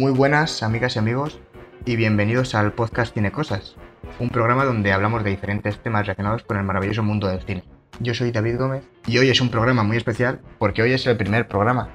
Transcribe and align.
Muy 0.00 0.12
buenas 0.12 0.62
amigas 0.62 0.96
y 0.96 0.98
amigos 0.98 1.40
y 1.84 1.94
bienvenidos 1.94 2.54
al 2.54 2.72
podcast 2.72 3.12
Cine 3.12 3.32
Cosas, 3.32 3.76
un 4.18 4.30
programa 4.30 4.64
donde 4.64 4.94
hablamos 4.94 5.22
de 5.22 5.28
diferentes 5.28 5.78
temas 5.82 6.06
relacionados 6.06 6.42
con 6.42 6.56
el 6.56 6.64
maravilloso 6.64 7.02
mundo 7.02 7.28
del 7.28 7.42
cine. 7.42 7.64
Yo 7.98 8.14
soy 8.14 8.32
David 8.32 8.56
Gómez 8.56 8.88
y 9.06 9.18
hoy 9.18 9.28
es 9.28 9.42
un 9.42 9.50
programa 9.50 9.82
muy 9.82 9.98
especial 9.98 10.40
porque 10.58 10.80
hoy 10.80 10.94
es 10.94 11.06
el 11.06 11.18
primer 11.18 11.48
programa. 11.48 11.90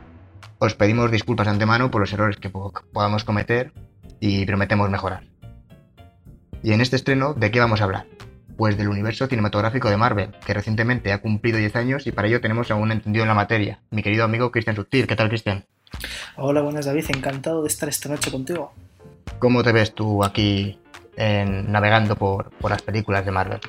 Os 0.59 0.75
pedimos 0.75 1.09
disculpas 1.09 1.47
antemano 1.47 1.89
por 1.89 1.99
los 1.99 2.13
errores 2.13 2.37
que 2.37 2.51
podamos 2.51 3.23
cometer 3.23 3.73
y 4.19 4.45
prometemos 4.45 4.87
mejorar. 4.91 5.23
Y 6.61 6.73
en 6.73 6.81
este 6.81 6.97
estreno, 6.97 7.33
¿de 7.33 7.49
qué 7.49 7.59
vamos 7.59 7.81
a 7.81 7.85
hablar? 7.85 8.05
Pues 8.55 8.77
del 8.77 8.89
universo 8.89 9.25
cinematográfico 9.25 9.89
de 9.89 9.97
Marvel, 9.97 10.35
que 10.45 10.53
recientemente 10.53 11.11
ha 11.11 11.21
cumplido 11.21 11.57
10 11.57 11.75
años 11.75 12.05
y 12.05 12.11
para 12.11 12.27
ello 12.27 12.39
tenemos 12.39 12.69
a 12.69 12.75
un 12.75 12.91
entendido 12.91 13.23
en 13.23 13.29
la 13.29 13.33
materia, 13.33 13.81
mi 13.89 14.03
querido 14.03 14.25
amigo 14.25 14.51
Cristian 14.51 14.75
Sutil. 14.75 15.07
¿Qué 15.07 15.15
tal, 15.15 15.29
Cristian? 15.29 15.65
Hola, 16.37 16.61
buenas 16.61 16.85
David, 16.85 17.05
encantado 17.09 17.61
de 17.61 17.67
estar 17.67 17.87
esta 17.89 18.09
noche 18.09 18.31
contigo. 18.31 18.73
¿Cómo 19.39 19.63
te 19.63 19.71
ves 19.71 19.93
tú 19.93 20.23
aquí 20.23 20.79
navegando 21.17 22.15
por, 22.15 22.51
las 22.69 22.81
películas 22.81 23.25
de 23.25 23.31
Marvel? 23.31 23.59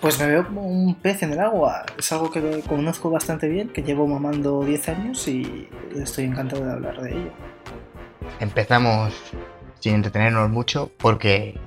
Pues 0.00 0.18
me 0.20 0.26
veo 0.26 0.46
como 0.46 0.66
un 0.66 0.94
pez 0.96 1.22
en 1.22 1.32
el 1.32 1.40
agua. 1.40 1.86
Es 1.98 2.12
algo 2.12 2.30
que 2.30 2.62
conozco 2.68 3.10
bastante 3.10 3.48
bien, 3.48 3.70
que 3.70 3.82
llevo 3.82 4.06
mamando 4.06 4.62
10 4.62 4.88
años 4.90 5.26
y 5.26 5.68
estoy 5.96 6.24
encantado 6.24 6.64
de 6.64 6.72
hablar 6.72 7.00
de 7.00 7.12
ello. 7.12 7.30
Empezamos 8.40 9.14
sin 9.80 9.94
entretenernos 9.94 10.50
mucho 10.50 10.90
porque 10.98 11.58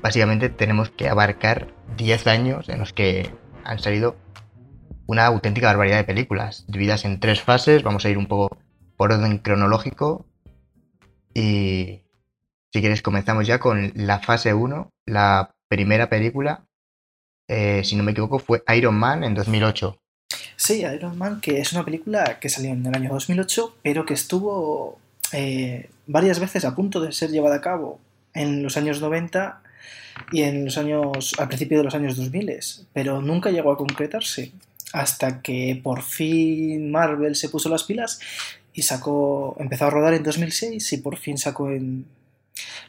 básicamente 0.00 0.48
tenemos 0.48 0.90
que 0.90 1.08
abarcar 1.08 1.68
10 1.96 2.26
años 2.26 2.68
en 2.68 2.78
los 2.78 2.92
que 2.92 3.30
han 3.64 3.78
salido 3.78 4.16
una 5.06 5.26
auténtica 5.26 5.68
barbaridad 5.68 5.98
de 5.98 6.04
películas, 6.04 6.64
divididas 6.68 7.04
en 7.04 7.20
tres 7.20 7.42
fases. 7.42 7.82
Vamos 7.82 8.04
a 8.04 8.08
ir 8.08 8.18
un 8.18 8.26
poco 8.26 8.56
por 8.96 9.12
orden 9.12 9.38
cronológico. 9.38 10.26
Y 11.34 12.02
si 12.72 12.80
quieres, 12.80 13.02
comenzamos 13.02 13.46
ya 13.46 13.58
con 13.58 13.92
la 13.94 14.20
fase 14.20 14.54
1. 14.54 14.90
La 15.06 15.54
primera 15.68 16.08
película, 16.08 16.64
eh, 17.48 17.82
si 17.84 17.96
no 17.96 18.02
me 18.02 18.12
equivoco, 18.12 18.38
fue 18.38 18.62
Iron 18.76 18.94
Man 18.94 19.24
en 19.24 19.34
2008. 19.34 19.98
Sí, 20.56 20.84
Iron 20.84 21.18
Man, 21.18 21.40
que 21.40 21.60
es 21.60 21.72
una 21.72 21.84
película 21.84 22.38
que 22.40 22.48
salió 22.48 22.70
en 22.70 22.84
el 22.86 22.94
año 22.94 23.10
2008, 23.12 23.76
pero 23.82 24.06
que 24.06 24.14
estuvo 24.14 24.98
eh, 25.32 25.90
varias 26.06 26.40
veces 26.40 26.64
a 26.64 26.74
punto 26.74 27.00
de 27.00 27.12
ser 27.12 27.30
llevada 27.30 27.56
a 27.56 27.60
cabo 27.60 28.00
en 28.32 28.62
los 28.62 28.76
años 28.76 29.00
90 29.00 29.62
y 30.32 30.42
en 30.42 30.64
los 30.64 30.78
años 30.78 31.34
al 31.38 31.48
principio 31.48 31.78
de 31.78 31.84
los 31.84 31.94
años 31.94 32.16
2000, 32.16 32.60
pero 32.92 33.20
nunca 33.20 33.50
llegó 33.50 33.72
a 33.72 33.76
concretarse 33.76 34.52
hasta 34.92 35.42
que 35.42 35.80
por 35.82 36.02
fin 36.02 36.90
Marvel 36.90 37.36
se 37.36 37.48
puso 37.48 37.68
las 37.68 37.84
pilas 37.84 38.20
y 38.76 38.82
sacó 38.82 39.56
empezó 39.58 39.86
a 39.86 39.90
rodar 39.90 40.14
en 40.14 40.22
2006 40.22 40.92
y 40.92 40.98
por 40.98 41.16
fin 41.16 41.36
sacó 41.36 41.70
en 41.70 42.06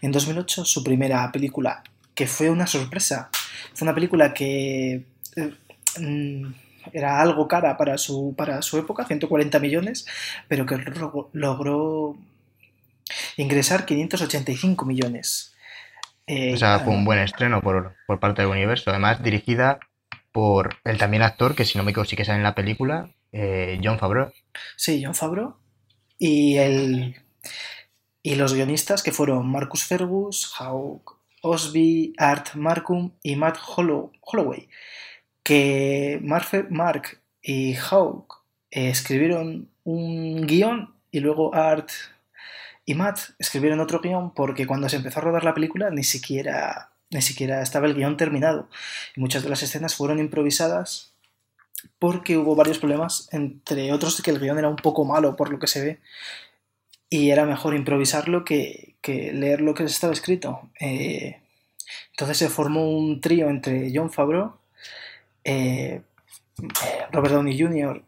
en 0.02 0.12
2008 0.12 0.66
su 0.66 0.84
primera 0.84 1.32
película 1.32 1.84
que 2.18 2.26
fue 2.26 2.50
una 2.50 2.66
sorpresa. 2.66 3.30
Fue 3.76 3.86
una 3.86 3.94
película 3.94 4.34
que 4.34 5.04
eh, 5.36 5.54
mm, 6.00 6.52
era 6.92 7.22
algo 7.22 7.48
cara 7.48 7.78
para 7.78 8.00
su, 8.00 8.34
para 8.36 8.64
su 8.64 8.80
época, 8.80 9.06
140 9.06 9.60
millones, 9.60 10.08
pero 10.48 10.66
que 10.66 10.78
logró 11.34 12.18
ingresar 13.38 13.86
585 13.86 14.84
millones. 14.86 15.54
Eh, 16.26 16.56
o 16.56 16.58
sea, 16.58 16.80
fue 16.80 16.92
un 16.92 17.06
buen 17.06 17.20
estreno 17.20 17.62
por, 17.62 17.96
parte 18.20 18.42
del 18.42 18.50
universo. 18.50 18.90
Además, 18.90 19.22
dirigida 19.22 19.80
por 20.32 20.76
el 20.86 20.98
también 20.98 21.22
actor, 21.22 21.54
que 21.54 21.66
si 21.66 21.78
no 21.78 21.84
me 21.84 21.92
equivoco 21.92 22.10
sí 22.10 22.16
que 22.16 22.26
sale 22.26 22.40
en 22.40 22.44
la 22.44 22.56
película, 22.56 23.12
eh, 23.32 23.80
John 23.84 24.00
Favreau. 24.00 24.34
Sí, 24.76 25.04
John 25.06 25.14
Favreau. 25.14 25.56
Y, 26.18 26.58
el, 26.58 27.16
y 28.24 28.36
los 28.36 28.54
guionistas 28.54 29.04
que 29.04 29.12
fueron 29.12 29.48
Marcus 29.48 29.84
Fergus, 29.84 30.52
Hawk 30.58 31.18
Osby, 31.42 32.14
Art 32.18 32.56
Markham 32.56 33.12
y 33.24 33.36
Matt 33.36 33.58
Holloway. 33.58 34.70
Que 35.44 36.20
Mark 36.22 37.22
y 37.42 37.76
Hawk 37.76 38.42
escribieron 38.70 39.70
un 39.84 40.46
guion 40.46 40.94
y 41.12 41.22
luego 41.22 41.56
Art 41.56 41.90
y 42.86 42.96
Matt 42.96 43.20
escribieron 43.40 43.80
otro 43.80 44.02
guion 44.02 44.34
porque 44.34 44.68
cuando 44.68 44.90
se 44.90 44.98
empezó 44.98 45.20
a 45.20 45.24
rodar 45.24 45.44
la 45.44 45.54
película 45.54 45.90
ni 45.90 46.04
siquiera, 46.04 46.92
ni 47.10 47.22
siquiera 47.22 47.62
estaba 47.62 47.88
el 47.88 47.96
guion 47.96 48.18
terminado. 48.18 48.68
Y 49.16 49.22
muchas 49.22 49.44
de 49.44 49.50
las 49.50 49.64
escenas 49.64 49.96
fueron 49.96 50.20
improvisadas 50.20 51.14
porque 52.00 52.38
hubo 52.38 52.56
varios 52.56 52.80
problemas, 52.80 53.30
entre 53.32 53.92
otros 53.92 54.22
que 54.22 54.32
el 54.32 54.40
guion 54.40 54.58
era 54.58 54.70
un 54.70 54.76
poco 54.76 55.06
malo 55.06 55.36
por 55.36 55.50
lo 55.50 55.60
que 55.60 55.68
se 55.68 55.84
ve 55.84 56.00
y 57.10 57.30
era 57.30 57.46
mejor 57.46 57.76
improvisarlo 57.76 58.44
que, 58.44 58.96
que 59.02 59.32
leer 59.34 59.62
lo 59.62 59.74
que 59.74 59.84
estaba 59.84 60.14
escrito. 60.14 60.70
Eh, 60.80 61.42
entonces 62.12 62.38
se 62.38 62.50
formó 62.50 62.90
un 62.90 63.22
trío 63.22 63.50
entre 63.50 63.92
John 63.94 64.12
Favreau, 64.12 64.58
eh, 65.44 66.02
Robert 67.12 67.36
Downey 67.36 67.58
Jr. 67.58 68.04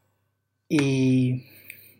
y 0.67 1.45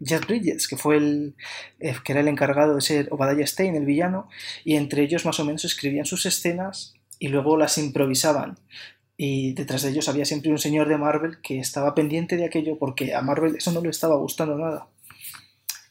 Jeff 0.03 0.25
Bridges, 0.25 0.67
que 0.67 0.77
fue 0.77 0.97
el 0.97 1.35
eh, 1.79 1.95
que 2.03 2.11
era 2.11 2.21
el 2.21 2.27
encargado 2.27 2.75
de 2.75 2.81
ser 2.81 3.07
Obadiah 3.11 3.47
Stein, 3.47 3.75
el 3.75 3.85
villano, 3.85 4.29
y 4.65 4.75
entre 4.75 5.03
ellos 5.03 5.25
más 5.25 5.39
o 5.39 5.45
menos 5.45 5.65
escribían 5.65 6.05
sus 6.05 6.25
escenas 6.25 6.95
y 7.19 7.29
luego 7.29 7.57
las 7.57 7.77
improvisaban. 7.77 8.57
Y 9.21 9.51
detrás 9.51 9.81
de 9.81 9.89
ellos 9.89 10.07
había 10.07 10.23
siempre 10.23 10.49
un 10.49 10.57
señor 10.57 10.87
de 10.87 10.97
Marvel 10.97 11.41
que 11.41 11.59
estaba 11.59 11.93
pendiente 11.93 12.37
de 12.37 12.45
aquello 12.45 12.77
porque 12.79 13.13
a 13.13 13.21
Marvel 13.21 13.57
eso 13.57 13.69
no 13.73 13.81
le 13.81 13.89
estaba 13.89 14.15
gustando 14.15 14.57
nada. 14.57 14.87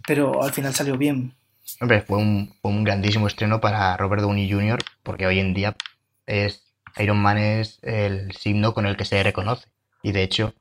Pero 0.07 0.43
al 0.43 0.55
final 0.55 0.75
salió 0.75 0.97
bien. 0.97 1.35
Hombre, 1.79 2.01
fue 2.01 2.17
un, 2.17 2.55
un 2.63 2.85
grandísimo 2.85 3.27
estreno 3.27 3.61
para 3.61 3.95
Robert 3.99 4.23
Downey 4.23 4.51
Jr. 4.51 4.79
porque 5.03 5.27
hoy 5.27 5.41
en 5.41 5.53
día 5.53 5.77
es 6.25 6.73
Iron 6.97 7.19
Man 7.19 7.37
es 7.37 7.79
el 7.83 8.33
signo 8.33 8.73
con 8.73 8.87
el 8.87 8.97
que 8.97 9.05
se 9.05 9.23
reconoce. 9.23 9.69
Y 10.03 10.13
de 10.13 10.23
hecho, 10.23 10.55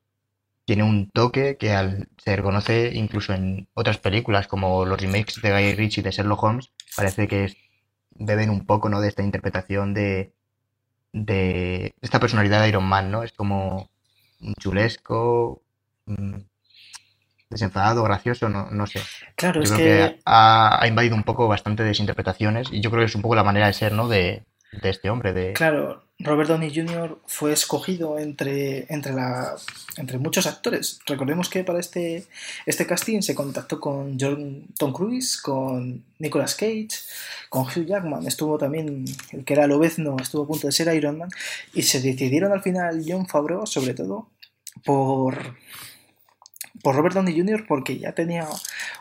tiene 0.66 0.83
un 0.83 1.09
toque 1.09 1.56
que 1.56 1.72
al, 1.72 2.09
se 2.17 2.35
reconoce 2.35 2.91
incluso 2.95 3.33
en 3.33 3.69
otras 3.75 3.97
películas, 3.97 4.50
como 4.50 4.83
los 4.83 5.00
remakes 5.00 5.41
de 5.41 5.53
Guy 5.53 5.73
Ritchie 5.75 6.03
de 6.03 6.11
Sherlock 6.11 6.44
Holmes, 6.44 6.73
parece 6.97 7.29
que 7.29 7.56
beben 8.11 8.50
un 8.50 8.66
poco 8.66 8.89
¿no? 8.89 9.00
de 9.00 9.07
esta 9.07 9.23
interpretación 9.23 9.94
de, 9.94 10.33
de 11.25 11.95
esta 12.01 12.19
personalidad 12.19 12.61
de 12.61 12.69
Iron 12.69 12.85
Man, 12.85 13.11
¿no? 13.11 13.23
Es 13.23 13.31
como 13.31 13.89
un 14.41 14.53
chulesco, 14.55 15.61
desenfadado, 17.50 18.03
gracioso, 18.03 18.50
no, 18.50 18.69
no 18.72 18.88
sé. 18.88 19.01
Claro, 19.35 19.61
es 19.61 19.72
creo 19.72 20.09
que, 20.09 20.19
ha, 20.25 20.81
ha, 20.81 20.88
invadido 20.88 21.16
un 21.16 21.23
poco 21.23 21.47
bastante 21.47 21.83
de 21.83 21.95
interpretaciones 21.97 22.69
y 22.72 22.81
yo 22.81 22.89
creo 22.89 23.01
que 23.01 23.07
es 23.07 23.16
un 23.16 23.22
poco 23.22 23.35
la 23.35 23.44
manera 23.44 23.67
de 23.67 23.73
ser, 23.73 23.94
¿no? 23.94 24.07
De, 24.07 24.44
de 24.72 24.89
este 24.89 25.09
hombre. 25.09 25.33
De... 25.33 25.53
Claro, 25.53 26.03
Robert 26.19 26.50
Downey 26.50 26.73
Jr. 26.73 27.19
fue 27.28 27.53
escogido 27.53 28.17
entre, 28.17 28.91
entre, 28.91 29.13
la, 29.13 29.55
entre 29.97 30.17
muchos 30.17 30.47
actores. 30.47 31.00
Recordemos 31.05 31.50
que 31.50 31.63
para 31.63 31.79
este, 31.79 32.25
este 32.66 32.88
casting 32.88 33.22
se 33.22 33.35
contactó 33.35 33.79
con 33.79 34.17
John, 34.19 34.66
Tom 34.77 34.94
Cruise, 34.94 35.39
con 35.39 36.03
Nicolas 36.17 36.56
Cage, 36.56 36.89
con 37.50 37.66
Hugh 37.66 37.85
Jackman, 37.85 38.25
estuvo 38.25 38.57
también, 38.57 39.06
el 39.31 39.45
que 39.45 39.53
era 39.53 39.67
Lobezno, 39.67 40.17
estuvo 40.19 40.44
a 40.44 40.47
punto 40.47 40.67
de 40.67 40.73
ser 40.73 40.94
Iron 40.95 41.19
Man, 41.19 41.29
y 41.73 41.83
se 41.83 42.01
decidieron 42.01 42.51
al 42.51 42.63
final 42.63 43.03
John 43.07 43.27
Favreau, 43.27 43.67
sobre 43.67 43.94
todo, 43.94 44.29
por 44.83 45.56
por 46.81 46.95
Robert 46.95 47.15
Downey 47.15 47.38
Jr. 47.38 47.65
porque 47.67 47.97
ya 47.97 48.13
tenía 48.13 48.47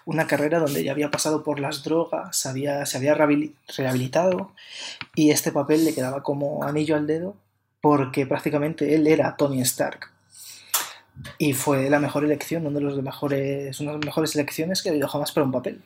una 0.04 0.26
carrera 0.26 0.59
donde 0.59 0.84
ya 0.84 0.92
había 0.92 1.10
pasado 1.10 1.42
por 1.42 1.60
las 1.60 1.82
drogas, 1.82 2.47
había, 2.47 2.87
se 2.87 2.97
había 2.97 3.14
rehabilitado 3.14 4.53
y 5.14 5.31
este 5.31 5.53
papel 5.53 5.84
le 5.84 5.94
quedaba 5.94 6.23
como 6.23 6.64
anillo 6.64 6.96
al 6.96 7.06
dedo 7.06 7.37
porque 7.81 8.26
prácticamente 8.26 8.94
él 8.94 9.06
era 9.06 9.37
Tony 9.37 9.61
Stark. 9.62 10.11
Y 11.38 11.55
fue 11.55 11.88
la 11.88 11.99
mejor 11.99 12.25
elección, 12.25 12.67
una 12.67 12.78
de, 12.78 12.84
los 12.84 13.02
mejores, 13.02 13.81
una 13.81 13.93
de 13.93 13.99
las 13.99 14.06
mejores 14.06 14.34
elecciones 14.34 14.82
que 14.82 14.88
ha 14.88 14.93
habido 14.93 15.08
jamás 15.08 15.32
para 15.32 15.44
un 15.44 15.52
papel. 15.52 15.82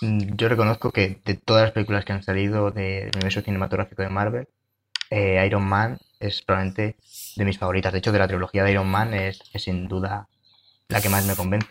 Mm, 0.00 0.34
yo 0.36 0.48
reconozco 0.48 0.90
que 0.90 1.20
de 1.24 1.34
todas 1.34 1.62
las 1.62 1.72
películas 1.72 2.04
que 2.04 2.12
han 2.12 2.22
salido 2.22 2.70
del 2.70 3.10
universo 3.14 3.40
cinematográfico 3.40 4.02
de 4.02 4.08
Marvel, 4.08 4.48
eh, 5.12 5.44
Iron 5.46 5.64
Man 5.64 5.98
es 6.18 6.40
probablemente 6.40 6.96
de 7.36 7.44
mis 7.44 7.58
favoritas. 7.58 7.92
De 7.92 7.98
hecho, 7.98 8.12
de 8.12 8.18
la 8.18 8.28
trilogía 8.28 8.64
de 8.64 8.72
Iron 8.72 8.88
Man 8.88 9.12
es, 9.12 9.42
sin 9.56 9.86
duda 9.86 10.28
la 10.88 11.02
que 11.02 11.10
más 11.10 11.26
me 11.26 11.36
convence. 11.36 11.68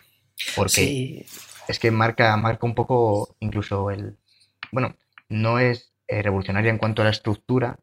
Porque 0.54 1.26
es 1.66 1.78
que 1.80 1.90
marca, 1.90 2.36
marca 2.36 2.66
un 2.66 2.74
poco 2.74 3.36
incluso 3.40 3.90
el... 3.90 4.16
Bueno, 4.70 4.94
no 5.28 5.58
es 5.58 5.92
eh, 6.06 6.22
revolucionaria 6.22 6.70
en 6.70 6.78
cuanto 6.78 7.02
a 7.02 7.04
la 7.04 7.10
estructura, 7.10 7.78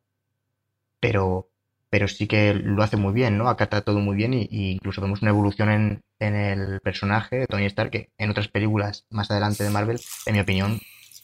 pero, 1.02 1.50
pero 1.90 2.08
sí 2.08 2.26
que 2.26 2.54
lo 2.54 2.82
hace 2.82 2.96
muy 2.96 3.14
bien, 3.14 3.38
¿no? 3.38 3.50
Acata 3.50 3.82
todo 3.82 4.00
muy 4.00 4.16
bien 4.16 4.34
y, 4.34 4.48
incluso 4.50 5.02
vemos 5.02 5.22
una 5.22 5.32
evolución 5.32 5.70
en, 5.70 6.02
el 6.20 6.80
personaje 6.82 7.40
de 7.40 7.48
Tony 7.48 7.66
Stark 7.66 7.92
que 7.92 8.10
en 8.18 8.30
otras 8.30 8.48
películas 8.48 9.06
más 9.10 9.30
adelante 9.30 9.64
de 9.64 9.70
Marvel, 9.70 10.00
en 10.26 10.34
mi 10.34 10.40
opinión, 10.40 10.80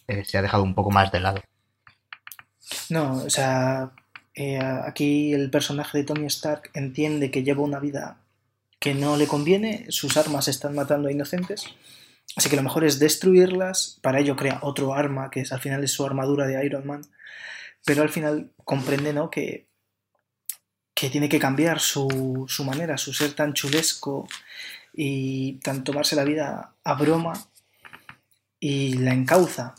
eh, 0.07 0.25
se 0.25 0.37
ha 0.37 0.41
dejado 0.41 0.63
un 0.63 0.75
poco 0.75 0.91
más 0.91 1.11
de 1.11 1.19
lado. 1.21 1.41
No, 2.89 3.13
o 3.23 3.29
sea, 3.29 3.91
eh, 4.35 4.59
aquí 4.59 5.33
el 5.33 5.49
personaje 5.49 5.97
de 5.97 6.03
Tony 6.03 6.25
Stark 6.27 6.71
entiende 6.73 7.31
que 7.31 7.43
lleva 7.43 7.63
una 7.63 7.79
vida 7.79 8.17
que 8.79 8.93
no 8.93 9.17
le 9.17 9.27
conviene, 9.27 9.85
sus 9.89 10.17
armas 10.17 10.47
están 10.47 10.75
matando 10.75 11.07
a 11.07 11.11
inocentes 11.11 11.65
Así 12.35 12.49
que 12.49 12.55
lo 12.55 12.63
mejor 12.63 12.83
es 12.83 12.99
destruirlas, 12.99 13.99
para 14.01 14.19
ello 14.19 14.35
crea 14.35 14.59
otro 14.61 14.93
arma, 14.93 15.29
que 15.29 15.41
es, 15.41 15.51
al 15.51 15.61
final 15.61 15.83
es 15.83 15.91
su 15.91 16.05
armadura 16.05 16.47
de 16.47 16.65
Iron 16.65 16.85
Man, 16.85 17.01
pero 17.85 18.01
al 18.01 18.09
final 18.09 18.51
comprende 18.63 19.13
¿no? 19.13 19.29
que, 19.29 19.67
que 20.93 21.09
tiene 21.09 21.29
que 21.29 21.39
cambiar 21.39 21.79
su, 21.79 22.45
su 22.47 22.63
manera, 22.65 22.97
su 22.97 23.13
ser 23.13 23.33
tan 23.33 23.53
chulesco 23.53 24.27
y 24.93 25.53
tan 25.59 25.83
tomarse 25.83 26.15
la 26.15 26.25
vida 26.25 26.73
a 26.83 26.93
broma 26.95 27.33
y 28.59 28.95
la 28.95 29.13
encauza. 29.13 29.75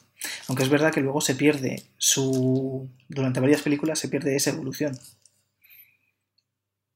Aunque 0.49 0.62
es 0.64 0.69
verdad 0.69 0.93
que 0.93 1.00
luego 1.00 1.20
se 1.20 1.34
pierde 1.34 1.84
su. 1.99 2.88
Durante 3.08 3.40
varias 3.40 3.62
películas 3.62 3.99
se 3.99 4.08
pierde 4.08 4.37
esa 4.37 4.50
evolución. 4.50 4.99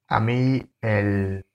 A 0.08 0.20
mí, 0.20 0.62
el, 0.82 1.46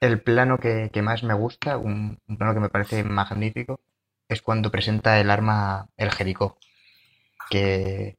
el 0.00 0.22
plano 0.22 0.58
que, 0.58 0.90
que 0.92 1.02
más 1.02 1.22
me 1.24 1.34
gusta, 1.34 1.78
un, 1.78 2.18
plano 2.38 2.54
que 2.54 2.60
me 2.60 2.70
parece 2.70 3.04
magnífico, 3.04 3.80
es 4.28 4.42
cuando 4.42 4.70
presenta 4.72 5.20
el 5.20 5.30
arma 5.30 5.88
el 5.96 6.10
Jericó. 6.12 6.58
Que 7.50 8.18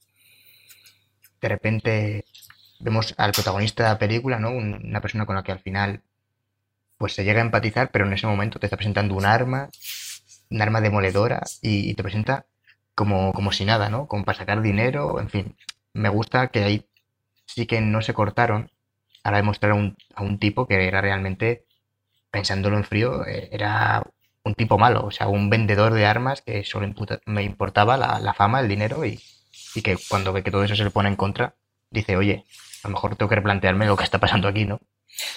de 1.42 1.48
repente 1.50 2.26
vemos 2.80 3.14
al 3.18 3.32
protagonista 3.32 3.84
de 3.84 3.90
la 3.90 4.00
película, 4.00 4.40
¿no? 4.40 4.52
Un- 4.52 4.82
Una 4.86 5.02
persona 5.02 5.26
con 5.26 5.36
la 5.36 5.44
que 5.44 5.52
al 5.52 5.60
final 5.60 6.02
pues 6.98 7.14
se 7.14 7.24
llega 7.26 7.42
a 7.42 7.46
empatizar, 7.46 7.92
pero 7.92 8.06
en 8.06 8.14
ese 8.14 8.28
momento 8.28 8.60
te 8.60 8.68
está 8.68 8.78
presentando 8.78 9.16
un 9.16 9.26
arma, 9.26 9.70
un 10.50 10.62
arma 10.62 10.82
demoledora, 10.82 11.44
y 11.62 11.94
te 11.96 12.04
presenta 12.04 12.46
como, 13.00 13.32
como 13.32 13.54
si 13.54 13.64
nada, 13.64 13.88
¿no? 13.88 14.08
Como 14.08 14.26
para 14.26 14.38
sacar 14.38 14.62
dinero, 14.62 15.22
en 15.22 15.30
fin. 15.30 15.56
Me 15.94 16.10
gusta 16.10 16.50
que 16.50 16.66
ahí 16.66 16.86
sí 17.46 17.66
que 17.66 17.80
no 17.80 18.02
se 18.02 18.14
cortaron 18.14 18.72
a 19.24 19.32
la 19.32 19.38
de 19.38 19.44
mostrar 19.44 19.72
a 19.72 19.76
un, 19.76 19.96
a 20.16 20.22
un 20.22 20.38
tipo 20.38 20.68
que 20.68 20.86
era 20.86 21.00
realmente, 21.00 21.64
pensándolo 22.30 22.76
en 22.76 22.84
frío, 22.84 23.26
eh, 23.26 23.48
era 23.54 24.04
un 24.44 24.54
tipo 24.54 24.78
malo, 24.78 25.06
o 25.06 25.12
sea, 25.12 25.30
un 25.30 25.50
vendedor 25.50 25.94
de 25.94 26.06
armas 26.06 26.42
que 26.42 26.66
solo 26.66 26.94
me 27.26 27.44
importaba 27.44 27.96
la, 27.96 28.20
la 28.20 28.34
fama, 28.34 28.60
el 28.60 28.68
dinero 28.68 29.06
y, 29.06 29.18
y 29.76 29.82
que 29.82 29.98
cuando 30.10 30.34
ve 30.34 30.44
que 30.44 30.52
todo 30.52 30.66
eso 30.66 30.76
se 30.76 30.84
le 30.84 30.92
pone 30.92 31.08
en 31.08 31.16
contra, 31.16 31.56
dice, 31.90 32.18
oye, 32.18 32.44
a 32.84 32.90
lo 32.90 32.96
mejor 32.96 33.16
tengo 33.16 33.30
que 33.30 33.36
replantearme 33.36 33.86
lo 33.86 33.96
que 33.96 34.04
está 34.04 34.20
pasando 34.20 34.50
aquí, 34.50 34.66
¿no? 34.66 34.82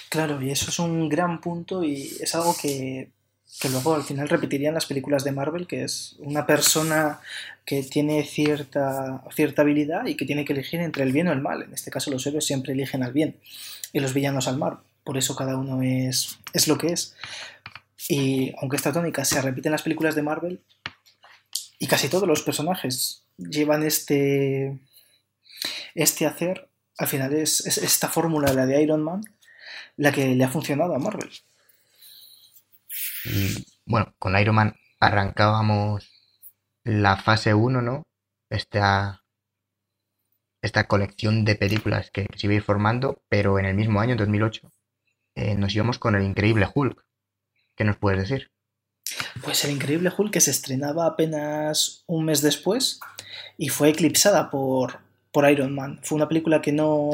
Claro, 0.08 0.43
y 0.43 0.50
eso 0.50 0.69
es 0.69 0.81
un 0.81 1.08
gran 1.08 1.41
punto 1.41 1.85
y 1.85 2.11
es 2.20 2.35
algo 2.35 2.56
que, 2.61 3.12
que 3.60 3.69
luego 3.69 3.94
al 3.94 4.02
final 4.02 4.28
repetirían 4.28 4.75
las 4.75 4.87
películas 4.87 5.25
de 5.25 5.32
Marvel, 5.32 5.66
que 5.66 5.84
es 5.84 6.16
una 6.19 6.46
persona 6.46 7.20
que 7.64 7.82
tiene 7.82 8.25
cierta, 8.25 9.22
cierta 9.34 9.62
habilidad 9.62 10.06
y 10.06 10.16
que 10.16 10.25
tiene 10.25 10.44
que 10.44 10.52
elegir 10.52 10.81
entre 10.81 11.04
el 11.04 11.12
bien 11.12 11.28
o 11.28 11.32
el 11.32 11.40
mal. 11.40 11.62
En 11.62 11.72
este 11.72 11.90
caso 11.90 12.10
los 12.10 12.26
héroes 12.26 12.46
siempre 12.46 12.72
eligen 12.72 13.02
al 13.02 13.12
bien 13.12 13.37
y 13.93 14.00
los 14.00 14.14
villanos 14.14 14.49
al 14.49 14.58
mal. 14.58 14.78
Por 15.04 15.19
eso 15.19 15.37
cada 15.37 15.56
uno 15.56 15.82
es, 15.82 16.38
es 16.52 16.66
lo 16.66 16.78
que 16.78 16.88
es. 16.88 17.14
Y 18.08 18.52
aunque 18.60 18.76
esta 18.76 18.93
tónica 18.93 19.25
se 19.25 19.40
repite 19.40 19.69
en 19.69 19.72
las 19.72 19.82
películas 19.82 20.14
de 20.14 20.22
Marvel, 20.22 20.60
y 21.78 21.88
casi 21.88 22.08
todos 22.08 22.28
los 22.28 22.43
personajes 22.43 23.25
llevan 23.37 23.82
este, 23.82 24.78
este 25.96 26.26
hacer, 26.26 26.69
al 26.96 27.08
final 27.08 27.32
es, 27.34 27.66
es 27.66 27.78
esta 27.78 28.08
fórmula, 28.08 28.52
la 28.52 28.66
de 28.66 28.81
Iron 28.81 29.02
Man, 29.02 29.22
la 29.96 30.12
que 30.12 30.34
le 30.37 30.44
ha 30.44 30.48
funcionado 30.48 30.94
a 30.94 31.00
Marvel. 31.00 31.28
Y 33.24 33.66
bueno, 33.86 34.14
con 34.19 34.38
Iron 34.38 34.54
Man 34.54 34.74
arrancábamos 35.00 36.10
la 36.84 37.16
fase 37.16 37.54
1, 37.54 37.82
¿no? 37.82 38.02
Esta, 38.50 39.22
esta 40.62 40.86
colección 40.86 41.44
de 41.44 41.56
películas 41.56 42.10
que, 42.12 42.26
se 42.36 42.46
iba 42.46 42.62
formando, 42.62 43.22
pero 43.28 43.58
en 43.58 43.66
el 43.66 43.74
mismo 43.74 44.00
año, 44.00 44.12
en 44.12 44.19
2008, 44.19 44.70
eh, 45.34 45.54
nos 45.54 45.74
íbamos 45.74 45.98
con 45.98 46.14
el 46.14 46.22
increíble 46.22 46.69
Hulk. 46.72 47.04
¿Qué 47.76 47.84
nos 47.84 47.96
puedes 47.96 48.20
decir? 48.20 48.50
Pues 49.42 49.64
el 49.64 49.72
Increíble 49.72 50.12
Hulk 50.16 50.32
que 50.32 50.40
se 50.40 50.50
estrenaba 50.50 51.06
apenas 51.06 52.04
un 52.06 52.24
mes 52.24 52.42
después 52.42 53.00
y 53.56 53.69
fue 53.69 53.88
eclipsada 53.88 54.50
por, 54.50 55.00
por 55.32 55.50
Iron 55.50 55.74
Man. 55.74 56.00
Fue 56.02 56.16
una 56.16 56.28
película 56.28 56.60
que 56.60 56.72
no, 56.72 57.10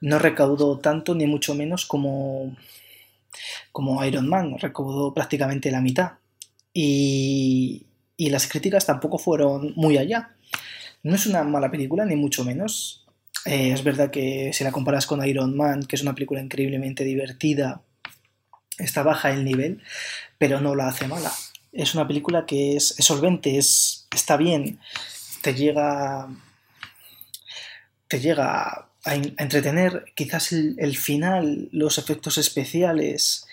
no 0.00 0.18
recaudó 0.18 0.78
tanto 0.78 1.14
ni 1.14 1.26
mucho 1.26 1.54
menos 1.54 1.86
como, 1.86 2.56
como 3.72 4.04
Iron 4.04 4.28
Man, 4.28 4.58
recaudó 4.58 5.14
prácticamente 5.14 5.70
la 5.70 5.80
mitad. 5.80 6.12
Y, 6.72 7.86
y 8.16 8.30
las 8.30 8.46
críticas 8.46 8.86
tampoco 8.86 9.18
fueron 9.18 9.72
muy 9.76 9.96
allá. 9.96 10.36
No 11.02 11.14
es 11.14 11.26
una 11.26 11.44
mala 11.44 11.70
película, 11.70 12.04
ni 12.04 12.16
mucho 12.16 12.44
menos. 12.44 13.06
Eh, 13.44 13.72
es 13.72 13.84
verdad 13.84 14.10
que 14.10 14.52
si 14.52 14.64
la 14.64 14.72
comparas 14.72 15.06
con 15.06 15.24
Iron 15.26 15.56
Man, 15.56 15.84
que 15.84 15.96
es 15.96 16.02
una 16.02 16.14
película 16.14 16.40
increíblemente 16.40 17.04
divertida, 17.04 17.82
está 18.78 19.02
baja 19.02 19.30
el 19.30 19.44
nivel, 19.44 19.82
pero 20.38 20.60
no 20.60 20.74
la 20.74 20.88
hace 20.88 21.06
mala. 21.06 21.32
Es 21.72 21.94
una 21.94 22.06
película 22.06 22.46
que 22.46 22.76
es, 22.76 22.98
es 22.98 23.04
solvente, 23.04 23.58
es, 23.58 24.08
está 24.14 24.36
bien, 24.36 24.80
te 25.42 25.54
llega, 25.54 26.28
te 28.08 28.20
llega 28.20 28.87
a, 29.04 29.14
entretener. 29.14 30.04
Quizás 30.14 30.52
el, 30.52 30.76
el 30.78 30.96
final, 30.96 31.68
los 31.72 31.98
efectos 31.98 32.38
especiales 32.38 33.46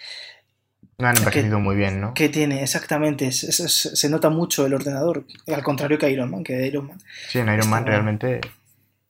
No 0.97 1.07
han 1.07 1.17
envejecido 1.17 1.59
muy 1.59 1.75
bien, 1.75 2.01
¿no? 2.01 2.13
que 2.13 2.29
tiene 2.29 2.63
exactamente, 2.63 3.27
es- 3.27 3.43
es- 3.43 3.59
es- 3.59 3.99
se 3.99 4.09
nota 4.09 4.29
mucho 4.29 4.65
el 4.65 4.73
ordenador, 4.73 5.25
al 5.47 5.63
contrario 5.63 5.97
que 5.97 6.09
Iron 6.09 6.31
Man, 6.31 6.43
que 6.43 6.65
Iron 6.67 6.87
Man 6.87 6.99
Sí, 7.29 7.39
en 7.39 7.47
Iron 7.47 7.59
está 7.59 7.69
Man 7.71 7.85
realmente, 7.85 8.41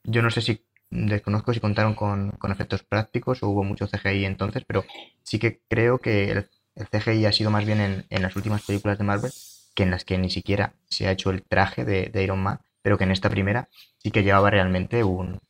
yo 0.04 0.22
no 0.22 0.30
sé 0.30 0.40
si 0.40 0.62
desconozco 0.90 1.52
si 1.52 1.60
contaron 1.60 1.94
con, 1.94 2.30
con 2.32 2.52
efectos 2.52 2.82
prácticos 2.82 3.42
o 3.42 3.48
hubo 3.48 3.64
mucho 3.64 3.86
CGI 3.86 4.24
entonces, 4.24 4.64
pero 4.66 4.84
sí 5.22 5.38
que 5.38 5.60
creo 5.68 5.98
que 5.98 6.30
el, 6.30 6.48
el 6.76 6.86
CGI 6.88 7.26
ha 7.26 7.32
sido 7.32 7.50
más 7.50 7.64
bien 7.64 7.80
en, 7.80 8.06
en 8.10 8.22
las 8.22 8.36
últimas 8.36 8.62
películas 8.62 8.98
de 8.98 9.04
Marvel 9.04 9.32
que 9.74 9.82
en 9.82 9.90
las 9.90 10.04
que 10.04 10.16
ni 10.18 10.30
siquiera 10.30 10.72
se 10.88 11.06
ha 11.06 11.12
hecho 11.12 11.30
el 11.30 11.42
traje 11.42 11.84
de, 11.84 12.06
de 12.06 12.22
Iron 12.22 12.42
Man, 12.42 12.60
pero 12.82 12.96
que 12.98 13.04
en 13.04 13.10
esta 13.10 13.28
primera 13.30 13.68
sí 13.98 14.10
que 14.10 14.22
llevaba 14.22 14.50
realmente 14.50 15.04
un, 15.04 15.40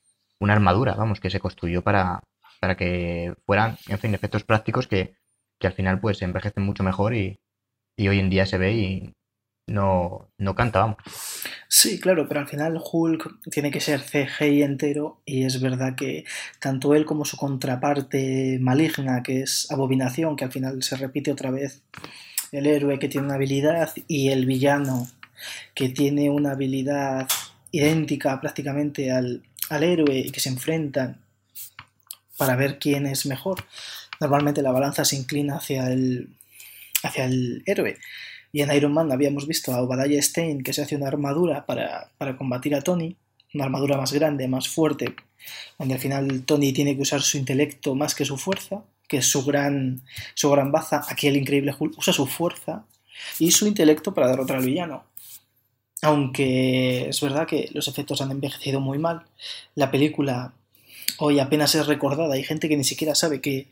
una 0.41 0.53
armadura, 0.53 0.95
vamos, 0.95 1.21
que 1.21 1.31
se 1.31 1.41
construyó 1.41 1.83
para, 1.83 2.21
para 2.61 2.77
que 2.77 3.35
fueran, 3.45 3.77
en 3.89 3.99
fin, 3.99 4.15
efectos 4.15 4.45
prácticos 4.45 4.87
que, 4.87 5.17
que 5.61 5.67
al 5.67 5.73
final 5.73 6.01
pues 6.01 6.23
envejecen 6.23 6.65
mucho 6.65 6.83
mejor 6.83 7.15
y, 7.15 7.39
y 7.97 8.09
hoy 8.09 8.19
en 8.19 8.31
día 8.31 8.47
se 8.47 8.59
ve 8.59 8.73
y 8.75 9.13
no, 9.69 10.31
no 10.39 10.55
canta, 10.55 10.81
vamos. 10.81 10.97
Sí, 11.69 11.99
claro, 11.99 12.29
pero 12.29 12.41
al 12.41 12.47
final 12.47 12.81
Hulk 12.81 13.51
tiene 13.51 13.71
que 13.71 13.81
ser 13.81 14.01
CGI 14.01 14.63
entero 14.63 15.21
y 15.25 15.45
es 15.45 15.61
verdad 15.61 15.97
que 15.97 16.25
tanto 16.61 16.95
él 16.95 17.05
como 17.05 17.25
su 17.25 17.37
contraparte 17.37 18.59
maligna, 18.61 19.23
que 19.23 19.43
es 19.43 19.71
Abominación, 19.71 20.37
que 20.37 20.45
al 20.45 20.53
final 20.53 20.83
se 20.83 20.97
repite 20.97 21.33
otra 21.33 21.51
vez, 21.51 21.83
el 22.53 22.67
héroe 22.67 22.99
que 22.99 23.09
tiene 23.09 23.27
una 23.27 23.35
habilidad 23.35 23.91
y 24.07 24.29
el 24.29 24.47
villano 24.47 25.09
que 25.75 25.89
tiene 25.89 26.31
una 26.31 26.53
habilidad 26.53 27.29
idéntica 27.73 28.41
prácticamente 28.41 29.11
al, 29.11 29.43
al 29.69 29.83
héroe 29.83 30.19
y 30.19 30.31
que 30.31 30.41
se 30.41 30.49
enfrentan 30.49 31.21
para 32.37 32.57
ver 32.57 32.79
quién 32.79 33.07
es 33.07 33.27
mejor. 33.27 33.65
Normalmente 34.21 34.63
la 34.63 34.73
balanza 34.73 35.05
se 35.05 35.17
inclina 35.17 35.57
hacia 35.57 35.91
el, 35.91 36.29
hacia 37.03 37.25
el 37.25 37.63
héroe. 37.67 37.99
Y 38.53 38.63
en 38.63 38.73
Iron 38.73 38.93
Man 38.93 39.13
habíamos 39.13 39.47
visto 39.47 39.73
a 39.73 39.83
Obadiah 39.83 40.23
Stein 40.23 40.63
que 40.63 40.73
se 40.73 40.83
hace 40.83 40.97
una 40.97 41.09
armadura 41.09 41.67
para, 41.67 42.11
para 42.17 42.37
combatir 42.37 42.75
a 42.75 42.81
Tony, 42.81 43.17
una 43.55 43.65
armadura 43.65 43.97
más 43.97 44.13
grande, 44.13 44.49
más 44.49 44.69
fuerte, 44.69 45.15
donde 45.79 45.95
al 45.95 46.01
final 46.01 46.43
Tony 46.45 46.73
tiene 46.73 46.97
que 46.97 47.03
usar 47.03 47.23
su 47.23 47.39
intelecto 47.39 47.95
más 47.95 48.15
que 48.15 48.25
su 48.25 48.37
fuerza, 48.39 48.83
que 49.09 49.19
es 49.19 49.27
su 49.27 49.45
gran, 49.45 50.03
su 50.35 50.51
gran 50.51 50.73
baza. 50.73 51.05
Aquí 51.09 51.27
el 51.27 51.37
increíble 51.37 51.75
Hulk 51.79 51.99
usa 51.99 52.13
su 52.13 52.27
fuerza 52.27 52.85
y 53.39 53.51
su 53.51 53.67
intelecto 53.67 54.15
para 54.15 54.29
derrotar 54.29 54.57
al 54.57 54.65
villano. 54.65 55.05
Aunque 56.07 57.09
es 57.09 57.21
verdad 57.21 57.49
que 57.49 57.69
los 57.73 57.89
efectos 57.89 58.21
han 58.21 58.31
envejecido 58.31 58.79
muy 58.79 58.97
mal, 58.97 59.27
la 59.75 59.91
película 59.91 60.53
hoy 61.19 61.41
apenas 61.41 61.75
es 61.75 61.89
recordada. 61.89 62.35
Hay 62.35 62.45
gente 62.45 62.69
que 62.69 62.77
ni 62.77 62.85
siquiera 62.85 63.17
sabe 63.17 63.41
que 63.41 63.67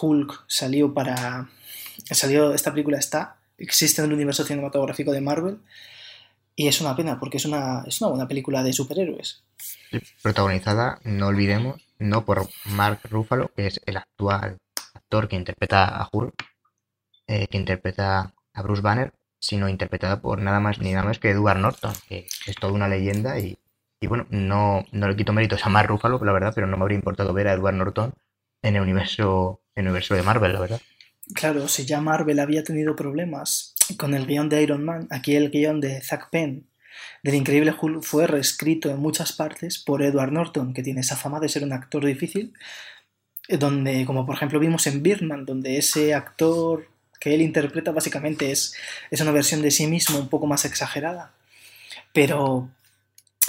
Hulk 0.00 0.46
salió 0.48 0.92
para. 0.92 1.48
Salió, 2.10 2.52
esta 2.52 2.72
película 2.72 2.98
está, 2.98 3.36
existe 3.56 4.02
en 4.02 4.08
el 4.08 4.14
universo 4.14 4.44
cinematográfico 4.44 5.12
de 5.12 5.20
Marvel. 5.20 5.58
Y 6.56 6.66
es 6.66 6.80
una 6.80 6.96
pena, 6.96 7.20
porque 7.20 7.36
es 7.36 7.44
una, 7.44 7.84
es 7.86 8.00
una 8.00 8.10
buena 8.10 8.26
película 8.26 8.64
de 8.64 8.72
superhéroes. 8.72 9.44
Protagonizada, 10.22 10.98
no 11.04 11.28
olvidemos, 11.28 11.80
no 12.00 12.24
por 12.24 12.48
Mark 12.64 12.98
Ruffalo, 13.04 13.52
que 13.54 13.68
es 13.68 13.80
el 13.86 13.98
actual 13.98 14.56
actor 14.92 15.28
que 15.28 15.36
interpreta 15.36 15.86
a 15.86 16.08
Hulk, 16.10 16.34
eh, 17.28 17.46
que 17.46 17.58
interpreta 17.58 18.34
a 18.54 18.62
Bruce 18.62 18.82
Banner, 18.82 19.12
sino 19.46 19.68
interpretada 19.68 20.20
por 20.20 20.40
nada 20.40 20.60
más 20.60 20.80
ni 20.80 20.92
nada 20.92 21.04
más 21.04 21.18
que 21.18 21.30
Edward 21.30 21.58
Norton, 21.58 21.92
que 22.08 22.26
es 22.46 22.56
toda 22.56 22.72
una 22.72 22.88
leyenda 22.88 23.38
y, 23.38 23.58
y 24.00 24.06
bueno, 24.06 24.26
no, 24.30 24.84
no 24.92 25.08
le 25.08 25.16
quito 25.16 25.32
méritos 25.32 25.64
a 25.64 25.68
Mark 25.68 25.88
Ruffalo, 25.88 26.22
la 26.24 26.32
verdad, 26.32 26.52
pero 26.54 26.66
no 26.66 26.76
me 26.76 26.82
habría 26.82 26.96
importado 26.96 27.32
ver 27.32 27.48
a 27.48 27.52
Edward 27.52 27.74
Norton 27.74 28.12
en 28.62 28.76
el 28.76 28.82
universo, 28.82 29.62
en 29.74 29.84
el 29.84 29.88
universo 29.88 30.14
de 30.14 30.22
Marvel, 30.22 30.52
la 30.52 30.60
verdad. 30.60 30.80
Claro, 31.34 31.66
si 31.68 31.86
ya 31.86 32.00
Marvel 32.00 32.38
había 32.38 32.62
tenido 32.62 32.94
problemas 32.94 33.74
con 33.96 34.14
el 34.14 34.26
guion 34.26 34.48
de 34.48 34.62
Iron 34.62 34.84
Man, 34.84 35.08
aquí 35.10 35.36
el 35.36 35.50
guion 35.50 35.80
de 35.80 36.00
Zack 36.02 36.30
Penn 36.30 36.68
del 37.22 37.34
Increíble 37.34 37.74
Hulk 37.78 38.02
fue 38.02 38.26
reescrito 38.26 38.90
en 38.90 38.98
muchas 38.98 39.32
partes 39.32 39.78
por 39.78 40.02
Edward 40.02 40.32
Norton, 40.32 40.72
que 40.72 40.82
tiene 40.82 41.00
esa 41.00 41.16
fama 41.16 41.40
de 41.40 41.48
ser 41.48 41.64
un 41.64 41.72
actor 41.72 42.04
difícil, 42.04 42.52
donde, 43.48 44.04
como 44.06 44.26
por 44.26 44.36
ejemplo 44.36 44.58
vimos 44.58 44.86
en 44.86 45.02
Birdman, 45.02 45.44
donde 45.44 45.78
ese 45.78 46.14
actor 46.14 46.88
que 47.26 47.34
él 47.34 47.42
interpreta 47.42 47.90
básicamente 47.90 48.52
es, 48.52 48.76
es 49.10 49.20
una 49.20 49.32
versión 49.32 49.60
de 49.60 49.72
sí 49.72 49.88
mismo 49.88 50.16
un 50.16 50.28
poco 50.28 50.46
más 50.46 50.64
exagerada. 50.64 51.32
Pero 52.12 52.68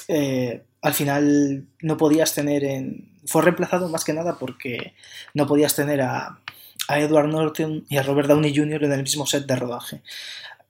eh, 0.07 0.63
al 0.81 0.95
final 0.95 1.67
no 1.83 1.95
podías 1.95 2.33
tener 2.33 2.63
en... 2.63 3.07
Fue 3.27 3.43
reemplazado 3.43 3.87
más 3.87 4.03
que 4.03 4.13
nada 4.13 4.39
porque 4.39 4.95
no 5.35 5.45
podías 5.45 5.75
tener 5.75 6.01
a, 6.01 6.39
a 6.87 6.99
Edward 6.99 7.27
Norton 7.27 7.85
y 7.87 7.97
a 7.97 8.01
Robert 8.01 8.27
Downey 8.27 8.57
Jr. 8.57 8.83
en 8.85 8.93
el 8.93 9.03
mismo 9.03 9.27
set 9.27 9.45
de 9.45 9.55
rodaje. 9.55 10.01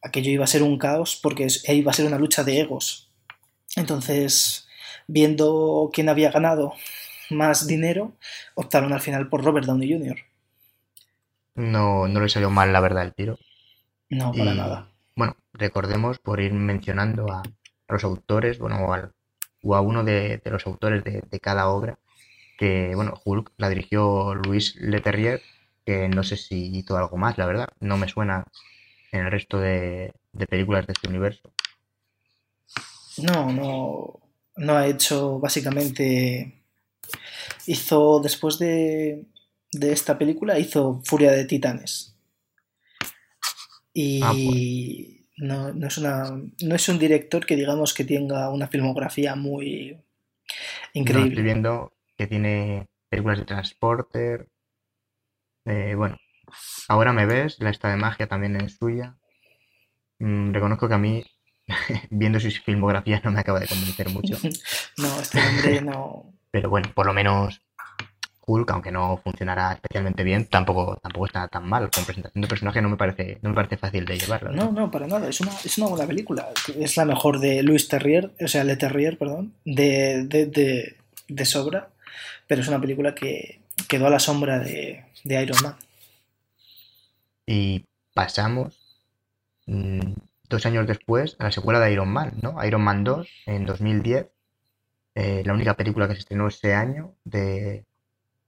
Aquello 0.01 0.29
iba 0.29 0.43
a 0.43 0.47
ser 0.47 0.61
un 0.61 0.77
caos 0.77 1.17
porque 1.23 1.47
iba 1.69 1.91
a 1.91 1.95
ser 1.95 2.07
una 2.07 2.19
lucha 2.19 2.43
de 2.43 2.59
egos. 2.59 3.09
Entonces, 3.77 4.67
viendo 5.07 5.91
quién 5.93 6.09
había 6.09 6.29
ganado 6.29 6.73
más 7.29 7.67
dinero, 7.67 8.17
optaron 8.53 8.91
al 8.91 8.99
final 8.99 9.29
por 9.29 9.45
Robert 9.45 9.65
Downey 9.65 9.93
Jr. 9.93 10.17
No, 11.57 12.07
no 12.07 12.21
le 12.21 12.29
salió 12.29 12.51
mal, 12.51 12.71
la 12.71 12.79
verdad, 12.79 13.03
el 13.03 13.15
tiro. 13.15 13.39
No, 14.11 14.31
para 14.31 14.53
nada. 14.53 14.91
Bueno, 15.15 15.35
recordemos, 15.53 16.19
por 16.19 16.39
ir 16.39 16.53
mencionando 16.53 17.31
a, 17.31 17.41
los 17.89 18.03
autores, 18.03 18.59
bueno, 18.59 18.77
o, 19.63 19.75
a 19.75 19.81
uno 19.81 20.03
de, 20.03 20.39
los 20.45 20.67
autores 20.67 21.03
de, 21.03 21.39
cada 21.39 21.69
obra, 21.69 21.97
que, 22.59 22.93
bueno, 22.93 23.19
Hulk 23.25 23.53
la 23.57 23.69
dirigió 23.69 24.35
Luis 24.35 24.75
Leterrier, 24.75 25.41
que 25.83 26.07
no 26.07 26.23
sé 26.23 26.37
si 26.37 26.77
hizo 26.77 26.95
algo 26.95 27.17
más, 27.17 27.39
la 27.39 27.47
verdad. 27.47 27.69
No 27.79 27.97
me 27.97 28.07
suena 28.07 28.45
en 29.11 29.25
el 29.25 29.31
resto 29.31 29.59
de, 29.59 30.13
películas 30.47 30.85
de 30.85 30.93
este 30.93 31.09
universo. 31.09 31.51
No, 33.17 33.51
no, 33.51 34.19
no 34.57 34.77
ha 34.77 34.85
hecho 34.85 35.39
básicamente. 35.39 36.53
Hizo 37.65 38.19
después 38.19 38.59
de, 38.59 39.25
de 39.71 39.91
esta 39.91 40.17
película, 40.17 40.59
hizo 40.59 41.01
Furia 41.05 41.31
de 41.31 41.45
Titanes. 41.45 42.15
Y 43.93 44.21
ah, 44.23 44.31
pues. 44.31 45.27
no, 45.37 45.73
no, 45.73 45.87
es 45.87 45.97
una, 45.97 46.41
no 46.63 46.75
es 46.75 46.89
un 46.89 46.99
director 46.99 47.45
que 47.45 47.55
digamos 47.55 47.93
que 47.93 48.03
tenga 48.03 48.49
una 48.49 48.67
filmografía 48.67 49.35
muy 49.35 49.99
increíble. 50.93 51.29
estoy 51.29 51.43
viendo 51.43 51.93
que 52.15 52.27
tiene 52.27 52.87
películas 53.09 53.39
de 53.39 53.45
Transporter, 53.45 54.49
eh, 55.65 55.95
bueno, 55.95 56.17
ahora 56.87 57.11
me 57.11 57.25
ves, 57.25 57.59
la 57.59 57.69
esta 57.69 57.89
de 57.89 57.97
magia 57.97 58.27
también 58.27 58.55
es 58.55 58.77
suya. 58.77 59.17
Mm, 60.19 60.53
reconozco 60.53 60.87
que 60.87 60.93
a 60.93 60.97
mí, 60.97 61.23
viendo 62.09 62.39
sus 62.39 62.61
filmografías, 62.61 63.23
no 63.23 63.31
me 63.31 63.39
acaba 63.39 63.59
de 63.59 63.67
convencer 63.67 64.09
mucho. 64.09 64.37
no, 64.97 65.19
este 65.19 65.39
hombre 65.39 65.81
no. 65.81 66.33
Pero 66.51 66.69
bueno, 66.69 66.89
por 66.93 67.05
lo 67.05 67.13
menos 67.13 67.61
Hulk, 68.47 68.71
aunque 68.71 68.91
no 68.91 69.17
funcionará 69.17 69.73
especialmente 69.73 70.23
bien, 70.23 70.45
tampoco, 70.45 70.97
tampoco 71.03 71.25
está 71.25 71.49
tan 71.49 71.67
mal. 71.67 71.91
Con 71.91 72.05
presentación 72.05 72.41
de 72.41 72.47
personaje 72.47 72.81
no 72.81 72.87
me 72.87 72.95
parece, 72.95 73.39
no 73.41 73.49
me 73.49 73.55
parece 73.55 73.75
fácil 73.75 74.05
de 74.05 74.17
llevarlo. 74.17 74.53
¿no? 74.53 74.71
no, 74.71 74.89
para 74.89 75.05
nada. 75.05 75.27
Es 75.27 75.41
una, 75.41 75.51
es 75.63 75.77
una 75.77 75.87
buena 75.87 76.07
película. 76.07 76.47
Es 76.79 76.95
la 76.95 77.03
mejor 77.03 77.39
de 77.39 77.61
Louis 77.61 77.89
Terrier, 77.89 78.31
o 78.39 78.47
sea, 78.47 78.63
Le 78.63 78.77
Terrier, 78.77 79.17
perdón, 79.17 79.53
de, 79.65 80.23
de, 80.23 80.95
de 81.27 81.45
sobra. 81.45 81.89
Pero 82.47 82.61
es 82.61 82.67
una 82.69 82.79
película 82.79 83.13
que 83.13 83.59
quedó 83.89 84.07
a 84.07 84.11
la 84.11 84.19
sombra 84.19 84.59
de, 84.59 85.03
de 85.25 85.43
Iron 85.43 85.57
Man. 85.61 85.75
Y 87.45 87.83
pasamos 88.13 88.79
mm, 89.65 90.13
dos 90.49 90.65
años 90.65 90.87
después 90.87 91.35
a 91.39 91.43
la 91.43 91.51
secuela 91.51 91.81
de 91.81 91.91
Iron 91.91 92.09
Man, 92.09 92.33
¿no? 92.41 92.63
Iron 92.63 92.81
Man 92.81 93.03
2 93.03 93.27
en 93.45 93.65
2010, 93.65 94.27
eh, 95.15 95.43
la 95.45 95.53
única 95.53 95.73
película 95.75 96.07
que 96.07 96.13
se 96.13 96.19
estrenó 96.19 96.47
ese 96.47 96.73
año 96.73 97.13
de, 97.25 97.86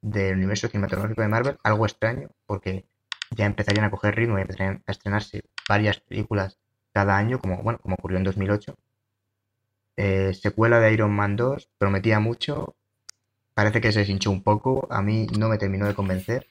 del 0.01 0.37
universo 0.37 0.67
cinematográfico 0.67 1.21
de 1.21 1.27
Marvel, 1.27 1.57
algo 1.63 1.85
extraño 1.85 2.29
porque 2.45 2.85
ya 3.31 3.45
empezarían 3.45 3.85
a 3.85 3.91
coger 3.91 4.15
ritmo 4.15 4.37
y 4.37 4.41
empezarían 4.41 4.83
a 4.87 4.91
estrenarse 4.91 5.43
varias 5.67 5.99
películas 5.99 6.57
cada 6.93 7.17
año, 7.17 7.39
como, 7.39 7.61
bueno, 7.61 7.79
como 7.79 7.95
ocurrió 7.95 8.17
en 8.17 8.23
2008. 8.23 8.75
Eh, 9.97 10.33
secuela 10.33 10.79
de 10.79 10.93
Iron 10.93 11.11
Man 11.11 11.35
2 11.35 11.69
prometía 11.77 12.19
mucho, 12.19 12.75
parece 13.53 13.81
que 13.81 13.91
se 13.91 13.99
deshinchó 13.99 14.31
un 14.31 14.43
poco, 14.43 14.87
a 14.89 15.01
mí 15.01 15.27
no 15.37 15.49
me 15.49 15.57
terminó 15.57 15.85
de 15.85 15.93
convencer 15.93 16.47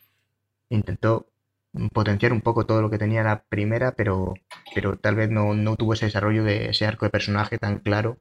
intentó 0.69 1.27
potenciar 1.93 2.33
un 2.33 2.41
poco 2.41 2.67
todo 2.67 2.83
lo 2.83 2.91
que 2.91 2.99
tenía 2.99 3.23
la 3.23 3.43
primera, 3.45 3.93
pero, 3.93 4.35
pero 4.75 4.99
tal 4.99 5.17
vez 5.17 5.31
no, 5.31 5.77
tuvo 5.77 5.95
ese 5.95 6.07
desarrollo 6.07 6.45
de 6.45 6.71
ese 6.71 6.87
arco 6.87 7.07
de 7.07 7.11
personaje 7.11 7.59
tan 7.59 7.79
claro 7.81 8.19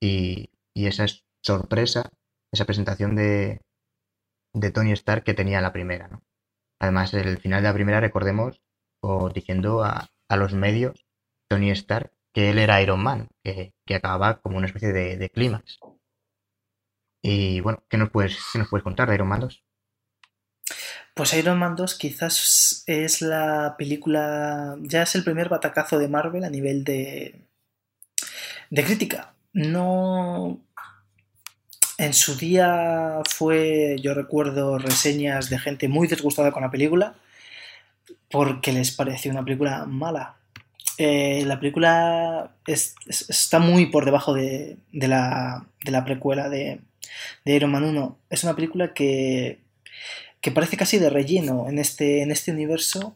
y, 0.00 0.50
esa 0.74 1.06
sorpresa, 1.42 2.10
esa 2.52 2.64
presentación 2.64 3.14
de, 3.16 3.60
de 4.52 4.70
Tony 4.70 4.92
Stark 4.92 5.24
que 5.24 5.34
tenía 5.34 5.60
la 5.60 5.72
primera. 5.72 6.08
¿no? 6.08 6.22
Además, 6.80 7.12
el 7.14 7.38
final 7.38 7.62
de 7.62 7.68
la 7.68 7.74
primera, 7.74 8.00
recordemos, 8.00 8.62
o 9.02 9.28
diciendo 9.30 9.84
a, 9.84 10.10
los 10.30 10.54
medios, 10.54 11.06
Tony 11.48 11.70
Stark, 11.70 12.12
que 12.32 12.50
él 12.50 12.58
era 12.58 12.80
Iron 12.80 13.02
Man, 13.02 13.28
que, 13.44 13.74
acababa 13.94 14.40
como 14.40 14.56
una 14.56 14.66
especie 14.66 14.92
de, 14.92 15.30
clímax. 15.30 15.78
Y 17.22 17.60
bueno, 17.60 17.84
¿qué 17.88 17.98
nos 17.98 18.10
puedes, 18.10 18.38
qué 18.52 18.58
nos 18.58 18.68
puedes 18.68 18.84
contar 18.84 19.08
de 19.08 19.16
Iron 19.16 19.28
Man 19.28 19.40
2? 19.40 19.64
Pues 21.14 21.34
Iron 21.34 21.58
Man 21.58 21.76
2 21.76 21.98
quizás 21.98 22.84
es 22.86 23.20
la 23.20 23.74
película, 23.76 24.76
ya 24.80 25.02
es 25.02 25.14
el 25.16 25.24
primer 25.24 25.48
batacazo 25.48 25.98
de 25.98 26.08
Marvel 26.08 26.44
a 26.44 26.50
nivel 26.50 26.84
de, 26.84 27.46
de 28.70 28.84
crítica. 28.84 29.34
No... 29.52 30.60
En 32.00 32.14
su 32.14 32.34
día 32.34 33.20
fue, 33.28 33.96
yo 34.00 34.14
recuerdo 34.14 34.78
reseñas 34.78 35.50
de 35.50 35.58
gente 35.58 35.86
muy 35.86 36.08
disgustada 36.08 36.50
con 36.50 36.62
la 36.62 36.70
película 36.70 37.14
porque 38.30 38.72
les 38.72 38.90
pareció 38.90 39.30
una 39.30 39.44
película 39.44 39.84
mala. 39.84 40.36
Eh, 40.96 41.44
la 41.44 41.60
película 41.60 42.54
está 42.66 43.58
muy 43.58 43.90
por 43.90 44.06
debajo 44.06 44.32
de, 44.32 44.78
la, 44.92 45.66
de 45.84 45.90
la, 45.90 46.02
precuela 46.06 46.48
de, 46.48 46.80
Iron 47.44 47.70
Man 47.70 47.84
1. 47.84 48.18
Es 48.30 48.44
una 48.44 48.56
película 48.56 48.94
que 48.94 49.58
que 50.40 50.50
parece 50.50 50.78
casi 50.78 50.98
de 50.98 51.10
relleno 51.10 51.68
en 51.68 51.78
este, 51.78 52.22
en 52.22 52.30
este 52.30 52.50
universo 52.50 53.14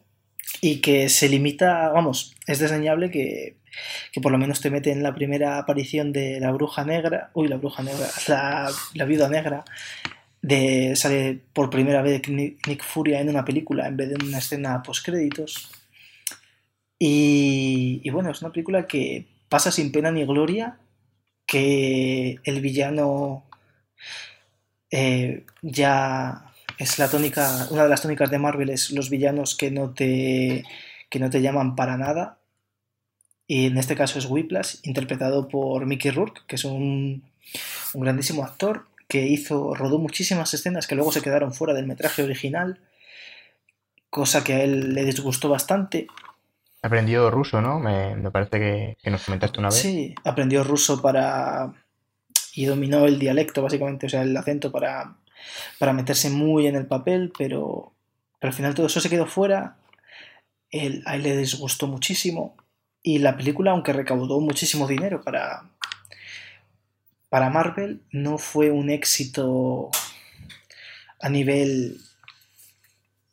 y 0.61 0.81
que 0.81 1.09
se 1.09 1.29
limita, 1.29 1.89
vamos, 1.89 2.35
es 2.47 2.59
desdeñable 2.59 3.11
que, 3.11 3.57
que 4.11 4.21
por 4.21 4.31
lo 4.31 4.37
menos 4.37 4.61
te 4.61 4.69
mete 4.69 4.91
en 4.91 5.03
la 5.03 5.13
primera 5.13 5.57
aparición 5.57 6.11
de 6.11 6.39
la 6.39 6.51
bruja 6.51 6.83
negra, 6.85 7.31
uy, 7.33 7.47
la 7.47 7.57
bruja 7.57 7.83
negra, 7.83 8.07
la, 8.27 8.71
la 8.93 9.05
viuda 9.05 9.29
negra, 9.29 9.65
de, 10.41 10.95
sale 10.95 11.39
por 11.53 11.69
primera 11.69 12.01
vez 12.01 12.27
Nick 12.29 12.83
Furia 12.83 13.19
en 13.19 13.29
una 13.29 13.43
película 13.43 13.87
en 13.87 13.97
vez 13.97 14.09
de 14.09 14.15
en 14.15 14.27
una 14.27 14.37
escena 14.37 14.83
post-créditos. 14.83 15.71
Y, 16.99 18.01
y 18.03 18.09
bueno, 18.11 18.31
es 18.31 18.41
una 18.41 18.51
película 18.51 18.87
que 18.87 19.25
pasa 19.49 19.71
sin 19.71 19.91
pena 19.91 20.11
ni 20.11 20.25
gloria, 20.25 20.77
que 21.45 22.39
el 22.43 22.61
villano 22.61 23.45
eh, 24.91 25.45
ya 25.61 26.44
es 26.77 26.99
la 26.99 27.09
tónica, 27.09 27.67
una 27.69 27.83
de 27.83 27.89
las 27.89 28.01
tónicas 28.01 28.29
de 28.29 28.39
Marvel 28.39 28.69
es 28.69 28.91
los 28.91 29.09
villanos 29.09 29.55
que 29.55 29.71
no 29.71 29.91
te, 29.91 30.63
que 31.09 31.19
no 31.19 31.29
te 31.29 31.41
llaman 31.41 31.75
para 31.75 31.97
nada. 31.97 32.37
Y 33.47 33.67
en 33.67 33.77
este 33.77 33.95
caso 33.95 34.19
es 34.19 34.25
Whiplash, 34.25 34.77
interpretado 34.83 35.47
por 35.47 35.85
Mickey 35.85 36.11
Rourke, 36.11 36.41
que 36.47 36.55
es 36.55 36.65
un, 36.65 37.23
un 37.93 38.01
grandísimo 38.01 38.43
actor 38.43 38.87
que 39.07 39.27
hizo, 39.27 39.75
rodó 39.75 39.99
muchísimas 39.99 40.53
escenas 40.53 40.87
que 40.87 40.95
luego 40.95 41.11
se 41.11 41.21
quedaron 41.21 41.53
fuera 41.53 41.73
del 41.73 41.85
metraje 41.85 42.23
original, 42.23 42.79
cosa 44.09 44.43
que 44.43 44.53
a 44.53 44.63
él 44.63 44.93
le 44.95 45.05
disgustó 45.05 45.49
bastante. 45.49 46.07
Aprendió 46.81 47.29
ruso, 47.29 47.61
¿no? 47.61 47.79
Me, 47.79 48.15
me 48.15 48.31
parece 48.31 48.59
que, 48.59 48.97
que, 49.01 49.11
nos 49.11 49.23
comentaste 49.23 49.59
una 49.59 49.69
vez. 49.69 49.77
Sí, 49.77 50.15
aprendió 50.23 50.63
ruso 50.63 51.01
para... 51.01 51.71
y 52.53 52.65
dominó 52.65 53.05
el 53.05 53.19
dialecto, 53.19 53.61
básicamente, 53.61 54.07
o 54.07 54.09
sea, 54.09 54.23
el 54.23 54.35
acento 54.35 54.71
para 54.71 55.15
para 55.79 55.93
meterse 55.93 56.29
muy 56.29 56.67
en 56.67 56.75
el 56.75 56.87
papel, 56.87 57.31
pero, 57.37 57.93
al 58.41 58.53
final 58.53 58.75
todo 58.75 58.87
eso 58.87 58.99
se 58.99 59.09
quedó 59.09 59.25
fuera. 59.25 59.77
Él, 60.69 61.03
a 61.05 61.15
él 61.15 61.23
le 61.23 61.37
disgustó 61.37 61.87
muchísimo. 61.87 62.55
Y 63.01 63.19
la 63.19 63.37
película, 63.37 63.71
aunque 63.71 63.93
recaudó 63.93 64.39
muchísimo 64.39 64.87
dinero 64.87 65.21
para, 65.21 65.69
para 67.29 67.49
Marvel, 67.49 68.01
no 68.11 68.37
fue 68.37 68.71
un 68.71 68.89
éxito 68.89 69.89
a 71.21 71.29
nivel, 71.29 71.99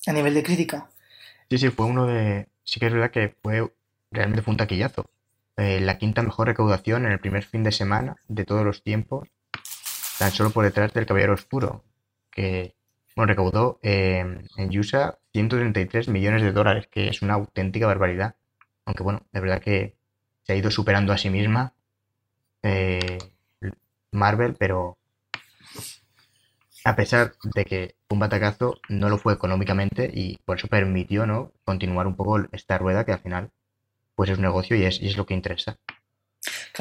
a 0.06 0.12
nivel 0.12 0.34
de 0.34 0.42
crítica. 0.42 0.90
Sí, 1.50 1.58
sí, 1.58 1.68
fue 1.70 1.86
uno 1.86 2.06
de. 2.06 2.48
Sí 2.64 2.80
que 2.80 2.86
es 2.86 2.92
verdad 2.92 3.10
que 3.10 3.36
fue 3.42 3.70
realmente 4.12 4.42
fue 4.42 4.52
un 4.52 4.58
taquillazo. 4.58 5.10
Eh, 5.56 5.80
la 5.80 5.98
quinta 5.98 6.22
mejor 6.22 6.46
recaudación 6.46 7.04
en 7.06 7.12
el 7.12 7.20
primer 7.20 7.44
fin 7.44 7.62
de 7.62 7.72
semana 7.72 8.16
de 8.28 8.44
todos 8.44 8.64
los 8.64 8.82
tiempos, 8.82 9.28
tan 10.18 10.30
solo 10.30 10.50
por 10.50 10.64
detrás 10.64 10.92
del 10.92 11.06
Caballero 11.06 11.34
Oscuro, 11.34 11.84
que 12.32 12.74
bueno, 13.14 13.28
recaudó 13.28 13.78
eh, 13.82 14.24
en 14.56 14.78
USA 14.78 15.18
133 15.32 16.08
millones 16.08 16.42
de 16.42 16.52
dólares, 16.52 16.88
que 16.90 17.08
es 17.08 17.22
una 17.22 17.34
auténtica 17.34 17.86
barbaridad. 17.86 18.34
Aunque 18.84 19.02
bueno, 19.02 19.22
de 19.32 19.40
verdad 19.40 19.60
que 19.60 19.94
se 20.42 20.52
ha 20.52 20.56
ido 20.56 20.70
superando 20.70 21.12
a 21.12 21.18
sí 21.18 21.30
misma 21.30 21.74
eh, 22.62 23.18
Marvel, 24.10 24.56
pero 24.58 24.98
a 26.84 26.96
pesar 26.96 27.34
de 27.54 27.64
que 27.64 27.94
un 28.08 28.18
batacazo 28.18 28.80
no 28.88 29.08
lo 29.08 29.18
fue 29.18 29.34
económicamente 29.34 30.10
y 30.12 30.38
por 30.44 30.58
eso 30.58 30.68
permitió 30.68 31.26
¿no? 31.26 31.52
continuar 31.64 32.06
un 32.06 32.16
poco 32.16 32.40
esta 32.52 32.78
rueda 32.78 33.04
que 33.04 33.12
al 33.12 33.20
final 33.20 33.50
pues 34.14 34.30
es 34.30 34.38
un 34.38 34.42
negocio 34.42 34.76
y 34.76 34.84
es, 34.84 35.00
y 35.00 35.08
es 35.08 35.16
lo 35.16 35.26
que 35.26 35.34
interesa. 35.34 35.78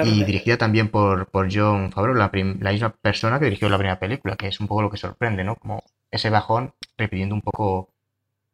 Y 0.03 0.23
dirigida 0.23 0.57
también 0.57 0.89
por, 0.89 1.27
por 1.27 1.49
John 1.53 1.91
Favreau, 1.91 2.15
la, 2.15 2.31
la, 2.59 2.71
misma 2.71 2.89
persona 2.89 3.39
que 3.39 3.45
dirigió 3.45 3.69
la 3.69 3.77
primera 3.77 3.99
película, 3.99 4.35
que 4.35 4.47
es 4.47 4.59
un 4.59 4.67
poco 4.67 4.81
lo 4.81 4.89
que 4.89 4.97
sorprende, 4.97 5.43
¿no? 5.43 5.55
Como 5.55 5.83
ese 6.09 6.29
bajón 6.29 6.73
repitiendo 6.97 7.35
un 7.35 7.41
poco 7.41 7.89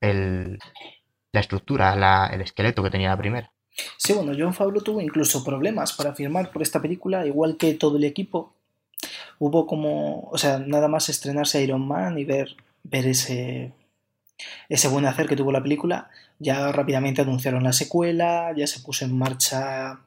el, 0.01 0.59
la 1.31 1.39
estructura, 1.39 1.95
la, 1.95 2.27
el 2.27 2.41
esqueleto 2.41 2.83
que 2.83 2.89
tenía 2.89 3.09
la 3.09 3.17
primera. 3.17 3.51
Sí, 3.97 4.13
bueno, 4.13 4.33
John 4.37 4.53
Favreau 4.53 4.83
tuvo 4.83 5.01
incluso 5.01 5.43
problemas 5.43 5.93
para 5.93 6.13
firmar 6.13 6.51
por 6.51 6.61
esta 6.61 6.81
película, 6.81 7.25
igual 7.25 7.57
que 7.57 7.73
todo 7.75 7.97
el 7.97 8.03
equipo. 8.03 8.53
Hubo 9.39 9.67
como, 9.67 10.29
o 10.31 10.37
sea, 10.37 10.59
nada 10.59 10.87
más 10.87 11.09
estrenarse 11.09 11.61
Iron 11.61 11.87
Man 11.87 12.17
y 12.17 12.25
ver, 12.25 12.55
ver 12.83 13.07
ese, 13.07 13.71
ese 14.69 14.87
buen 14.87 15.05
hacer 15.05 15.27
que 15.27 15.35
tuvo 15.35 15.51
la 15.51 15.63
película, 15.63 16.09
ya 16.39 16.71
rápidamente 16.71 17.21
anunciaron 17.21 17.63
la 17.63 17.73
secuela, 17.73 18.53
ya 18.55 18.67
se 18.67 18.79
puso 18.79 19.05
en 19.05 19.17
marcha 19.17 19.99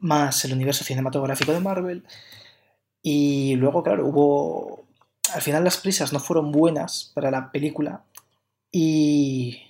más 0.00 0.44
el 0.44 0.52
universo 0.54 0.84
cinematográfico 0.84 1.52
de 1.52 1.60
Marvel. 1.60 2.04
Y 3.02 3.56
luego, 3.56 3.82
claro, 3.82 4.06
hubo. 4.06 4.84
Al 5.34 5.42
final 5.42 5.64
las 5.64 5.76
prisas 5.76 6.12
no 6.12 6.20
fueron 6.20 6.52
buenas 6.52 7.12
para 7.14 7.30
la 7.30 7.52
película 7.52 8.02
y, 8.72 9.62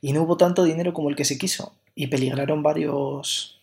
y 0.00 0.12
no 0.12 0.22
hubo 0.22 0.36
tanto 0.36 0.64
dinero 0.64 0.92
como 0.92 1.10
el 1.10 1.16
que 1.16 1.24
se 1.24 1.38
quiso 1.38 1.76
y 1.94 2.08
peligraron 2.08 2.62
varios, 2.62 3.60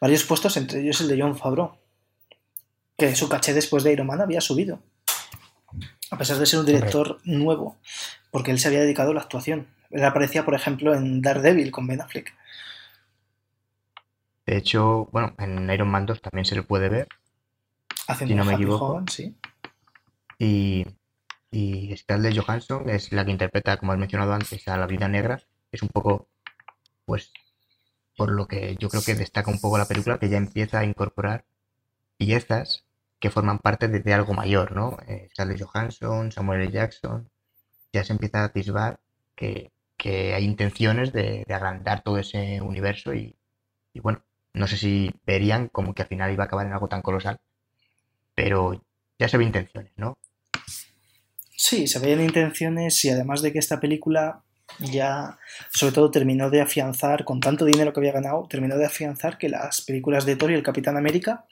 varios 0.00 0.24
puestos, 0.24 0.56
entre 0.56 0.80
ellos 0.80 1.00
el 1.00 1.08
de 1.08 1.20
John 1.20 1.36
Favreau, 1.36 1.72
que 2.96 3.14
su 3.16 3.28
caché 3.28 3.54
después 3.54 3.84
de 3.84 3.92
Iron 3.92 4.06
Man 4.06 4.20
había 4.20 4.40
subido, 4.40 4.80
a 6.12 6.18
pesar 6.18 6.36
de 6.36 6.44
ser 6.44 6.60
un 6.60 6.66
director 6.66 7.20
nuevo, 7.24 7.78
porque 8.30 8.50
él 8.50 8.58
se 8.58 8.68
había 8.68 8.82
dedicado 8.82 9.12
a 9.12 9.14
la 9.14 9.22
actuación. 9.22 9.66
Él 9.90 10.04
aparecía, 10.04 10.44
por 10.44 10.54
ejemplo, 10.54 10.94
en 10.94 11.22
Daredevil 11.22 11.70
con 11.70 11.86
Ben 11.86 12.02
Affleck. 12.02 12.34
De 14.44 14.58
hecho, 14.58 15.08
bueno, 15.10 15.34
en 15.38 15.70
Iron 15.70 15.88
Man 15.88 16.04
2 16.04 16.20
también 16.20 16.44
se 16.44 16.54
le 16.54 16.62
puede 16.62 16.90
ver. 16.90 17.08
Haciendo 18.06 18.34
si 18.34 18.38
no 18.38 18.44
me 18.44 18.52
equivoco. 18.52 19.02
sí. 19.08 19.34
Y, 20.38 20.86
y 21.50 21.96
Scarlett 21.96 22.38
Johansson 22.38 22.90
es 22.90 23.10
la 23.12 23.24
que 23.24 23.30
interpreta, 23.30 23.78
como 23.78 23.92
has 23.92 23.98
mencionado 23.98 24.34
antes, 24.34 24.68
a 24.68 24.76
la 24.76 24.86
vida 24.86 25.08
negra. 25.08 25.40
Es 25.70 25.80
un 25.80 25.88
poco, 25.88 26.28
pues, 27.06 27.32
por 28.18 28.30
lo 28.30 28.46
que 28.46 28.76
yo 28.78 28.90
creo 28.90 29.02
que 29.02 29.14
destaca 29.14 29.50
un 29.50 29.60
poco 29.60 29.78
la 29.78 29.88
película, 29.88 30.18
que 30.18 30.28
ya 30.28 30.36
empieza 30.36 30.80
a 30.80 30.84
incorporar 30.84 31.46
piezas 32.18 32.84
que 33.22 33.30
forman 33.30 33.60
parte 33.60 33.86
de, 33.86 34.14
algo 34.14 34.34
mayor, 34.34 34.72
¿no? 34.72 34.98
Eh, 35.06 35.28
Johansson, 35.36 36.32
Samuel 36.32 36.62
L. 36.62 36.72
Jackson, 36.72 37.30
ya 37.92 38.02
se 38.02 38.12
empieza 38.12 38.40
a 38.40 38.46
atisbar 38.46 38.98
que, 39.36 39.70
hay 40.04 40.44
intenciones 40.44 41.12
de, 41.12 41.44
agrandar 41.48 42.02
todo 42.02 42.18
ese 42.18 42.60
universo 42.60 43.14
y, 43.14 43.36
bueno, 44.02 44.24
no 44.54 44.66
sé 44.66 44.76
si 44.76 45.14
verían 45.24 45.68
como 45.68 45.94
que 45.94 46.02
al 46.02 46.08
final 46.08 46.32
iba 46.32 46.42
a 46.42 46.46
acabar 46.46 46.66
en 46.66 46.72
algo 46.72 46.88
tan 46.88 47.00
colosal, 47.00 47.38
pero 48.34 48.84
ya 49.20 49.28
se 49.28 49.38
ve 49.38 49.44
intenciones, 49.44 49.92
¿no? 49.94 50.18
Sí, 51.56 51.86
se 51.86 52.00
veían 52.00 52.22
intenciones 52.22 53.04
y 53.04 53.10
además 53.10 53.40
de 53.40 53.52
que 53.52 53.60
esta 53.60 53.78
película 53.78 54.42
ya 54.80 55.38
sobre 55.72 55.92
todo 55.92 56.10
terminó 56.10 56.50
de 56.50 56.60
afianzar, 56.60 57.24
con 57.24 57.38
tanto 57.38 57.64
dinero 57.64 57.92
que 57.92 58.00
había 58.00 58.12
ganado, 58.12 58.48
terminó 58.48 58.76
de 58.76 58.86
afianzar 58.86 59.38
que 59.38 59.48
las 59.48 59.82
películas 59.82 60.26
de 60.26 60.34
Thor 60.34 60.50
y 60.50 60.54
el 60.54 60.64
Capitán 60.64 60.96
América 60.96 61.44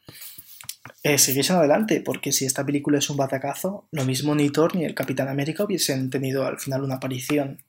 eh, 1.03 1.19
siguiesen 1.19 1.57
adelante, 1.57 2.03
porque 2.05 2.33
si 2.33 2.45
esta 2.45 2.65
película 2.65 2.99
es 2.99 3.09
un 3.09 3.17
batacazo, 3.17 3.89
lo 3.91 4.05
mismo 4.05 4.35
ni 4.35 4.51
Thor 4.51 4.77
ni 4.77 4.85
el 4.85 4.95
Capitán 4.95 5.29
América 5.29 5.65
hubiesen 5.65 6.11
tenido 6.11 6.47
al 6.47 6.59
final 6.59 6.83
una 6.83 6.97
aparición 6.97 7.65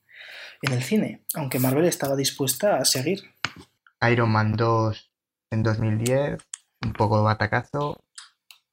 en 0.62 0.74
el 0.74 0.84
cine, 0.84 1.24
aunque 1.34 1.60
Marvel 1.60 1.86
estaba 1.86 2.16
dispuesta 2.16 2.78
a 2.78 2.86
seguir. 2.86 3.22
Iron 4.10 4.32
Man 4.32 4.54
2 4.54 5.12
en 5.52 5.64
2010, 5.64 6.40
un 6.84 6.94
poco 6.94 7.18
de 7.18 7.24
batacazo, 7.24 8.04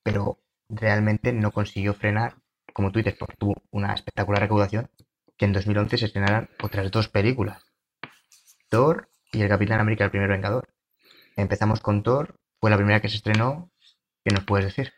pero 0.02 0.40
realmente 0.68 1.32
no 1.32 1.52
consiguió 1.52 1.94
frenar, 1.94 2.36
como 2.72 2.90
tú 2.90 2.98
dices, 2.98 3.14
porque 3.18 3.36
tuvo 3.36 3.54
una 3.70 3.94
espectacular 3.94 4.42
recaudación, 4.42 4.90
que 5.36 5.44
en 5.44 5.52
2011 5.52 5.98
se 5.98 6.06
estrenaran 6.06 6.50
otras 6.62 6.90
dos 6.90 7.08
películas, 7.08 7.62
Thor 8.68 9.08
y 9.32 9.42
el 9.42 9.48
Capitán 9.48 9.80
América, 9.80 10.04
el 10.04 10.10
primer 10.10 10.28
Vengador. 10.28 10.68
Empezamos 11.36 11.80
con 11.80 12.02
Thor, 12.02 12.40
fue 12.60 12.70
la 12.70 12.76
primera 12.76 13.00
que 13.00 13.08
se 13.08 13.16
estrenó 13.16 13.70
¿Qué 14.28 14.34
nos 14.34 14.44
puedes 14.44 14.66
decir? 14.66 14.92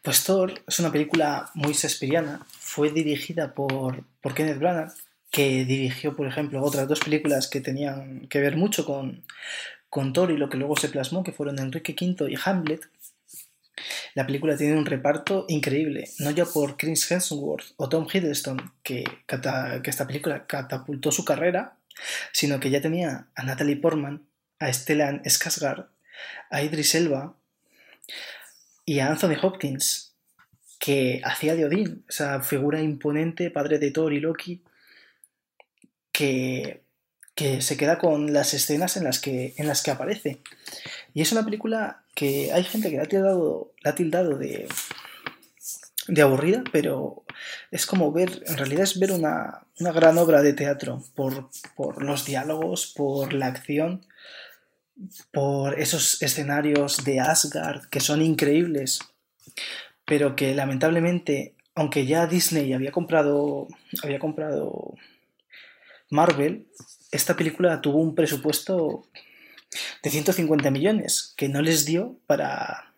Pues 0.00 0.22
Thor 0.22 0.62
es 0.64 0.78
una 0.78 0.92
película 0.92 1.50
muy 1.54 1.74
sesperiana. 1.74 2.46
Fue 2.48 2.90
dirigida 2.90 3.52
por, 3.52 4.04
por 4.20 4.32
Kenneth 4.32 4.60
Branagh, 4.60 4.92
que 5.28 5.64
dirigió, 5.64 6.14
por 6.14 6.28
ejemplo, 6.28 6.62
otras 6.62 6.86
dos 6.86 7.00
películas 7.00 7.48
que 7.48 7.60
tenían 7.60 8.28
que 8.28 8.38
ver 8.38 8.56
mucho 8.56 8.84
con, 8.84 9.24
con 9.88 10.12
Thor 10.12 10.30
y 10.30 10.36
lo 10.36 10.48
que 10.48 10.56
luego 10.56 10.76
se 10.76 10.88
plasmó, 10.88 11.24
que 11.24 11.32
fueron 11.32 11.58
Enrique 11.58 11.96
V 12.00 12.30
y 12.30 12.36
Hamlet. 12.44 12.88
La 14.14 14.24
película 14.24 14.56
tiene 14.56 14.78
un 14.78 14.86
reparto 14.86 15.46
increíble, 15.48 16.08
no 16.20 16.30
ya 16.30 16.44
por 16.44 16.76
Chris 16.76 17.10
Hemsworth 17.10 17.72
o 17.76 17.88
Tom 17.88 18.06
Hiddleston, 18.12 18.72
que, 18.84 19.02
que 19.26 19.90
esta 19.90 20.06
película 20.06 20.46
catapultó 20.46 21.10
su 21.10 21.24
carrera, 21.24 21.76
sino 22.30 22.60
que 22.60 22.70
ya 22.70 22.80
tenía 22.80 23.26
a 23.34 23.42
Natalie 23.42 23.78
Portman, 23.78 24.28
a 24.60 24.72
Stellan 24.72 25.24
Skarsgård, 25.24 25.88
a 26.50 26.62
Idris 26.62 26.94
Elba, 26.94 27.34
y 28.90 28.98
a 28.98 29.06
Anthony 29.06 29.36
Hopkins, 29.40 30.16
que 30.80 31.20
hacía 31.22 31.54
de 31.54 31.64
Odín, 31.64 32.04
esa 32.08 32.42
figura 32.42 32.82
imponente, 32.82 33.48
padre 33.48 33.78
de 33.78 33.92
Thor 33.92 34.12
y 34.12 34.18
Loki, 34.18 34.64
que, 36.10 36.82
que 37.36 37.62
se 37.62 37.76
queda 37.76 37.98
con 37.98 38.32
las 38.32 38.52
escenas 38.52 38.96
en 38.96 39.04
las, 39.04 39.20
que, 39.20 39.54
en 39.58 39.68
las 39.68 39.84
que 39.84 39.92
aparece. 39.92 40.40
Y 41.14 41.22
es 41.22 41.30
una 41.30 41.44
película 41.44 42.02
que 42.16 42.52
hay 42.52 42.64
gente 42.64 42.90
que 42.90 42.96
la 42.96 43.04
ha 43.04 43.06
tildado, 43.06 43.72
la 43.80 43.90
ha 43.92 43.94
tildado 43.94 44.36
de, 44.36 44.66
de 46.08 46.22
aburrida, 46.22 46.64
pero 46.72 47.22
es 47.70 47.86
como 47.86 48.10
ver, 48.10 48.42
en 48.48 48.56
realidad 48.56 48.82
es 48.82 48.98
ver 48.98 49.12
una, 49.12 49.68
una 49.78 49.92
gran 49.92 50.18
obra 50.18 50.42
de 50.42 50.52
teatro 50.52 51.04
por, 51.14 51.48
por, 51.76 52.02
los 52.02 52.24
diálogos, 52.24 52.92
por 52.96 53.34
la 53.34 53.46
acción 53.46 54.04
por 55.32 55.78
esos 55.80 56.22
escenarios 56.22 57.04
de 57.04 57.20
Asgard 57.20 57.86
que 57.86 58.00
son 58.00 58.22
increíbles, 58.22 59.00
pero 60.04 60.36
que 60.36 60.54
lamentablemente, 60.54 61.54
aunque 61.74 62.06
ya 62.06 62.26
Disney 62.26 62.72
había 62.72 62.92
comprado, 62.92 63.68
había 64.02 64.18
comprado 64.18 64.94
Marvel, 66.10 66.66
esta 67.10 67.36
película 67.36 67.80
tuvo 67.80 67.98
un 67.98 68.14
presupuesto 68.14 69.06
de 70.02 70.10
150 70.10 70.70
millones 70.70 71.34
que 71.36 71.48
no 71.48 71.62
les 71.62 71.84
dio 71.84 72.18
para, 72.26 72.92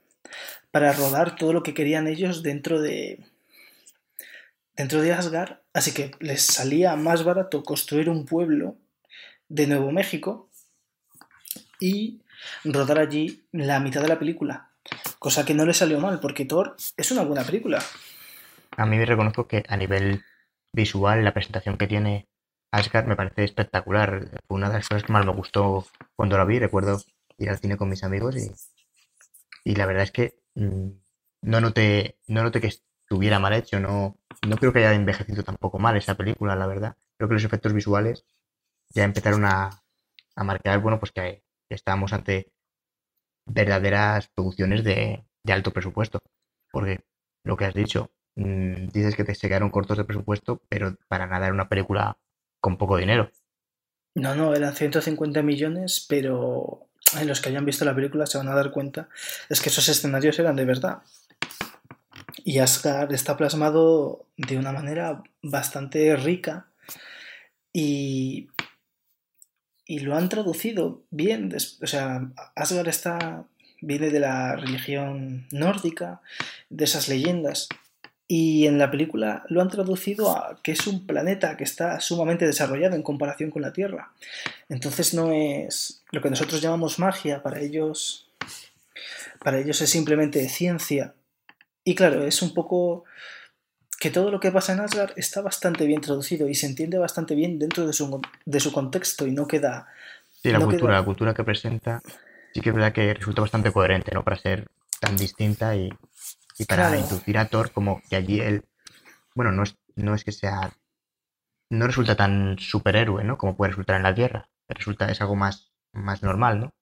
para 0.70 0.92
rodar 0.92 1.36
todo 1.36 1.52
lo 1.52 1.62
que 1.62 1.74
querían 1.74 2.06
ellos 2.06 2.42
dentro 2.42 2.80
de 2.80 3.24
dentro 4.74 5.02
de 5.02 5.12
Asgard, 5.12 5.58
así 5.74 5.92
que 5.92 6.12
les 6.18 6.46
salía 6.46 6.96
más 6.96 7.24
barato 7.24 7.62
construir 7.62 8.08
un 8.08 8.24
pueblo 8.24 8.76
de 9.48 9.66
Nuevo 9.66 9.92
México 9.92 10.48
y 11.82 12.22
rodar 12.64 12.98
allí 12.98 13.44
la 13.50 13.80
mitad 13.80 14.00
de 14.00 14.08
la 14.08 14.18
película. 14.18 14.70
Cosa 15.18 15.44
que 15.44 15.54
no 15.54 15.66
le 15.66 15.74
salió 15.74 15.98
mal, 15.98 16.20
porque 16.20 16.44
Thor 16.44 16.76
es 16.96 17.10
una 17.10 17.22
buena 17.22 17.42
película. 17.42 17.82
A 18.76 18.86
mí 18.86 18.96
me 18.96 19.04
reconozco 19.04 19.48
que 19.48 19.64
a 19.68 19.76
nivel 19.76 20.22
visual, 20.72 21.24
la 21.24 21.34
presentación 21.34 21.76
que 21.76 21.88
tiene 21.88 22.28
Asgard 22.70 23.06
me 23.06 23.16
parece 23.16 23.44
espectacular. 23.44 24.30
Fue 24.46 24.56
una 24.56 24.68
de 24.68 24.76
las 24.76 24.88
cosas 24.88 25.02
que 25.02 25.12
más 25.12 25.26
me 25.26 25.32
gustó 25.32 25.86
cuando 26.14 26.38
la 26.38 26.44
vi. 26.44 26.60
Recuerdo 26.60 27.02
ir 27.38 27.50
al 27.50 27.58
cine 27.58 27.76
con 27.76 27.88
mis 27.88 28.04
amigos 28.04 28.36
y, 28.36 28.50
y 29.64 29.74
la 29.74 29.86
verdad 29.86 30.04
es 30.04 30.12
que 30.12 30.34
mm, 30.54 30.88
no 31.42 31.60
noté, 31.60 32.16
no 32.28 32.44
noté 32.44 32.60
que 32.60 32.68
estuviera 32.68 33.40
mal 33.40 33.54
hecho. 33.54 33.80
No, 33.80 34.16
no 34.46 34.56
creo 34.56 34.72
que 34.72 34.78
haya 34.80 34.94
envejecido 34.94 35.42
tampoco 35.42 35.78
mal 35.78 35.96
esa 35.96 36.14
película, 36.14 36.54
la 36.54 36.66
verdad. 36.66 36.96
Creo 37.16 37.28
que 37.28 37.34
los 37.34 37.44
efectos 37.44 37.72
visuales 37.72 38.24
ya 38.90 39.04
empezaron 39.04 39.44
a, 39.44 39.82
a 40.36 40.44
marcar, 40.44 40.78
bueno, 40.80 40.98
pues 40.98 41.12
que 41.12 41.42
estábamos 41.74 42.12
ante 42.12 42.52
verdaderas 43.46 44.28
producciones 44.34 44.84
de, 44.84 45.24
alto 45.46 45.72
presupuesto. 45.72 46.20
Porque 46.70 47.00
lo 47.44 47.56
que 47.56 47.64
has 47.66 47.74
dicho, 47.74 48.10
mm, 48.36 48.88
dices 48.88 49.16
que 49.16 49.24
te 49.24 49.34
se 49.34 49.48
quedaron 49.48 49.70
cortos 49.70 49.98
de 49.98 50.04
presupuesto, 50.04 50.62
pero 50.68 50.96
para 51.08 51.26
nada 51.26 51.46
era 51.46 51.54
una 51.54 51.68
película 51.68 52.18
con 52.60 52.78
poco 52.78 52.96
dinero. 52.96 53.30
No, 54.14 54.34
no, 54.34 54.54
eran 54.54 54.74
150 54.74 55.42
millones, 55.42 56.04
pero 56.08 56.88
en 57.18 57.28
los 57.28 57.40
que 57.40 57.48
hayan 57.48 57.64
visto 57.64 57.84
la 57.84 57.94
película 57.94 58.26
se 58.26 58.38
van 58.38 58.48
a 58.48 58.54
dar 58.54 58.70
cuenta, 58.70 59.08
es 59.48 59.60
que 59.60 59.68
esos 59.68 59.88
escenarios 59.88 60.38
eran 60.38 60.56
de 60.56 60.64
verdad. 60.64 61.02
Y 62.44 62.58
Asgard 62.58 63.12
está 63.12 63.36
plasmado 63.36 64.26
de 64.36 64.58
una 64.58 64.72
manera 64.72 65.22
bastante 65.42 66.16
rica 66.16 66.66
y 67.72 68.48
y 69.86 70.00
lo 70.00 70.16
han 70.16 70.28
traducido 70.28 71.02
bien. 71.10 71.54
O 71.82 71.86
sea, 71.86 72.30
Asgard 72.54 72.88
está, 72.88 73.44
viene 73.80 74.10
de 74.10 74.20
la 74.20 74.56
religión 74.56 75.46
nórdica, 75.50 76.20
de 76.70 76.84
esas 76.84 77.08
leyendas. 77.08 77.68
y 78.28 78.66
en 78.66 78.78
la 78.78 78.90
película 78.90 79.44
lo 79.48 79.60
han 79.60 79.68
traducido 79.68 80.30
a 80.30 80.58
que 80.62 80.72
es 80.72 80.86
un 80.86 81.06
planeta 81.06 81.56
que 81.58 81.64
está 81.64 82.00
sumamente 82.00 82.46
desarrollado 82.46 82.96
en 82.96 83.02
comparación 83.02 83.50
con 83.50 83.60
la 83.62 83.74
Tierra. 83.74 84.12
Entonces 84.70 85.12
no 85.12 85.32
es 85.32 86.02
lo 86.12 86.22
que 86.22 86.30
nosotros 86.30 86.62
llamamos 86.62 86.98
magia, 86.98 87.42
para 87.42 87.60
ellos 87.60 88.32
para 89.42 89.58
ellos 89.58 89.80
es 89.80 89.90
simplemente 89.90 90.48
ciencia. 90.48 91.14
Y 91.84 91.94
claro, 91.94 92.24
es 92.24 92.42
un 92.42 92.54
poco 92.54 93.04
que 94.02 94.10
todo 94.10 94.32
lo 94.32 94.40
que 94.40 94.50
pasa 94.50 94.72
en 94.72 94.80
Asgard 94.80 95.12
está 95.14 95.42
bastante 95.42 95.86
bien 95.86 96.00
traducido 96.00 96.48
y 96.48 96.56
se 96.56 96.66
entiende 96.66 96.98
bastante 96.98 97.36
bien 97.36 97.60
dentro 97.60 97.86
de 97.86 97.92
su, 97.92 98.20
de 98.44 98.58
su 98.58 98.72
contexto 98.72 99.28
y 99.28 99.30
no 99.30 99.46
queda... 99.46 99.86
Sí, 100.42 100.50
la 100.50 100.58
no 100.58 100.64
cultura, 100.64 100.90
queda- 100.90 100.98
la 101.00 101.04
cultura 101.04 101.34
que 101.34 101.44
presenta 101.44 102.02
sí 102.52 102.60
que 102.60 102.70
es 102.70 102.74
verdad 102.74 102.92
que 102.92 103.14
resulta 103.14 103.42
bastante 103.42 103.70
coherente, 103.70 104.10
¿no? 104.12 104.24
Para 104.24 104.36
ser 104.36 104.66
tan 104.98 105.16
distinta 105.16 105.76
y, 105.76 105.88
y 106.58 106.64
para 106.64 106.88
Claro. 106.88 107.00
introducir 107.00 107.38
a 107.38 107.46
Thor 107.46 107.70
como 107.70 108.02
que 108.10 108.16
allí 108.16 108.40
él, 108.40 108.64
bueno, 109.36 109.52
no 109.52 109.62
es, 109.62 109.76
no 109.94 110.16
es 110.16 110.24
que 110.24 110.32
sea, 110.32 110.72
no 111.70 111.86
resulta 111.86 112.16
tan 112.16 112.58
superhéroe, 112.58 113.22
¿no? 113.22 113.38
Como 113.38 113.56
puede 113.56 113.70
resultar 113.70 113.96
en 113.96 114.02
la 114.02 114.14
Tierra. 114.16 114.48
Resulta, 114.68 115.08
es 115.12 115.20
algo 115.20 115.36
más, 115.36 115.70
más 115.92 116.24
normal, 116.24 116.58
¿no? 116.58 116.74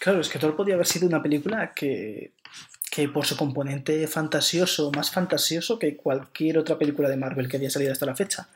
Claro, 0.00 0.20
es 0.20 0.28
que 0.28 0.40
Thor 0.40 0.56
podía 0.56 0.74
haber 0.74 0.86
sido 0.86 1.06
una 1.06 1.22
película 1.22 1.72
que, 1.74 2.34
que 2.90 3.08
por 3.08 3.24
su 3.24 3.36
componente 3.36 4.06
fantasioso, 4.08 4.90
más 4.92 5.10
fantasioso 5.10 5.78
que 5.78 5.96
cualquier 5.96 6.58
otra 6.58 6.76
película 6.76 7.08
de 7.08 7.16
Marvel 7.16 7.48
que 7.48 7.56
haya 7.56 7.70
salido 7.70 7.92
hasta 7.92 8.06
la 8.06 8.16
fecha, 8.16 8.48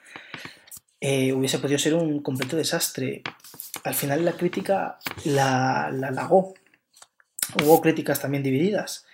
eh, 1.00 1.32
hubiese 1.32 1.58
podido 1.58 1.78
ser 1.78 1.94
un 1.94 2.22
completo 2.22 2.56
desastre. 2.56 3.22
Al 3.84 3.94
final 3.94 4.24
la 4.24 4.32
crítica 4.32 4.98
la, 5.24 5.90
la 5.92 6.08
halagó. 6.08 6.54
Hubo 7.62 7.80
críticas 7.80 8.20
también 8.20 8.42
divididas 8.42 9.06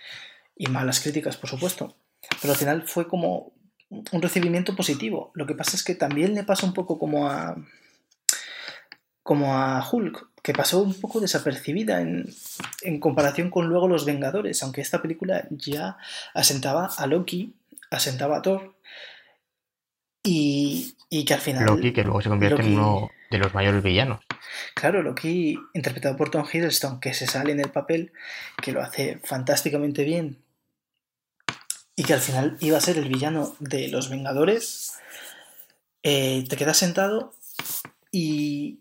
y 0.55 0.67
malas 0.67 0.99
críticas, 1.01 1.37
por 1.37 1.49
supuesto. 1.49 1.95
Pero 2.41 2.53
al 2.53 2.59
final 2.59 2.87
fue 2.87 3.07
como 3.07 3.53
un 3.89 4.21
recibimiento 4.21 4.75
positivo. 4.75 5.31
Lo 5.35 5.45
que 5.45 5.53
pasa 5.53 5.75
es 5.75 5.83
que 5.83 5.95
también 5.95 6.33
le 6.33 6.43
pasa 6.43 6.65
un 6.65 6.73
poco 6.73 6.97
como 6.97 7.29
a 7.29 7.57
como 9.23 9.55
a 9.55 9.87
Hulk, 9.89 10.30
que 10.41 10.53
pasó 10.53 10.81
un 10.81 10.99
poco 10.99 11.19
desapercibida 11.19 12.01
en, 12.01 12.33
en 12.81 12.99
comparación 12.99 13.49
con 13.49 13.67
luego 13.67 13.87
Los 13.87 14.05
Vengadores, 14.05 14.61
aunque 14.63 14.81
esta 14.81 15.01
película 15.01 15.47
ya 15.51 15.97
asentaba 16.33 16.89
a 16.97 17.07
Loki, 17.07 17.55
asentaba 17.89 18.37
a 18.37 18.41
Thor, 18.41 18.75
y, 20.23 20.95
y 21.09 21.25
que 21.25 21.33
al 21.33 21.41
final... 21.41 21.65
Loki, 21.65 21.93
que 21.93 22.03
luego 22.03 22.21
se 22.21 22.29
convierte 22.29 22.61
en 22.61 22.73
uno 22.73 23.09
de 23.29 23.37
los 23.37 23.53
mayores 23.53 23.83
villanos. 23.83 24.23
Claro, 24.75 25.01
Loki, 25.01 25.57
interpretado 25.73 26.17
por 26.17 26.29
Tom 26.29 26.45
Hiddleston, 26.51 26.99
que 26.99 27.13
se 27.13 27.27
sale 27.27 27.51
en 27.51 27.59
el 27.59 27.69
papel, 27.69 28.11
que 28.61 28.71
lo 28.71 28.81
hace 28.81 29.19
fantásticamente 29.23 30.03
bien, 30.03 30.43
y 31.95 32.03
que 32.03 32.13
al 32.13 32.19
final 32.19 32.57
iba 32.59 32.77
a 32.77 32.81
ser 32.81 32.97
el 32.97 33.09
villano 33.09 33.55
de 33.59 33.87
los 33.87 34.09
Vengadores, 34.09 34.93
eh, 36.03 36.45
te 36.49 36.57
quedas 36.57 36.77
sentado 36.77 37.33
y, 38.11 38.80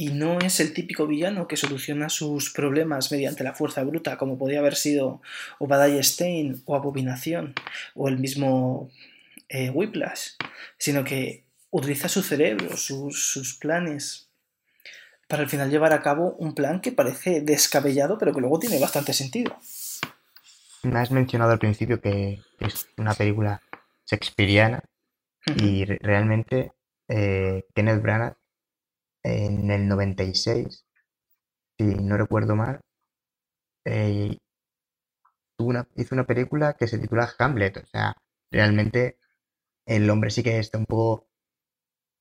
y 0.00 0.08
no 0.14 0.38
es 0.38 0.60
el 0.60 0.72
típico 0.72 1.06
villano 1.06 1.46
que 1.46 1.58
soluciona 1.58 2.08
sus 2.08 2.50
problemas 2.54 3.12
mediante 3.12 3.44
la 3.44 3.52
fuerza 3.52 3.84
bruta, 3.84 4.16
como 4.16 4.38
podía 4.38 4.60
haber 4.60 4.74
sido 4.74 5.20
Obadiah 5.58 6.02
Stein 6.02 6.62
o 6.64 6.74
Abominación 6.74 7.52
o 7.94 8.08
el 8.08 8.16
mismo 8.16 8.88
eh, 9.50 9.68
Whiplash, 9.68 10.36
sino 10.78 11.04
que 11.04 11.44
utiliza 11.70 12.08
su 12.08 12.22
cerebro, 12.22 12.78
sus, 12.78 13.30
sus 13.30 13.58
planes, 13.58 14.30
para 15.28 15.42
al 15.42 15.50
final 15.50 15.68
llevar 15.68 15.92
a 15.92 16.00
cabo 16.00 16.34
un 16.38 16.54
plan 16.54 16.80
que 16.80 16.92
parece 16.92 17.42
descabellado, 17.42 18.16
pero 18.16 18.32
que 18.32 18.40
luego 18.40 18.58
tiene 18.58 18.78
bastante 18.78 19.12
sentido. 19.12 19.54
Me 20.82 20.98
has 20.98 21.10
mencionado 21.10 21.52
al 21.52 21.58
principio 21.58 22.00
que 22.00 22.40
es 22.58 22.88
una 22.96 23.12
película 23.12 23.60
shakespeariana 24.06 24.82
y 25.56 25.84
re- 25.84 25.98
realmente 26.00 26.72
eh, 27.06 27.66
Kenneth 27.74 28.00
Branagh 28.00 28.39
en 29.22 29.70
el 29.70 29.88
96, 29.88 30.84
si 31.78 31.84
no 31.84 32.16
recuerdo 32.16 32.56
mal, 32.56 32.80
eh, 33.84 34.36
hizo 35.96 36.14
una 36.14 36.26
película 36.26 36.74
que 36.74 36.86
se 36.86 36.98
titula 36.98 37.32
Hamlet. 37.38 37.78
O 37.78 37.86
sea, 37.86 38.14
realmente 38.50 39.18
el 39.86 40.08
hombre 40.10 40.30
sí 40.30 40.42
que 40.42 40.58
está 40.58 40.78
un 40.78 40.86
poco 40.86 41.28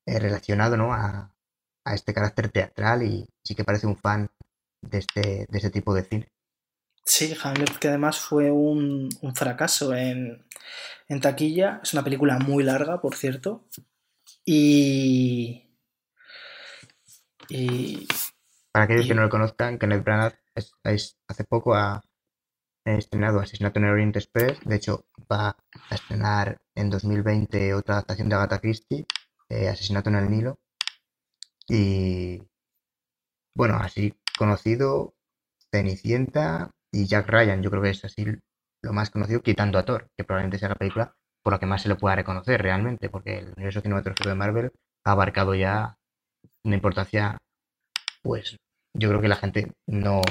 eh, 0.06 0.20
relacionado, 0.20 0.78
¿no? 0.78 0.94
a, 0.94 1.34
a 1.86 1.94
este 1.94 2.14
carácter 2.14 2.50
teatral 2.50 3.04
y 3.04 3.28
sí 3.44 3.56
que 3.56 3.64
parece 3.64 3.88
un 3.88 3.98
fan 3.98 4.30
de 4.82 5.00
este, 5.00 5.46
de 5.50 5.58
este 5.58 5.70
tipo 5.70 5.94
de 5.94 6.04
cine. 6.04 6.28
Sí, 7.06 7.36
Hamlet, 7.44 7.78
que 7.80 7.88
además 7.88 8.20
fue 8.20 8.52
un, 8.52 9.10
un 9.22 9.36
fracaso 9.36 9.96
en, 9.96 10.46
en 11.08 11.22
taquilla. 11.22 11.80
Es 11.84 11.94
una 11.94 12.04
película 12.04 12.38
muy 12.38 12.64
larga, 12.64 13.02
por 13.02 13.16
cierto. 13.16 13.66
Y. 14.46 15.68
Y. 17.50 18.08
Para 18.72 18.86
aquellos 18.86 19.08
que 19.08 19.16
no 19.16 19.24
lo 19.24 19.30
conozcan, 19.30 19.78
Kenneth 19.80 20.04
Branagh 20.04 20.36
es- 20.56 20.72
es- 20.84 21.18
hace 21.28 21.44
poco 21.44 21.74
ha 21.76 22.02
estrenado 22.86 23.40
Asesinato 23.40 23.80
en 23.80 23.86
el 23.86 23.92
Oriente 23.94 24.20
Express. 24.20 24.60
De 24.66 24.76
hecho, 24.78 25.06
va 25.32 25.50
a 25.90 25.96
estrenar 25.96 26.58
en 26.76 26.90
2020 26.90 27.74
otra 27.74 27.96
adaptación 27.96 28.30
de 28.30 28.36
Agatha 28.36 28.60
Christie, 28.60 29.06
eh, 29.50 29.70
Asesinato 29.70 30.10
en 30.10 30.16
el 30.18 30.30
Nilo. 30.30 30.60
Y 31.70 32.42
bueno, 33.56 33.76
así 33.78 34.14
conocido, 34.38 35.14
Cenicienta 35.72 36.72
y 36.92 37.06
Jack 37.06 37.28
Ryan. 37.30 37.62
Yo 37.62 37.70
creo 37.70 37.84
que 37.84 37.92
es 37.92 38.06
así 38.06 38.26
lo 38.82 38.94
más 38.94 39.10
conocido, 39.12 39.42
quitando 39.42 39.78
a 39.78 39.86
Thor, 39.86 40.10
que 40.18 40.24
probablemente 40.24 40.58
sea 40.60 40.70
la 40.70 40.76
película 40.76 41.16
por 41.44 41.54
la 41.54 41.60
que 41.60 41.66
más 41.68 41.82
se 41.84 41.90
le 41.90 41.96
pueda 41.96 42.16
reconocer 42.16 42.62
realmente, 42.62 43.10
porque 43.10 43.40
el 43.40 43.54
universo 43.58 43.82
cinematográfico 43.82 44.30
de 44.30 44.36
Marvel 44.36 44.72
ha 45.06 45.12
abarcado 45.12 45.56
ya 45.56 45.98
una 46.63 46.76
importancia, 46.76 47.38
pues 48.22 48.58
yo 48.93 49.10
creo 49.10 49.22
que 49.22 49.28
la 49.28 49.36
gente 49.36 49.72
no, 49.88 50.22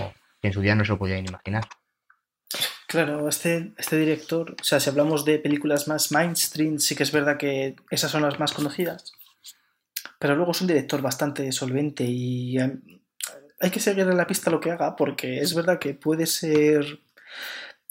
que 0.41 0.49
en 0.49 0.53
su 0.53 0.61
día 0.61 0.75
no 0.75 0.85
se 0.85 0.91
lo 0.93 0.99
podía 0.99 1.21
ni 1.21 1.29
imaginar. 1.29 1.65
Claro, 2.87 3.29
este, 3.29 3.73
este 3.77 3.99
director, 3.99 4.57
o 4.59 4.65
sea, 4.65 4.81
si 4.81 4.89
hablamos 4.89 5.25
de 5.25 5.39
películas 5.39 5.89
más 5.89 6.11
mainstream, 6.11 6.79
sí 6.79 6.95
que 6.95 7.03
es 7.03 7.13
verdad 7.13 7.37
que 7.37 7.77
esas 7.91 8.11
son 8.11 8.23
las 8.23 8.41
más 8.41 8.53
conocidas. 8.53 9.13
Pero 10.19 10.35
luego 10.35 10.53
es 10.53 10.61
un 10.61 10.67
director 10.67 11.03
bastante 11.03 11.53
solvente 11.53 12.05
y 12.05 12.59
eh, 12.59 12.79
hay 13.61 13.71
que 13.71 13.81
seguirle 13.81 14.15
la 14.15 14.27
pista 14.27 14.51
lo 14.51 14.61
que 14.61 14.71
haga, 14.71 14.97
porque 14.97 15.39
es 15.39 15.55
verdad 15.55 15.79
que 15.79 15.95
puede 15.95 16.27
ser. 16.27 17.01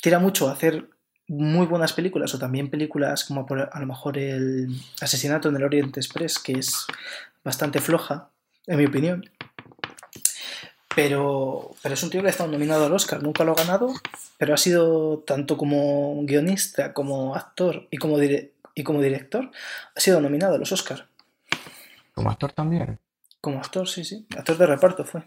Tira 0.01 0.19
mucho 0.19 0.49
hacer 0.49 0.89
muy 1.27 1.67
buenas 1.67 1.93
películas, 1.93 2.33
o 2.33 2.39
también 2.39 2.69
películas 2.69 3.23
como 3.25 3.45
por- 3.45 3.69
a 3.71 3.79
lo 3.79 3.85
mejor 3.85 4.17
el 4.17 4.69
Asesinato 5.01 5.49
en 5.49 5.57
el 5.57 5.63
Oriente 5.63 5.99
Express, 5.99 6.39
que 6.39 6.53
es 6.53 6.87
bastante 7.47 7.79
floja, 7.79 8.29
en 8.67 8.77
mi 8.77 8.85
opinión. 8.85 9.23
Pero, 10.95 11.75
pero 11.83 11.93
es 11.93 12.03
un 12.03 12.09
tío 12.09 12.21
que 12.21 12.27
ha 12.27 12.31
estado 12.31 12.49
nominado 12.51 12.85
al 12.85 12.93
Oscar, 12.93 13.21
nunca 13.21 13.43
lo 13.43 13.51
ha 13.51 13.55
ganado, 13.55 13.93
pero 14.37 14.53
ha 14.53 14.57
sido 14.57 15.19
tanto 15.19 15.55
como 15.57 16.19
guionista, 16.23 16.93
como 16.93 17.35
actor 17.35 17.87
y 17.91 17.97
como, 17.97 18.17
dire- 18.19 18.51
y 18.73 18.83
como 18.83 19.01
director, 19.01 19.51
ha 19.95 19.99
sido 19.99 20.19
nominado 20.21 20.55
a 20.55 20.57
los 20.57 20.71
Oscars. 20.71 21.03
Como 22.15 22.31
actor 22.31 22.51
también. 22.51 22.99
Como 23.41 23.59
actor, 23.59 23.87
sí, 23.87 24.03
sí. 24.03 24.25
Actor 24.35 24.57
de 24.57 24.65
reparto 24.65 25.05
fue. 25.05 25.23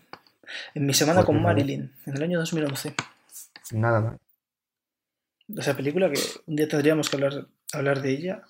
En 0.74 0.84
mi 0.86 0.92
semana 0.94 1.20
Pues 1.20 1.26
con 1.26 1.36
mira. 1.36 1.46
Marilyn, 1.48 1.92
en 2.06 2.16
el 2.16 2.22
año 2.24 2.38
2011. 2.40 2.94
Nada 3.72 4.00
más. 4.00 4.16
Esa 5.56 5.76
película 5.76 6.10
que 6.10 6.20
un 6.46 6.56
día 6.56 6.66
tendríamos 6.68 7.08
que 7.08 7.16
hablar, 7.16 7.46
hablar 7.72 8.02
de 8.02 8.10
ella. 8.10 8.42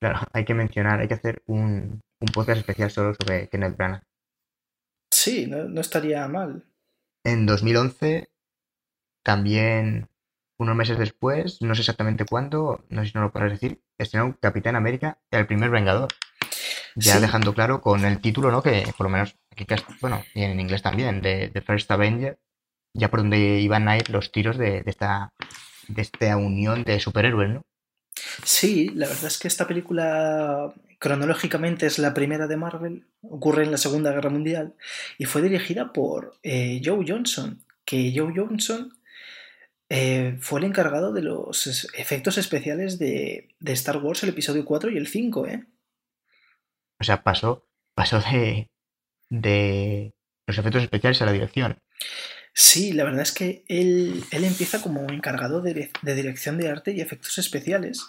Claro, 0.00 0.18
hay 0.32 0.44
que 0.44 0.54
mencionar, 0.54 1.00
hay 1.00 1.08
que 1.08 1.14
hacer 1.14 1.42
un, 1.46 2.00
un 2.20 2.32
podcast 2.32 2.58
especial 2.58 2.90
solo 2.90 3.14
sobre 3.14 3.48
Kenneth 3.48 3.76
Branagh. 3.76 4.02
Sí, 5.12 5.46
no, 5.46 5.64
no 5.64 5.80
estaría 5.80 6.26
mal. 6.28 6.64
En 7.24 7.44
2011, 7.46 8.30
también 9.22 10.08
unos 10.58 10.76
meses 10.76 10.98
después, 10.98 11.60
no 11.62 11.74
sé 11.74 11.82
exactamente 11.82 12.24
cuándo, 12.24 12.84
no 12.88 13.02
sé 13.02 13.10
si 13.10 13.14
no 13.18 13.22
lo 13.22 13.32
podrás 13.32 13.52
decir, 13.52 13.82
estrenó 13.98 14.36
Capitán 14.40 14.76
América, 14.76 15.18
el 15.30 15.46
primer 15.46 15.70
Vengador. 15.70 16.08
Ya 16.96 17.14
Sí. 17.14 17.20
dejando 17.20 17.54
claro 17.54 17.80
con 17.80 18.04
el 18.04 18.20
título, 18.20 18.50
¿no? 18.50 18.62
Que 18.62 18.92
por 18.96 19.06
lo 19.06 19.10
menos 19.10 19.36
aquí, 19.52 19.64
bueno, 20.00 20.22
y 20.34 20.42
en 20.42 20.58
inglés 20.58 20.82
también, 20.82 21.22
de, 21.22 21.48
de 21.48 21.60
First 21.60 21.90
Avenger, 21.90 22.38
ya 22.94 23.08
por 23.10 23.20
donde 23.20 23.60
iban 23.60 23.88
a 23.88 23.96
ir 23.96 24.10
los 24.10 24.32
tiros 24.32 24.58
de, 24.58 24.82
de 24.82 24.90
esta, 24.90 25.30
de 25.88 26.02
esta 26.02 26.36
unión 26.36 26.82
de 26.82 26.98
superhéroes, 26.98 27.50
¿no? 27.50 27.62
Sí, 28.44 28.90
la 28.94 29.08
verdad 29.08 29.26
es 29.26 29.38
que 29.38 29.48
esta 29.48 29.66
película 29.66 30.72
cronológicamente 30.98 31.86
es 31.86 31.98
la 31.98 32.12
primera 32.14 32.46
de 32.46 32.56
Marvel, 32.56 33.06
ocurre 33.22 33.64
en 33.64 33.70
la 33.70 33.78
Segunda 33.78 34.12
Guerra 34.12 34.30
Mundial 34.30 34.74
y 35.18 35.24
fue 35.24 35.42
dirigida 35.42 35.92
por 35.92 36.38
eh, 36.42 36.80
Joe 36.84 37.04
Johnson, 37.06 37.62
que 37.84 38.12
Joe 38.14 38.32
Johnson 38.36 38.92
eh, 39.88 40.36
fue 40.40 40.60
el 40.60 40.66
encargado 40.66 41.12
de 41.12 41.22
los 41.22 41.90
efectos 41.94 42.38
especiales 42.38 42.98
de, 42.98 43.48
de 43.58 43.72
Star 43.72 43.96
Wars, 43.96 44.22
el 44.22 44.28
episodio 44.28 44.64
4 44.64 44.90
y 44.90 44.98
el 44.98 45.08
5, 45.08 45.46
¿eh? 45.46 45.66
O 47.00 47.04
sea, 47.04 47.22
pasó, 47.22 47.66
pasó 47.94 48.20
de, 48.20 48.68
de 49.30 50.12
los 50.46 50.58
efectos 50.58 50.82
especiales 50.82 51.22
a 51.22 51.26
la 51.26 51.32
dirección. 51.32 51.78
Sí, 52.52 52.92
la 52.92 53.04
verdad 53.04 53.22
es 53.22 53.32
que 53.32 53.64
él, 53.68 54.24
él 54.30 54.44
empieza 54.44 54.82
como 54.82 55.08
encargado 55.10 55.60
de, 55.62 55.90
de 56.02 56.14
dirección 56.14 56.58
de 56.58 56.68
arte 56.68 56.92
y 56.92 57.00
efectos 57.00 57.38
especiales. 57.38 58.04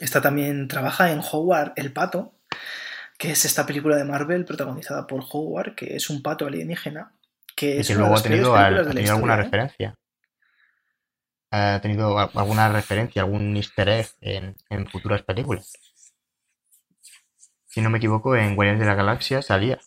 Está 0.00 0.20
también, 0.20 0.68
trabaja 0.68 1.12
en 1.12 1.20
Howard 1.20 1.72
el 1.76 1.92
Pato, 1.92 2.34
que 3.18 3.30
es 3.32 3.44
esta 3.44 3.66
película 3.66 3.96
de 3.96 4.04
Marvel 4.04 4.44
protagonizada 4.44 5.06
por 5.06 5.22
Howard, 5.30 5.74
que 5.76 5.94
es 5.96 6.10
un 6.10 6.22
pato 6.22 6.46
alienígena. 6.46 7.12
Que 7.54 7.76
Y 7.76 7.80
es 7.80 7.88
que 7.88 7.94
luego 7.94 8.16
ha 8.16 8.22
tenido, 8.22 8.56
al- 8.56 8.78
ha 8.78 8.90
tenido 8.90 9.12
alguna 9.14 9.34
¿eh? 9.34 9.42
referencia. 9.42 9.94
Ha 11.50 11.80
tenido 11.82 12.18
alguna 12.18 12.72
referencia, 12.72 13.22
algún 13.22 13.54
easter 13.56 13.88
egg 13.90 14.08
en, 14.22 14.56
en 14.70 14.86
futuras 14.88 15.22
películas. 15.22 15.72
Si 17.66 17.80
no 17.82 17.90
me 17.90 17.98
equivoco, 17.98 18.34
en 18.34 18.56
Guardianes 18.56 18.80
de 18.80 18.86
la 18.86 18.94
Galaxia 18.94 19.42
salía. 19.42 19.78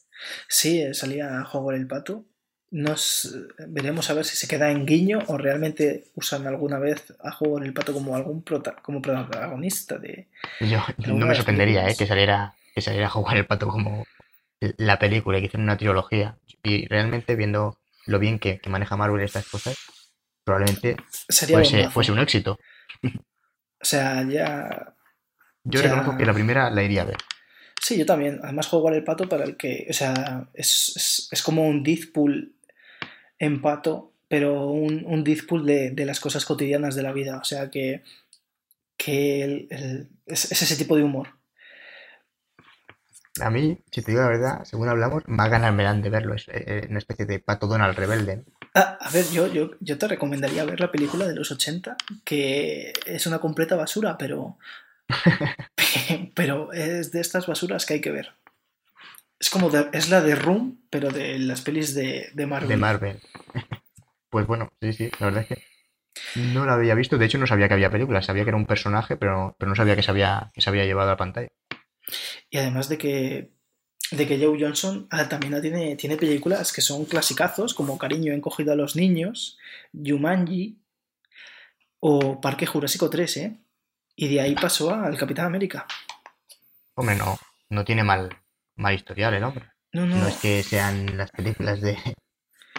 Sí, 0.48 0.82
eh, 0.82 0.94
salía 0.94 1.44
Howard 1.52 1.76
el 1.78 1.88
Pato. 1.88 2.26
Nos 2.72 3.36
veremos 3.68 4.10
a 4.10 4.14
ver 4.16 4.26
si 4.26 4.36
se 4.36 4.48
queda 4.48 4.72
en 4.72 4.86
guiño 4.86 5.20
o 5.28 5.38
realmente 5.38 6.06
usan 6.16 6.46
alguna 6.48 6.80
vez 6.80 7.14
a 7.24 7.36
Howard 7.40 7.64
el 7.64 7.74
Pato 7.74 7.94
como 7.94 8.16
algún 8.16 8.44
prota- 8.44 8.76
como 8.82 9.02
protagonista 9.02 9.98
de. 9.98 10.28
Yo, 10.60 10.84
no 11.08 11.26
me 11.26 11.36
sorprendería 11.36 11.88
eh, 11.88 11.96
que 11.98 12.06
saliera 12.08 12.56
que 12.74 12.82
saliera 12.82 13.08
a 13.08 13.12
jugar 13.12 13.38
el 13.38 13.46
pato 13.46 13.68
como 13.70 14.06
la 14.60 15.00
película, 15.00 15.40
que 15.40 15.46
hicieran 15.46 15.64
una 15.64 15.78
trilogía. 15.78 16.38
Y 16.64 16.88
realmente 16.88 17.36
viendo 17.36 17.78
lo 18.06 18.20
bien 18.20 18.40
que, 18.40 18.60
que 18.60 18.70
maneja 18.70 18.98
Marvel 18.98 19.22
estas 19.24 19.48
cosas, 19.48 19.78
probablemente 20.44 20.98
Sería 21.30 21.90
fuese, 21.90 22.12
un 22.12 22.20
éxito. 22.20 22.60
O 23.04 23.86
sea, 23.86 24.24
ya. 24.28 24.94
Yo 25.64 25.80
Ya. 25.82 25.84
reconozco 25.90 26.18
que 26.18 26.26
la 26.26 26.34
primera 26.34 26.70
la 26.70 26.84
iría 26.84 27.04
a 27.04 27.06
ver. 27.06 27.18
Sí, 27.82 27.98
yo 27.98 28.06
también. 28.06 28.40
Además, 28.44 28.72
Howard 28.74 28.96
el 28.96 29.04
Pato 29.04 29.30
para 29.30 29.46
el 29.46 29.56
que. 29.56 29.88
O 29.90 29.94
sea, 29.94 30.48
es, 30.54 30.92
es, 30.96 31.28
es 31.32 31.42
como 31.44 31.68
un 31.68 31.84
Deadpool 31.84 32.55
en 33.40 33.62
pato, 33.62 34.14
pero 34.28 34.68
un, 34.68 35.04
un 35.06 35.24
de, 35.66 35.92
de 35.92 36.06
las 36.06 36.20
cosas 36.20 36.46
cotidianas 36.46 36.96
de 36.96 37.04
la 37.04 37.14
vida. 37.14 37.38
O 37.38 37.44
sea, 37.44 37.70
que. 37.70 38.04
que 38.98 39.44
el- 39.44 39.68
el- 39.70 40.10
es, 40.26 40.52
es 40.52 40.62
ese 40.62 40.76
tipo 40.78 40.96
de 40.96 41.04
humor. 41.04 41.30
A 43.42 43.50
mí, 43.50 43.78
si 43.92 44.02
te 44.02 44.12
digo 44.12 44.22
la 44.24 44.30
verdad, 44.30 44.64
según 44.64 44.88
hablamos, 44.88 45.24
más 45.28 45.50
ganas 45.50 45.74
me 45.74 45.84
dan 45.84 46.02
de 46.02 46.10
verlo. 46.10 46.36
Es 46.36 46.48
eh, 46.48 46.88
una 46.90 47.00
especie 47.00 47.26
de 47.26 47.40
pato 47.40 47.68
Donald 47.68 47.98
rebelde. 47.98 48.46
Ah, 48.74 48.98
a 49.00 49.10
ver, 49.10 49.26
yo, 49.32 49.48
yo, 49.48 49.72
yo 49.82 49.98
te 49.98 50.08
recomendaría 50.08 50.64
ver 50.64 50.80
la 50.80 50.92
película 50.92 51.28
de 51.28 51.36
los 51.36 51.52
80, 51.52 51.98
que 52.24 52.94
es 53.06 53.28
una 53.28 53.40
completa 53.40 53.76
basura, 53.76 54.18
pero. 54.18 54.58
pero 56.34 56.72
es 56.72 57.12
de 57.12 57.20
estas 57.22 57.46
basuras 57.48 57.86
que 57.86 57.96
hay 57.96 58.02
que 58.02 58.12
ver. 58.12 58.32
Es 59.40 59.50
como 59.50 59.70
de- 59.70 59.90
es 59.94 60.10
la 60.10 60.22
de 60.22 60.36
Room, 60.36 60.86
pero 60.90 61.10
de 61.12 61.38
las 61.40 61.62
pelis 61.62 61.94
de, 61.94 62.30
de 62.34 62.46
Marvel. 62.46 62.70
de 62.70 62.78
Marvel. 62.78 63.20
Pues 64.30 64.48
bueno, 64.48 64.70
sí, 64.82 64.92
sí, 64.92 65.10
la 65.20 65.28
verdad 65.28 65.44
es 65.44 65.48
que 65.48 65.64
no 66.54 66.66
la 66.66 66.74
había 66.74 66.94
visto. 66.94 67.18
De 67.18 67.26
hecho, 67.26 67.38
no 67.38 67.48
sabía 67.48 67.70
que 67.70 67.74
había 67.76 67.90
películas. 67.90 68.26
Sabía 68.26 68.44
que 68.44 68.50
era 68.50 68.58
un 68.58 68.66
personaje, 68.66 69.16
pero, 69.16 69.56
pero 69.58 69.70
no 69.70 69.76
sabía 69.78 69.96
que 69.96 70.04
se 70.04 70.12
había, 70.12 70.52
que 70.54 70.60
se 70.60 70.70
había 70.70 70.84
llevado 70.84 71.08
a 71.10 71.14
la 71.14 71.18
pantalla. 71.18 71.48
Y 72.50 72.58
además 72.58 72.90
de 72.90 72.98
que, 72.98 73.52
de 74.12 74.28
que 74.28 74.38
Joe 74.38 74.58
Johnson 74.60 75.08
ah, 75.12 75.30
también 75.30 75.62
tiene, 75.62 75.96
tiene 75.96 76.18
películas 76.18 76.74
que 76.74 76.82
son 76.82 77.06
clasicazos, 77.06 77.74
como 77.74 77.98
Cariño 77.98 78.34
encogido 78.34 78.74
a 78.74 78.76
los 78.76 78.98
niños, 78.98 79.58
Jumanji 79.94 80.80
o 82.02 82.42
Parque 82.42 82.66
Jurásico 82.66 83.10
3, 83.10 83.38
¿eh? 83.38 83.60
Y 84.18 84.28
de 84.28 84.42
ahí 84.42 84.56
pasó 84.56 84.94
al 84.94 85.18
Capitán 85.18 85.46
América. 85.46 85.86
Hombre, 86.96 87.16
no, 87.16 87.38
no 87.70 87.86
tiene 87.86 88.04
mal, 88.04 88.36
mal 88.76 88.94
historial 88.96 89.34
el 89.34 89.44
hombre. 89.44 89.66
No, 89.94 90.06
no, 90.06 90.16
No 90.18 90.28
es 90.28 90.38
que 90.38 90.64
sean 90.64 91.18
las 91.18 91.32
películas 91.32 91.82
de, 91.82 91.98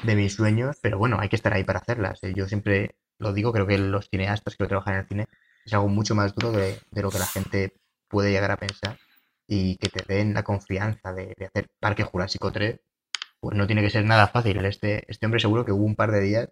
de 0.04 0.16
mis 0.16 0.34
sueños, 0.34 0.76
pero 0.82 0.98
bueno, 0.98 1.18
hay 1.20 1.28
que 1.28 1.36
estar 1.36 1.52
ahí 1.52 1.64
para 1.64 1.80
hacerlas. 1.80 2.18
Eh, 2.22 2.32
Yo 2.36 2.46
siempre 2.48 2.96
lo 3.18 3.32
digo, 3.32 3.52
creo 3.52 3.66
que 3.66 3.78
los 3.78 4.08
cineastas 4.08 4.56
que 4.56 4.66
trabajan 4.66 4.94
en 4.94 5.00
el 5.00 5.08
cine 5.08 5.26
es 5.64 5.72
algo 5.74 5.88
mucho 5.88 6.14
más 6.14 6.34
duro 6.34 6.52
de, 6.52 6.78
de 6.90 7.02
lo 7.02 7.10
que 7.10 7.18
la 7.18 7.26
gente 7.26 7.74
puede 8.08 8.30
llegar 8.30 8.50
a 8.50 8.56
pensar 8.58 8.98
y 9.48 9.76
que 9.78 9.88
te 9.88 10.02
den 10.12 10.34
la 10.34 10.42
confianza 10.42 11.12
de, 11.12 11.34
de 11.36 11.46
hacer 11.46 11.68
Parque 11.80 12.04
Jurásico 12.04 12.52
3, 12.52 12.80
pues 13.40 13.56
no 13.56 13.66
tiene 13.66 13.82
que 13.82 13.90
ser 13.90 14.04
nada 14.04 14.28
fácil. 14.28 14.64
Este, 14.64 15.04
este 15.10 15.26
hombre 15.26 15.40
seguro 15.40 15.64
que 15.64 15.72
hubo 15.72 15.84
un 15.84 15.96
par 15.96 16.10
de 16.12 16.20
días 16.20 16.48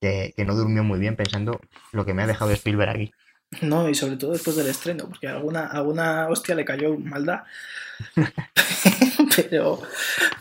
que, 0.00 0.32
que 0.36 0.44
no 0.44 0.54
durmió 0.54 0.84
muy 0.84 0.98
bien 0.98 1.16
pensando 1.16 1.60
lo 1.92 2.04
que 2.04 2.14
me 2.14 2.22
ha 2.22 2.26
dejado 2.26 2.50
Spielberg 2.52 2.90
aquí. 2.90 3.12
No, 3.62 3.88
y 3.88 3.94
sobre 3.94 4.16
todo 4.16 4.32
después 4.32 4.56
del 4.56 4.66
estreno, 4.68 5.06
porque 5.08 5.28
alguna, 5.28 5.66
alguna 5.66 6.28
hostia 6.28 6.54
le 6.54 6.64
cayó 6.64 6.96
maldad. 6.98 7.40
pero, 9.36 9.80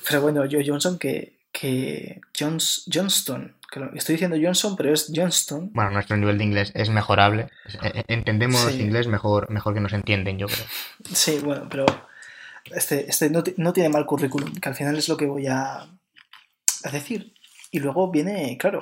pero 0.07 0.21
bueno, 0.21 0.43
Joe 0.49 0.63
Johnson 0.65 0.97
que, 0.97 1.37
que 1.51 2.21
Johns, 2.37 2.85
Johnston, 2.91 3.55
que 3.71 3.79
lo- 3.79 3.93
estoy 3.93 4.13
diciendo 4.15 4.37
Johnson, 4.41 4.75
pero 4.75 4.93
es 4.93 5.11
Johnston, 5.13 5.71
Bueno, 5.73 5.91
nuestro 5.91 6.17
nivel 6.17 6.37
de 6.37 6.43
inglés 6.43 6.71
es 6.75 6.89
mejorable. 6.89 7.49
Eh, 7.83 7.91
eh, 7.95 8.03
Entendemos 8.07 8.61
Sí. 8.61 8.81
inglés 8.81 9.07
mejor, 9.07 9.49
mejor 9.49 9.73
que 9.73 9.79
nos 9.81 9.93
entienden, 9.93 10.37
yo 10.37 10.47
creo. 10.47 10.65
Sí, 11.13 11.39
bueno, 11.43 11.67
pero 11.69 11.85
este, 12.71 13.09
este 13.09 13.29
no, 13.29 13.43
no 13.57 13.73
tiene 13.73 13.89
mal 13.89 14.05
currículum, 14.05 14.53
que 14.55 14.69
al 14.69 14.75
final 14.75 14.97
es 14.97 15.09
lo 15.09 15.17
que 15.17 15.25
voy 15.25 15.47
a, 15.47 15.77
a 16.83 16.89
decir. 16.91 17.33
Y 17.71 17.79
luego 17.79 18.11
viene, 18.11 18.55
claro, 18.59 18.81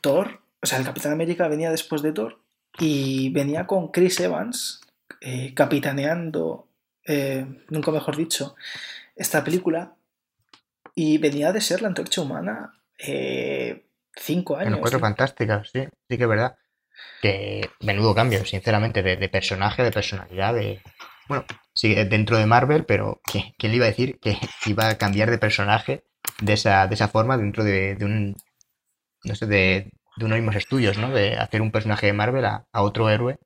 Thor, 0.00 0.40
o 0.62 0.66
sea, 0.66 0.78
el 0.78 0.84
Capitán 0.84 1.12
América 1.12 1.48
venía 1.48 1.70
después 1.70 2.00
de 2.02 2.12
Thor 2.12 2.38
y 2.78 3.30
venía 3.30 3.66
con 3.66 3.88
Chris 3.90 4.20
Evans 4.20 4.80
eh, 5.20 5.54
capitaneando, 5.54 6.68
eh, 7.06 7.46
nunca 7.70 7.90
mejor 7.90 8.16
dicho, 8.16 8.56
esta 9.16 9.44
película 9.44 9.94
y 10.94 11.18
venía 11.18 11.52
de 11.52 11.60
ser 11.60 11.82
la 11.82 11.88
antorcha 11.88 12.20
humana 12.22 12.74
eh, 12.98 13.84
cinco 14.16 14.54
En 14.60 14.60
años. 14.68 14.72
los 14.72 14.80
Cuatro 14.80 14.98
¿no? 14.98 15.06
Fantásticos, 15.06 15.70
sí, 15.72 15.84
sí 16.08 16.16
que 16.16 16.22
es 16.22 16.28
verdad. 16.28 16.56
Que 17.22 17.70
menudo 17.80 18.14
cambio, 18.14 18.44
sinceramente, 18.44 19.02
de, 19.02 19.16
de 19.16 19.28
personaje, 19.28 19.82
de 19.82 19.90
personalidad, 19.92 20.54
de... 20.54 20.80
Bueno, 21.28 21.44
sí, 21.74 21.94
dentro 21.94 22.36
de 22.36 22.46
Marvel, 22.46 22.84
pero 22.84 23.20
¿qui- 23.26 23.54
¿quién 23.58 23.72
le 23.72 23.76
iba 23.76 23.86
a 23.86 23.88
decir 23.88 24.18
que 24.20 24.36
iba 24.66 24.88
a 24.88 24.98
cambiar 24.98 25.30
de 25.30 25.38
personaje 25.38 26.04
de 26.40 26.52
esa, 26.54 26.86
de 26.86 26.94
esa 26.94 27.08
forma 27.08 27.36
dentro 27.38 27.64
de, 27.64 27.94
de 27.96 28.04
un... 28.04 28.36
No 29.24 29.34
sé, 29.34 29.46
de, 29.46 29.90
de 30.16 30.24
unos 30.24 30.38
mismos 30.38 30.56
estudios, 30.56 30.98
¿no? 30.98 31.10
De 31.10 31.36
hacer 31.36 31.62
un 31.62 31.72
personaje 31.72 32.06
de 32.06 32.12
Marvel 32.12 32.44
a, 32.44 32.66
a 32.72 32.82
otro 32.82 33.08
héroe 33.10 33.38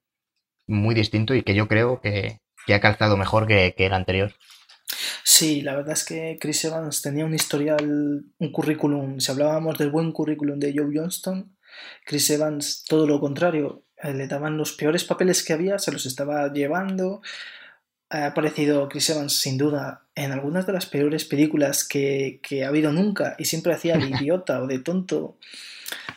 muy 0.67 0.95
distinto 0.95 1.35
y 1.35 1.43
que 1.43 1.55
yo 1.55 1.69
creo 1.69 2.01
que, 2.01 2.41
que 2.67 2.75
ha 2.75 2.81
calzado 2.81 3.17
mejor 3.17 3.47
que, 3.47 3.75
que 3.77 3.87
el 3.87 3.95
anterior. 3.95 4.35
Sí, 5.25 5.63
la 5.63 5.77
verdad 5.77 5.95
es 5.95 6.05
que 6.05 6.39
Chris 6.41 6.65
Evans 6.65 7.03
tenía 7.03 7.25
un 7.25 7.35
historial, 7.35 8.25
un 8.39 8.53
currículum. 8.53 9.19
Si 9.21 9.31
hablábamos 9.31 9.79
del 9.79 9.91
buen 9.91 10.13
currículum 10.13 10.59
de 10.59 10.75
Joe 10.77 10.91
Johnston, 10.95 11.57
Chris 12.05 12.31
Evans, 12.31 12.85
todo 12.85 13.07
lo 13.07 13.21
contrario, 13.21 13.85
eh, 13.97 14.15
le 14.15 14.29
daban 14.29 14.57
los 14.57 14.73
peores 14.73 15.05
papeles 15.05 15.45
que 15.45 15.53
había, 15.53 15.79
se 15.79 15.93
los 15.93 16.07
estaba 16.07 16.53
llevando. 16.53 17.23
Ha 18.09 18.27
aparecido 18.27 18.89
Chris 18.89 19.11
Evans, 19.11 19.41
sin 19.41 19.59
duda, 19.59 20.07
en 20.15 20.33
algunas 20.33 20.67
de 20.67 20.73
las 20.73 20.87
peores 20.87 21.25
películas 21.25 21.87
que, 21.87 22.41
que 22.43 22.65
ha 22.65 22.69
habido 22.69 22.93
nunca 22.93 23.35
y 23.39 23.47
siempre 23.47 23.73
hacía 23.73 23.97
de 23.99 24.07
idiota 24.21 24.63
o 24.63 24.67
de 24.67 24.79
tonto 24.79 25.39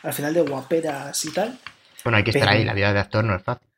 al 0.02 0.12
final 0.12 0.34
de 0.34 0.42
guaperas 0.42 1.24
y 1.24 1.32
tal. 1.32 1.58
Bueno, 2.04 2.18
hay 2.18 2.24
que 2.24 2.30
estar 2.30 2.48
ahí, 2.48 2.64
la 2.64 2.74
vida 2.74 2.92
de 2.92 3.00
actor 3.00 3.24
no 3.24 3.34
es 3.34 3.42
fácil. 3.42 3.68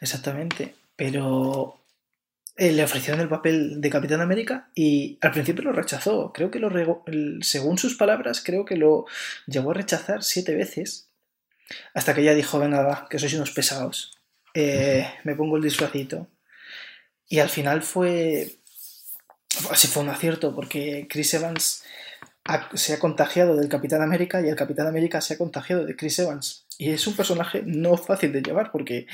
Exactamente, 0.00 0.74
pero 0.96 1.80
eh, 2.56 2.72
le 2.72 2.84
ofrecieron 2.84 3.20
el 3.20 3.28
papel 3.28 3.80
de 3.80 3.90
Capitán 3.90 4.20
América 4.20 4.68
y 4.74 5.18
al 5.20 5.32
principio 5.32 5.64
lo 5.64 5.72
rechazó. 5.72 6.32
Creo 6.32 6.50
que 6.50 6.60
lo, 6.60 6.70
según 7.40 7.78
sus 7.78 7.96
palabras, 7.96 8.42
creo 8.44 8.64
que 8.64 8.76
lo 8.76 9.06
llegó 9.46 9.72
a 9.72 9.74
rechazar 9.74 10.22
siete 10.22 10.54
veces. 10.54 11.08
Hasta 11.94 12.14
que 12.14 12.20
ella 12.20 12.34
dijo, 12.34 12.58
venga, 12.58 12.82
va, 12.82 13.08
que 13.08 13.18
sois 13.18 13.34
unos 13.34 13.50
pesados. 13.50 14.18
Eh, 14.52 15.10
me 15.24 15.34
pongo 15.34 15.56
el 15.56 15.62
disfrazito. 15.62 16.28
Y 17.28 17.40
al 17.40 17.48
final 17.48 17.82
fue... 17.82 18.50
Así 19.70 19.86
fue 19.88 20.02
un 20.02 20.10
acierto, 20.10 20.54
porque 20.54 21.06
Chris 21.08 21.32
Evans 21.34 21.84
se 22.74 22.92
ha 22.92 22.98
contagiado 22.98 23.56
del 23.56 23.68
Capitán 23.68 24.02
América 24.02 24.40
y 24.40 24.48
el 24.48 24.56
Capitán 24.56 24.86
América 24.86 25.20
se 25.20 25.34
ha 25.34 25.38
contagiado 25.38 25.84
de 25.84 25.96
Chris 25.96 26.18
Evans. 26.18 26.66
Y 26.78 26.90
es 26.90 27.06
un 27.06 27.16
personaje 27.16 27.62
no 27.64 27.96
fácil 27.96 28.32
de 28.32 28.42
llevar, 28.42 28.70
porque 28.70 29.06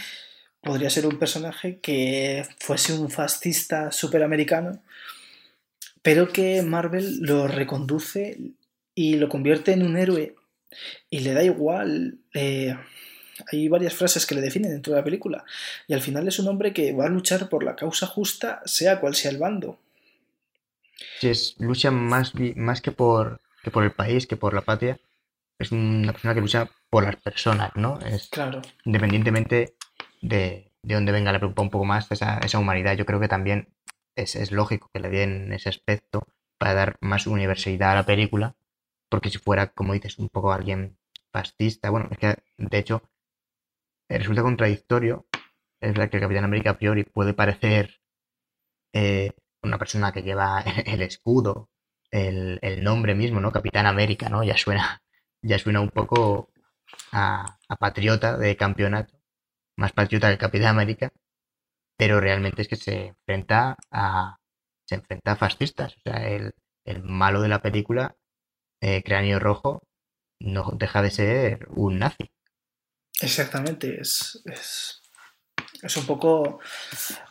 podría 0.63 0.91
ser 0.91 1.07
un 1.07 1.19
personaje 1.19 1.79
que 1.81 2.47
fuese 2.59 2.93
un 2.93 3.11
fascista 3.11 3.93
superamericano, 3.93 4.83
pero 6.03 6.33
que 6.33 6.63
Marvel 6.63 7.21
lo 7.21 7.47
reconduce 7.47 8.39
y 8.95 9.15
lo 9.15 9.29
convierte 9.29 9.73
en 9.73 9.83
un 9.83 9.97
héroe 9.97 10.35
y 11.09 11.21
le 11.21 11.33
da 11.33 11.43
igual. 11.43 12.19
eh, 12.35 12.77
hay 13.51 13.69
varias 13.69 13.95
frases 13.95 14.27
que 14.27 14.35
le 14.35 14.41
definen 14.41 14.71
dentro 14.71 14.93
de 14.93 14.99
la 14.99 15.05
película 15.05 15.45
y 15.89 15.95
al 15.95 16.03
final 16.03 16.29
es 16.29 16.39
un 16.39 16.49
hombre 16.49 16.73
que 16.73 16.93
va 16.93 17.07
a 17.07 17.09
luchar 17.09 17.49
por 17.49 17.65
la 17.65 17.77
causa 17.77 18.07
justa, 18.07 18.61
sea 18.65 19.01
cual 19.01 19.15
sea 19.15 19.31
el 19.31 19.39
bando. 19.39 19.79
Es, 21.23 21.57
lucha 21.59 21.91
más, 21.91 22.33
más 22.57 22.81
que 22.81 22.93
por, 22.93 23.41
que 23.63 23.71
por 23.71 23.85
el 23.85 23.93
país, 23.93 24.27
que 24.27 24.37
por 24.37 24.55
la 24.55 24.63
patria. 24.63 24.99
Es 25.59 25.73
una 25.73 26.13
persona 26.13 26.35
que 26.35 26.41
lucha 26.41 26.71
por 26.89 27.05
las 27.05 27.17
personas, 27.17 27.71
¿no? 27.75 27.99
Es, 28.01 28.29
Claro. 28.31 28.63
independientemente 28.85 29.75
de, 30.23 30.73
de 30.83 30.95
dónde 30.95 31.13
venga, 31.13 31.33
le 31.33 31.39
preocupa 31.39 31.63
un 31.63 31.71
poco 31.71 31.85
más 31.85 32.11
esa, 32.11 32.39
esa 32.39 32.59
humanidad. 32.59 32.97
Yo 32.97 33.07
creo 33.07 33.21
que 33.21 33.29
también 33.29 33.69
es, 34.17 34.37
es 34.37 34.53
lógico 34.53 34.91
que 34.93 35.01
le 35.01 35.11
den 35.11 35.53
ese 35.53 35.69
aspecto 35.69 36.23
para 36.59 36.75
dar 36.75 36.97
más 37.01 37.27
universalidad 37.27 37.93
a 37.93 37.97
la 37.97 38.07
película 38.07 38.57
porque 39.11 39.29
si 39.29 39.39
fuera, 39.39 39.73
como 39.73 39.93
dices, 39.93 40.19
un 40.19 40.31
poco 40.31 40.53
alguien 40.53 40.97
fascista, 41.33 41.91
bueno, 41.91 42.09
es 42.11 42.19
que 42.19 42.37
de 42.57 42.79
hecho 42.79 43.03
resulta 44.09 44.43
contradictorio, 44.43 45.27
es 45.81 45.99
la 45.99 46.09
que 46.09 46.17
el 46.17 46.23
Capitán 46.23 46.45
América 46.45 46.71
a 46.71 46.79
priori 46.79 47.05
puede 47.05 47.35
parecer 47.35 48.01
eh, 48.93 49.33
una 49.63 49.79
persona 49.79 50.13
que 50.13 50.23
lleva 50.23 50.63
el 50.87 51.03
escudo, 51.03 51.71
el, 52.11 52.59
el, 52.63 52.83
nombre 52.83 53.15
mismo, 53.15 53.41
¿no? 53.41 53.53
Capitán 53.53 53.87
América, 53.87 54.29
¿no? 54.29 54.43
Ya 54.43 54.57
suena, 54.57 55.03
ya 55.43 55.59
suena 55.59 55.81
un 55.81 55.91
poco 55.91 56.51
a, 57.13 57.59
patriota 57.79 58.37
de 58.37 58.57
campeonato, 58.57 59.15
más 59.77 59.93
patriota 59.93 60.31
que 60.31 60.39
Capitán 60.39 60.71
América, 60.71 61.13
pero 61.97 62.21
realmente 62.21 62.63
es 62.63 62.69
que 62.69 62.77
se 62.77 63.07
enfrenta 63.09 63.77
a 63.91 64.37
se 64.87 64.97
enfrenta 64.97 65.33
a 65.33 65.37
fascistas, 65.37 65.95
o 65.99 66.01
sea, 66.03 66.27
el, 66.27 66.53
el 66.85 67.05
malo 67.05 67.43
de 67.43 67.49
la 67.49 67.63
película, 67.63 68.17
eh, 68.81 69.05
Cráneo 69.05 69.39
Rojo, 69.39 69.85
no 70.41 70.73
deja 70.75 71.01
de 71.01 71.13
ser 71.13 71.69
un 71.71 72.01
nazi. 72.01 72.33
Exactamente, 73.21 74.01
es, 74.01 74.43
es, 74.47 75.01
es 75.83 75.97
un 75.97 76.07
poco 76.07 76.59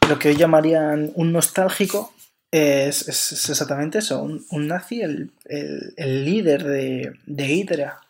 lo 0.08 0.20
que 0.20 0.30
hoy 0.30 0.38
llamarían 0.38 1.12
un 1.16 1.34
nostálgico, 1.34 2.14
es, 2.52 3.08
es, 3.08 3.50
exactamente 3.50 4.00
eso, 4.00 4.22
un, 4.22 4.46
un 4.50 4.68
nazi, 4.68 5.02
el, 5.02 5.32
el, 5.46 6.26
líder 6.26 6.64
de, 6.64 7.14
de 7.26 7.48
Hydra, 7.48 8.02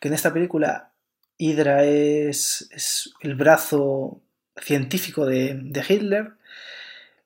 que 0.00 0.08
en 0.08 0.14
esta 0.14 0.32
película 0.32 0.90
Hydra 1.38 1.84
es, 1.84 2.68
es 2.72 3.12
el 3.20 3.34
brazo 3.34 4.20
científico 4.56 5.26
de, 5.26 5.58
de, 5.62 5.84
Hitler 5.86 6.32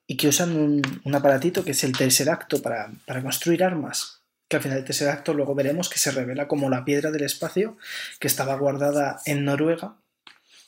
y 0.06 0.16
que 0.16 0.28
usan 0.28 0.56
un, 0.56 1.00
un, 1.04 1.14
aparatito 1.14 1.64
que 1.64 1.72
es 1.72 1.84
el 1.84 1.96
tercer 1.96 2.30
acto 2.30 2.62
para, 2.62 2.90
para 3.04 3.22
construir 3.22 3.64
armas 3.64 4.20
que 4.48 4.56
al 4.56 4.62
final 4.62 4.78
del 4.78 4.86
tercer 4.86 5.08
acto 5.08 5.34
luego 5.34 5.54
veremos 5.54 5.88
que 5.88 5.98
se 5.98 6.12
revela 6.12 6.46
como 6.46 6.70
la 6.70 6.84
piedra 6.84 7.10
del 7.10 7.24
espacio 7.24 7.76
que 8.20 8.28
estaba 8.28 8.56
guardada 8.56 9.20
en 9.26 9.44
Noruega, 9.44 9.96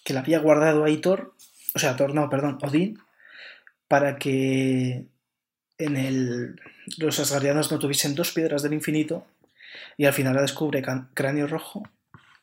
que 0.05 0.15
la 0.15 0.21
había 0.21 0.41
guardado 0.41 0.85
ahí 0.85 0.99
Thor, 0.99 1.35
o 1.75 1.79
sea, 1.79 1.97
Thor, 1.97 2.15
no, 2.15 2.29
perdón, 2.29 2.59
Odín, 2.63 2.99
para 3.87 4.17
que 4.17 5.07
en 5.79 5.97
el, 5.97 6.61
los 6.99 7.21
asgardianos 7.21 7.71
no 7.71 7.79
tuviesen 7.79 8.15
dos 8.15 8.33
piedras 8.33 8.63
del 8.63 8.75
infinito 8.75 9.27
y 9.97 10.07
al 10.07 10.13
final 10.13 10.35
la 10.35 10.43
descubre 10.43 10.83
Cráneo 11.15 11.47
Rojo 11.47 11.89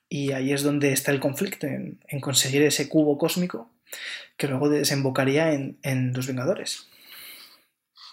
y 0.07 0.31
ahí 0.31 0.53
es 0.53 0.63
donde 0.63 0.91
está 0.91 1.11
el 1.11 1.19
conflicto, 1.19 1.67
en, 1.67 1.99
conseguir 2.21 2.61
ese 2.61 2.87
cubo 2.87 3.17
cósmico 3.17 3.69
que 4.37 4.47
luego 4.47 4.69
desembocaría 4.69 5.53
en, 5.53 5.77
en 5.81 6.13
Los 6.13 6.27
Vengadores. 6.27 6.87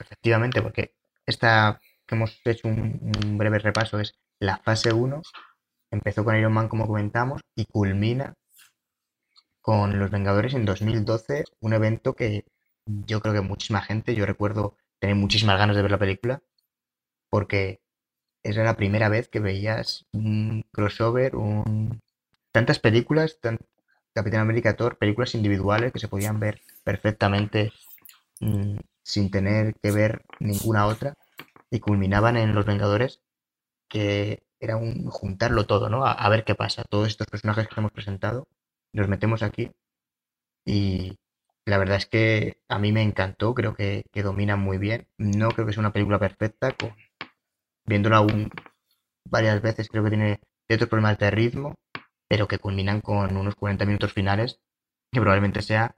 Efectivamente, 0.00 0.62
porque 0.62 0.94
esta 1.26 1.80
que 2.06 2.14
hemos 2.14 2.40
hecho 2.44 2.68
un, 2.68 3.12
un, 3.24 3.38
breve 3.38 3.58
repaso 3.58 4.00
es 4.00 4.14
la 4.40 4.58
fase 4.58 4.92
1, 4.92 5.22
empezó 5.90 6.24
con 6.24 6.37
Iron 6.37 6.52
Man 6.52 6.68
como 6.68 6.87
comentamos 6.87 7.42
y 7.54 7.66
culmina 7.66 8.35
con 9.61 9.98
Los 9.98 10.11
Vengadores 10.11 10.54
en 10.54 10.64
2012, 10.64 11.44
un 11.61 11.72
evento 11.72 12.14
que 12.14 12.44
yo 12.87 13.20
creo 13.20 13.35
que 13.35 13.40
muchísima 13.40 13.82
gente, 13.82 14.14
yo 14.14 14.26
recuerdo 14.26 14.76
tener 15.02 15.16
muchísimas 15.16 15.58
ganas 15.58 15.74
de 15.74 15.82
ver 15.82 15.90
la 15.90 15.98
película, 15.98 16.42
porque 17.28 17.80
era 18.44 18.62
la 18.62 18.76
primera 18.76 19.08
vez 19.08 19.28
que 19.28 19.40
veías 19.40 20.06
un 20.12 20.64
crossover, 20.70 21.34
un... 21.34 22.00
tantas 22.52 22.78
películas, 22.78 23.40
tan... 23.40 23.58
Capitán 24.14 24.42
América 24.42 24.76
Thor, 24.76 24.98
películas 24.98 25.34
individuales 25.34 25.92
que 25.92 25.98
se 25.98 26.06
podían 26.06 26.38
ver 26.38 26.60
perfectamente 26.84 27.72
mmm, 28.40 28.76
sin 29.02 29.30
tener 29.32 29.74
que 29.82 29.90
ver 29.90 30.24
ninguna 30.38 30.86
otra 30.86 31.14
y 31.68 31.80
culminaban 31.80 32.36
en 32.36 32.54
Los 32.54 32.66
Vengadores, 32.66 33.22
que 33.88 34.44
era 34.60 34.76
un 34.76 35.06
juntarlo 35.06 35.66
todo, 35.66 35.88
¿no? 35.88 36.06
A, 36.06 36.12
a, 36.12 36.28
ver 36.28 36.44
qué 36.44 36.54
pasa. 36.54 36.84
Todos 36.88 37.08
estos 37.08 37.26
personajes 37.26 37.66
que 37.66 37.80
hemos 37.80 37.90
presentado, 37.90 38.46
los 38.92 39.08
metemos 39.08 39.42
aquí 39.42 39.72
y 40.64 41.16
la 41.66 41.79
verdad 41.79 41.96
es 41.96 42.07
que 42.07 42.59
a 42.68 42.79
mí 42.79 42.92
me 42.92 43.03
encantó, 43.03 43.55
creo 43.55 43.75
que, 43.75 44.05
que 44.12 44.22
domina 44.22 44.57
muy 44.57 44.79
bien. 44.79 45.09
No 45.18 45.51
creo 45.51 45.66
que 45.66 45.72
sea 45.72 45.81
una 45.81 45.92
película 45.92 46.18
perfecta, 46.18 46.72
con, 46.72 46.94
viéndola 47.87 48.18
aún 48.18 48.51
varias 49.29 49.62
veces 49.62 49.88
creo 49.88 50.05
que 50.05 50.11
tiene 50.11 50.40
ciertos 50.68 50.88
problemas 50.88 51.18
de 51.18 51.31
ritmo, 51.31 51.75
pero 52.29 52.48
que 52.48 52.59
culminan 52.59 53.01
con 53.01 53.37
unos 53.37 53.55
40 53.55 53.85
minutos 53.87 54.12
finales 54.12 54.61
que 55.12 55.20
probablemente 55.20 55.62
sea 55.62 55.96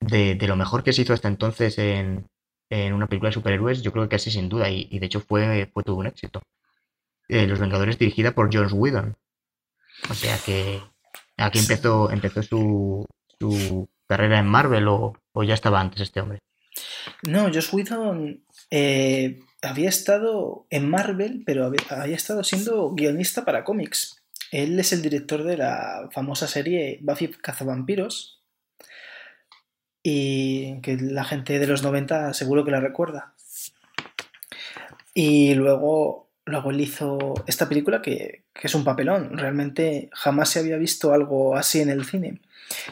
de, 0.00 0.34
de 0.34 0.48
lo 0.48 0.56
mejor 0.56 0.84
que 0.84 0.92
se 0.92 1.02
hizo 1.02 1.14
hasta 1.14 1.28
entonces 1.28 1.78
en, 1.78 2.26
en 2.70 2.92
una 2.94 3.06
película 3.08 3.30
de 3.30 3.34
superhéroes, 3.34 3.82
yo 3.82 3.92
creo 3.92 4.04
que 4.04 4.16
casi 4.16 4.30
sin 4.30 4.48
duda, 4.48 4.70
y, 4.70 4.88
y 4.90 4.98
de 4.98 5.06
hecho 5.06 5.20
fue, 5.20 5.70
fue 5.72 5.84
todo 5.84 5.96
un 5.96 6.06
éxito. 6.06 6.42
Eh, 7.28 7.46
Los 7.46 7.60
Vengadores 7.60 7.98
dirigida 7.98 8.32
por 8.32 8.54
Joss 8.54 8.72
Whedon. 8.72 9.16
O 10.10 10.14
sea 10.14 10.36
que 10.44 10.82
aquí 11.36 11.58
empezó, 11.58 12.10
empezó 12.10 12.42
su, 12.42 13.06
su 13.38 13.88
carrera 14.16 14.38
en 14.38 14.46
Marvel 14.46 14.86
o, 14.88 15.14
ya 15.44 15.54
estaba 15.54 15.80
antes 15.80 16.00
este 16.00 16.20
hombre. 16.20 16.38
No, 17.22 17.52
Joss 17.52 17.72
Whedon 17.72 18.44
eh, 18.70 19.40
había 19.62 19.88
estado 19.88 20.66
en 20.70 20.88
Marvel, 20.88 21.42
pero 21.44 21.64
había, 21.64 22.16
estado 22.16 22.44
siendo 22.44 22.92
guionista 22.92 23.44
para 23.44 23.64
cómics. 23.64 24.16
Él 24.52 24.78
es 24.78 24.92
el 24.92 25.02
director 25.02 25.42
de 25.42 25.56
la 25.56 26.08
famosa 26.12 26.46
serie 26.46 26.98
Buffy 27.02 27.28
Cazavampiros, 27.28 28.44
y 30.06 30.80
que 30.82 30.96
la 30.98 31.24
gente 31.24 31.58
de 31.58 31.66
los 31.66 31.82
90 31.82 32.34
seguro 32.34 32.64
que 32.64 32.70
la 32.70 32.80
recuerda. 32.80 33.34
Y 35.14 35.54
luego, 35.54 36.28
luego 36.44 36.70
él 36.70 36.80
hizo 36.82 37.34
esta 37.46 37.68
película 37.68 38.02
que, 38.02 38.44
es 38.62 38.74
un 38.74 38.84
papelón. 38.84 39.36
Realmente 39.36 40.10
jamás 40.12 40.50
se 40.50 40.60
había 40.60 40.76
visto 40.76 41.12
algo 41.12 41.56
así 41.56 41.80
en 41.80 41.88
el 41.88 42.04
cine. 42.04 42.40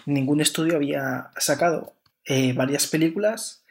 Ningún 0.07 0.41
estudio 0.41 0.77
había 0.77 1.31
sacado 1.37 1.95
eh, 2.25 2.53
varias 2.53 2.87
películas 2.87 3.63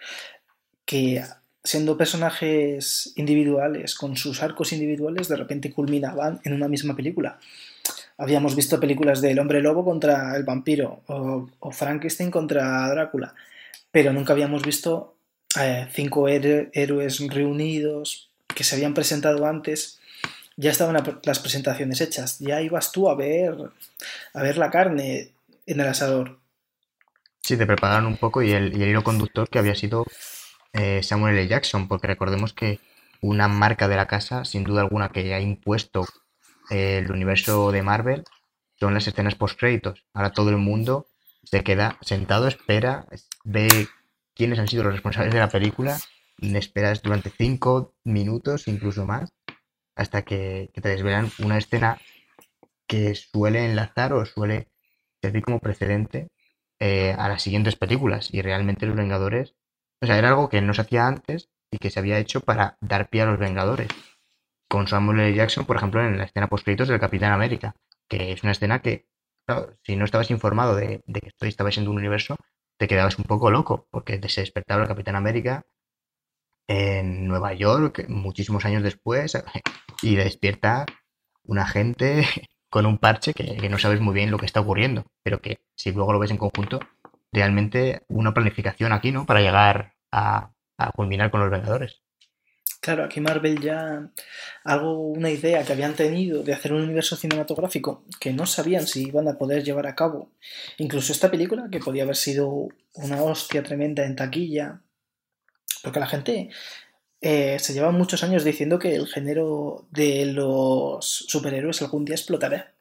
que 0.86 1.24
siendo 1.64 1.98
personajes 1.98 3.14
individuales, 3.16 3.96
con 3.96 4.18
sus 4.18 4.42
arcos 4.42 4.74
individuales, 4.74 5.28
de 5.28 5.36
repente 5.36 5.72
culminaban 5.72 6.42
en 6.44 6.54
una 6.54 6.68
misma 6.68 6.96
película. 6.96 7.40
Habíamos 8.18 8.56
visto 8.56 8.80
películas 8.80 9.22
del 9.22 9.40
hombre 9.40 9.62
lobo 9.62 9.86
contra 9.86 10.36
el 10.36 10.44
vampiro 10.44 11.02
o, 11.08 11.72
Frankenstein 11.72 12.32
contra 12.32 12.90
Drácula, 12.90 13.34
pero 13.92 14.14
nunca 14.14 14.34
habíamos 14.34 14.64
visto 14.64 15.16
eh, 15.60 15.88
cinco 15.92 16.28
héroes 16.28 17.20
reunidos 17.28 18.30
que 18.48 18.64
se 18.64 18.76
habían 18.76 18.94
presentado 18.94 19.46
antes. 19.46 20.00
Ya 20.58 20.72
estaban 20.72 21.02
las 21.24 21.40
presentaciones 21.40 22.02
hechas, 22.02 22.40
ya 22.40 22.62
ibas 22.62 22.92
tú 22.92 23.10
a 23.10 23.16
ver, 23.16 23.56
a 24.34 24.44
ver 24.44 24.58
la 24.58 24.70
carne 24.70 25.32
en 25.72 25.82
el 25.82 25.88
asador. 25.88 26.42
Sí, 27.42 27.58
te 27.58 27.66
prepararon 27.66 28.06
un 28.06 28.18
poco 28.18 28.42
y 28.42 28.52
el, 28.52 28.78
y 28.78 28.84
hilo 28.84 29.04
conductor 29.04 29.50
que 29.50 29.60
había 29.60 29.76
sido 29.76 30.06
eh, 30.74 31.02
Samuel 31.04 31.38
L. 31.38 31.48
Jackson, 31.48 31.88
porque 31.88 32.08
recordemos 32.08 32.54
que 32.54 32.80
una 33.22 33.48
marca 33.48 33.88
de 33.88 33.96
la 33.96 34.08
casa, 34.08 34.46
sin 34.46 34.64
duda 34.64 34.82
alguna, 34.82 35.10
que 35.10 35.34
ha 35.34 35.40
impuesto 35.40 36.06
el 36.70 37.12
universo 37.12 37.72
de 37.72 37.84
Marvel 37.84 38.24
son 38.80 38.94
las 38.94 39.08
escenas 39.08 39.36
post 39.36 39.60
créditos. 39.60 40.06
Ahora 40.14 40.32
todo 40.32 40.50
el 40.50 40.58
mundo 40.58 41.08
se 41.44 41.64
queda 41.64 41.98
sentado, 42.02 42.48
espera, 42.48 43.06
ve 43.44 43.88
quiénes 44.34 44.60
han 44.60 44.68
sido 44.68 44.84
los 44.84 44.94
responsables 44.94 45.34
de 45.34 45.40
la 45.40 45.50
película, 45.50 46.00
esperas 46.38 47.02
durante 47.02 47.30
cinco 47.30 47.94
minutos, 48.04 48.68
incluso 48.68 49.06
más, 49.06 49.30
hasta 49.96 50.24
que, 50.24 50.72
que 50.74 50.82
te 50.82 50.90
desvelan 50.90 51.32
una 51.40 51.58
escena 51.58 52.00
que 52.88 53.14
suele 53.14 53.66
enlazar 53.66 54.14
o 54.14 54.26
suele 54.26 54.71
servir 55.22 55.44
como 55.44 55.60
precedente 55.60 56.30
eh, 56.80 57.16
a 57.18 57.30
las 57.30 57.44
siguientes 57.44 57.76
películas. 57.76 58.34
Y 58.34 58.42
realmente 58.42 58.86
los 58.86 58.96
Vengadores, 58.96 59.56
o 60.02 60.06
sea, 60.06 60.18
era 60.18 60.30
algo 60.30 60.50
que 60.50 60.62
no 60.62 60.74
se 60.74 60.82
hacía 60.82 61.08
antes 61.08 61.50
y 61.72 61.78
que 61.78 61.90
se 61.90 62.00
había 62.00 62.20
hecho 62.20 62.42
para 62.42 62.78
dar 62.82 63.10
pie 63.10 63.22
a 63.22 63.26
los 63.26 63.40
Vengadores 63.40 63.88
con 64.72 64.88
Samuel 64.88 65.20
L. 65.20 65.36
Jackson, 65.36 65.66
por 65.66 65.76
ejemplo, 65.76 66.02
en 66.02 66.18
la 66.18 66.24
escena 66.24 66.48
post-créditos 66.48 66.88
del 66.88 67.00
Capitán 67.00 67.34
América, 67.34 67.76
que 68.08 68.32
es 68.32 68.42
una 68.42 68.54
escena 68.54 68.82
que, 68.82 69.06
claro, 69.46 69.76
si 69.84 69.98
no 69.98 70.06
estabas 70.06 70.32
informado 70.32 70.76
de, 70.76 71.04
de 71.06 71.20
que 71.20 71.28
esto 71.28 71.46
estaba 71.46 71.72
siendo 71.72 71.92
un 71.92 71.98
universo, 71.98 72.38
te 72.78 72.88
quedabas 72.88 73.18
un 73.20 73.26
poco 73.26 73.52
loco, 73.52 73.88
porque 73.92 74.22
se 74.30 74.42
despertaba 74.42 74.84
el 74.84 74.88
Capitán 74.88 75.18
América 75.18 75.66
en 76.68 77.28
Nueva 77.28 77.54
York, 77.54 78.06
muchísimos 78.08 78.64
años 78.64 78.82
después, 78.82 79.38
y 80.02 80.16
despierta 80.16 80.86
un 81.44 81.60
agente 81.60 82.26
con 82.72 82.86
un 82.86 82.98
parche 82.98 83.34
que, 83.34 83.70
no 83.70 83.78
sabes 83.78 84.00
muy 84.00 84.16
bien 84.16 84.32
lo 84.32 84.38
que 84.40 84.46
está 84.46 84.62
ocurriendo, 84.62 85.06
pero 85.24 85.42
que 85.42 85.60
si 85.76 85.92
luego 85.92 86.14
lo 86.14 86.20
ves 86.20 86.32
en 86.32 86.38
conjunto, 86.38 86.80
realmente 87.32 88.04
una 88.08 88.34
planificación 88.34 88.94
aquí, 88.94 89.12
¿no? 89.12 89.26
Para 89.26 89.42
llegar 89.42 89.94
a, 90.12 90.52
a 90.78 90.92
culminar 90.92 91.30
con 91.30 91.42
los 91.42 91.52
Vengadores. 91.52 92.02
Claro, 92.80 93.04
aquí 93.04 93.20
Marvel 93.20 93.60
ya 93.60 94.10
algo, 94.64 94.98
una 95.00 95.30
idea 95.30 95.64
que 95.64 95.74
habían 95.74 95.96
tenido 95.96 96.44
de 96.44 96.54
hacer 96.54 96.72
un 96.72 96.82
universo 96.82 97.18
cinematográfico 97.18 98.06
que 98.20 98.32
no 98.32 98.46
sabían 98.46 98.88
si 98.88 99.04
iban 99.04 99.28
a 99.28 99.38
poder 99.38 99.64
llevar 99.66 99.86
a 99.86 99.94
cabo. 99.94 100.32
Incluso 100.78 101.12
esta 101.12 101.30
película, 101.30 101.68
que 101.70 101.80
podía 101.80 102.04
haber 102.04 102.16
sido 102.16 102.70
una 102.96 103.22
hostia 103.22 103.64
tremenda 103.64 104.06
en 104.06 104.16
taquilla, 104.16 104.82
porque 105.84 106.00
la 106.00 106.08
gente 106.08 106.50
eh, 107.22 107.60
se 107.60 107.74
llevan 107.74 107.96
muchos 107.96 108.24
años 108.24 108.44
diciendo 108.44 108.80
que 108.80 108.96
el 108.96 109.08
género 109.08 109.86
de 109.92 110.26
los 110.26 111.06
superhéroes 111.06 111.82
algún 111.84 112.04
día 112.04 112.16
explotará, 112.16 112.74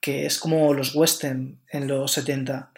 que 0.00 0.24
es 0.26 0.38
como 0.38 0.72
los 0.72 0.94
western 0.94 1.58
en 1.70 1.88
los 1.88 2.12
70. 2.12 2.70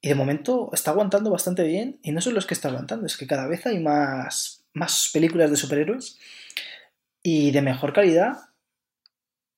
Y 0.00 0.08
de 0.08 0.14
momento 0.14 0.70
está 0.72 0.92
aguantando 0.92 1.30
bastante 1.30 1.62
bien, 1.64 1.98
y 2.02 2.12
no 2.12 2.22
son 2.22 2.34
los 2.34 2.46
que 2.46 2.54
está 2.54 2.68
aguantando, 2.68 3.06
es 3.06 3.18
que 3.18 3.26
cada 3.26 3.46
vez 3.46 3.66
hay 3.66 3.80
más, 3.80 4.64
más 4.72 5.10
películas 5.12 5.50
de 5.50 5.56
superhéroes 5.56 6.18
y 7.22 7.50
de 7.50 7.62
mejor 7.62 7.92
calidad 7.92 8.36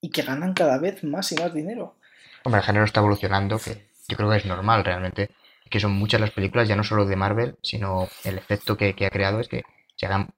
y 0.01 0.09
que 0.09 0.21
ganan 0.21 0.53
cada 0.53 0.77
vez 0.79 1.03
más 1.03 1.31
y 1.31 1.35
más 1.35 1.53
dinero. 1.53 1.97
Hombre, 2.43 2.59
el 2.59 2.65
género 2.65 2.85
está 2.85 2.99
evolucionando, 2.99 3.57
que 3.57 3.87
yo 4.09 4.17
creo 4.17 4.29
que 4.29 4.37
es 4.37 4.45
normal 4.45 4.83
realmente, 4.83 5.31
que 5.69 5.79
son 5.79 5.93
muchas 5.93 6.19
las 6.19 6.31
películas, 6.31 6.67
ya 6.67 6.75
no 6.75 6.83
solo 6.83 7.05
de 7.05 7.15
Marvel, 7.15 7.55
sino 7.61 8.09
el 8.25 8.37
efecto 8.37 8.75
que, 8.75 8.93
que 8.95 9.05
ha 9.05 9.09
creado 9.09 9.39
es 9.39 9.47
que 9.47 9.63
se 9.95 10.05
hagan 10.05 10.29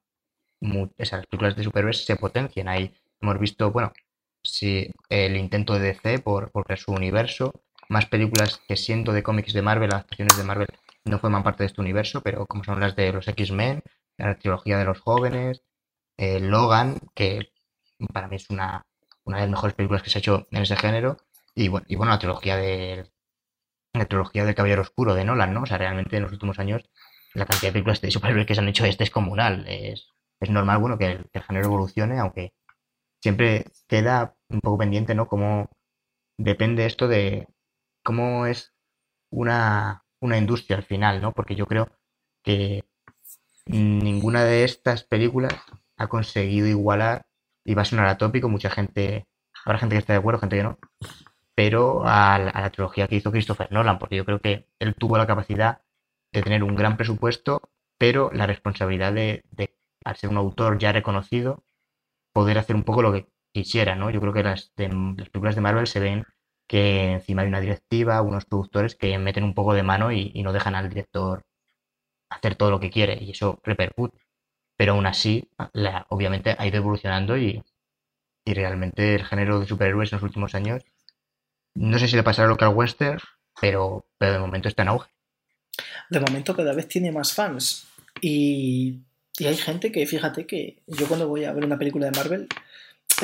esas 0.98 1.26
películas 1.26 1.56
de 1.56 1.64
superhéroes 1.64 2.04
se 2.04 2.16
potencian. 2.16 2.68
Ahí 2.68 2.94
hemos 3.20 3.38
visto, 3.38 3.70
bueno, 3.70 3.92
si 4.42 4.90
el 5.08 5.36
intento 5.36 5.74
de 5.74 5.80
DC 5.80 6.20
por, 6.20 6.50
por 6.50 6.76
su 6.76 6.92
universo, 6.92 7.52
más 7.88 8.06
películas 8.06 8.60
que 8.68 8.76
siendo 8.76 9.12
de 9.12 9.22
cómics 9.22 9.52
de 9.52 9.62
Marvel, 9.62 9.92
adaptaciones 9.92 10.36
de 10.36 10.44
Marvel, 10.44 10.68
no 11.04 11.18
forman 11.18 11.42
parte 11.42 11.62
de 11.62 11.68
este 11.68 11.80
universo, 11.80 12.22
pero 12.22 12.46
como 12.46 12.64
son 12.64 12.80
las 12.80 12.94
de 12.96 13.12
los 13.12 13.26
X-Men, 13.26 13.82
la 14.16 14.38
trilogía 14.38 14.78
de 14.78 14.84
los 14.84 15.00
jóvenes, 15.00 15.62
eh, 16.16 16.40
Logan, 16.40 16.98
que 17.14 17.50
para 18.12 18.28
mí 18.28 18.36
es 18.36 18.48
una, 18.50 18.86
una 19.24 19.38
de 19.38 19.42
las 19.42 19.50
mejores 19.50 19.74
películas 19.74 20.02
que 20.02 20.10
se 20.10 20.18
ha 20.18 20.20
hecho 20.20 20.46
en 20.50 20.62
ese 20.62 20.76
género, 20.76 21.16
y 21.54 21.68
bueno, 21.68 21.86
y 21.88 21.96
bueno 21.96 22.12
la 22.12 22.18
trilogía 22.18 22.56
de 22.56 23.10
la 23.92 24.06
trilogía 24.06 24.44
del 24.44 24.54
Caballero 24.54 24.82
Oscuro 24.82 25.14
de 25.14 25.24
Nolan, 25.24 25.52
¿no? 25.52 25.62
O 25.62 25.66
sea, 25.66 25.78
realmente 25.78 26.16
en 26.16 26.22
los 26.22 26.32
últimos 26.32 26.58
años 26.58 26.88
la 27.34 27.46
cantidad 27.46 27.70
de 27.70 27.72
películas 27.72 28.00
de 28.00 28.10
superhéroes 28.10 28.46
que 28.46 28.54
se 28.54 28.60
han 28.60 28.68
hecho 28.68 28.84
es 28.84 28.98
descomunal. 28.98 29.66
Es, 29.68 30.08
es 30.40 30.50
normal, 30.50 30.78
bueno, 30.78 30.98
que 30.98 31.06
el, 31.32 31.42
género 31.46 31.66
evolucione, 31.66 32.18
aunque 32.18 32.54
siempre 33.20 33.66
queda 33.86 34.36
un 34.48 34.60
poco 34.60 34.78
pendiente, 34.78 35.14
¿no? 35.14 35.28
Cómo 35.28 35.68
depende 36.38 36.86
esto 36.86 37.08
de 37.08 37.46
cómo 38.02 38.46
es 38.46 38.72
una, 39.30 40.04
una 40.20 40.38
industria 40.38 40.78
al 40.78 40.84
final, 40.84 41.20
¿no? 41.20 41.32
Porque 41.32 41.54
yo 41.54 41.66
creo 41.66 41.88
que 42.42 42.84
ninguna 43.66 44.44
de 44.44 44.64
estas 44.64 45.04
películas 45.04 45.54
ha 45.96 46.08
conseguido 46.08 46.66
igualar, 46.66 47.26
y 47.64 47.74
va 47.74 47.82
a 47.82 47.84
sonar 47.84 48.06
atópico, 48.06 48.48
mucha 48.48 48.70
gente, 48.70 49.26
habrá 49.64 49.78
gente 49.78 49.94
que 49.94 50.00
está 50.00 50.14
de 50.14 50.18
acuerdo, 50.18 50.40
gente 50.40 50.56
que 50.56 50.62
no, 50.62 50.78
pero 51.54 52.02
a 52.06 52.38
la, 52.38 52.70
trilogía 52.70 53.06
que 53.06 53.16
hizo 53.16 53.30
Christopher 53.30 53.70
Nolan, 53.70 53.98
porque 53.98 54.16
yo 54.16 54.24
creo 54.24 54.40
que 54.40 54.66
él 54.78 54.94
tuvo 54.94 55.18
la 55.18 55.26
capacidad 55.26 55.82
de 56.32 56.42
tener 56.42 56.64
un 56.64 56.74
gran 56.74 56.96
presupuesto, 56.96 57.60
pero 57.98 58.30
la 58.32 58.46
responsabilidad 58.46 59.12
de 59.12 59.44
al 60.04 60.16
ser 60.16 60.30
un 60.30 60.36
autor 60.36 60.78
ya 60.78 60.92
reconocido, 60.92 61.64
poder 62.32 62.58
hacer 62.58 62.76
un 62.76 62.84
poco 62.84 63.02
lo 63.02 63.12
que 63.12 63.28
quisiera, 63.52 63.96
¿no? 63.96 64.10
Yo 64.10 64.20
creo 64.20 64.32
que 64.32 64.42
las, 64.42 64.70
películas 64.76 65.54
de 65.54 65.60
Marvel 65.60 65.86
se 65.86 66.00
ven 66.00 66.24
que 66.68 67.12
encima 67.12 67.42
hay 67.42 67.48
una 67.48 67.60
directiva, 67.60 68.22
unos 68.22 68.44
productores 68.44 68.94
que 68.94 69.18
meten 69.18 69.44
un 69.44 69.54
poco 69.54 69.74
de 69.74 69.82
mano 69.82 70.12
y, 70.12 70.30
y 70.34 70.42
no 70.42 70.52
dejan 70.52 70.76
al 70.76 70.88
director 70.88 71.44
hacer 72.30 72.54
todo 72.54 72.70
lo 72.70 72.80
que 72.80 72.90
quiere 72.90 73.18
y 73.20 73.32
eso 73.32 73.60
repercute. 73.64 74.18
Pero 74.76 74.92
aún 74.92 75.06
así, 75.06 75.48
la, 75.72 76.06
obviamente 76.08 76.56
ha 76.58 76.66
ido 76.66 76.78
evolucionando 76.78 77.36
y, 77.36 77.62
y, 78.46 78.54
realmente 78.54 79.14
el 79.14 79.24
género 79.24 79.60
de 79.60 79.66
superhéroes 79.66 80.12
en 80.12 80.16
los 80.16 80.22
últimos 80.22 80.54
años, 80.54 80.82
no 81.74 81.98
sé 81.98 82.08
si 82.08 82.16
le 82.16 82.22
pasará 82.22 82.48
lo 82.48 82.56
que 82.56 82.64
al 82.64 82.74
western, 82.74 83.20
pero, 83.60 84.06
pero 84.16 84.32
de 84.32 84.38
momento 84.38 84.68
está 84.68 84.82
en 84.82 84.88
auge. 84.88 85.10
De 86.08 86.20
momento 86.20 86.56
cada 86.56 86.72
vez 86.72 86.88
tiene 86.88 87.12
más 87.12 87.34
fans 87.34 87.86
y 88.20 89.00
y 89.40 89.46
hay 89.46 89.56
gente 89.56 89.90
que, 89.90 90.06
fíjate 90.06 90.46
que 90.46 90.82
yo 90.86 91.08
cuando 91.08 91.26
voy 91.26 91.44
a 91.44 91.52
ver 91.52 91.64
una 91.64 91.78
película 91.78 92.06
de 92.06 92.16
Marvel, 92.16 92.48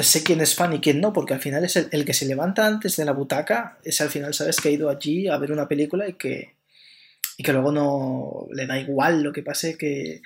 sé 0.03 0.23
quién 0.23 0.41
es 0.41 0.55
fan 0.55 0.73
y 0.73 0.81
quién 0.81 1.01
no, 1.01 1.12
porque 1.12 1.35
al 1.35 1.41
final 1.41 1.64
es 1.64 1.77
el, 1.77 2.05
que 2.05 2.14
se 2.14 2.27
levanta 2.27 2.67
antes 2.67 2.97
de 2.97 3.05
la 3.05 3.12
butaca, 3.12 3.79
es 3.85 4.01
al 4.01 4.09
final, 4.09 4.35
sabes, 4.35 4.57
que 4.57 4.69
ha 4.69 4.73
ido 4.73 4.89
allí 4.89 5.29
a 5.29 5.37
ver 5.39 5.53
una 5.53 5.69
película 5.69 6.09
y 6.09 6.14
que, 6.14 6.57
y 7.37 7.43
que 7.43 7.53
luego 7.53 7.71
no 7.71 8.49
le 8.51 8.67
da 8.67 8.79
igual 8.79 9.23
lo 9.23 9.33
que 9.33 9.43
pase, 9.43 9.77
que 9.77 10.23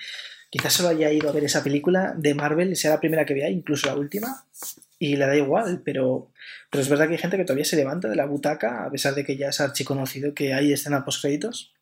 quizás 0.49 0.73
solo 0.73 0.89
haya 0.89 1.11
ido 1.11 1.29
a 1.29 1.33
ver 1.33 1.43
esa 1.43 1.63
película 1.63 2.13
de 2.17 2.35
Marvel, 2.35 2.75
sea 2.75 2.91
la 2.91 2.99
primera 2.99 3.25
que 3.25 3.33
vea, 3.33 3.49
incluso 3.49 3.87
la 3.87 3.95
última, 3.95 4.45
y 4.97 5.15
le 5.15 5.25
da 5.25 5.35
igual, 5.35 5.81
pero, 5.83 6.31
pero 6.69 6.81
es 6.81 6.89
verdad 6.89 7.07
que 7.07 7.13
hay 7.13 7.19
gente 7.19 7.37
que 7.37 7.45
todavía 7.45 7.65
se 7.65 7.75
levanta 7.75 8.07
de 8.07 8.15
la 8.15 8.25
butaca, 8.25 8.85
a 8.85 8.91
pesar 8.91 9.15
de 9.15 9.25
que 9.25 9.37
ya 9.37 9.49
es 9.49 9.59
archiconocido 9.59 10.33
que 10.33 10.53
hay 10.53 10.71
escena 10.71 11.03
post 11.03 11.21
créditos. 11.21 11.73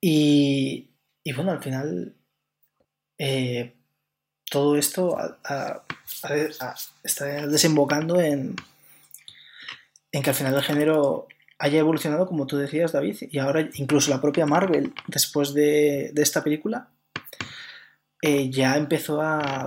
Y, 0.00 0.91
y 1.24 1.32
bueno, 1.32 1.52
al 1.52 1.62
final 1.62 2.14
eh, 3.18 3.74
todo 4.50 4.76
esto 4.76 5.16
está 7.04 7.46
desembocando 7.46 8.20
en, 8.20 8.56
en 10.10 10.22
que 10.22 10.30
al 10.30 10.36
final 10.36 10.54
el 10.54 10.62
género 10.62 11.28
haya 11.58 11.78
evolucionado, 11.78 12.26
como 12.26 12.46
tú 12.46 12.56
decías, 12.56 12.92
David, 12.92 13.16
y 13.30 13.38
ahora 13.38 13.68
incluso 13.74 14.10
la 14.10 14.20
propia 14.20 14.46
Marvel, 14.46 14.92
después 15.06 15.54
de, 15.54 16.10
de 16.12 16.22
esta 16.22 16.42
película, 16.42 16.88
eh, 18.20 18.50
ya 18.50 18.76
empezó 18.76 19.20
a, 19.22 19.64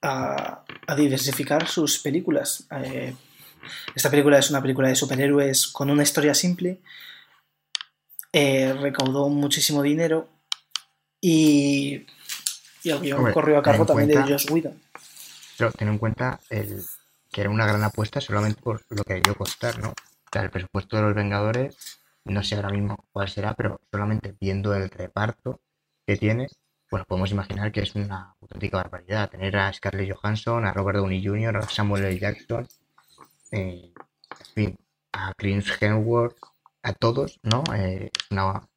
a, 0.00 0.64
a, 0.86 0.94
diversificar 0.94 1.66
sus 1.66 1.98
películas. 1.98 2.68
Eh, 2.70 3.14
esta 3.94 4.10
película 4.10 4.38
es 4.38 4.50
una 4.50 4.62
película 4.62 4.88
de 4.88 4.94
superhéroes 4.94 5.66
con 5.66 5.90
una 5.90 6.04
historia 6.04 6.34
simple, 6.34 6.80
eh, 8.34 8.72
recaudó 8.72 9.28
muchísimo 9.28 9.80
dinero 9.80 10.28
y, 11.20 12.04
y 12.82 12.90
el 12.90 13.00
guion 13.00 13.32
corrió 13.32 13.58
a 13.58 13.62
cargo 13.62 13.86
también 13.86 14.10
cuenta, 14.10 14.26
de 14.26 14.32
Josh 14.32 14.50
Whedon. 14.50 14.82
Pero 15.56 15.70
ten 15.70 15.86
en 15.86 15.98
cuenta 15.98 16.40
el, 16.50 16.82
que 17.30 17.42
era 17.42 17.50
una 17.50 17.64
gran 17.64 17.84
apuesta 17.84 18.20
solamente 18.20 18.60
por 18.60 18.84
lo 18.88 19.04
que 19.04 19.14
debió 19.14 19.36
costar, 19.36 19.78
¿no? 19.78 19.90
O 19.90 20.28
sea, 20.32 20.42
el 20.42 20.50
presupuesto 20.50 20.96
de 20.96 21.02
los 21.02 21.14
Vengadores, 21.14 21.76
no 22.24 22.42
sé 22.42 22.56
ahora 22.56 22.70
mismo 22.70 23.04
cuál 23.12 23.28
será, 23.28 23.54
pero 23.54 23.80
solamente 23.92 24.34
viendo 24.40 24.74
el 24.74 24.90
reparto 24.90 25.60
que 26.04 26.16
tiene, 26.16 26.48
pues 26.90 27.04
podemos 27.06 27.30
imaginar 27.30 27.70
que 27.70 27.82
es 27.82 27.94
una 27.94 28.34
auténtica 28.40 28.78
barbaridad. 28.78 29.30
Tener 29.30 29.56
a 29.58 29.72
Scarlett 29.72 30.12
Johansson, 30.12 30.66
a 30.66 30.72
Robert 30.72 30.98
Downey 30.98 31.24
Jr., 31.24 31.56
a 31.58 31.68
Samuel 31.68 32.06
L. 32.06 32.18
Jackson, 32.18 32.66
eh, 33.52 33.92
en 33.94 34.54
fin, 34.54 34.78
a 35.12 35.32
Chris 35.34 35.70
Hemsworth, 35.80 36.36
a 36.84 36.92
todos, 36.92 37.40
¿no? 37.42 37.64
Eh, 37.74 38.10
una, 38.30 38.68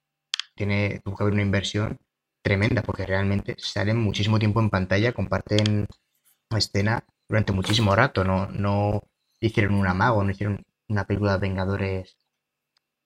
tiene, 0.55 1.01
tuvo 1.03 1.15
que 1.15 1.23
haber 1.23 1.33
una 1.33 1.43
inversión 1.43 1.99
tremenda 2.41 2.81
porque 2.81 3.05
realmente 3.05 3.55
salen 3.59 3.97
muchísimo 3.97 4.39
tiempo 4.39 4.61
en 4.61 4.69
pantalla, 4.69 5.11
comparten 5.11 5.87
escena 6.55 7.03
durante 7.27 7.51
muchísimo 7.51 7.93
rato, 7.93 8.23
no, 8.23 8.47
no 8.47 9.03
hicieron 9.41 9.75
un 9.75 9.85
amago, 9.85 10.23
no 10.23 10.31
hicieron 10.31 10.63
una 10.87 11.05
película 11.05 11.33
de 11.33 11.39
Vengadores 11.39 12.17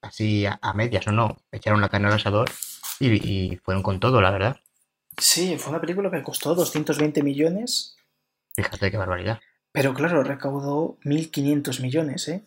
así 0.02 0.46
a, 0.46 0.60
a 0.62 0.74
medias, 0.74 1.08
o 1.08 1.12
no, 1.12 1.38
echaron 1.52 1.82
la 1.82 1.90
carne 1.90 2.08
al 2.08 2.14
asador 2.14 2.50
y, 3.00 3.08
y, 3.28 3.58
fueron 3.58 3.82
con 3.82 4.00
todo, 4.00 4.22
la 4.22 4.30
verdad. 4.30 4.58
Sí, 5.18 5.58
fue 5.58 5.72
una 5.72 5.82
película 5.82 6.12
que 6.12 6.24
costó 6.24 6.54
220 6.54 7.24
millones. 7.24 7.96
Fíjate 8.56 8.92
qué 8.92 8.98
barbaridad. 8.98 9.40
Pero 9.72 9.94
claro, 9.94 10.24
recaudó 10.24 10.98
1.500 11.04 11.82
millones, 11.82 12.28
¿eh? 12.28 12.44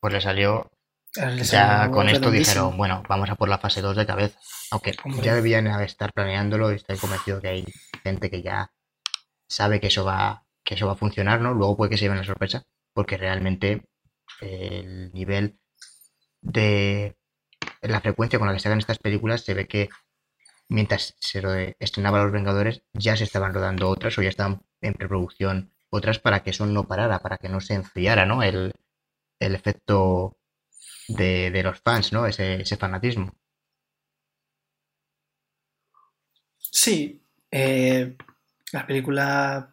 Pues 0.00 0.12
le 0.12 0.20
salió 0.20 0.70
ya 1.42 1.90
con 1.90 2.08
esto 2.08 2.30
dijeron, 2.30 2.76
bueno, 2.76 3.02
vamos 3.08 3.30
a 3.30 3.36
por 3.36 3.48
la 3.48 3.58
fase 3.58 3.80
2 3.80 3.96
de 3.96 4.06
cabeza. 4.06 4.38
Aunque 4.70 4.94
Hombre. 5.04 5.22
ya 5.22 5.34
debían 5.34 5.66
estar 5.82 6.12
planeándolo 6.12 6.72
y 6.72 6.76
estoy 6.76 6.96
convencido 6.96 7.40
que 7.40 7.48
hay 7.48 7.64
gente 8.02 8.30
que 8.30 8.42
ya 8.42 8.72
sabe 9.48 9.80
que 9.80 9.88
eso 9.88 10.04
va, 10.04 10.44
que 10.64 10.74
eso 10.74 10.86
va 10.86 10.92
a 10.92 10.96
funcionar, 10.96 11.40
¿no? 11.40 11.54
Luego 11.54 11.76
puede 11.76 11.90
que 11.90 11.96
se 11.96 12.04
lleven 12.04 12.18
la 12.18 12.24
sorpresa, 12.24 12.64
porque 12.92 13.16
realmente 13.16 13.82
el 14.40 15.12
nivel 15.12 15.58
de 16.40 17.16
la 17.82 18.00
frecuencia 18.00 18.38
con 18.38 18.48
la 18.48 18.54
que 18.54 18.60
se 18.60 18.68
hagan 18.68 18.78
estas 18.78 18.98
películas 18.98 19.42
se 19.42 19.54
ve 19.54 19.66
que 19.66 19.88
mientras 20.68 21.14
se 21.20 21.76
estrenaba 21.78 22.22
Los 22.22 22.32
Vengadores 22.32 22.82
ya 22.92 23.16
se 23.16 23.24
estaban 23.24 23.54
rodando 23.54 23.88
otras 23.88 24.18
o 24.18 24.22
ya 24.22 24.28
estaban 24.28 24.62
en 24.80 24.94
preproducción 24.94 25.70
otras 25.90 26.18
para 26.18 26.42
que 26.42 26.50
eso 26.50 26.66
no 26.66 26.88
parara, 26.88 27.20
para 27.20 27.38
que 27.38 27.48
no 27.48 27.60
se 27.60 27.74
enfriara, 27.74 28.26
¿no? 28.26 28.42
El, 28.42 28.72
el 29.38 29.54
efecto 29.54 30.36
de, 31.08 31.50
de 31.50 31.62
los 31.62 31.80
fans, 31.80 32.12
¿no? 32.12 32.26
Ese, 32.26 32.62
ese 32.62 32.76
fanatismo. 32.76 33.32
Sí, 36.58 37.22
eh, 37.50 38.16
la 38.72 38.86
película 38.86 39.70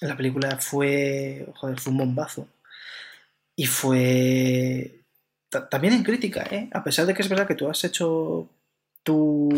la 0.00 0.16
película 0.16 0.58
fue 0.58 1.46
joder, 1.56 1.78
fue 1.80 1.92
un 1.92 1.98
bombazo 1.98 2.48
y 3.56 3.66
fue 3.66 5.02
también 5.70 5.94
en 5.94 6.04
crítica, 6.04 6.46
¿eh? 6.50 6.68
a 6.72 6.84
pesar 6.84 7.06
de 7.06 7.14
que 7.14 7.22
es 7.22 7.28
verdad 7.28 7.46
que 7.46 7.54
tú 7.54 7.68
has 7.68 7.82
hecho 7.84 8.48
tu 9.02 9.48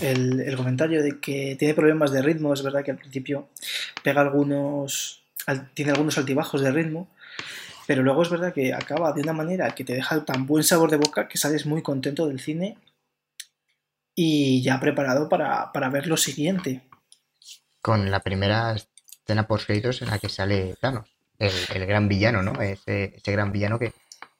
el, 0.00 0.40
el, 0.40 0.56
comentario 0.56 1.02
de 1.02 1.20
que 1.20 1.56
tiene 1.58 1.74
problemas 1.74 2.12
de 2.12 2.22
ritmo, 2.22 2.52
es 2.54 2.62
verdad 2.62 2.84
que 2.84 2.90
al 2.92 2.98
principio 2.98 3.48
pega 4.02 4.20
algunos 4.20 5.22
tiene 5.74 5.92
algunos 5.92 6.16
altibajos 6.16 6.62
de 6.62 6.72
ritmo, 6.72 7.08
pero 7.86 8.02
luego 8.02 8.22
es 8.22 8.30
verdad 8.30 8.52
que 8.52 8.72
acaba 8.72 9.12
de 9.12 9.22
una 9.22 9.32
manera 9.32 9.74
que 9.74 9.84
te 9.84 9.94
deja 9.94 10.24
tan 10.24 10.46
buen 10.46 10.64
sabor 10.64 10.90
de 10.90 10.96
boca 10.96 11.28
que 11.28 11.38
sales 11.38 11.66
muy 11.66 11.82
contento 11.82 12.26
del 12.26 12.40
cine 12.40 12.78
y 14.14 14.62
ya 14.62 14.80
preparado 14.80 15.28
para, 15.28 15.72
para 15.72 15.90
ver 15.90 16.06
lo 16.06 16.16
siguiente. 16.16 16.82
Con 17.82 18.10
la 18.10 18.20
primera 18.20 18.74
escena 18.74 19.46
post 19.46 19.66
créditos 19.66 20.02
en 20.02 20.10
la 20.10 20.18
que 20.18 20.28
sale 20.28 20.74
Thanos, 20.80 21.08
el, 21.38 21.52
el 21.74 21.86
gran 21.86 22.08
villano, 22.08 22.42
¿no? 22.42 22.60
Ese, 22.60 23.16
ese 23.16 23.32
gran 23.32 23.52
villano 23.52 23.78
que, 23.78 23.92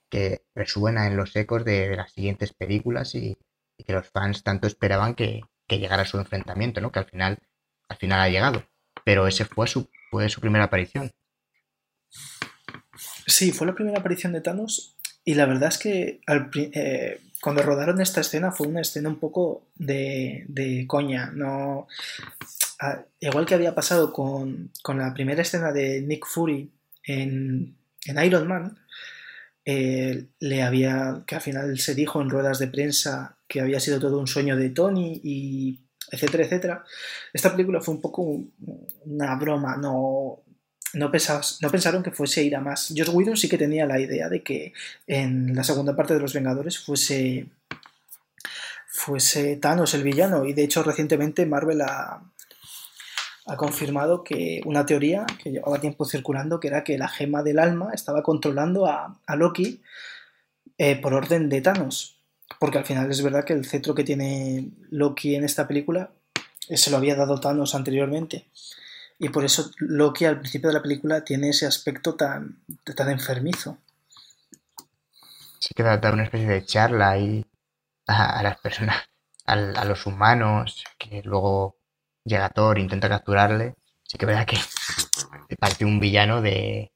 que 0.09 0.43
resuena 0.55 1.07
en 1.07 1.17
los 1.17 1.35
ecos 1.37 1.65
de, 1.65 1.97
las 1.97 2.13
siguientes 2.13 2.53
películas 2.53 3.15
y, 3.15 3.37
y, 3.77 3.85
que 3.85 3.93
los 3.93 4.09
fans 4.09 4.43
tanto 4.43 4.67
esperaban 4.67 5.15
que, 5.15 5.43
que, 5.67 5.79
llegara 5.79 6.05
su 6.05 6.19
enfrentamiento, 6.19 6.81
¿no? 6.81 6.93
Que 6.93 7.01
al 7.01 7.07
final, 7.07 7.39
al 7.89 7.97
final 7.97 8.21
ha 8.21 8.29
llegado. 8.29 8.65
Pero 9.05 9.27
ese 9.27 9.45
fue 9.45 9.67
su, 9.67 9.91
fue 10.11 10.29
su 10.29 10.41
primera 10.41 10.65
aparición. 10.65 11.11
Sí, 13.27 13.53
fue 13.53 13.67
la 13.67 13.75
primera 13.75 13.99
aparición 13.99 14.33
de 14.33 14.41
Thanos 14.41 14.97
y 15.25 15.35
la 15.35 15.47
verdad 15.47 15.71
es 15.71 15.79
que 15.79 16.21
al, 16.27 16.51
eh, 16.55 17.21
cuando 17.41 17.63
rodaron 17.63 18.01
esta 18.01 18.21
escena 18.21 18.53
fue 18.53 18.67
una 18.67 18.81
escena 18.81 19.09
un 19.09 19.19
poco 19.19 19.67
de, 19.75 20.45
de 20.49 20.87
coña. 20.87 21.31
No, 21.35 21.87
a, 22.81 23.03
igual 23.21 23.47
que 23.47 23.55
había 23.55 23.75
pasado 23.75 24.13
con, 24.13 24.71
con, 24.83 24.99
la 24.99 25.15
primera 25.15 25.43
escena 25.43 25.73
de 25.73 26.03
Nick 26.03 26.27
Fury 26.27 26.71
en, 27.05 27.77
en 28.07 28.25
Iron 28.25 28.47
Man, 28.47 28.79
eh, 29.65 30.27
le 30.41 30.63
había, 30.63 31.23
que 31.27 31.37
al 31.37 31.41
final 31.41 31.79
se 31.79 31.95
dijo 31.95 32.21
en 32.21 32.29
ruedas 32.29 32.59
de 32.59 32.69
prensa 32.69 33.39
que 33.49 33.61
había 33.61 33.81
sido 33.81 33.99
todo 33.99 34.19
un 34.19 34.27
sueño 34.27 34.57
de 34.57 34.71
Tony 34.71 35.21
y 35.25 35.81
etcétera, 36.11 36.45
etcétera. 36.45 36.85
Esta 37.33 37.51
película 37.53 37.81
fue 37.81 37.95
un 37.95 38.01
poco 38.01 38.43
una 39.05 39.35
broma, 39.37 39.77
no, 39.77 40.44
no, 40.95 41.11
no 41.61 41.71
pensaron 41.71 42.03
que 42.03 42.11
fuese 42.11 42.43
ir 42.43 42.57
a 42.57 42.61
más. 42.61 42.93
Josh 42.97 43.11
Whedon 43.11 43.37
sí 43.37 43.49
que 43.49 43.59
tenía 43.59 43.87
la 43.87 44.01
idea 44.01 44.29
de 44.29 44.43
que 44.43 44.73
en 45.07 45.55
la 45.55 45.65
segunda 45.65 45.95
parte 45.97 46.15
de 46.15 46.21
Los 46.21 46.35
Vengadores 46.35 46.79
fuese, 46.79 47.47
fuese 48.89 49.57
Thanos 49.57 49.95
el 49.95 50.03
villano. 50.03 50.45
Y 50.45 50.53
de 50.53 50.65
hecho 50.65 50.83
recientemente 50.83 51.47
Marvel 51.47 51.83
ha, 51.83 52.23
ha 53.47 53.57
confirmado 53.57 54.25
que 54.25 54.63
una 54.65 54.87
teoría 54.87 55.27
que 55.43 55.51
llevaba 55.51 55.81
tiempo 55.81 56.05
circulando, 56.05 56.61
que 56.61 56.69
era 56.69 56.85
que 56.85 56.99
la 56.99 57.09
gema 57.09 57.43
del 57.43 57.59
alma 57.59 57.93
estaba 57.93 58.23
controlando 58.23 58.87
a, 58.87 59.21
a 59.27 59.37
Loki 59.37 59.83
eh, 60.79 60.97
por 60.97 61.15
orden 61.15 61.49
de 61.49 61.61
Thanos. 61.61 62.19
Porque 62.59 62.79
al 62.79 62.85
final 62.85 63.11
es 63.11 63.23
verdad 63.23 63.45
que 63.45 63.53
el 63.53 63.67
cetro 63.67 63.95
que 63.95 64.05
tiene 64.05 64.71
Loki 64.91 65.35
en 65.35 65.45
esta 65.45 65.67
película 65.67 66.11
eh, 66.69 66.77
se 66.77 66.91
lo 66.91 66.97
había 66.97 67.17
dado 67.17 67.41
Thanos 67.41 67.75
anteriormente. 67.75 68.47
Y 69.25 69.31
por 69.31 69.43
eso 69.43 69.71
Loki 69.79 70.27
al 70.27 70.39
principio 70.39 70.69
de 70.69 70.75
la 70.75 70.83
película 70.83 71.25
tiene 71.25 71.49
ese 71.49 71.65
aspecto 71.65 72.15
tan, 72.15 72.63
tan 72.95 73.09
enfermizo. 73.11 73.79
Sí 75.59 75.71
que 75.75 75.83
da, 75.83 75.99
una 76.13 76.25
especie 76.25 76.47
de 76.47 76.67
charla 76.67 77.13
ahí 77.13 77.43
a, 78.07 78.43
las 78.43 78.59
personas, 78.61 78.99
a, 79.47 79.55
a, 79.55 79.85
los 79.87 80.05
humanos, 80.05 80.85
que 80.99 81.23
luego 81.25 81.79
llega 82.23 82.51
Thor, 82.51 82.79
intenta 82.79 83.09
capturarle. 83.09 83.77
Sí 84.03 84.19
que 84.19 84.27
verdad 84.27 84.47
que 84.47 84.59
parte 85.59 85.87
un 85.87 86.01
villano 86.01 86.43
de 86.43 86.93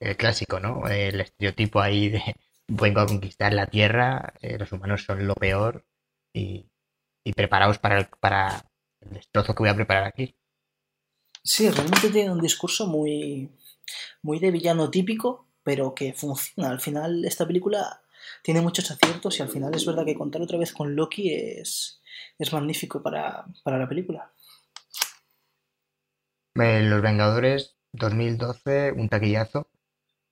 el 0.00 0.16
clásico, 0.16 0.58
¿no? 0.58 0.88
El 0.88 1.20
estereotipo 1.20 1.82
ahí 1.82 2.08
de 2.08 2.22
vengo 2.66 3.00
a 3.00 3.06
conquistar 3.06 3.52
la 3.52 3.66
Tierra, 3.66 4.32
eh, 4.40 4.56
los 4.56 4.72
humanos 4.72 5.04
son 5.04 5.26
lo 5.26 5.34
peor 5.34 5.84
y, 6.32 6.70
y 7.22 7.34
preparaos 7.34 7.78
para 7.78 7.98
el, 7.98 8.06
para 8.20 8.70
el 9.02 9.10
destrozo 9.10 9.54
que 9.54 9.64
voy 9.64 9.68
a 9.68 9.76
preparar 9.76 10.04
aquí. 10.04 10.34
Sí, 11.46 11.70
realmente 11.70 12.10
tiene 12.10 12.32
un 12.32 12.40
discurso 12.40 12.88
muy, 12.88 13.52
muy 14.20 14.40
de 14.40 14.50
villano 14.50 14.90
típico, 14.90 15.46
pero 15.62 15.94
que 15.94 16.12
funciona. 16.12 16.70
Al 16.70 16.80
final, 16.80 17.24
esta 17.24 17.46
película 17.46 18.02
tiene 18.42 18.60
muchos 18.60 18.90
aciertos 18.90 19.38
y 19.38 19.42
al 19.42 19.48
final 19.48 19.72
es 19.72 19.86
verdad 19.86 20.04
que 20.04 20.16
contar 20.16 20.42
otra 20.42 20.58
vez 20.58 20.72
con 20.72 20.96
Loki 20.96 21.32
es, 21.32 22.02
es 22.36 22.52
magnífico 22.52 23.00
para, 23.00 23.46
para 23.62 23.78
la 23.78 23.88
película. 23.88 24.32
Los 26.54 27.02
Vengadores 27.02 27.76
2012, 27.92 28.92
un 28.96 29.08
taquillazo. 29.08 29.70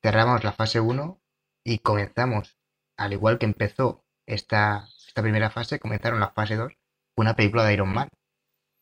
Cerramos 0.03 0.43
la 0.43 0.53
fase 0.53 0.81
1 0.81 1.23
y 1.63 1.79
comenzamos, 1.79 2.59
al 2.97 3.13
igual 3.13 3.39
que 3.39 3.47
empezó 3.47 4.05
esta, 4.27 4.89
esta 5.07 5.23
primera 5.23 5.51
fase, 5.51 5.79
comenzaron 5.79 6.19
la 6.19 6.33
fase 6.33 6.57
2, 6.57 6.73
una 7.17 7.37
película 7.37 7.65
de 7.65 7.75
Iron 7.75 7.95
Man 7.95 8.09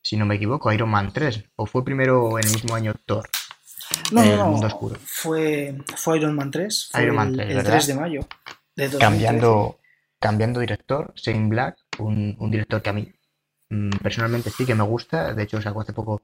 si 0.02 0.16
no 0.16 0.26
me 0.26 0.34
equivoco, 0.34 0.72
Iron 0.72 0.90
Man 0.90 1.12
3. 1.12 1.44
¿O 1.56 1.66
fue 1.66 1.84
primero 1.84 2.38
en 2.38 2.46
el 2.46 2.52
mismo 2.52 2.74
año 2.74 2.94
Thor? 3.06 3.28
No, 4.10 4.24
no, 4.24 4.36
no. 4.36 4.66
Oscuro. 4.66 4.96
Fue, 5.04 5.74
fue 5.96 6.18
Iron 6.18 6.34
Man 6.34 6.50
3. 6.50 6.90
Fue 6.92 7.02
Iron 7.02 7.16
Man 7.16 7.32
3, 7.32 7.50
el, 7.50 7.58
el 7.58 7.64
3 7.64 7.86
de 7.86 7.94
mayo. 7.94 8.20
De 8.74 8.90
cambiando, 8.98 9.78
cambiando 10.18 10.60
director, 10.60 11.12
Shane 11.14 11.48
Black, 11.48 11.76
un, 11.98 12.36
un, 12.38 12.50
director 12.50 12.80
que 12.80 12.90
a 12.90 12.94
mí 12.94 13.12
mmm, 13.68 13.90
personalmente 14.02 14.50
sí 14.50 14.64
que 14.64 14.74
me 14.74 14.84
gusta. 14.84 15.34
De 15.34 15.42
hecho, 15.42 15.60
sacó 15.60 15.82
hace 15.82 15.92
poco, 15.92 16.22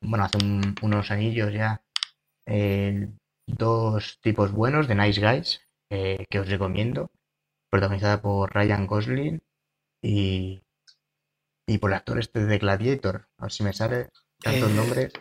bueno, 0.00 0.24
hace 0.24 0.38
un, 0.38 0.74
unos 0.82 1.10
anillos 1.10 1.52
ya, 1.52 1.82
eh, 2.46 3.08
dos 3.46 4.18
tipos 4.20 4.52
buenos 4.52 4.86
de 4.86 4.94
Nice 4.94 5.20
Guys 5.20 5.60
eh, 5.90 6.24
que 6.28 6.40
os 6.40 6.48
recomiendo. 6.48 7.10
Protagonizada 7.70 8.20
por 8.22 8.54
Ryan 8.54 8.86
Gosling 8.86 9.42
y 10.02 10.62
y 11.68 11.76
por 11.78 11.90
el 11.90 11.96
actor 11.96 12.18
este 12.18 12.46
de 12.46 12.58
Gladiator, 12.58 13.28
a 13.36 13.42
ver 13.42 13.52
si 13.52 13.62
me 13.62 13.74
sale 13.74 14.08
tantos 14.42 14.70
eh, 14.70 14.74
nombres. 14.74 15.12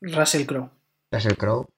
Russell 0.00 0.46
Crowe. 0.46 0.70
Russell 1.12 1.36
Crowe, 1.36 1.68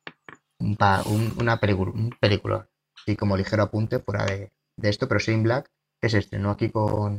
un, 0.61 0.79
un, 1.07 1.35
una 1.41 1.59
película, 1.59 1.91
un 1.91 2.11
película, 2.21 2.69
y 3.07 3.17
como 3.17 3.37
ligero 3.37 3.65
apunte 3.65 3.99
fuera 3.99 4.25
de, 4.25 4.53
de 4.77 4.89
esto, 4.89 5.09
pero 5.09 5.19
Shane 5.19 5.43
Black, 5.43 5.69
que 6.01 6.09
se 6.09 6.19
estrenó 6.19 6.51
aquí 6.51 6.71
con 6.71 7.17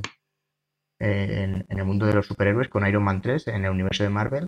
eh, 1.00 1.43
en, 1.43 1.66
en, 1.68 1.80
el 1.80 1.84
mundo 1.84 2.06
de 2.06 2.14
los 2.14 2.28
superhéroes 2.28 2.70
con 2.70 2.88
Iron 2.88 3.04
Man 3.04 3.22
3 3.22 3.50
en 3.50 3.66
el 3.66 3.72
universo 3.72 4.04
de 4.04 4.10
Marvel. 4.10 4.48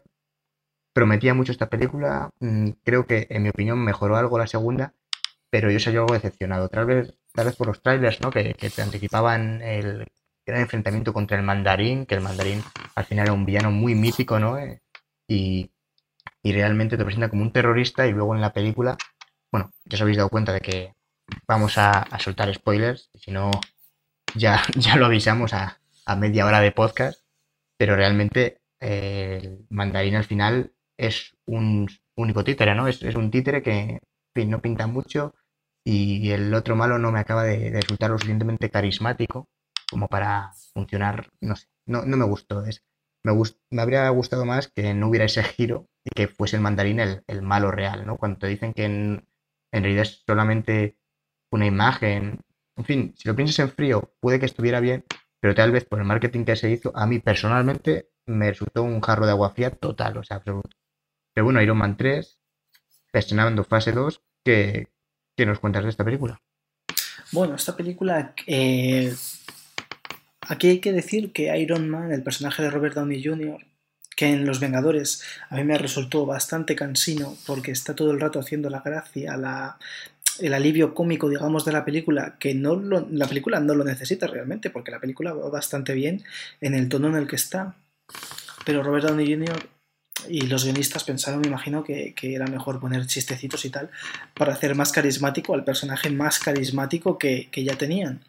Prometía 0.93 1.33
mucho 1.33 1.51
esta 1.51 1.69
película, 1.69 2.29
mm, 2.39 2.69
creo 2.85 3.05
que 3.05 3.27
en 3.29 3.43
mi 3.43 3.49
opinión 3.49 3.83
mejoró 3.83 4.15
algo 4.15 4.39
la 4.39 4.47
segunda, 4.47 4.93
pero 5.49 5.69
yo 5.69 5.81
salí 5.81 5.97
algo 5.97 6.13
decepcionado, 6.13 6.69
tal 6.69 6.85
vez, 6.85 7.13
tal 7.33 7.47
vez 7.47 7.57
por 7.57 7.67
los 7.67 7.81
trailers, 7.81 8.21
¿no? 8.21 8.31
Que, 8.31 8.53
que 8.53 8.69
te 8.69 8.81
anticipaban 8.81 9.61
el 9.61 10.07
gran 10.47 10.61
enfrentamiento 10.61 11.13
contra 11.13 11.37
el 11.37 11.43
mandarín, 11.43 12.05
que 12.05 12.15
el 12.15 12.21
mandarín 12.21 12.63
al 12.95 13.05
final 13.05 13.25
era 13.25 13.33
un 13.33 13.45
villano 13.45 13.69
muy 13.69 13.95
mítico, 13.95 14.39
¿no? 14.39 14.57
Eh, 14.57 14.81
y, 15.27 15.69
y, 16.41 16.53
realmente 16.53 16.97
te 16.97 17.03
presenta 17.03 17.29
como 17.29 17.43
un 17.43 17.51
terrorista 17.51 18.07
y 18.07 18.13
luego 18.13 18.33
en 18.33 18.41
la 18.41 18.53
película, 18.53 18.97
bueno, 19.51 19.73
ya 19.85 19.95
os 19.95 20.01
habéis 20.01 20.17
dado 20.17 20.29
cuenta 20.29 20.53
de 20.53 20.61
que 20.61 20.93
vamos 21.47 21.77
a, 21.77 22.07
soltar 22.19 22.53
spoilers, 22.53 23.09
si 23.13 23.31
no, 23.31 23.51
ya, 24.35 24.61
ya 24.75 24.95
lo 24.95 25.07
avisamos 25.07 25.53
a, 25.53 25.79
a, 26.05 26.15
media 26.15 26.45
hora 26.45 26.61
de 26.61 26.71
podcast, 26.71 27.21
pero 27.77 27.95
realmente 27.97 28.61
eh, 28.79 29.39
el 29.43 29.65
mandarín 29.69 30.15
al 30.15 30.23
final 30.23 30.73
es 30.97 31.35
un 31.45 31.89
único 32.15 32.43
títere, 32.45 32.73
¿no? 32.73 32.87
Es, 32.87 33.03
es 33.03 33.15
un 33.15 33.31
títere 33.31 33.61
que, 33.61 33.99
no 34.45 34.61
pinta 34.61 34.85
mucho 34.85 35.33
y 35.83 36.29
el 36.29 36.53
otro 36.53 36.75
malo 36.75 36.99
no 36.99 37.11
me 37.11 37.19
acaba 37.19 37.43
de, 37.43 37.71
de 37.71 37.81
resultar 37.81 38.11
lo 38.11 38.19
suficientemente 38.19 38.69
carismático 38.69 39.49
como 39.89 40.07
para 40.07 40.51
funcionar, 40.73 41.29
no 41.41 41.55
sé, 41.55 41.67
no, 41.85 42.05
no 42.05 42.17
me 42.17 42.25
gustó. 42.25 42.65
Es, 42.65 42.83
me, 43.23 43.31
gust, 43.31 43.59
me 43.69 43.81
habría 43.81 44.07
gustado 44.09 44.45
más 44.45 44.67
que 44.67 44.93
no 44.93 45.09
hubiera 45.09 45.25
ese 45.25 45.43
giro 45.43 45.87
y 46.03 46.09
que 46.11 46.27
fuese 46.27 46.55
el 46.57 46.61
mandarín 46.61 46.99
el, 46.99 47.23
el 47.27 47.41
malo 47.41 47.71
real, 47.71 48.05
¿no? 48.05 48.17
Cuando 48.17 48.39
te 48.39 48.47
dicen 48.47 48.73
que 48.73 48.85
en, 48.85 49.27
en, 49.71 49.83
realidad 49.83 50.03
es 50.03 50.23
solamente 50.25 50.97
una 51.51 51.65
imagen. 51.65 52.41
En 52.75 52.85
fin, 52.85 53.13
si 53.17 53.27
lo 53.27 53.35
piensas 53.35 53.59
en 53.59 53.71
frío, 53.71 54.13
puede 54.19 54.39
que 54.39 54.45
estuviera 54.45 54.79
bien, 54.79 55.03
pero 55.39 55.55
tal 55.55 55.71
vez 55.71 55.85
por 55.85 55.99
el 55.99 56.05
marketing 56.05 56.45
que 56.45 56.55
se 56.55 56.69
hizo, 56.69 56.95
a 56.95 57.07
mí 57.07 57.19
personalmente 57.19 58.09
me 58.25 58.49
resultó 58.49 58.83
un 58.83 59.01
jarro 59.01 59.25
de 59.25 59.31
agua 59.31 59.51
fría 59.51 59.71
total, 59.71 60.17
o 60.17 60.23
sea, 60.23 60.37
absoluto. 60.37 60.77
Pero 61.33 61.45
bueno, 61.45 61.61
Iron 61.61 61.77
Man 61.77 61.97
3, 61.97 62.39
estrenando 63.13 63.63
fase 63.63 63.91
2, 63.91 64.21
¿qué, 64.43 64.87
¿qué 65.35 65.45
nos 65.45 65.59
cuentas 65.59 65.83
de 65.83 65.89
esta 65.89 66.03
película? 66.03 66.41
Bueno, 67.31 67.55
esta 67.55 67.75
película 67.75 68.33
eh, 68.45 69.13
Aquí 70.47 70.69
hay 70.69 70.79
que 70.79 70.93
decir 70.93 71.33
que 71.33 71.55
Iron 71.59 71.89
Man, 71.89 72.11
el 72.11 72.23
personaje 72.23 72.63
de 72.63 72.69
Robert 72.69 72.95
Downey 72.95 73.23
Jr., 73.23 73.57
que 74.15 74.27
en 74.27 74.45
Los 74.45 74.59
Vengadores 74.59 75.21
a 75.49 75.57
mí 75.57 75.63
me 75.63 75.77
resultó 75.77 76.25
bastante 76.25 76.75
cansino 76.75 77.37
porque 77.45 77.71
está 77.71 77.95
todo 77.95 78.11
el 78.11 78.19
rato 78.19 78.39
haciendo 78.39 78.69
la 78.69 78.79
gracia, 78.79 79.37
la, 79.37 79.77
el 80.39 80.53
alivio 80.53 80.95
cómico, 80.95 81.29
digamos, 81.29 81.65
de 81.65 81.73
la 81.73 81.85
película, 81.85 82.35
que 82.39 82.55
no 82.55 82.75
lo, 82.75 83.07
la 83.11 83.27
película 83.27 83.59
no 83.59 83.75
lo 83.75 83.83
necesita 83.83 84.25
realmente, 84.25 84.69
porque 84.71 84.89
la 84.91 84.99
película 84.99 85.33
va 85.33 85.49
bastante 85.49 85.93
bien 85.93 86.23
en 86.61 86.73
el 86.73 86.89
tono 86.89 87.09
en 87.09 87.15
el 87.15 87.27
que 87.27 87.35
está. 87.35 87.75
Pero 88.65 88.81
Robert 88.81 89.05
Downey 89.05 89.31
Jr. 89.31 89.69
y 90.29 90.41
los 90.47 90.63
guionistas 90.63 91.03
pensaron, 91.03 91.41
me 91.41 91.47
imagino, 91.47 91.83
que, 91.83 92.15
era 92.21 92.47
mejor 92.47 92.79
poner 92.79 93.05
chistecitos 93.05 93.65
y 93.65 93.69
tal 93.69 93.91
para 94.33 94.53
hacer 94.53 94.73
más 94.75 94.91
carismático 94.91 95.53
al 95.53 95.63
personaje 95.63 96.09
más 96.09 96.39
carismático 96.39 97.17
que 97.19 97.49
ya 97.53 97.75
tenían 97.75 98.21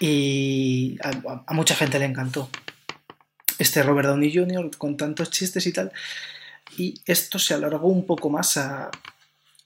y 0.00 0.98
a, 1.02 1.52
mucha 1.52 1.74
gente 1.74 1.98
le 1.98 2.04
encantó. 2.04 2.48
Este 3.58 3.82
Robert 3.82 4.08
Downey 4.08 4.32
Jr. 4.32 4.70
con 4.76 4.96
tantos 4.96 5.30
chistes 5.30 5.66
y 5.66 5.72
tal. 5.72 5.92
Y 6.76 6.94
esto 7.06 7.38
se 7.38 7.54
alargó 7.54 7.88
un 7.88 8.06
poco 8.06 8.30
más 8.30 8.56
a, 8.56 8.90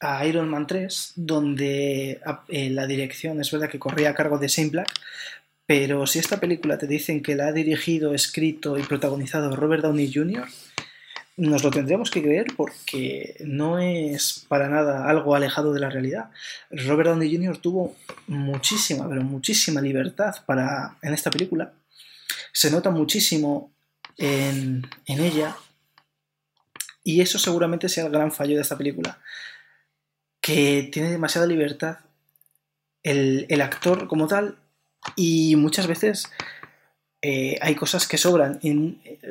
a 0.01 0.27
Iron 0.27 0.49
Man 0.49 0.67
3, 0.67 1.13
donde 1.17 2.21
eh, 2.49 2.71
la 2.71 2.87
dirección 2.87 3.41
es 3.41 3.51
verdad 3.51 3.69
que 3.69 3.79
corría 3.79 4.11
a 4.11 4.15
cargo 4.15 4.39
de 4.39 4.49
Shane 4.49 4.71
Black, 4.71 4.93
pero 5.67 6.07
si 6.07 6.19
esta 6.19 6.41
película 6.41 6.77
te 6.77 6.87
dicen 6.87 7.23
que 7.23 7.37
la 7.37 7.47
ha 7.47 7.53
dirigido, 7.53 8.15
escrito 8.15 8.77
y 8.79 8.83
protagonizado 8.83 9.55
Robert 9.55 9.83
Downey 9.83 10.13
Jr., 10.13 10.47
nos 11.37 11.65
lo 11.65 11.71
tendríamos 11.71 12.11
que 12.11 12.23
creer 12.23 12.47
porque 12.57 13.37
no 13.41 13.79
es 13.79 14.45
para 14.49 14.69
nada 14.69 15.09
algo 15.09 15.35
alejado 15.35 15.73
de 15.73 15.81
la 15.81 15.91
realidad. 15.91 16.31
Robert 16.71 17.11
Downey 17.11 17.35
Jr. 17.35 17.59
tuvo 17.59 17.97
muchísima, 18.27 19.09
pero 19.09 19.23
muchísima 19.23 19.81
libertad 19.81 20.35
para, 20.47 20.97
en 21.03 21.15
esta 21.15 21.31
película. 21.31 21.73
Se 22.53 22.71
nota 22.71 22.91
muchísimo 22.91 23.73
en, 24.19 24.87
ella 25.07 25.57
y 27.03 27.21
eso 27.21 27.39
seguramente 27.39 27.89
sea 27.89 28.05
el 28.05 28.13
gran 28.13 28.31
fallo 28.31 28.57
de 28.57 28.63
esta 28.63 28.77
película, 28.77 29.19
que 30.41 30.89
tiene 30.93 31.11
demasiada 31.11 31.47
libertad 31.47 31.99
el, 33.03 33.47
el 33.49 33.61
actor 33.63 34.07
como 34.07 34.29
tal 34.29 34.59
y 35.17 35.57
muchas 35.57 35.87
veces 35.87 36.31
eh, 37.25 37.57
hay 37.61 37.77
cosas 37.77 38.09
que 38.09 38.19
sobran. 38.19 38.59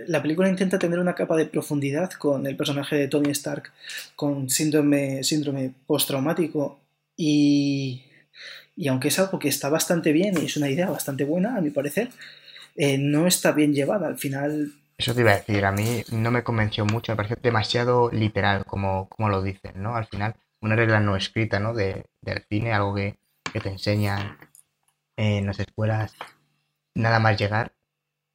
la 0.08 0.22
película 0.22 0.48
intenta 0.48 0.80
tener 0.80 0.98
una 0.98 1.14
capa 1.14 1.36
de 1.36 1.46
profundidad 1.46 2.10
con 2.12 2.48
el 2.48 2.56
personaje 2.56 2.96
de 2.96 3.10
Tony 3.10 3.32
Stark 3.32 3.74
con 4.16 4.50
síndrome, 4.50 5.26
síndrome 5.26 5.74
postraumático 5.86 6.80
y, 7.18 8.04
y 8.78 8.88
aunque 8.88 9.10
es 9.10 9.20
algo 9.20 9.40
que 9.40 9.50
está 9.50 9.68
bastante 9.68 10.14
bien 10.14 10.38
y 10.42 10.46
es 10.46 10.56
una 10.56 10.70
idea 10.70 10.90
bastante 10.90 11.26
buena, 11.26 11.58
a 11.58 11.62
mi 11.62 11.70
parecer, 11.70 12.10
eh, 12.78 12.98
no 12.98 13.28
está 13.28 13.52
bien 13.52 13.74
llevada. 13.74 14.08
Al 14.08 14.18
final... 14.18 14.72
Eso 14.98 15.14
te 15.14 15.22
iba 15.22 15.32
a 15.32 15.38
decir, 15.38 15.66
a 15.66 15.74
mí 15.74 16.04
no 16.12 16.32
me 16.32 16.44
convenció 16.44 16.86
mucho, 16.86 17.12
me 17.12 17.18
pareció 17.18 17.38
demasiado 17.42 18.10
literal, 18.12 18.64
como, 18.66 19.10
como 19.10 19.28
lo 19.28 19.42
dicen, 19.42 19.74
¿no? 19.76 19.96
Al 19.96 20.06
final, 20.06 20.36
una 20.62 20.76
regla 20.78 21.02
no 21.02 21.18
escrita, 21.18 21.60
¿no? 21.60 21.74
De, 21.74 22.06
del 22.22 22.46
cine, 22.48 22.72
algo 22.72 22.96
que, 22.96 23.18
que 23.52 23.60
te 23.60 23.70
enseñan 23.70 24.38
en 25.18 25.48
las 25.48 25.60
escuelas 25.60 26.16
nada 26.96 27.20
más 27.20 27.38
llegar, 27.38 27.74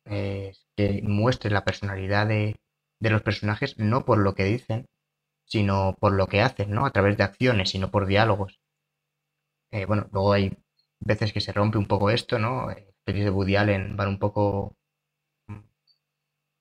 eh, 0.06 0.52
que 0.76 1.02
muestre 1.02 1.50
la 1.50 1.64
personalidad 1.64 2.26
de, 2.26 2.56
los 3.00 3.22
personajes 3.22 3.78
no 3.78 4.04
por 4.04 4.18
lo 4.18 4.34
que 4.34 4.44
dicen, 4.44 4.86
sino 5.44 5.96
por 6.00 6.12
lo 6.12 6.26
que 6.26 6.42
hacen, 6.42 6.70
¿no? 6.72 6.86
A 6.86 6.90
través 6.92 7.16
de 7.16 7.24
acciones 7.24 7.74
y 7.74 7.78
no 7.78 7.90
por 7.90 8.06
diálogos. 8.06 8.60
Eh, 9.70 9.86
bueno, 9.86 10.08
luego 10.12 10.32
hay 10.32 10.56
veces 11.00 11.32
que 11.32 11.40
se 11.40 11.52
rompe 11.52 11.78
un 11.78 11.86
poco 11.86 12.10
esto, 12.10 12.38
¿no? 12.38 12.70
Eh, 12.70 12.92
de 13.06 13.30
Woody 13.30 13.56
Allen 13.56 13.96
van 13.96 14.08
un 14.08 14.18
poco... 14.18 14.76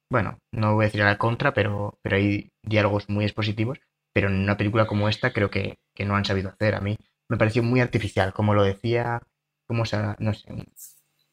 Bueno, 0.10 0.38
no 0.52 0.76
voy 0.76 0.86
a 0.86 0.88
decir 0.88 1.02
a 1.02 1.06
la 1.06 1.18
contra, 1.18 1.54
pero, 1.54 1.98
pero 2.02 2.16
hay 2.18 2.52
diálogos 2.62 3.10
muy 3.10 3.26
expositivos, 3.26 3.80
pero 4.14 4.28
en 4.30 4.36
una 4.36 4.56
película 4.58 4.88
como 4.88 5.10
esta 5.10 5.34
creo 5.34 5.50
que, 5.50 5.78
que 5.96 6.06
no 6.06 6.16
han 6.16 6.26
sabido 6.26 6.50
hacer. 6.50 6.76
A 6.76 6.82
mí 6.82 6.96
me 7.28 7.38
pareció 7.38 7.64
muy 7.64 7.82
artificial, 7.82 8.34
como 8.34 8.54
lo 8.54 8.64
decía 8.64 9.22
como 9.68 9.86
se, 9.86 9.98
no 10.20 10.34
sé, 10.34 10.48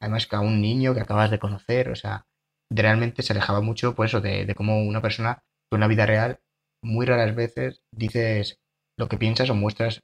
además 0.02 0.26
que 0.26 0.36
a 0.36 0.40
un 0.40 0.60
niño 0.60 0.94
que 0.94 1.00
acabas 1.00 1.30
de 1.30 1.38
conocer, 1.38 1.88
o 1.88 1.96
sea, 1.96 2.26
realmente 2.70 3.22
se 3.22 3.32
alejaba 3.32 3.62
mucho, 3.62 3.94
pues 3.94 4.10
eso, 4.10 4.20
de, 4.20 4.44
de 4.44 4.54
cómo 4.54 4.82
una 4.82 5.00
persona 5.00 5.44
con 5.70 5.78
una 5.78 5.88
vida 5.88 6.06
real, 6.06 6.40
muy 6.82 7.06
raras 7.06 7.34
veces 7.34 7.84
dices 7.92 8.60
lo 8.98 9.08
que 9.08 9.16
piensas 9.16 9.48
o 9.50 9.54
muestras 9.54 10.02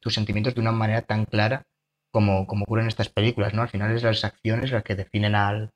tus 0.00 0.14
sentimientos 0.14 0.54
de 0.54 0.60
una 0.60 0.72
manera 0.72 1.02
tan 1.02 1.24
clara 1.26 1.66
como, 2.12 2.46
como 2.46 2.64
ocurre 2.64 2.82
en 2.82 2.88
estas 2.88 3.08
películas, 3.08 3.54
¿no? 3.54 3.62
Al 3.62 3.68
final 3.68 3.94
es 3.94 4.02
las 4.02 4.24
acciones 4.24 4.70
las 4.70 4.84
que 4.84 4.96
definen 4.96 5.34
al, 5.34 5.72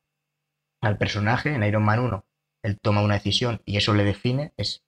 al 0.83 0.99
personaje. 0.99 1.55
En 1.55 1.63
Iron 1.65 1.85
Man 1.85 2.01
1, 2.01 2.25
él 2.63 2.79
toma 2.81 3.03
una 3.03 3.15
decisión 3.15 3.63
y 3.65 3.77
eso 3.77 3.95
le 3.95 4.05
define, 4.05 4.53
es 4.57 4.83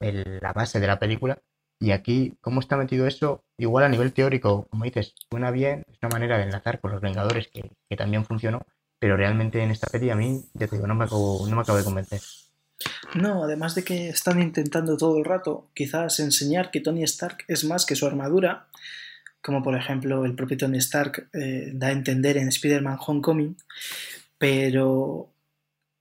la 0.00 0.52
base 0.52 0.80
de 0.80 0.86
la 0.86 0.98
película. 0.98 1.42
Y 1.78 1.90
aquí, 1.90 2.34
¿cómo 2.40 2.60
está 2.60 2.76
metido 2.76 3.06
eso? 3.06 3.44
Igual 3.58 3.84
a 3.84 3.88
nivel 3.88 4.12
teórico, 4.12 4.66
como 4.70 4.84
dices, 4.84 5.14
suena 5.30 5.50
bien, 5.50 5.84
es 5.90 5.98
una 6.02 6.10
manera 6.10 6.38
de 6.38 6.44
enlazar 6.44 6.80
con 6.80 6.90
los 6.90 7.00
Vengadores 7.00 7.48
que, 7.48 7.70
también 7.96 8.24
funcionó, 8.24 8.62
pero 8.98 9.16
realmente 9.16 9.62
en 9.62 9.70
esta 9.70 9.86
peli 9.86 10.10
a 10.10 10.16
mí, 10.16 10.44
ya 10.54 10.66
te 10.66 10.76
digo, 10.76 10.86
no 10.86 10.94
me 10.94 11.04
acabo, 11.04 11.46
no 11.46 11.54
me 11.54 11.62
acabo 11.62 11.78
de 11.78 11.84
convencer. 11.84 12.20
No, 13.14 13.44
además 13.44 13.74
de 13.74 13.84
que 13.84 14.08
están 14.08 14.40
intentando 14.42 14.96
todo 14.96 15.16
el 15.18 15.24
rato 15.24 15.70
quizás 15.74 16.20
enseñar 16.20 16.70
que 16.70 16.80
Tony 16.80 17.02
Stark 17.04 17.44
es 17.48 17.64
más 17.64 17.86
que 17.86 17.96
su 17.96 18.06
armadura, 18.06 18.68
como 19.40 19.62
por 19.62 19.76
ejemplo 19.76 20.24
el 20.24 20.34
propio 20.34 20.56
Tony 20.56 20.78
Stark 20.78 21.28
eh, 21.32 21.70
da 21.72 21.88
a 21.88 21.92
entender 21.92 22.36
en 22.36 22.48
Spider-Man 22.48 22.98
Homecoming, 23.06 23.56
pero 24.38 25.30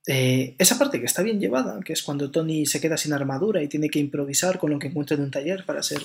eh, 0.08 0.56
esa 0.60 0.78
parte 0.78 0.99
que 0.99 1.06
está 1.06 1.24
bien 1.24 1.39
llevada, 1.39 1.80
que 1.84 1.93
es 1.93 2.03
cuando 2.03 2.30
Tony 2.30 2.66
se 2.66 2.80
queda 2.80 2.97
sin 2.97 3.14
armadura 3.14 3.64
y 3.64 3.68
tiene 3.68 3.89
que 3.89 3.99
improvisar 3.99 4.60
con 4.60 4.72
lo 4.72 4.80
que 4.80 4.88
encuentra 4.88 5.18
en 5.18 5.24
un 5.24 5.32
taller 5.32 5.66
para 5.66 5.82
ser 5.82 6.01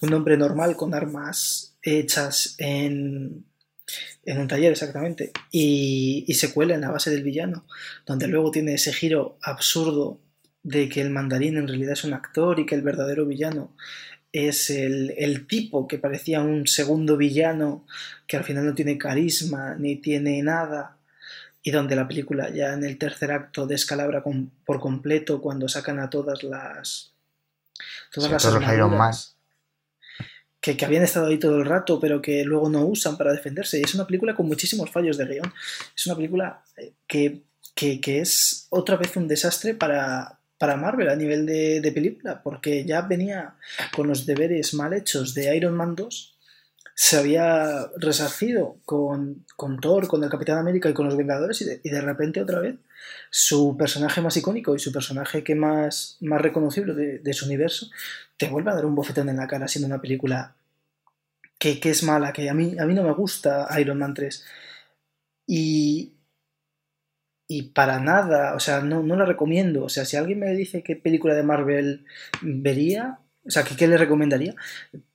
un 0.00 0.12
hombre 0.12 0.36
normal 0.36 0.76
con 0.76 0.92
armas 0.92 1.76
hechas 1.82 2.56
en, 2.58 3.44
en 4.24 4.38
un 4.38 4.48
taller 4.48 4.72
exactamente, 4.72 5.32
y, 5.50 6.26
se 6.34 6.52
cuela 6.52 6.74
en 6.74 6.80
la 6.80 6.90
base 6.90 7.10
del 7.10 7.22
villano, 7.22 7.66
donde 8.04 8.26
luego 8.26 8.50
tiene 8.50 8.74
ese 8.74 8.92
giro 8.92 9.38
absurdo 9.40 10.20
de 10.62 10.88
que 10.88 11.00
el 11.00 11.10
mandarín 11.10 11.56
en 11.56 11.68
realidad 11.68 11.92
es 11.92 12.04
un 12.04 12.12
actor 12.12 12.58
y 12.58 12.66
que 12.66 12.74
el 12.74 12.82
verdadero 12.82 13.24
villano 13.24 13.76
es 14.32 14.68
el, 14.70 15.14
el, 15.16 15.46
tipo 15.46 15.86
que 15.86 15.98
parecía 15.98 16.42
un 16.42 16.66
segundo 16.66 17.16
villano 17.16 17.86
que 18.26 18.36
al 18.36 18.44
final 18.44 18.66
no 18.66 18.74
tiene 18.74 18.98
carisma 18.98 19.76
ni 19.76 19.96
tiene 19.96 20.42
nada 20.42 20.95
y 21.66 21.72
donde 21.72 21.96
la 21.96 22.06
película 22.06 22.48
ya 22.48 22.74
en 22.74 22.84
el 22.84 22.96
tercer 22.96 23.32
acto 23.32 23.66
descalabra 23.66 24.22
por 24.64 24.78
completo 24.78 25.42
cuando 25.42 25.68
sacan 25.68 25.98
a 25.98 26.08
todas 26.08 26.44
las 26.44 27.12
todas 28.12 28.30
las 28.30 28.42
todos 28.44 28.62
Iron 28.72 28.96
Man. 28.96 29.12
Que, 30.60 30.76
que, 30.76 30.84
habían 30.84 31.02
estado 31.02 31.26
ahí 31.26 31.38
todo 31.38 31.56
el 31.56 31.64
rato 31.64 31.98
pero 31.98 32.22
que 32.22 32.44
luego 32.44 32.68
no 32.68 32.86
usan 32.86 33.16
para 33.16 33.32
defenderse 33.32 33.80
y 33.80 33.82
es 33.82 33.96
una 33.96 34.06
película 34.06 34.36
con 34.36 34.46
muchísimos 34.46 34.92
fallos 34.92 35.16
de 35.16 35.26
guion 35.26 35.52
es 35.96 36.06
una 36.06 36.14
película 36.14 36.62
eh, 36.76 36.92
que, 37.04 37.42
que, 37.74 38.20
es 38.20 38.68
otra 38.70 38.94
vez 38.96 39.16
un 39.16 39.26
desastre 39.26 39.74
para, 39.74 40.38
para 40.58 40.76
Marvel 40.76 41.08
a 41.08 41.16
nivel 41.16 41.46
de, 41.46 41.80
de 41.80 41.90
película 41.90 42.44
porque 42.44 42.84
ya 42.84 43.00
venía 43.00 43.56
con 43.92 44.06
los 44.06 44.24
deberes 44.24 44.72
mal 44.72 44.92
hechos 44.92 45.34
de 45.34 45.56
Iron 45.56 45.74
Man 45.74 45.96
2 45.96 46.35
se 46.98 47.18
había 47.18 47.90
resarcido 47.98 48.78
con, 48.86 49.44
con, 49.54 49.78
Thor, 49.80 50.08
con 50.08 50.24
el 50.24 50.30
Capitán 50.30 50.56
América 50.56 50.88
y 50.88 50.94
con 50.94 51.04
los 51.04 51.16
Vengadores 51.16 51.60
y 51.60 51.90
de, 51.90 52.00
repente 52.00 52.40
otra 52.40 52.58
vez 52.58 52.76
su 53.30 53.76
personaje 53.76 54.22
más 54.22 54.34
icónico 54.38 54.74
y 54.74 54.78
su 54.78 54.92
personaje 54.92 55.44
que 55.44 55.54
más, 55.54 56.16
más 56.22 56.40
reconocible 56.40 56.94
de, 56.94 57.18
de, 57.18 57.32
su 57.34 57.44
universo 57.44 57.90
te 58.38 58.48
vuelve 58.48 58.70
a 58.70 58.74
dar 58.74 58.86
un 58.86 58.94
bofetón 58.94 59.28
en 59.28 59.36
la 59.36 59.46
cara 59.46 59.68
siendo 59.68 59.86
una 59.88 60.00
película 60.00 60.56
que, 61.58 61.78
que, 61.80 61.90
es 61.90 62.02
mala, 62.02 62.32
que 62.32 62.48
a 62.48 62.54
mí, 62.54 62.76
a 62.78 62.86
mí 62.86 62.94
no 62.94 63.02
me 63.02 63.12
gusta 63.12 63.68
Iron 63.78 63.98
Man 63.98 64.14
3 64.14 64.42
y, 65.46 66.14
y 67.46 67.62
para 67.74 68.00
nada, 68.00 68.54
o 68.54 68.60
sea, 68.60 68.80
no, 68.80 69.02
no 69.02 69.16
la 69.16 69.26
recomiendo, 69.26 69.84
o 69.84 69.90
sea, 69.90 70.06
si 70.06 70.16
alguien 70.16 70.40
me 70.40 70.54
dice 70.54 70.82
qué 70.82 70.96
película 70.96 71.34
de 71.34 71.42
Marvel 71.42 72.06
vería, 72.40 73.18
o 73.46 73.50
sea, 73.50 73.64
¿qué, 73.64 73.86
le 73.86 73.96
recomendaría? 73.96 74.54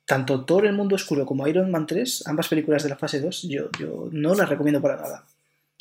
Tanto 0.04 0.44
Thor 0.44 0.66
el 0.66 0.74
mundo 0.74 0.96
oscuro 0.96 1.26
como 1.26 1.46
Iron 1.46 1.70
Man 1.70 1.86
3, 1.86 2.24
ambas 2.26 2.48
películas 2.48 2.82
de 2.82 2.88
la 2.88 2.96
fase 2.96 3.20
2, 3.20 3.42
yo, 3.42 3.70
yo 3.78 4.08
no 4.10 4.34
las 4.34 4.48
recomiendo 4.48 4.80
para 4.80 4.96
nada. 4.96 5.24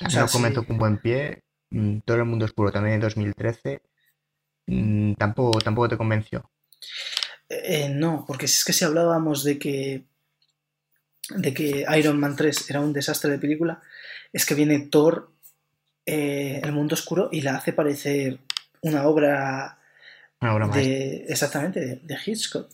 O 0.06 0.10
sea, 0.10 0.26
comento 0.28 0.66
con 0.66 0.78
buen 0.78 0.98
pie. 0.98 1.44
Mm, 1.70 2.00
Thor 2.00 2.20
el 2.20 2.26
mundo 2.26 2.46
oscuro 2.46 2.72
también 2.72 2.96
en 2.96 3.02
2013. 3.02 3.82
Mm, 4.68 5.14
tampoco, 5.14 5.60
tampoco 5.60 5.90
te 5.90 5.98
convenció. 5.98 6.50
Eh, 7.50 7.90
no, 7.90 8.26
porque 8.28 8.46
es 8.46 8.64
que 8.64 8.74
si 8.74 8.86
hablábamos 8.86 9.44
de 9.44 9.60
que 9.60 10.04
de 11.30 11.54
que 11.54 11.86
Iron 11.98 12.20
Man 12.20 12.36
3 12.36 12.70
era 12.70 12.82
un 12.82 12.94
desastre 12.94 13.32
de 13.32 13.38
película, 13.38 13.82
es 14.34 14.46
que 14.46 14.56
viene 14.56 14.80
Thor 14.80 15.32
eh, 16.06 16.60
el 16.64 16.72
mundo 16.72 16.96
oscuro 16.96 17.30
y 17.32 17.42
la 17.42 17.56
hace 17.56 17.74
parecer 17.74 18.40
una 18.82 19.06
obra 19.08 19.78
de, 20.74 21.26
exactamente, 21.28 22.02
de, 22.04 22.18
Hitchcock. 22.26 22.70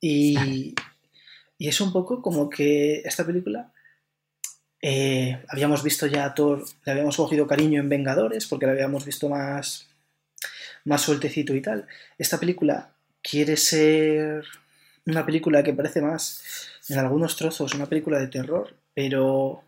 Y, 0.00 0.74
y, 1.58 1.68
es 1.68 1.80
un 1.80 1.92
poco 1.92 2.20
como 2.20 2.50
que 2.50 3.02
esta 3.04 3.24
película 3.24 3.72
eh, 4.80 5.40
habíamos 5.48 5.84
visto 5.84 6.08
ya 6.08 6.24
a 6.24 6.34
Thor, 6.34 6.64
le 6.84 6.92
habíamos 6.92 7.16
cogido 7.16 7.46
cariño 7.46 7.80
en 7.80 7.88
Vengadores 7.88 8.46
porque 8.46 8.66
la 8.66 8.72
habíamos 8.72 9.04
visto 9.04 9.28
más, 9.28 9.88
más 10.84 11.02
sueltecito 11.02 11.54
y 11.54 11.62
tal. 11.62 11.86
Esta 12.18 12.40
película 12.40 12.90
quiere 13.22 13.56
ser 13.56 14.44
una 15.06 15.24
película 15.24 15.62
que 15.62 15.72
parece 15.72 16.02
más, 16.02 16.42
en 16.88 16.98
algunos 16.98 17.36
trozos, 17.36 17.74
una 17.74 17.86
película 17.86 18.18
de 18.18 18.26
terror, 18.26 18.74
pero 18.92 19.62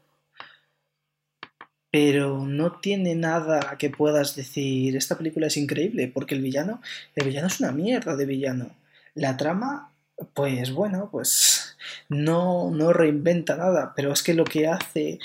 pero 1.95 2.45
no 2.45 2.73
tiene 2.73 3.15
nada 3.15 3.77
que 3.79 3.89
puedas 3.89 4.35
decir, 4.35 4.97
esta 4.97 5.17
película 5.17 5.47
es 5.47 5.57
increíble, 5.57 6.11
porque 6.13 6.35
el 6.35 6.43
villano, 6.43 6.83
el 7.15 7.25
villano 7.25 7.47
es 7.47 7.61
una 7.61 7.71
mierda 7.71 8.17
de 8.17 8.27
villano. 8.27 8.71
La 9.15 9.37
trama, 9.37 9.93
pues 10.33 10.73
bueno, 10.73 11.09
pues 11.13 11.77
no, 12.09 12.73
no 12.73 12.93
reinventa 12.93 13.57
nada, 13.57 13.93
pero 13.95 14.11
es 14.11 14.25
que 14.25 14.35
lo 14.35 14.43
que 14.43 14.67
hace, 14.67 15.21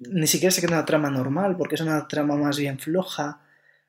ni 0.00 0.26
siquiera 0.26 0.50
se 0.50 0.60
queda 0.60 0.78
una 0.78 0.84
trama 0.84 1.10
normal, 1.10 1.56
porque 1.56 1.76
es 1.76 1.80
una 1.80 2.08
trama 2.08 2.34
más 2.34 2.58
bien 2.58 2.80
floja. 2.80 3.42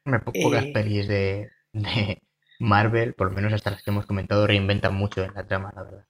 Me 0.05 0.19
pocas 0.19 0.65
eh, 0.65 0.72
pelis 0.72 1.07
de, 1.07 1.49
de 1.74 2.22
Marvel, 2.59 3.15
por 3.15 3.30
lo 3.30 3.36
menos 3.36 3.51
hasta 3.51 3.72
las 3.72 3.82
que 3.82 3.89
hemos 3.89 4.05
comentado, 4.05 4.45
reinventan 4.45 4.93
mucho 4.93 5.24
en 5.24 5.34
la 5.34 5.47
trama, 5.47 5.74
la 5.76 5.82
verdad. 5.82 6.05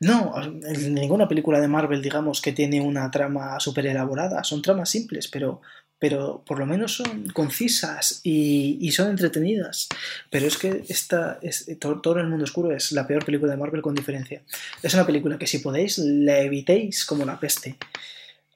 No, 0.00 0.34
ninguna 0.42 1.28
película 1.28 1.60
de 1.60 1.68
Marvel, 1.68 2.02
digamos, 2.02 2.40
que 2.40 2.52
tiene 2.52 2.80
una 2.80 3.10
trama 3.10 3.58
súper 3.60 3.86
elaborada. 3.86 4.44
Son 4.44 4.62
tramas 4.62 4.90
simples, 4.90 5.28
pero, 5.28 5.60
pero 5.98 6.42
por 6.46 6.58
lo 6.58 6.66
menos 6.66 6.96
son 6.96 7.28
concisas 7.28 8.20
y, 8.22 8.78
y 8.80 8.92
son 8.92 9.10
entretenidas. 9.10 9.88
Pero 10.30 10.46
es 10.46 10.58
que 10.58 10.84
esta, 10.88 11.38
es, 11.42 11.66
todo, 11.78 12.00
todo, 12.00 12.18
el 12.18 12.28
mundo 12.28 12.44
oscuro 12.44 12.72
es 12.72 12.92
la 12.92 13.06
peor 13.06 13.24
película 13.24 13.52
de 13.52 13.58
Marvel 13.58 13.82
con 13.82 13.94
diferencia. 13.94 14.42
Es 14.82 14.94
una 14.94 15.06
película 15.06 15.38
que 15.38 15.46
si 15.46 15.58
podéis 15.58 15.98
la 15.98 16.40
evitéis 16.40 17.04
como 17.04 17.24
la 17.24 17.40
peste. 17.40 17.76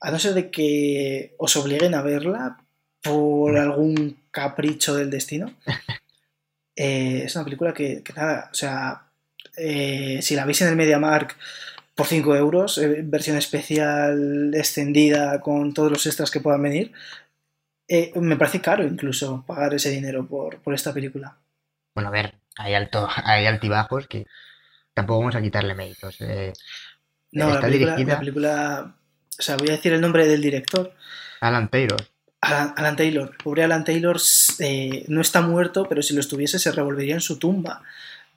A 0.01 0.11
no 0.11 0.19
ser 0.19 0.35
de 0.35 0.51
que 0.51 1.35
os 1.39 1.57
obliguen 1.57 1.95
a 1.95 2.03
verla 2.03 2.59
por 3.03 3.57
algún 3.57 4.19
capricho 4.31 4.95
del 4.95 5.11
destino. 5.11 5.55
Eh, 6.77 7.25
es 7.25 7.35
una 7.35 7.45
película 7.45 7.75
que, 7.75 8.03
que 8.03 8.15
nada, 8.15 8.49
o 8.51 8.55
sea, 8.55 9.10
eh, 9.61 10.21
si 10.23 10.35
la 10.35 10.45
veis 10.45 10.61
en 10.63 10.69
el 10.69 10.77
MediaMark 10.77 11.37
por 11.95 12.07
5 12.07 12.35
euros, 12.37 12.79
eh, 12.79 13.03
versión 13.05 13.37
especial 13.37 14.53
extendida 14.55 15.41
con 15.41 15.75
todos 15.75 15.91
los 15.91 16.07
extras 16.07 16.31
que 16.31 16.41
puedan 16.41 16.63
venir, 16.63 16.93
eh, 17.89 18.13
me 18.17 18.37
parece 18.37 18.61
caro 18.61 18.85
incluso 18.85 19.45
pagar 19.47 19.75
ese 19.75 19.91
dinero 19.91 20.27
por, 20.27 20.61
por 20.61 20.75
esta 20.75 20.95
película. 20.95 21.37
Bueno, 21.95 22.09
a 22.09 22.13
ver, 22.13 22.35
hay, 22.57 22.75
alto, 22.75 23.09
hay 23.25 23.47
altibajos 23.47 24.07
que 24.07 24.27
tampoco 24.95 25.21
vamos 25.21 25.37
a 25.37 25.43
quitarle 25.43 25.75
méritos. 25.75 26.19
No, 27.33 27.55
la 27.55 27.61
película, 27.61 27.97
dirigida... 27.97 28.15
la 28.15 28.21
película, 28.21 28.97
o 29.39 29.43
sea, 29.43 29.57
voy 29.57 29.69
a 29.69 29.73
decir 29.73 29.93
el 29.93 30.01
nombre 30.01 30.27
del 30.27 30.41
director. 30.41 30.95
Alan 31.41 31.69
Taylor. 31.69 32.01
Alan, 32.41 32.75
Alan 32.77 32.97
Taylor. 32.97 33.37
Pobre 33.37 33.65
Alan 33.65 33.85
Taylor 33.85 34.19
eh, 34.61 35.05
no 35.09 35.21
está 35.21 35.43
muerto, 35.43 35.87
pero 35.89 36.03
si 36.03 36.15
lo 36.15 36.21
estuviese 36.21 36.59
se 36.59 36.73
revolvería 36.73 37.15
en 37.15 37.21
su 37.21 37.39
tumba 37.39 37.83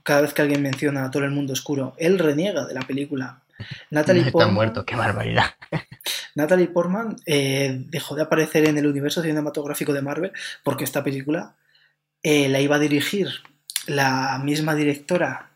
cada 0.04 0.22
vez 0.22 0.34
que 0.34 0.41
alguien 0.41 0.62
menciona 0.62 1.06
a 1.06 1.12
todo 1.12 1.24
el 1.24 1.32
mundo 1.32 1.54
oscuro. 1.54 1.95
Él 1.97 2.20
reniega 2.20 2.66
de 2.66 2.74
la 2.74 2.82
película. 2.82 3.41
Natalie 3.89 4.22
no 4.22 4.28
está 4.28 4.32
Portman, 4.39 4.54
muerto, 4.54 4.86
qué 4.86 4.95
barbaridad. 4.95 5.45
Natalie 6.36 6.68
Portman 6.68 7.16
eh, 7.26 7.84
dejó 7.89 8.16
de 8.16 8.24
aparecer 8.24 8.66
en 8.68 8.78
el 8.78 8.88
universo 8.88 9.22
cinematográfico 9.22 9.93
de 9.93 10.01
Marvel 10.01 10.32
porque 10.64 10.84
esta 10.84 11.04
película 11.04 11.56
eh, 12.22 12.49
la 12.49 12.60
iba 12.60 12.76
a 12.76 12.80
dirigir 12.80 13.30
la 13.88 14.39
misma 14.43 14.76
directora 14.76 15.49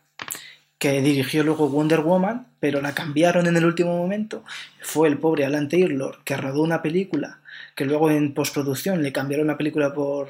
que 0.78 1.02
dirigió 1.02 1.42
luego 1.42 1.68
Wonder 1.68 2.00
Woman, 2.00 2.46
pero 2.60 2.80
la 2.80 2.94
cambiaron 2.94 3.46
en 3.48 3.56
el 3.56 3.64
último 3.64 3.96
momento. 3.96 4.44
Fue 4.80 5.08
el 5.08 5.18
pobre 5.18 5.44
Alan 5.44 5.68
Taylor 5.68 6.22
que 6.24 6.36
rodó 6.36 6.62
una 6.62 6.82
película 6.82 7.40
que 7.74 7.84
luego 7.84 8.10
en 8.10 8.32
postproducción 8.32 9.02
le 9.02 9.12
cambiaron 9.12 9.48
la 9.48 9.56
película 9.56 9.92
por, 9.92 10.28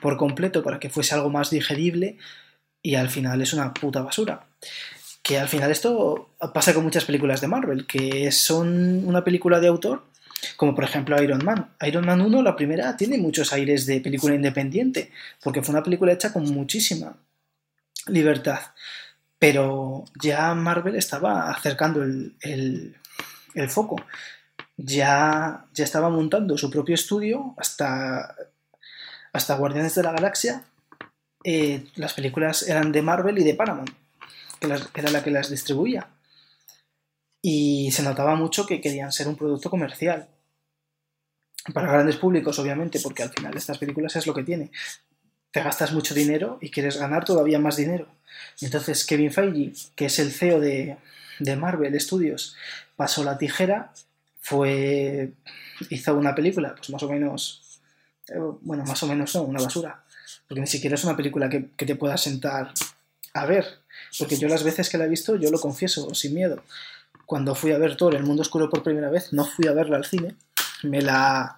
por 0.00 0.16
completo 0.16 0.62
para 0.62 0.78
que 0.78 0.90
fuese 0.90 1.14
algo 1.14 1.30
más 1.30 1.50
digerible 1.50 2.16
y 2.82 2.96
al 2.96 3.08
final 3.08 3.40
es 3.40 3.52
una 3.52 3.72
puta 3.72 4.02
basura. 4.02 4.46
Que 5.22 5.38
al 5.38 5.48
final 5.48 5.70
esto 5.70 6.30
pasa 6.52 6.74
con 6.74 6.82
muchas 6.82 7.04
películas 7.04 7.40
de 7.40 7.46
Marvel, 7.46 7.86
que 7.86 8.32
son 8.32 9.06
una 9.06 9.22
película 9.22 9.60
de 9.60 9.68
autor, 9.68 10.02
como 10.56 10.74
por 10.74 10.84
ejemplo 10.84 11.22
Iron 11.22 11.44
Man. 11.44 11.70
Iron 11.86 12.04
Man 12.04 12.20
1, 12.20 12.42
la 12.42 12.56
primera, 12.56 12.96
tiene 12.96 13.18
muchos 13.18 13.52
aires 13.52 13.86
de 13.86 14.00
película 14.00 14.34
independiente, 14.34 15.12
porque 15.42 15.62
fue 15.62 15.74
una 15.74 15.84
película 15.84 16.12
hecha 16.12 16.32
con 16.32 16.44
muchísima 16.52 17.16
libertad. 18.08 18.60
Pero 19.38 20.04
ya 20.20 20.54
Marvel 20.54 20.96
estaba 20.96 21.50
acercando 21.50 22.02
el, 22.02 22.34
el, 22.40 22.96
el 23.54 23.70
foco. 23.70 23.96
Ya, 24.76 25.66
ya 25.72 25.84
estaba 25.84 26.10
montando 26.10 26.58
su 26.58 26.70
propio 26.70 26.96
estudio 26.96 27.54
hasta, 27.58 28.34
hasta 29.32 29.54
Guardianes 29.54 29.94
de 29.94 30.02
la 30.02 30.12
Galaxia 30.12 30.64
eh, 31.44 31.84
las 31.96 32.14
películas 32.14 32.68
eran 32.68 32.92
de 32.92 33.02
Marvel 33.02 33.38
y 33.38 33.44
de 33.44 33.54
Paramount, 33.54 33.90
que, 34.60 34.66
era 35.00 35.10
la 35.10 35.22
que 35.22 35.30
las 35.30 35.50
distribuía. 35.50 36.08
Y 37.40 37.90
se 37.92 38.02
notaba 38.02 38.34
mucho 38.36 38.66
que 38.66 38.80
querían 38.80 39.12
ser 39.12 39.28
un 39.28 39.36
producto 39.36 39.70
comercial. 39.70 40.28
Para 41.72 41.92
grandes 41.92 42.16
públicos, 42.16 42.58
obviamente, 42.58 43.00
porque 43.00 43.22
al 43.22 43.30
final 43.30 43.56
estas 43.56 43.78
películas 43.78 44.14
es 44.16 44.26
lo 44.26 44.34
que 44.34 44.42
tiene. 44.42 44.70
Te 45.50 45.62
gastas 45.62 45.92
mucho 45.92 46.14
dinero 46.14 46.58
y 46.60 46.70
quieres 46.70 46.96
ganar 46.96 47.24
todavía 47.24 47.58
más 47.58 47.76
dinero. 47.76 48.08
Entonces 48.60 49.04
Kevin 49.04 49.32
Feige, 49.32 49.72
que 49.94 50.06
es 50.06 50.18
el 50.18 50.32
CEO 50.32 50.60
de, 50.60 50.96
de 51.38 51.56
Marvel 51.56 52.00
Studios, 52.00 52.56
pasó 52.96 53.22
la 53.22 53.38
tijera, 53.38 53.92
fue 54.40 55.32
hizo 55.90 56.16
una 56.16 56.34
película, 56.34 56.74
pues 56.74 56.90
más 56.90 57.02
o 57.02 57.08
menos, 57.08 57.80
eh, 58.28 58.38
bueno, 58.60 58.84
más 58.84 59.02
o 59.02 59.06
menos 59.06 59.34
no, 59.34 59.42
una 59.42 59.62
basura, 59.62 60.01
porque 60.52 60.60
ni 60.60 60.66
siquiera 60.66 60.96
es 60.96 61.04
una 61.04 61.16
película 61.16 61.48
que, 61.48 61.70
que, 61.78 61.86
te 61.86 61.96
pueda 61.96 62.18
sentar 62.18 62.74
a 63.32 63.46
ver, 63.46 63.64
porque 64.18 64.36
yo 64.36 64.48
las 64.48 64.62
veces 64.62 64.90
que 64.90 64.98
la 64.98 65.06
he 65.06 65.08
visto, 65.08 65.36
yo 65.36 65.50
lo 65.50 65.58
confieso, 65.58 66.14
sin 66.14 66.34
miedo, 66.34 66.62
cuando 67.24 67.54
fui 67.54 67.72
a 67.72 67.78
ver 67.78 67.96
todo 67.96 68.10
El 68.10 68.24
Mundo 68.24 68.42
Oscuro 68.42 68.68
por 68.68 68.82
primera 68.82 69.08
vez, 69.08 69.32
no 69.32 69.46
fui 69.46 69.66
a 69.66 69.72
verla 69.72 69.96
al 69.96 70.04
cine, 70.04 70.34
me 70.82 71.00
la, 71.00 71.56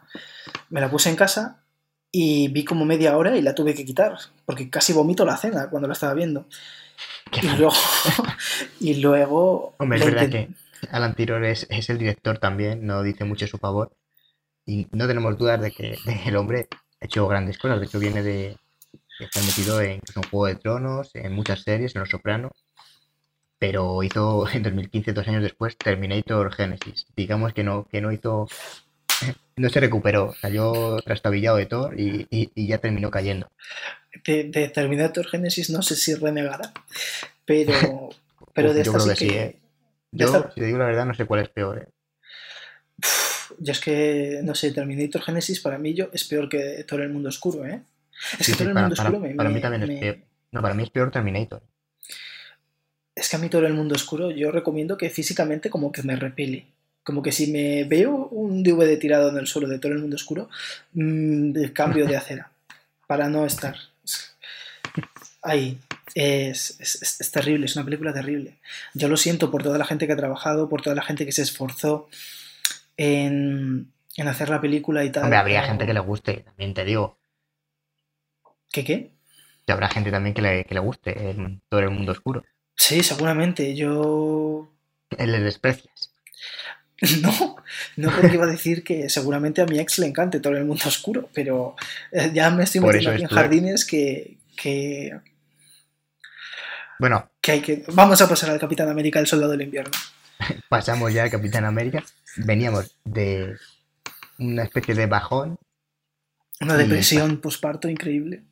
me 0.70 0.80
la 0.80 0.88
puse 0.92 1.11
en 1.11 1.16
casa 1.16 1.64
y 2.12 2.47
vi 2.47 2.64
como 2.64 2.84
media 2.84 3.16
hora 3.16 3.36
y 3.36 3.42
la 3.42 3.57
tuve 3.57 3.74
que 3.74 3.84
quitar, 3.84 4.16
porque 4.47 4.70
casi 4.70 4.92
vomito 4.92 5.24
la 5.24 5.38
cena 5.38 5.68
cuando 5.70 5.88
la 5.88 5.95
estaba 5.95 6.14
viendo. 6.14 6.47
Y 7.42 7.49
luego, 7.49 7.72
y 8.78 8.95
luego... 9.01 9.74
Hombre, 9.78 9.99
es 9.99 10.05
verdad 10.05 10.28
que 10.28 10.51
Alan 10.92 11.16
Tiror 11.16 11.45
es, 11.45 11.66
es, 11.68 11.90
el 11.90 11.99
director 11.99 12.38
también, 12.38 12.86
no 12.86 13.03
dice 13.03 13.24
mucho 13.24 13.47
a 13.47 13.49
su 13.49 13.59
favor. 13.59 13.90
Y 14.64 14.86
no 14.92 15.09
tenemos 15.09 15.36
dudas 15.36 15.61
de 15.61 15.72
que 15.72 15.99
el 16.26 16.36
hombre 16.36 16.68
ha 17.01 17.07
hecho 17.07 17.26
grandes 17.26 17.59
cosas. 17.59 17.80
De 17.80 17.86
hecho, 17.86 17.99
viene 17.99 18.22
de, 18.22 18.57
Está 19.19 19.41
metido 19.41 19.81
en, 19.81 20.01
en 20.15 20.23
Juego 20.31 20.47
de 20.47 20.57
Tronos, 20.57 21.11
en 21.15 21.33
muchas 21.33 21.62
series, 21.62 21.95
en 21.95 22.01
Los 22.01 22.11
Soprano, 22.11 22.51
pero 23.59 24.03
hizo 24.03 24.49
en 24.53 24.62
2015, 24.62 25.12
dos 25.12 25.29
años 25.29 25.43
después, 25.43 25.77
Terminator 25.77 26.53
Genesis. 26.53 27.07
Digamos 27.17 27.53
que 27.53 27.65
no, 27.65 27.87
que 27.91 28.01
no 28.01 28.12
hizo, 28.12 28.49
no 29.57 29.69
se 29.69 29.81
recuperó, 29.81 30.35
salió 30.41 30.97
trastabillado 31.05 31.57
de 31.57 31.67
Thor 31.67 31.99
y, 31.99 32.27
y, 32.31 32.51
y 32.55 32.67
ya 32.67 32.79
terminó 32.79 33.11
cayendo. 33.11 33.49
De, 34.25 34.45
de, 34.45 34.69
Terminator 34.69 35.27
Genesis 35.27 35.71
no 35.71 35.83
sé 35.83 35.97
si 35.97 36.15
renegara, 36.15 36.73
pero, 37.45 38.11
pero 38.55 38.73
de 38.73 38.83
Yo 38.83 38.93
esta 38.93 39.05
creo 39.05 39.17
sí 39.17 39.25
que 39.25 39.31
sí, 39.31 39.37
¿eh? 39.37 39.61
Yo, 40.12 40.27
esta- 40.27 40.51
si 40.53 40.61
te 40.61 40.67
digo 40.67 40.79
la 40.79 40.87
verdad, 40.87 41.07
no 41.07 41.15
sé 41.15 41.25
cuál 41.27 41.41
es 41.41 41.49
peor. 41.49 41.79
¿eh? 41.79 41.89
Yo 43.59 43.73
es 43.73 43.81
que, 43.81 44.41
no 44.43 44.55
sé, 44.55 44.73
Terminator 44.73 45.23
Genesis 45.23 45.61
para 45.61 45.79
mí 45.79 45.95
yo, 45.95 46.09
es 46.12 46.25
peor 46.25 46.49
que 46.49 46.85
Todo 46.85 47.03
el 47.03 47.11
Mundo 47.11 47.29
Oscuro, 47.29 47.65
¿eh? 47.67 47.83
Es 48.39 48.47
Sí, 48.47 48.53
que 48.53 48.53
sí, 48.53 48.53
Todo 48.59 48.68
el 48.68 48.75
para, 48.75 48.87
Mundo 48.89 48.97
para- 48.97 49.09
Oscuro 49.11 49.29
me, 49.29 49.35
para 49.35 49.49
mí 49.49 49.55
me- 49.57 49.61
también 49.61 49.83
es 49.91 50.01
peor. 50.01 50.18
No, 50.53 50.62
para 50.62 50.75
mí 50.75 50.83
es 50.83 50.91
peor 50.91 51.11
Terminator. 51.11 51.62
Es 53.14 53.29
que 53.29 53.37
a 53.37 53.39
mí 53.39 53.49
Todo 53.49 53.66
el 53.66 53.75
Mundo 53.75 53.95
Oscuro 53.95 54.31
yo 54.31 54.51
recomiendo 54.51 54.97
que 54.97 55.11
físicamente 55.11 55.70
como 55.70 55.93
que 55.93 56.03
me 56.03 56.16
repele. 56.16 56.66
Como 57.03 57.22
que 57.22 57.33
si 57.33 57.51
me 57.53 57.85
veo 57.85 58.29
un 58.29 58.62
DVD 58.62 58.97
tirado 58.99 59.29
en 59.29 59.37
el 59.37 59.47
suelo 59.47 59.68
de 59.68 59.79
Todo 59.79 59.93
el 59.93 59.99
Mundo 59.99 60.16
Oscuro, 60.16 60.49
mm, 60.95 61.53
de 61.53 61.72
cambio 61.72 62.07
de 62.07 62.16
acera. 62.16 62.51
Para 63.07 63.29
no 63.29 63.45
estar 63.45 63.77
ahí. 65.43 65.79
Es, 66.14 66.77
es- 66.81 67.20
es- 67.20 67.31
terrible, 67.31 67.66
es 67.66 67.75
una 67.77 67.85
película 67.85 68.12
terrible. 68.12 68.55
Yo 68.95 69.09
lo 69.09 69.16
siento 69.16 69.51
por 69.51 69.62
toda 69.62 69.79
la 69.79 69.85
gente 69.85 70.07
que 70.07 70.12
ha 70.12 70.16
trabajado, 70.16 70.68
por 70.68 70.81
toda 70.83 70.95
la 70.95 71.03
gente 71.03 71.27
que 71.27 71.33
se 71.33 71.43
esforzó 71.43 72.09
en, 72.97 73.91
en 74.16 74.29
hacer 74.29 74.49
la 74.49 74.61
película 74.61 75.05
y 75.05 75.11
tal. 75.11 75.25
Hombre, 75.25 75.39
habría 75.39 75.62
gente 75.64 75.87
que 75.87 75.95
le 75.95 76.01
guste, 76.01 76.45
también 76.45 76.72
te 76.75 76.85
digo. 76.85 77.18
¿Qué 78.75 78.85
qué? 78.85 79.12
Que 79.64 79.72
habrá 79.72 79.89
gente 79.89 80.11
también 80.11 80.35
que 80.35 80.43
le, 80.43 80.64
que 80.64 80.75
le 80.75 80.81
guste 80.81 81.31
en 81.31 81.62
todo 81.68 81.79
el 81.79 81.91
mundo 81.91 82.11
oscuro. 82.11 82.45
Sí, 82.75 83.05
seguramente. 83.05 83.77
Yo 83.77 84.68
Le 85.16 85.41
desprecias. 85.41 86.11
No, 87.20 87.57
no 87.97 88.11
porque 88.11 88.35
iba 88.35 88.45
a 88.45 88.51
decir 88.51 88.83
que 88.83 89.11
seguramente 89.11 89.61
a 89.61 89.66
mi 89.66 89.79
ex 89.79 89.99
le 89.99 90.07
encante 90.07 90.41
todo 90.41 90.57
el 90.57 90.64
mundo 90.64 90.85
oscuro, 90.87 91.29
pero 91.35 91.77
eh, 92.12 92.31
ya 92.33 92.51
me 92.51 92.64
estoy 92.64 92.81
metiendo 92.81 93.11
aquí 93.11 93.22
en 93.22 93.29
jardines 93.29 93.85
que, 93.85 94.39
que, 94.57 95.20
Bueno, 96.99 97.31
que 97.41 97.53
hay 97.53 97.61
que... 97.61 97.85
Vamos 97.93 98.22
a 98.22 98.29
pasar 98.29 98.51
al 98.51 98.61
Capitán 98.61 98.89
América, 98.89 99.18
el 99.20 99.27
Soldado 99.27 99.53
del 99.53 99.62
Invierno. 99.62 99.93
pasamos 100.68 101.12
ya 101.12 101.25
al 101.25 101.31
Capitán 101.31 101.64
América. 101.64 102.03
Veníamos 102.37 102.97
de 103.05 103.55
una 104.39 104.62
especie 104.62 104.95
de 104.95 105.07
bajón 105.07 105.59
Una 106.61 106.77
depresión 106.77 107.41
posparto 107.41 107.89
increíble. 107.89 108.45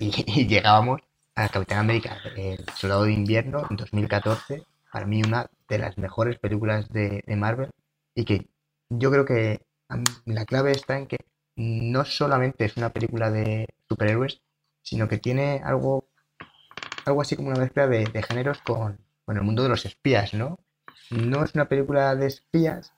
y, 0.36 0.46
llegábamos 0.46 1.02
al 1.34 1.50
Capitán 1.50 1.78
América, 1.78 2.16
el 2.34 2.64
Soldado 2.74 3.04
de 3.04 3.12
Invierno, 3.12 3.66
en 3.68 3.76
2014. 3.76 4.64
Para 4.90 5.06
mí, 5.06 5.22
una 5.22 5.50
de 5.68 5.78
las 5.78 5.98
mejores 5.98 6.38
películas 6.38 6.88
de, 6.88 7.22
de 7.26 7.36
Marvel. 7.36 7.70
Y 8.14 8.24
que 8.24 8.48
yo 8.88 9.10
creo 9.10 9.26
que 9.26 9.60
a 9.90 9.98
la 10.24 10.46
clave 10.46 10.72
está 10.72 10.96
en 10.96 11.06
que 11.06 11.18
no 11.56 12.06
solamente 12.06 12.64
es 12.64 12.78
una 12.78 12.90
película 12.90 13.30
de 13.30 13.68
superhéroes, 13.90 14.40
sino 14.82 15.06
que 15.06 15.18
tiene 15.18 15.60
algo, 15.62 16.08
algo 17.04 17.20
así 17.20 17.36
como 17.36 17.50
una 17.50 17.60
mezcla 17.60 17.86
de, 17.86 18.04
de 18.04 18.22
géneros 18.22 18.62
con, 18.62 18.98
con 19.26 19.36
el 19.36 19.42
mundo 19.42 19.62
de 19.62 19.68
los 19.68 19.84
espías, 19.84 20.32
¿no? 20.32 20.58
No 21.10 21.44
es 21.44 21.54
una 21.54 21.68
película 21.68 22.14
de 22.14 22.26
espías, 22.26 22.94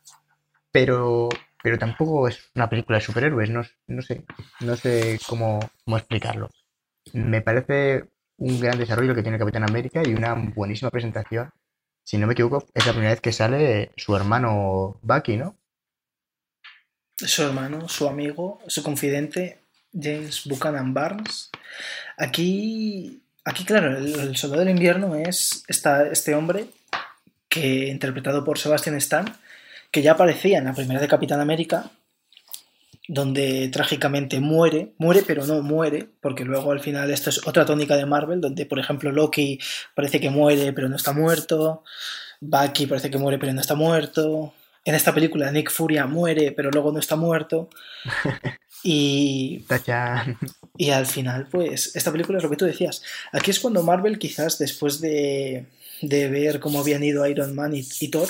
pero, 0.71 1.29
pero 1.65 1.79
tampoco 1.79 2.29
es 2.29 2.51
una 2.55 2.71
película 2.71 2.99
de 2.99 3.05
superhéroes, 3.05 3.51
no, 3.51 3.63
no 3.89 4.03
sé, 4.03 4.25
no 4.61 4.77
sé 4.77 5.19
cómo, 5.29 5.59
cómo 5.85 5.97
explicarlo. 5.97 6.49
Me 7.13 7.43
parece 7.43 8.05
un 8.39 8.61
gran 8.61 8.79
desarrollo 8.79 9.15
que 9.15 9.23
tiene 9.23 9.39
Capitán 9.39 9.65
América 9.65 10.03
y 10.05 10.15
una 10.15 10.35
buenísima 10.35 10.91
presentación 10.91 11.53
si 12.05 12.19
no 12.19 12.27
me 12.27 12.33
equivoco, 12.33 12.67
es 12.75 12.87
la 12.87 12.93
primera 12.93 13.13
vez 13.13 13.21
que 13.21 13.33
sale 13.33 13.93
su 13.97 14.17
hermano 14.17 14.99
Bucky, 15.03 15.37
¿no? 15.37 15.57
Su 17.17 17.43
hermano, 17.43 17.89
su 17.89 18.09
amigo, 18.09 18.61
su 18.67 18.83
confidente, 18.83 19.61
James 19.93 20.45
Buchanan 20.47 20.93
Barnes. 20.95 21.51
Aquí, 22.17 23.23
aquí 23.45 23.65
claro, 23.65 23.97
el, 23.97 24.37
soldado 24.37 24.61
del 24.65 24.71
invierno 24.71 25.15
es 25.15 25.65
este 25.69 26.35
hombre 26.35 26.67
que, 27.49 27.89
interpretado 27.89 28.45
por 28.45 28.59
Sebastian 28.59 28.97
Stan, 28.97 29.27
que 29.93 30.03
ya 30.03 30.13
aparecía 30.13 30.59
en 30.59 30.65
la 30.65 30.75
primera 30.75 31.01
de 31.01 31.09
Capitán 31.09 31.41
América, 31.41 31.93
donde 33.09 33.69
trágicamente 33.69 34.41
muere, 34.41 34.93
muere 34.99 35.23
pero 35.27 35.45
no 35.45 35.61
muere, 35.63 36.09
porque 36.21 36.45
luego 36.45 36.71
al 36.71 36.81
final 36.81 37.11
esto 37.11 37.31
es 37.31 37.47
otra 37.47 37.65
tónica 37.65 37.97
de 37.97 38.07
Marvel, 38.07 38.41
donde 38.41 38.65
por 38.67 38.79
ejemplo 38.79 39.11
Loki 39.11 39.59
parece 39.95 40.21
que 40.21 40.31
muere 40.31 40.73
pero 40.73 40.89
no 40.89 40.97
está 40.97 41.13
muerto, 41.13 41.83
Bucky 42.41 42.87
parece 42.87 43.11
que 43.11 43.19
muere 43.19 43.39
pero 43.39 43.53
no 43.53 43.61
está 43.61 43.75
muerto, 43.75 44.55
en 44.85 44.95
esta 44.95 45.13
película 45.13 45.51
Nick 45.51 45.71
Furia 45.71 46.07
muere 46.07 46.53
pero 46.53 46.71
luego 46.71 46.93
no 46.93 47.01
está 47.01 47.17
muerto, 47.17 47.69
y, 48.85 49.65
y 50.77 50.91
al 50.91 51.07
final 51.07 51.49
pues 51.51 51.97
esta 51.97 52.13
película 52.13 52.39
es 52.39 52.45
lo 52.45 52.51
que 52.51 52.57
tú 52.57 52.67
decías, 52.67 53.03
aquí 53.33 53.51
es 53.51 53.59
cuando 53.59 53.83
Marvel 53.83 54.19
quizás 54.19 54.59
después 54.59 55.01
de 55.01 55.67
de 56.03 56.29
ver 56.29 56.61
cómo 56.61 56.81
habían 56.81 57.03
ido 57.03 57.27
Iron 57.27 57.55
Man 57.55 57.73
y, 57.75 58.09
Thor, 58.09 58.29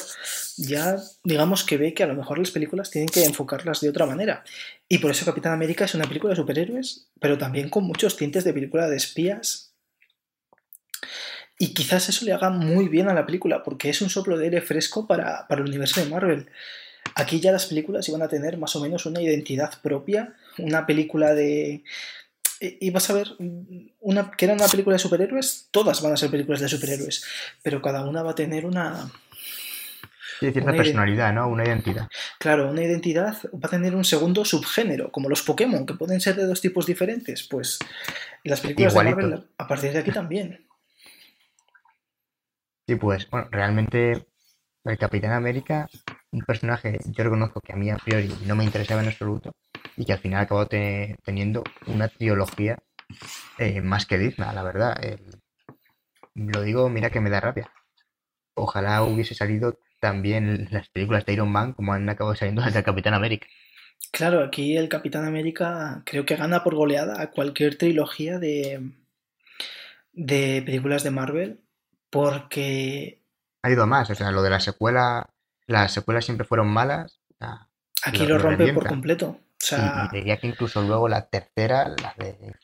ya 0.59 0.99
digamos 1.25 1.65
que 1.65 1.79
ve 1.79 1.95
que 1.95 2.03
a 2.03 2.07
lo 2.07 2.15
mejor 2.15 2.39
las 2.39 2.51
películas 2.51 2.91
tienen 2.91 3.09
que 3.09 3.25
enfocarlas 3.25 3.81
de 3.81 3.89
otra 3.89 4.07
manera. 4.07 4.45
Y 4.89 4.99
por 4.99 5.11
eso 5.11 5.25
Capitán 5.25 5.55
América 5.55 5.87
es 5.87 5.95
una 5.95 6.07
película 6.07 6.33
de 6.33 6.37
superhéroes, 6.37 7.09
pero 7.19 7.39
también 7.39 7.71
con 7.71 7.85
muchos 7.85 8.17
tintes 8.17 8.45
de 8.45 8.53
película 8.53 8.89
de 8.89 8.97
espías. 8.97 9.73
Y 11.59 11.75
quizás 11.75 12.09
eso 12.09 12.25
le 12.25 12.33
haga 12.33 12.51
muy 12.51 12.89
bien 12.89 13.09
a 13.09 13.15
la 13.15 13.25
película, 13.25 13.63
porque 13.63 13.89
es 13.89 14.03
un 14.03 14.11
soplo 14.11 14.37
de 14.37 14.45
aire 14.45 14.61
fresco 14.61 15.07
para, 15.07 15.47
para 15.49 15.63
el 15.63 15.69
universo 15.69 16.01
de 16.01 16.11
Marvel. 16.11 16.51
Aquí 17.15 17.41
ya 17.41 17.53
las 17.53 17.67
películas 17.67 18.09
iban 18.09 18.23
a 18.23 18.29
tener 18.29 18.59
más 18.59 18.77
o 18.77 18.81
menos 18.81 19.07
una 19.07 19.23
identidad 19.23 19.73
propia, 19.83 20.35
una 20.59 20.87
película 20.87 21.35
de, 21.35 21.85
y 22.63 22.91
vas 22.91 23.11
a 23.11 23.15
ver 23.15 23.29
una, 24.01 24.31
que 24.31 24.45
era 24.45 24.55
una 24.55 24.69
película 24.69 24.95
de 24.95 25.01
superhéroes, 25.01 25.69
todas 25.71 26.01
van 26.01 26.13
a 26.13 26.17
ser 26.17 26.31
películas 26.31 26.61
de 26.61 26.69
superhéroes, 26.69 27.25
pero 27.63 27.83
cada 27.83 28.05
una 28.05 28.23
va 28.23 28.31
a 28.31 28.35
tener 28.37 28.67
una... 28.67 29.11
Sí, 30.39 30.51
cierta 30.51 30.73
personalidad, 30.73 31.33
¿no? 31.33 31.49
Una 31.49 31.65
identidad. 31.65 32.09
Claro, 32.39 32.71
una 32.71 32.83
identidad 32.83 33.37
va 33.55 33.69
a 33.69 33.71
tener 33.71 33.95
un 33.95 34.05
segundo 34.05 34.45
subgénero, 34.45 35.13
como 35.13 35.29
los 35.29 35.43
Pokémon, 35.43 35.87
que 35.87 35.95
pueden 35.95 36.21
ser 36.21 36.35
de 36.37 36.47
dos 36.47 36.61
tipos 36.61 36.87
diferentes. 36.87 37.47
Pues 37.49 37.79
las 38.45 38.61
películas 38.61 38.95
de 38.95 39.05
Marvel, 39.05 39.45
a 39.59 39.69
partir 39.69 39.93
de 39.93 40.01
aquí 40.01 40.11
también. 40.11 40.67
Sí, 42.89 42.97
pues, 42.97 43.31
bueno, 43.31 43.49
realmente 43.53 44.27
el 44.85 44.99
Capitán 44.99 45.33
América, 45.33 45.89
un 46.33 46.41
personaje, 46.41 46.99
yo 47.05 47.25
reconozco 47.25 47.61
que 47.61 47.73
a 47.73 47.77
mí 47.77 47.91
a 47.91 47.97
priori 47.97 48.35
no 48.47 48.57
me 48.57 48.65
interesaba 48.65 49.03
en 49.03 49.09
absoluto, 49.09 49.53
y 49.97 50.05
que 50.05 50.13
al 50.13 50.19
final 50.19 50.43
acabó 50.43 50.67
teniendo 50.67 51.63
una 51.87 52.09
trilogía 52.09 52.79
eh, 53.59 53.81
más 53.83 54.07
que 54.07 54.19
digna, 54.19 54.53
la 54.53 54.63
verdad. 54.63 54.97
lo 56.35 56.63
digo, 56.63 56.89
mira 56.89 57.11
que 57.11 57.21
me 57.21 57.31
da 57.31 57.41
rabia. 57.41 57.71
Ojalá 58.55 59.03
hubiese 59.03 59.35
salido 59.35 59.79
también 60.01 60.69
las 60.71 60.89
películas 60.89 61.25
de 61.25 61.35
Iron 61.35 61.51
Man 61.51 61.73
como 61.75 61.93
han 61.93 62.09
acabado 62.09 62.35
saliendo 62.35 62.63
las 62.63 62.75
del 62.75 62.83
Capitán 62.83 63.15
América. 63.15 63.47
Claro, 64.11 64.43
aquí 64.43 64.77
el 64.77 64.89
Capitán 64.89 65.25
América 65.25 66.03
creo 66.05 66.27
que 66.27 66.37
gana 66.37 66.65
por 66.65 66.75
goleada 66.75 67.23
a 67.23 67.31
cualquier 67.31 67.79
trilogía 67.79 68.39
de, 68.39 68.93
de 70.13 70.63
películas 70.65 71.03
de 71.05 71.11
Marvel 71.11 71.61
porque... 72.11 73.23
Ha 73.63 73.71
ido 73.71 73.87
más, 73.87 74.11
o 74.11 74.15
sea, 74.15 74.33
lo 74.33 74.43
de 74.43 74.51
la 74.51 74.61
secuela, 74.61 75.32
las 75.67 75.93
secuelas 75.93 76.25
siempre 76.25 76.47
fueron 76.47 76.69
malas. 76.69 77.21
aquí 78.05 78.27
lo 78.27 78.39
rompe 78.39 78.73
por 78.73 78.87
completo 78.87 79.41
y, 79.71 80.17
diría 80.17 80.39
que 80.39 80.49
incluso 80.49 80.83
luego 80.83 81.09
la 81.09 81.27
tercera, 81.29 81.89
la 81.89 82.15
de 82.19 82.55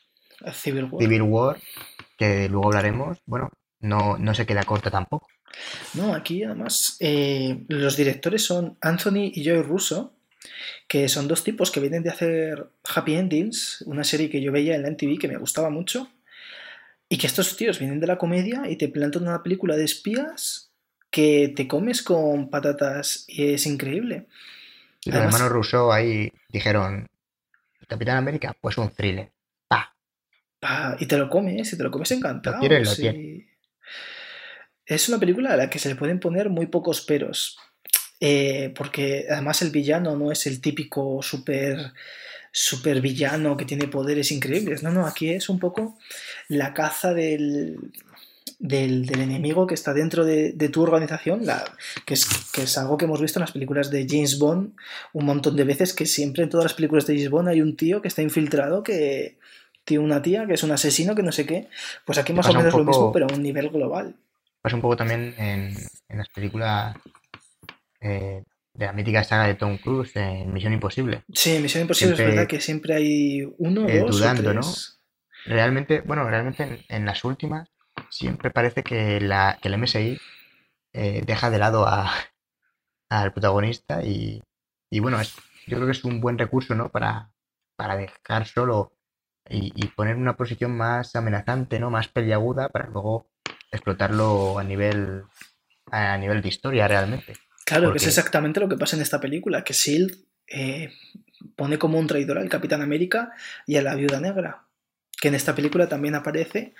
Civil 0.51 1.21
War, 1.21 1.57
que 2.17 2.49
luego 2.49 2.67
hablaremos, 2.67 3.19
bueno, 3.25 3.49
no, 3.79 4.17
no 4.17 4.33
se 4.33 4.45
queda 4.45 4.63
corta 4.63 4.91
tampoco. 4.91 5.27
No, 5.93 6.13
aquí 6.13 6.43
además 6.43 6.97
eh, 6.99 7.65
los 7.69 7.97
directores 7.97 8.43
son 8.43 8.77
Anthony 8.81 9.31
y 9.33 9.43
Joy 9.43 9.61
Russo, 9.63 10.13
que 10.87 11.09
son 11.09 11.27
dos 11.27 11.43
tipos 11.43 11.71
que 11.71 11.79
vienen 11.79 12.03
de 12.03 12.09
hacer 12.09 12.69
Happy 12.93 13.15
Endings, 13.15 13.83
una 13.85 14.03
serie 14.03 14.29
que 14.29 14.41
yo 14.41 14.51
veía 14.51 14.75
en 14.75 14.83
la 14.83 14.91
MTV 14.91 15.17
que 15.19 15.27
me 15.27 15.37
gustaba 15.37 15.69
mucho, 15.69 16.09
y 17.07 17.17
que 17.17 17.27
estos 17.27 17.55
tíos 17.57 17.79
vienen 17.79 17.99
de 17.99 18.07
la 18.07 18.17
comedia 18.17 18.69
y 18.69 18.75
te 18.75 18.87
plantan 18.89 19.23
una 19.23 19.41
película 19.41 19.75
de 19.75 19.85
espías 19.85 20.68
que 21.09 21.53
te 21.55 21.67
comes 21.67 22.01
con 22.01 22.49
patatas 22.49 23.25
y 23.27 23.53
es 23.53 23.65
increíble. 23.65 24.27
Y 25.03 25.11
los 25.11 25.21
hermanos 25.21 25.49
Rousseau 25.49 25.91
ahí 25.91 26.31
dijeron, 26.49 27.07
Capitán 27.87 28.17
América, 28.17 28.55
pues 28.59 28.77
un 28.77 28.89
thriller. 28.91 29.31
Pa. 29.67 30.97
y 30.99 31.05
te 31.05 31.17
lo 31.17 31.29
comes, 31.29 31.71
y 31.71 31.77
te 31.77 31.83
lo 31.83 31.89
comes 31.89 32.11
encantado. 32.11 32.61
Lo 32.61 32.79
lo 32.79 32.91
Es 34.85 35.07
una 35.07 35.17
película 35.17 35.53
a 35.53 35.57
la 35.57 35.69
que 35.69 35.79
se 35.79 35.87
le 35.87 35.95
pueden 35.95 36.19
poner 36.19 36.49
muy 36.49 36.67
pocos 36.67 37.01
peros. 37.01 37.57
Eh, 38.19 38.73
porque 38.75 39.27
además 39.29 39.61
el 39.61 39.71
villano 39.71 40.17
no 40.17 40.33
es 40.33 40.45
el 40.45 40.59
típico 40.59 41.21
super 41.21 41.93
super 42.51 42.99
villano 42.99 43.55
que 43.55 43.65
tiene 43.65 43.87
poderes 43.87 44.31
increíbles. 44.31 44.83
No, 44.83 44.91
no, 44.91 45.05
aquí 45.05 45.29
es 45.29 45.49
un 45.49 45.59
poco 45.59 45.97
la 46.47 46.73
caza 46.73 47.13
del, 47.13 47.77
del, 48.59 49.09
enemigo 49.19 49.65
que 49.65 49.73
está 49.73 49.93
dentro 49.93 50.25
de, 50.25 50.69
tu 50.71 50.83
organización, 50.83 51.45
que, 52.05 52.13
es, 52.13 52.27
que 52.53 52.63
es 52.63 52.77
algo 52.77 52.97
que 52.97 53.05
hemos 53.05 53.21
visto 53.21 53.39
en 53.39 53.41
las 53.41 53.53
películas 53.53 53.89
de 53.89 54.05
James 54.07 54.37
Bond 54.37 54.73
un 55.13 55.25
montón 55.25 55.55
de 55.55 55.63
veces, 55.63 55.93
que 55.93 56.05
siempre 56.05 56.43
en 56.43 56.49
todas 56.49 56.65
las 56.65 56.73
películas 56.73 57.07
de 57.07 57.15
James 57.15 57.29
Bond 57.29 57.47
hay 57.47 57.61
un 57.61 57.75
tío 57.75 58.01
que 58.01 58.09
está 58.09 58.21
infiltrado, 58.21 58.83
que 58.83 59.37
tiene 59.85 60.03
una 60.03 60.21
tía, 60.21 60.45
que 60.45 60.53
es 60.53 60.63
un 60.63 60.71
asesino, 60.71 61.15
que 61.15 61.23
no 61.23 61.31
sé 61.31 61.45
qué. 61.45 61.69
Pues 62.05 62.17
aquí 62.17 62.33
más 62.33 62.47
o 62.47 62.53
menos 62.53 62.73
lo 62.73 62.83
mismo, 62.83 63.11
pero 63.11 63.27
a 63.27 63.33
un 63.33 63.41
nivel 63.41 63.69
global. 63.69 64.15
Pasa 64.61 64.75
un 64.75 64.81
poco 64.81 64.97
también 64.97 65.33
en, 65.37 65.73
las 66.09 66.27
películas 66.29 66.95
eh, 68.01 68.43
de 68.73 68.85
la 68.85 68.93
mítica 68.93 69.23
saga 69.23 69.47
de 69.47 69.55
Tom 69.55 69.77
Cruise, 69.77 70.15
en 70.15 70.51
Misión 70.53 70.73
Imposible. 70.73 71.23
Sí, 71.33 71.57
Misión 71.59 71.83
Imposible 71.83 72.13
es 72.13 72.19
verdad 72.19 72.45
que 72.45 72.59
siempre 72.59 72.93
hay 72.93 73.53
uno, 73.57 73.85
o 73.85 74.05
dos 74.05 74.19
dudando, 74.19 74.53
¿no? 74.53 74.61
Realmente, 75.45 76.01
bueno, 76.01 76.29
realmente 76.29 76.85
en 76.89 77.05
las 77.05 77.23
últimas 77.23 77.69
siempre 78.09 78.51
parece 78.51 78.83
que, 78.83 79.19
la, 79.19 79.57
que 79.61 79.67
el 79.67 79.77
MSI 79.77 80.19
eh, 80.93 81.23
deja 81.25 81.49
de 81.49 81.59
lado 81.59 81.85
a, 81.87 82.11
al 83.09 83.31
protagonista 83.33 84.03
y, 84.03 84.41
bueno, 84.99 85.19
es, 85.19 85.35
yo 85.67 85.77
creo 85.77 85.85
que 85.85 85.91
es 85.91 86.03
un 86.03 86.19
buen 86.19 86.37
recurso, 86.37 86.75
¿no? 86.75 86.89
Para, 86.89 87.31
para 87.75 87.95
dejar 87.95 88.45
solo 88.45 88.93
y, 89.49 89.87
poner 89.87 90.15
una 90.15 90.35
posición 90.35 90.75
más 90.75 91.15
amenazante, 91.15 91.79
¿no? 91.79 91.89
Más 91.89 92.07
peliaguda 92.07 92.69
para 92.69 92.87
luego 92.87 93.31
explotarlo 93.71 94.59
a 94.59 94.63
nivel, 94.63 95.23
a 95.91 96.17
nivel 96.17 96.41
de 96.41 96.49
historia 96.49 96.87
realmente. 96.87 97.33
Claro, 97.65 97.91
que 97.91 97.97
es 97.97 98.07
exactamente 98.07 98.59
lo 98.59 98.69
que 98.69 98.77
pasa 98.77 98.95
en 98.95 99.01
esta 99.01 99.19
película, 99.19 99.63
que 99.63 99.73
Shield 99.73 100.25
eh, 100.47 100.91
pone 101.55 101.77
como 101.77 101.99
un 101.99 102.07
traidor 102.07 102.39
al 102.39 102.49
Capitán 102.49 102.81
América 102.81 103.31
y 103.67 103.77
a 103.77 103.81
la 103.81 103.95
Viuda 103.95 104.19
Negra, 104.19 104.67
que 105.19 105.27
en 105.27 105.35
esta 105.35 105.55
película 105.55 105.87
también 105.87 106.15
aparece 106.15 106.73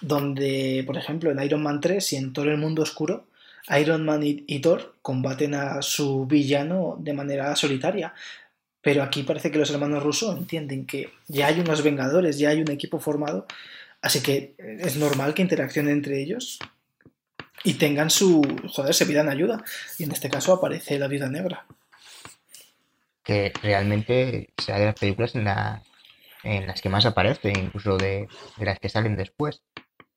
donde, 0.00 0.82
por 0.86 0.96
ejemplo, 0.96 1.30
en 1.30 1.42
Iron 1.42 1.62
Man 1.62 1.80
3 1.80 2.12
y 2.12 2.16
en 2.16 2.32
todo 2.32 2.46
el 2.46 2.56
mundo 2.56 2.82
oscuro, 2.82 3.26
Iron 3.78 4.04
Man 4.04 4.22
y, 4.22 4.60
Thor 4.60 4.96
combaten 5.02 5.54
a 5.54 5.82
su 5.82 6.26
villano 6.26 6.96
de 6.98 7.12
manera 7.12 7.54
solitaria. 7.56 8.14
Pero 8.80 9.02
aquí 9.02 9.22
parece 9.22 9.50
que 9.50 9.58
los 9.58 9.70
hermanos 9.70 10.02
rusos 10.02 10.36
entienden 10.36 10.86
que 10.86 11.10
ya 11.26 11.48
hay 11.48 11.60
unos 11.60 11.82
Vengadores, 11.82 12.38
ya 12.38 12.50
hay 12.50 12.60
un 12.62 12.70
equipo 12.70 12.98
formado, 13.00 13.46
así 14.00 14.22
que 14.22 14.54
es 14.58 14.96
normal 14.96 15.34
que 15.34 15.42
interaccionen 15.42 15.94
entre 15.94 16.22
ellos 16.22 16.58
y 17.64 17.74
tengan 17.74 18.08
su. 18.10 18.42
joder, 18.68 18.94
se 18.94 19.06
pidan 19.06 19.28
ayuda. 19.28 19.62
Y 19.98 20.04
en 20.04 20.12
este 20.12 20.30
caso 20.30 20.52
aparece 20.54 20.98
la 20.98 21.08
Vida 21.08 21.28
Negra. 21.28 21.66
Que 23.22 23.52
realmente 23.62 24.50
sea 24.56 24.78
de 24.78 24.86
las 24.86 24.94
películas 24.94 25.34
en 25.34 25.44
la 25.44 25.82
en 26.44 26.66
las 26.66 26.80
que 26.80 26.88
más 26.88 27.04
aparece, 27.06 27.50
incluso 27.50 27.96
de, 27.96 28.28
las 28.58 28.78
que 28.78 28.88
salen 28.88 29.16
después. 29.16 29.62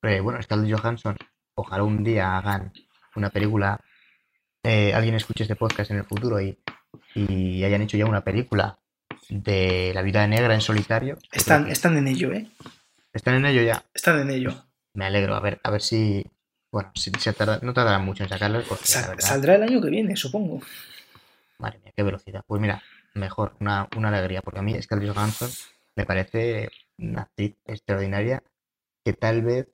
Pero 0.01 0.23
bueno, 0.23 0.41
Scarlett 0.41 0.77
Johansson, 0.77 1.15
ojalá 1.53 1.83
un 1.83 2.03
día 2.03 2.37
hagan 2.37 2.73
una 3.15 3.29
película, 3.29 3.79
eh, 4.63 4.93
alguien 4.93 5.15
escuche 5.15 5.43
este 5.43 5.55
podcast 5.55 5.91
en 5.91 5.97
el 5.97 6.05
futuro 6.05 6.41
y, 6.41 6.57
y, 7.13 7.63
hayan 7.63 7.83
hecho 7.83 7.97
ya 7.97 8.05
una 8.05 8.23
película 8.23 8.79
de 9.29 9.91
la 9.93 10.01
vida 10.01 10.25
negra 10.27 10.55
en 10.55 10.61
solitario. 10.61 11.17
Están, 11.31 11.69
están 11.69 11.97
en 11.97 12.07
ello, 12.07 12.33
¿eh? 12.33 12.47
Están 13.13 13.35
en 13.35 13.45
ello 13.45 13.61
ya. 13.61 13.85
Están 13.93 14.19
en 14.19 14.31
ello. 14.31 14.53
Me 14.93 15.05
alegro, 15.05 15.35
a 15.35 15.39
ver, 15.39 15.59
a 15.63 15.69
ver 15.69 15.81
si. 15.81 16.25
Bueno, 16.71 16.91
si, 16.95 17.11
no 17.61 17.73
tardará 17.73 17.99
mucho 17.99 18.23
en 18.23 18.29
sacarlo. 18.29 18.63
Saldrá 18.83 19.55
el 19.55 19.63
año 19.63 19.81
que 19.81 19.89
viene, 19.89 20.15
supongo. 20.15 20.61
Madre 21.59 21.79
mía, 21.79 21.93
qué 21.95 22.01
velocidad. 22.01 22.43
Pues 22.47 22.61
mira, 22.61 22.81
mejor, 23.13 23.55
una, 23.59 23.87
una 23.95 24.07
alegría, 24.07 24.41
porque 24.41 24.59
a 24.59 24.63
mí 24.63 24.81
Scarlett 24.81 25.13
Johansson 25.13 25.49
me 25.95 26.05
parece 26.05 26.69
una 26.97 27.23
actriz 27.23 27.55
extraordinaria 27.65 28.41
que 29.03 29.13
tal 29.13 29.41
vez 29.41 29.67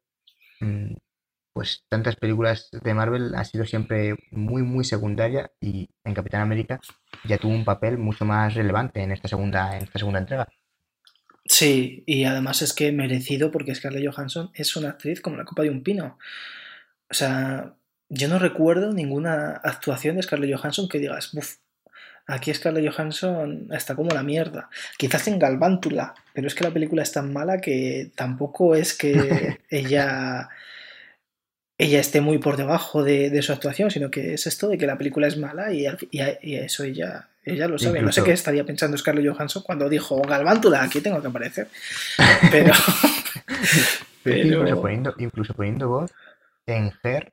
pues 1.54 1.84
tantas 1.90 2.16
películas 2.16 2.70
de 2.72 2.94
Marvel 2.94 3.34
ha 3.36 3.44
sido 3.44 3.66
siempre 3.66 4.16
muy, 4.32 4.62
muy 4.62 4.84
secundaria 4.84 5.52
y 5.60 5.90
en 6.04 6.14
Capitán 6.14 6.42
América 6.42 6.80
ya 7.26 7.38
tuvo 7.38 7.54
un 7.54 7.66
papel 7.66 7.98
mucho 7.98 8.26
más 8.26 8.54
relevante 8.54 9.02
en 9.02 9.12
esta 9.12 9.28
segunda, 9.28 9.76
en 9.76 9.84
esta 9.84 9.98
segunda 9.98 10.20
entrega. 10.20 10.48
Sí, 11.46 12.04
y 12.06 12.26
además 12.26 12.62
es 12.62 12.74
que 12.74 12.92
merecido 12.92 13.52
porque 13.52 13.74
Scarlett 13.74 14.08
Johansson 14.08 14.52
es 14.54 14.76
una 14.76 14.90
actriz 14.90 15.22
como 15.22 15.38
la 15.38 15.46
copa 15.46 15.64
de 15.64 15.70
un 15.70 15.82
pino. 15.82 16.20
O 17.10 17.14
sea, 17.14 17.76
yo 18.10 18.28
no 18.28 18.38
recuerdo 18.38 18.94
ninguna 18.94 19.52
actuación 19.64 20.18
de 20.18 20.24
Scarlett 20.24 20.56
Johansson 20.56 20.88
que 20.90 21.00
digas, 21.00 21.34
uff, 21.34 21.56
aquí 22.28 22.54
Scarlett 22.54 22.94
Johansson 22.94 23.70
está 23.72 23.96
como 23.96 24.12
la 24.12 24.24
mierda. 24.24 24.70
Quizás 24.98 25.28
en 25.28 25.40
Galvántula, 25.40 26.14
pero 26.34 26.48
es 26.48 26.56
que 26.56 26.66
la 26.66 26.72
película 26.72 27.04
es 27.04 27.12
tan 27.12 27.34
mala 27.34 27.60
que 27.60 28.12
tampoco 28.16 28.76
es 28.76 28.94
que 28.94 29.60
ella 29.70 30.50
ella 31.80 32.00
esté 32.00 32.22
muy 32.22 32.40
por 32.40 32.58
debajo 32.58 33.04
de, 33.04 33.42
su 33.42 33.54
actuación, 33.54 33.92
sino 33.92 34.10
que 34.10 34.34
es 34.34 34.48
esto 34.48 34.68
de 34.68 34.78
que 34.78 34.88
la 34.88 34.98
película 34.98 35.28
es 35.28 35.38
mala 35.38 35.72
y, 35.72 35.86
eso 35.86 36.84
ella, 36.84 37.30
ella 37.44 37.68
lo 37.68 37.78
sabe. 37.78 38.02
No 38.02 38.12
sé 38.12 38.24
qué 38.24 38.32
estaría 38.32 38.66
pensando 38.66 38.98
Scarlett 38.98 39.32
Johansson 39.32 39.64
cuando 39.64 39.88
dijo 39.88 40.20
Galvántula, 40.22 40.84
aquí 40.84 41.02
tengo 41.02 41.22
que 41.22 41.28
aparecer. 41.28 41.68
Pero. 42.52 42.74
Incluso, 44.26 44.82
poniendo, 44.82 45.16
incluso 45.20 45.54
poniendo 45.54 45.88
voz 45.88 46.12
en 46.66 46.92
Her 47.04 47.32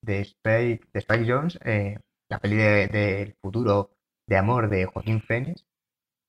de 0.00 0.20
Spike, 0.20 0.86
de 0.92 1.00
Spike 1.00 1.24
Jones, 1.26 1.58
eh, 1.64 1.98
la 2.30 2.38
peli 2.38 2.56
del 2.56 2.90
de, 2.90 3.36
futuro 3.42 3.90
de 4.26 4.36
amor 4.36 4.70
de 4.70 4.86
Joaquín 4.86 5.20
Phoenix, 5.20 5.66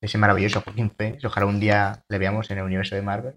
ese 0.00 0.18
maravilloso 0.18 0.60
Joaquín 0.60 0.90
Phoenix, 0.90 1.24
ojalá 1.24 1.46
un 1.46 1.60
día 1.60 2.04
le 2.08 2.18
veamos 2.18 2.50
en 2.50 2.58
el 2.58 2.64
universo 2.64 2.96
de 2.96 3.02
Marvel. 3.02 3.36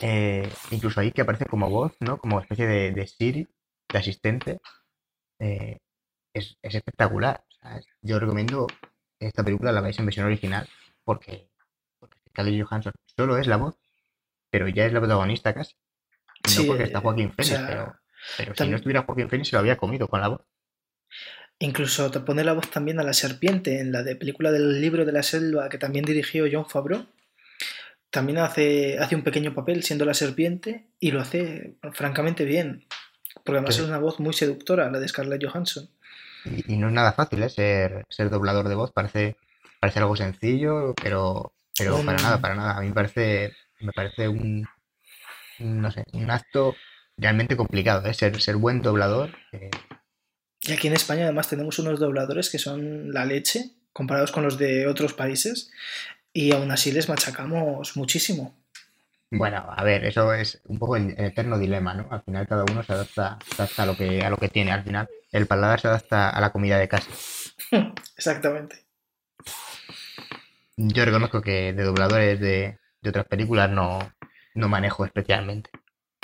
Eh, 0.00 0.50
incluso 0.70 0.98
ahí 1.00 1.12
que 1.12 1.20
aparece 1.20 1.44
como 1.44 1.68
voz, 1.68 1.92
¿no? 2.00 2.16
Como 2.16 2.40
especie 2.40 2.66
de, 2.66 2.92
de 2.92 3.06
Siri, 3.06 3.46
de 3.92 3.98
asistente. 3.98 4.60
Eh, 5.38 5.78
es, 6.32 6.56
espectacular. 6.62 7.44
yo 8.00 8.18
recomiendo 8.18 8.66
esta 9.18 9.44
película 9.44 9.72
la 9.72 9.82
veáis 9.82 9.98
en 9.98 10.06
versión 10.06 10.26
original 10.26 10.66
porque, 11.04 11.50
porque 11.98 12.18
Scarlett 12.30 12.64
Johansson 12.64 12.92
solo 13.16 13.36
es 13.36 13.46
la 13.46 13.58
voz, 13.58 13.76
pero 14.50 14.66
ya 14.68 14.86
es 14.86 14.94
la 14.94 15.00
protagonista 15.00 15.52
casi. 15.52 15.74
no 16.56 16.66
porque 16.66 16.84
está 16.84 17.00
Joaquín 17.00 17.32
Phoenix, 17.32 17.58
pero, 17.66 17.94
pero 18.38 18.54
si 18.54 18.68
no 18.68 18.76
estuviera 18.76 19.02
Joaquín 19.02 19.28
Phoenix 19.28 19.48
se 19.48 19.56
lo 19.56 19.60
había 19.60 19.76
comido 19.76 20.08
con 20.08 20.22
la 20.22 20.28
voz. 20.28 20.46
Incluso 21.60 22.10
te 22.10 22.20
pone 22.20 22.42
la 22.42 22.54
voz 22.54 22.70
también 22.70 22.98
a 22.98 23.04
la 23.04 23.12
serpiente 23.12 23.80
en 23.80 23.92
la 23.92 24.02
de 24.02 24.16
película 24.16 24.50
del 24.50 24.80
libro 24.80 25.04
de 25.04 25.12
la 25.12 25.22
selva 25.22 25.68
que 25.68 25.78
también 25.78 26.04
dirigió 26.04 26.46
John 26.50 26.68
Favreau 26.68 27.06
también 28.10 28.38
hace, 28.38 28.98
hace 28.98 29.14
un 29.14 29.22
pequeño 29.22 29.54
papel 29.54 29.82
siendo 29.82 30.04
la 30.04 30.14
serpiente 30.14 30.86
y 30.98 31.12
lo 31.12 31.20
hace 31.20 31.76
francamente 31.92 32.44
bien. 32.44 32.84
Porque 33.44 33.58
además 33.58 33.78
es 33.78 33.84
una 33.84 33.98
voz 33.98 34.20
muy 34.20 34.34
seductora, 34.34 34.90
la 34.90 34.98
de 34.98 35.08
Scarlett 35.08 35.44
Johansson. 35.44 35.88
Y, 36.44 36.76
no 36.76 36.88
es 36.88 36.92
nada 36.92 37.12
fácil, 37.12 37.42
¿eh? 37.42 37.48
Ser, 37.48 38.04
ser 38.08 38.30
doblador 38.30 38.68
de 38.68 38.74
voz. 38.74 38.90
Parece, 38.92 39.36
parece 39.78 40.00
algo 40.00 40.16
sencillo, 40.16 40.94
pero, 41.00 41.52
pero 41.78 42.02
para 42.04 42.18
nada, 42.18 42.40
para 42.40 42.54
nada. 42.54 42.76
A 42.76 42.80
mí 42.80 42.88
me 42.88 42.94
parece, 42.94 43.52
me 43.78 43.92
parece 43.92 44.28
un, 44.28 44.66
no 45.60 45.90
sé, 45.90 46.04
un 46.12 46.30
acto 46.30 46.74
realmente 47.16 47.56
complicado, 47.56 48.06
¿eh? 48.06 48.14
Ser, 48.14 48.40
ser 48.40 48.56
buen 48.56 48.82
doblador. 48.82 49.30
Eh. 49.52 49.70
Y 50.62 50.72
aquí 50.72 50.88
en 50.88 50.94
España 50.94 51.24
además 51.24 51.48
tenemos 51.48 51.78
unos 51.78 51.98
dobladores 51.98 52.50
que 52.50 52.58
son 52.58 53.12
la 53.12 53.24
leche 53.24 53.70
comparados 53.92 54.30
con 54.30 54.44
los 54.44 54.58
de 54.58 54.86
otros 54.86 55.14
países 55.14 55.70
y 56.32 56.52
aún 56.52 56.70
así 56.70 56.92
les 56.92 57.08
machacamos 57.08 57.96
muchísimo. 57.96 58.54
Bueno, 59.32 59.64
a 59.68 59.84
ver, 59.84 60.04
eso 60.04 60.34
es 60.34 60.60
un 60.66 60.78
poco 60.78 60.96
el, 60.96 61.14
eterno 61.16 61.56
dilema, 61.56 61.94
¿no? 61.94 62.08
Al 62.10 62.22
final 62.22 62.48
cada 62.48 62.64
uno 62.64 62.82
se 62.82 62.92
adapta, 62.92 63.38
a, 63.76 63.86
lo 63.86 63.96
que, 63.96 64.22
a 64.22 64.30
lo 64.30 64.36
que 64.36 64.48
tiene. 64.48 64.72
Al 64.72 64.82
final 64.82 65.08
el 65.30 65.46
paladar 65.46 65.80
se 65.80 65.88
adapta 65.88 66.30
a 66.30 66.40
la 66.40 66.50
comida 66.50 66.78
de 66.78 66.88
casa. 66.88 67.08
Exactamente. 68.16 68.84
Yo 70.76 71.04
reconozco 71.04 71.42
que 71.42 71.72
de 71.72 71.82
dobladores 71.84 72.40
de, 72.40 72.78
otras 73.06 73.26
películas 73.26 73.70
no, 73.70 73.98
no 74.54 74.68
manejo 74.68 75.04
especialmente. 75.04 75.70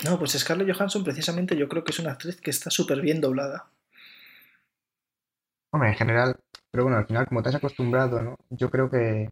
No, 0.03 0.19
pues 0.19 0.33
Scarlett 0.33 0.75
Johansson 0.75 1.03
precisamente 1.03 1.55
yo 1.55 1.69
creo 1.69 1.83
que 1.83 1.91
es 1.91 1.99
una 1.99 2.11
actriz 2.11 2.41
que 2.41 2.51
está 2.51 2.69
súper 2.69 3.01
bien 3.01 3.21
doblada. 3.21 3.69
Hombre, 5.71 5.89
en 5.89 5.95
general, 5.95 6.39
pero 6.71 6.83
bueno, 6.83 6.97
al 6.97 7.07
final 7.07 7.27
como 7.27 7.43
te 7.43 7.49
has 7.49 7.55
acostumbrado, 7.55 8.21
¿no? 8.21 8.37
Yo 8.49 8.69
creo 8.69 8.89
que, 8.89 9.29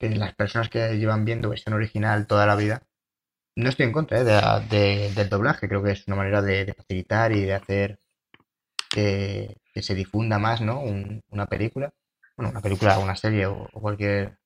las 0.00 0.34
personas 0.34 0.68
que 0.68 0.98
llevan 0.98 1.24
viendo 1.24 1.48
versión 1.50 1.74
original 1.74 2.26
toda 2.26 2.46
la 2.46 2.56
vida, 2.56 2.82
no 3.56 3.68
estoy 3.68 3.86
en 3.86 3.92
contra 3.92 4.20
¿eh? 4.20 4.64
del 5.14 5.28
doblaje, 5.28 5.68
creo 5.68 5.82
que 5.82 5.92
es 5.92 6.06
una 6.06 6.16
manera 6.16 6.42
de, 6.42 6.72
facilitar 6.74 7.32
y 7.32 7.42
de 7.42 7.54
hacer 7.54 7.98
que, 8.90 9.56
se 9.80 9.94
difunda 9.94 10.38
más 10.40 10.60
¿no? 10.60 10.82
una 11.30 11.46
película, 11.46 11.92
bueno, 12.36 12.50
una 12.50 12.60
película, 12.60 12.98
una 12.98 13.16
serie 13.16 13.46
o, 13.46 13.68
cualquier, 13.72 14.38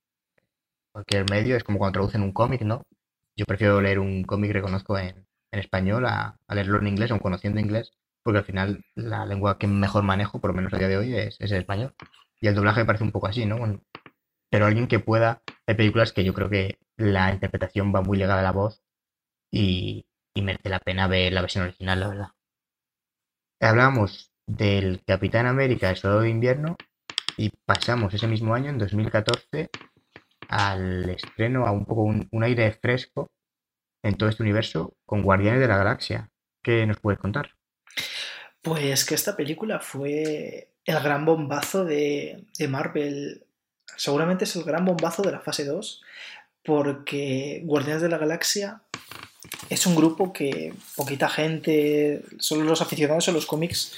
cualquier 0.92 1.28
medio, 1.30 1.56
es 1.56 1.64
como 1.64 1.78
cuando 1.78 1.94
traducen 1.94 2.22
un 2.22 2.32
cómic, 2.32 2.62
¿no? 2.62 2.82
Yo 3.36 3.46
prefiero 3.46 3.80
leer 3.80 3.98
un 3.98 4.24
cómic 4.24 4.52
reconozco 4.52 4.98
en, 4.98 5.26
español 5.50 6.06
a, 6.06 6.38
leerlo 6.48 6.78
en 6.78 6.88
inglés, 6.88 7.10
o 7.12 7.18
conociendo 7.18 7.60
inglés, 7.60 7.92
porque 8.23 8.39
al 8.39 8.45
final 8.45 8.85
la 8.95 9.27
lengua 9.27 9.59
que 9.59 9.66
mejor 9.66 10.03
manejo, 10.03 10.41
por 10.41 10.51
lo 10.51 10.57
menos 10.57 10.73
a 10.73 10.79
día 10.79 10.89
de 10.89 10.97
hoy, 10.97 11.14
es, 11.14 11.41
el 11.41 11.53
español. 11.53 11.95
Y 12.41 12.49
el 12.49 12.55
doblaje 12.55 12.85
parece 12.85 13.05
un 13.05 13.12
poco 13.12 13.29
así, 13.29 13.47
¿no? 13.47 13.59
pero 14.51 14.66
alguien 14.66 14.87
que 14.87 14.99
pueda. 14.99 15.43
Hay 15.66 15.75
películas 15.75 16.12
que 16.12 16.25
yo 16.25 16.35
creo 16.35 16.51
que 16.51 16.79
la 16.99 17.33
interpretación 17.33 17.93
va 17.95 18.03
muy 18.03 18.18
ligada 18.18 18.41
a 18.41 18.43
la 18.43 18.53
voz 18.53 18.83
y, 19.51 20.07
merece 20.37 20.68
la 20.68 20.79
pena 20.79 21.07
ver 21.07 21.33
la 21.33 21.41
versión 21.41 21.64
original, 21.64 22.01
la 22.01 22.09
verdad. 22.09 22.29
Hablábamos 23.61 24.31
del 24.47 25.03
Capitán 25.07 25.47
América, 25.47 25.89
el 25.89 25.97
Soldado 25.97 26.23
de 26.23 26.31
Invierno, 26.31 26.77
y 27.37 27.51
pasamos 27.64 28.12
ese 28.12 28.27
mismo 28.27 28.55
año, 28.55 28.70
en 28.70 28.79
2014, 28.79 29.70
al 30.49 31.09
estreno, 31.09 31.66
a 31.66 31.70
un 31.70 31.87
poco 31.87 32.03
un, 32.03 32.29
aire 32.43 32.73
fresco 32.73 33.31
en 34.03 34.16
todo 34.16 34.29
este 34.29 34.43
universo 34.43 34.95
con 35.07 35.23
Guardianes 35.23 35.61
de 35.61 35.68
la 35.68 35.79
Galaxia. 35.79 36.31
¿Qué 36.62 36.87
nos 36.87 37.01
puedes 37.01 37.20
contar? 37.20 37.53
Pues 38.62 39.04
que 39.04 39.14
esta 39.14 39.36
película 39.36 39.80
fue 39.80 40.68
el 40.84 41.00
gran 41.00 41.24
bombazo 41.24 41.84
de, 41.84 42.44
de 42.58 42.68
Marvel 42.68 43.44
seguramente 43.96 44.44
es 44.44 44.56
el 44.56 44.64
gran 44.64 44.84
bombazo 44.84 45.22
de 45.22 45.32
la 45.32 45.40
fase 45.40 45.64
2, 45.64 46.02
porque 46.64 47.62
Guardianes 47.64 48.02
de 48.02 48.08
la 48.08 48.18
Galaxia 48.18 48.82
es 49.68 49.86
un 49.86 49.96
grupo 49.96 50.32
que 50.32 50.74
poquita 50.96 51.28
gente, 51.28 52.22
solo 52.38 52.64
los 52.64 52.80
aficionados 52.80 53.28
a 53.28 53.32
los 53.32 53.46
cómics 53.46 53.92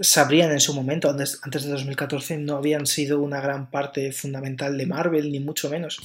sabrían 0.00 0.52
en 0.52 0.60
su 0.60 0.74
momento, 0.74 1.10
antes, 1.10 1.40
antes 1.42 1.64
de 1.64 1.70
2014 1.70 2.38
no 2.38 2.56
habían 2.56 2.86
sido 2.86 3.20
una 3.20 3.40
gran 3.40 3.70
parte 3.70 4.12
fundamental 4.12 4.76
de 4.76 4.86
Marvel, 4.86 5.32
ni 5.32 5.40
mucho 5.40 5.68
menos. 5.68 6.00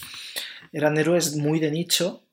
Eran 0.72 0.98
héroes 0.98 1.36
muy 1.36 1.60
de 1.60 1.72
nicho 1.72 2.24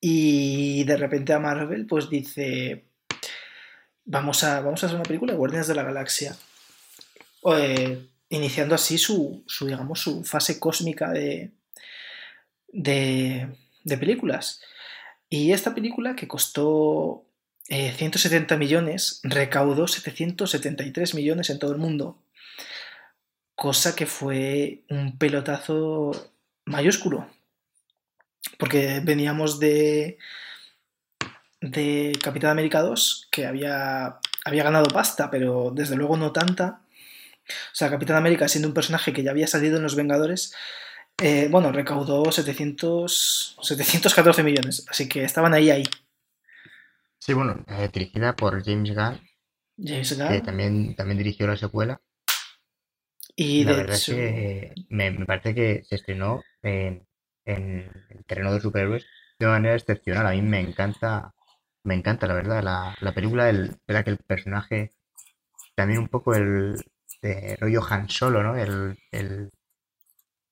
y 0.00 0.84
de 0.84 0.96
repente 0.96 1.32
a 1.32 1.38
Marvel 1.38 1.86
pues 1.86 2.10
dice, 2.10 2.84
vamos 4.04 4.44
a, 4.44 4.60
vamos 4.60 4.82
a 4.82 4.86
hacer 4.86 4.96
una 4.96 5.04
película 5.04 5.32
de 5.32 5.38
Guardianes 5.38 5.68
de 5.68 5.74
la 5.74 5.82
Galaxia. 5.82 6.36
Eh, 7.56 8.08
iniciando 8.28 8.74
así 8.74 8.98
su, 8.98 9.44
digamos, 9.60 10.00
su 10.00 10.24
fase 10.24 10.58
cósmica 10.58 11.10
de, 11.10 11.52
de, 12.68 13.48
películas. 13.84 14.62
Y 15.28 15.52
esta 15.52 15.74
película, 15.74 16.16
que 16.16 16.28
costó 16.28 17.26
170 17.68 18.54
eh, 18.54 18.58
millones, 18.58 19.20
recaudó 19.22 19.86
773 19.86 21.14
millones 21.14 21.50
en 21.50 21.58
todo 21.58 21.72
el 21.72 21.78
mundo. 21.78 22.22
Cosa 23.54 23.94
que 23.94 24.06
fue 24.06 24.84
un 24.88 25.18
pelotazo 25.18 26.32
mayúsculo. 26.64 27.28
Porque 28.58 29.00
veníamos 29.04 29.60
de, 29.60 30.18
de 31.62 32.12
Capitán 32.22 32.50
América 32.50 32.82
2, 32.82 33.28
que 33.30 33.46
había, 33.46 34.18
había 34.44 34.64
ganado 34.64 34.88
pasta, 34.88 35.30
pero 35.30 35.72
desde 35.74 35.96
luego 35.96 36.16
no 36.16 36.32
tanta. 36.32 36.82
O 37.48 37.74
sea, 37.74 37.90
Capitán 37.90 38.16
América, 38.16 38.48
siendo 38.48 38.68
un 38.68 38.74
personaje 38.74 39.12
que 39.12 39.22
ya 39.22 39.30
había 39.30 39.46
salido 39.46 39.78
en 39.78 39.82
Los 39.82 39.96
Vengadores, 39.96 40.54
eh, 41.18 41.48
bueno, 41.50 41.72
recaudó 41.72 42.30
700, 42.30 43.56
714 43.62 44.42
millones, 44.42 44.86
así 44.88 45.08
que 45.08 45.24
estaban 45.24 45.54
ahí, 45.54 45.70
ahí. 45.70 45.84
Sí, 47.18 47.32
bueno, 47.32 47.64
eh, 47.68 47.88
dirigida 47.92 48.34
por 48.34 48.64
James 48.64 48.94
Gunn. 48.94 49.20
James 49.78 50.18
Gunn. 50.18 50.28
Que 50.28 50.40
también, 50.40 50.96
también 50.96 51.18
dirigió 51.18 51.46
la 51.46 51.56
secuela. 51.56 52.00
Y 53.34 53.64
la 53.64 53.72
verdad 53.72 53.96
es 53.96 54.06
que 54.06 54.74
me, 54.88 55.12
parece 55.24 55.54
que 55.54 55.84
se 55.84 55.94
estrenó 55.94 56.42
en, 56.62 57.06
el 57.44 57.90
terreno 58.26 58.52
de 58.52 58.60
superhéroes 58.60 59.06
de 59.38 59.46
una 59.46 59.54
manera 59.54 59.76
excepcional. 59.76 60.26
A 60.26 60.32
mí 60.32 60.42
me 60.42 60.60
encanta, 60.60 61.34
me 61.84 61.94
encanta 61.94 62.26
la 62.26 62.34
verdad, 62.34 62.62
la, 62.62 62.94
la 63.00 63.12
película, 63.12 63.48
el, 63.50 63.76
que 63.86 64.10
el 64.10 64.18
personaje, 64.18 64.90
también 65.76 66.00
un 66.00 66.08
poco 66.08 66.34
el, 66.34 66.82
de 67.22 67.56
rollo 67.60 67.82
Han 67.88 68.08
Solo, 68.10 68.42
¿no? 68.42 68.56
El, 68.56 68.98
el 69.12 69.50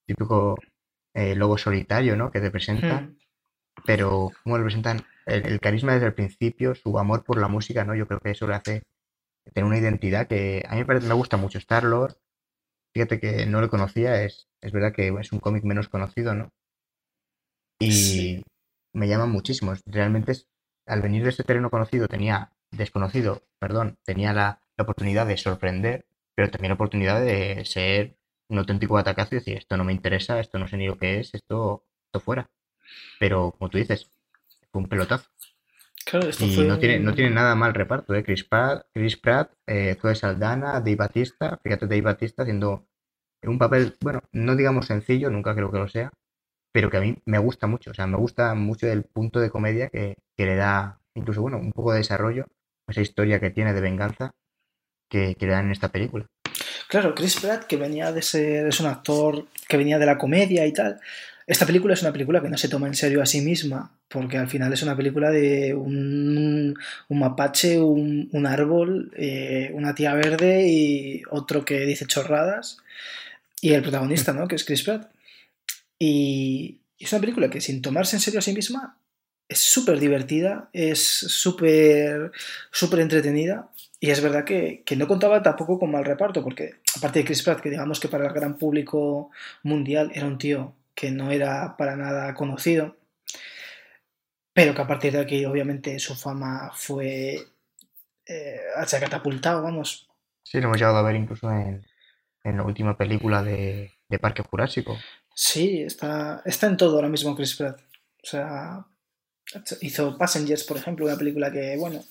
típico 0.06 0.56
eh, 1.14 1.34
lobo 1.34 1.58
solitario, 1.58 2.16
¿no? 2.16 2.30
Que 2.30 2.40
te 2.40 2.50
presenta. 2.50 3.00
Hmm. 3.02 3.16
pero 3.86 4.30
cómo 4.44 4.58
lo 4.58 4.64
presentan, 4.64 5.02
el, 5.26 5.46
el 5.46 5.60
carisma 5.60 5.94
desde 5.94 6.06
el 6.08 6.14
principio, 6.14 6.74
su 6.74 6.98
amor 6.98 7.24
por 7.24 7.38
la 7.40 7.48
música, 7.48 7.84
¿no? 7.84 7.94
Yo 7.94 8.06
creo 8.08 8.20
que 8.20 8.32
eso 8.32 8.46
le 8.46 8.54
hace 8.56 8.82
tener 9.54 9.66
una 9.66 9.78
identidad 9.78 10.28
que 10.28 10.64
a 10.68 10.72
mí 10.72 10.80
me, 10.80 10.86
parece, 10.86 11.08
me 11.08 11.14
gusta 11.14 11.36
mucho. 11.38 11.58
Star-Lord, 11.58 12.16
fíjate 12.94 13.20
que 13.20 13.46
no 13.46 13.60
lo 13.60 13.70
conocía, 13.70 14.24
es, 14.24 14.48
es 14.62 14.72
verdad 14.72 14.92
que 14.94 15.08
es 15.08 15.32
un 15.32 15.40
cómic 15.40 15.64
menos 15.64 15.88
conocido, 15.88 16.34
¿no? 16.34 16.50
Y 17.80 17.92
Sí, 17.92 18.44
me 18.92 19.08
llama 19.08 19.26
muchísimo. 19.26 19.72
Realmente, 19.86 20.32
es- 20.32 20.46
al 20.90 21.02
venir 21.02 21.22
de 21.22 21.30
ese 21.30 21.44
terreno 21.44 21.70
conocido, 21.70 22.08
tenía, 22.08 22.52
desconocido, 22.70 23.42
perdón, 23.58 23.98
tenía 24.04 24.32
la, 24.32 24.62
la 24.76 24.82
oportunidad 24.82 25.26
de 25.26 25.36
sorprender, 25.36 26.06
pero 26.34 26.50
también 26.50 26.70
la 26.70 26.74
oportunidad 26.74 27.20
de 27.20 27.64
ser 27.64 28.16
un 28.48 28.58
auténtico 28.58 28.94
batacazo 28.94 29.34
y 29.34 29.38
decir, 29.38 29.56
esto 29.56 29.76
no 29.76 29.84
me 29.84 29.92
interesa, 29.92 30.40
esto 30.40 30.58
no 30.58 30.66
sé 30.66 30.76
ni 30.76 30.86
lo 30.86 30.98
que 30.98 31.20
es, 31.20 31.34
esto, 31.34 31.84
esto 32.06 32.20
fuera. 32.20 32.50
Pero, 33.18 33.52
como 33.52 33.70
tú 33.70 33.78
dices, 33.78 34.10
fue 34.72 34.82
un 34.82 34.88
pelotazo. 34.88 35.28
claro, 36.04 36.28
esto 36.28 36.44
Y 36.44 36.54
fue 36.54 36.64
no 36.64 36.78
tiene, 36.78 36.98
no 36.98 37.14
tiene 37.14 37.30
nada 37.30 37.54
mal 37.54 37.74
reparto, 37.74 38.14
¿eh? 38.14 38.24
Chris 38.24 38.44
Pratt, 38.44 38.86
Chris 38.92 39.16
Pratt 39.16 39.52
eh, 39.66 39.96
Zoe 40.00 40.14
Saldana, 40.14 40.80
Dave 40.80 40.96
Batista, 40.96 41.60
fíjate 41.62 41.86
Dave 41.86 42.02
Batista 42.02 42.42
haciendo 42.42 42.86
un 43.42 43.58
papel, 43.58 43.96
bueno, 44.00 44.20
no 44.32 44.56
digamos 44.56 44.86
sencillo, 44.86 45.30
nunca 45.30 45.54
creo 45.54 45.70
que 45.70 45.78
lo 45.78 45.88
sea, 45.88 46.10
pero 46.72 46.90
que 46.90 46.96
a 46.96 47.00
mí 47.00 47.16
me 47.24 47.38
gusta 47.38 47.66
mucho, 47.66 47.90
o 47.90 47.94
sea, 47.94 48.06
me 48.06 48.16
gusta 48.16 48.54
mucho 48.54 48.86
el 48.86 49.04
punto 49.04 49.40
de 49.40 49.50
comedia 49.50 49.88
que, 49.88 50.16
que 50.36 50.46
le 50.46 50.56
da, 50.56 50.98
incluso, 51.14 51.42
bueno, 51.42 51.58
un 51.58 51.72
poco 51.72 51.92
de 51.92 51.98
desarrollo, 51.98 52.46
esa 52.88 53.00
historia 53.00 53.40
que 53.40 53.50
tiene 53.50 53.72
de 53.72 53.80
venganza 53.80 54.32
que, 55.08 55.34
que 55.34 55.46
le 55.46 55.52
dan 55.52 55.66
en 55.66 55.72
esta 55.72 55.88
película. 55.88 56.26
Claro, 56.88 57.14
Chris 57.14 57.38
Pratt, 57.40 57.64
que 57.64 57.76
venía 57.76 58.12
de 58.12 58.22
ser, 58.22 58.66
es 58.66 58.80
un 58.80 58.86
actor 58.86 59.46
que 59.68 59.76
venía 59.76 59.98
de 59.98 60.06
la 60.06 60.18
comedia 60.18 60.66
y 60.66 60.72
tal. 60.72 61.00
Esta 61.46 61.66
película 61.66 61.94
es 61.94 62.02
una 62.02 62.12
película 62.12 62.40
que 62.40 62.48
no 62.48 62.56
se 62.56 62.68
toma 62.68 62.86
en 62.86 62.94
serio 62.94 63.22
a 63.22 63.26
sí 63.26 63.40
misma, 63.40 63.90
porque 64.08 64.38
al 64.38 64.48
final 64.48 64.72
es 64.72 64.82
una 64.82 64.96
película 64.96 65.30
de 65.30 65.74
un, 65.74 66.76
un 67.08 67.18
mapache, 67.18 67.80
un, 67.80 68.28
un 68.32 68.46
árbol, 68.46 69.12
eh, 69.16 69.70
una 69.74 69.94
tía 69.94 70.14
verde 70.14 70.68
y 70.68 71.22
otro 71.30 71.64
que 71.64 71.80
dice 71.80 72.06
chorradas, 72.06 72.78
y 73.60 73.72
el 73.72 73.82
protagonista, 73.82 74.32
¿no? 74.32 74.46
Que 74.46 74.56
es 74.56 74.64
Chris 74.64 74.84
Pratt. 74.84 75.10
Y 76.02 76.80
es 76.98 77.12
una 77.12 77.20
película 77.20 77.50
que 77.50 77.60
sin 77.60 77.82
tomarse 77.82 78.16
en 78.16 78.20
serio 78.20 78.38
a 78.38 78.42
sí 78.42 78.54
misma 78.54 78.98
es 79.46 79.58
súper 79.58 80.00
divertida, 80.00 80.70
es 80.72 81.04
súper 81.04 82.32
súper 82.70 83.00
entretenida 83.00 83.70
y 83.98 84.10
es 84.10 84.22
verdad 84.22 84.44
que, 84.44 84.82
que 84.86 84.96
no 84.96 85.06
contaba 85.06 85.42
tampoco 85.42 85.78
con 85.78 85.90
mal 85.90 86.04
reparto, 86.04 86.42
porque 86.42 86.76
aparte 86.96 87.18
de 87.18 87.24
Chris 87.26 87.42
Pratt, 87.42 87.60
que 87.60 87.68
digamos 87.68 88.00
que 88.00 88.08
para 88.08 88.26
el 88.26 88.32
gran 88.32 88.56
público 88.56 89.30
mundial 89.62 90.10
era 90.14 90.26
un 90.26 90.38
tío 90.38 90.74
que 90.94 91.10
no 91.10 91.30
era 91.30 91.76
para 91.76 91.96
nada 91.96 92.32
conocido, 92.32 92.96
pero 94.54 94.74
que 94.74 94.82
a 94.82 94.86
partir 94.86 95.12
de 95.12 95.20
aquí 95.20 95.44
obviamente 95.44 95.98
su 95.98 96.14
fama 96.14 96.70
fue... 96.74 97.46
Eh, 98.24 98.60
catapultado, 99.00 99.62
vamos. 99.62 100.08
Sí, 100.44 100.60
lo 100.60 100.66
hemos 100.66 100.78
llegado 100.78 100.98
a 100.98 101.02
ver 101.02 101.16
incluso 101.16 101.50
en, 101.50 101.84
en 102.44 102.56
la 102.56 102.62
última 102.62 102.96
película 102.96 103.42
de, 103.42 103.92
de 104.10 104.18
Parque 104.18 104.42
Jurásico. 104.42 104.98
Sí, 105.34 105.82
está, 105.82 106.42
está 106.44 106.66
en 106.66 106.76
todo 106.76 106.96
ahora 106.96 107.08
mismo 107.08 107.34
Chris 107.34 107.54
Pratt. 107.54 107.80
O 108.22 108.26
sea, 108.26 108.84
hizo 109.80 110.18
Passengers, 110.18 110.64
por 110.64 110.76
ejemplo, 110.76 111.06
una 111.06 111.16
película 111.16 111.50
que, 111.50 111.76
bueno, 111.78 112.04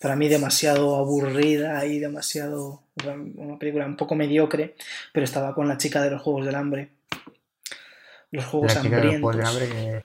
para 0.00 0.14
mí 0.14 0.28
demasiado 0.28 0.96
aburrida 0.96 1.84
y 1.86 1.98
demasiado... 1.98 2.82
Una 3.04 3.58
película 3.58 3.84
un 3.84 3.96
poco 3.96 4.14
mediocre, 4.14 4.74
pero 5.12 5.24
estaba 5.24 5.54
con 5.54 5.68
la 5.68 5.76
chica 5.76 6.00
de 6.02 6.10
los 6.10 6.22
Juegos 6.22 6.46
del 6.46 6.54
Hambre. 6.54 6.90
Los 8.30 8.44
Juegos 8.46 8.74
La 8.74 8.82
chica 8.82 8.96
de 8.96 9.04
los 9.04 9.20
Juegos 9.20 9.36
del 9.36 9.46
Hambrientos. 9.46 9.72
Hambre 9.78 10.04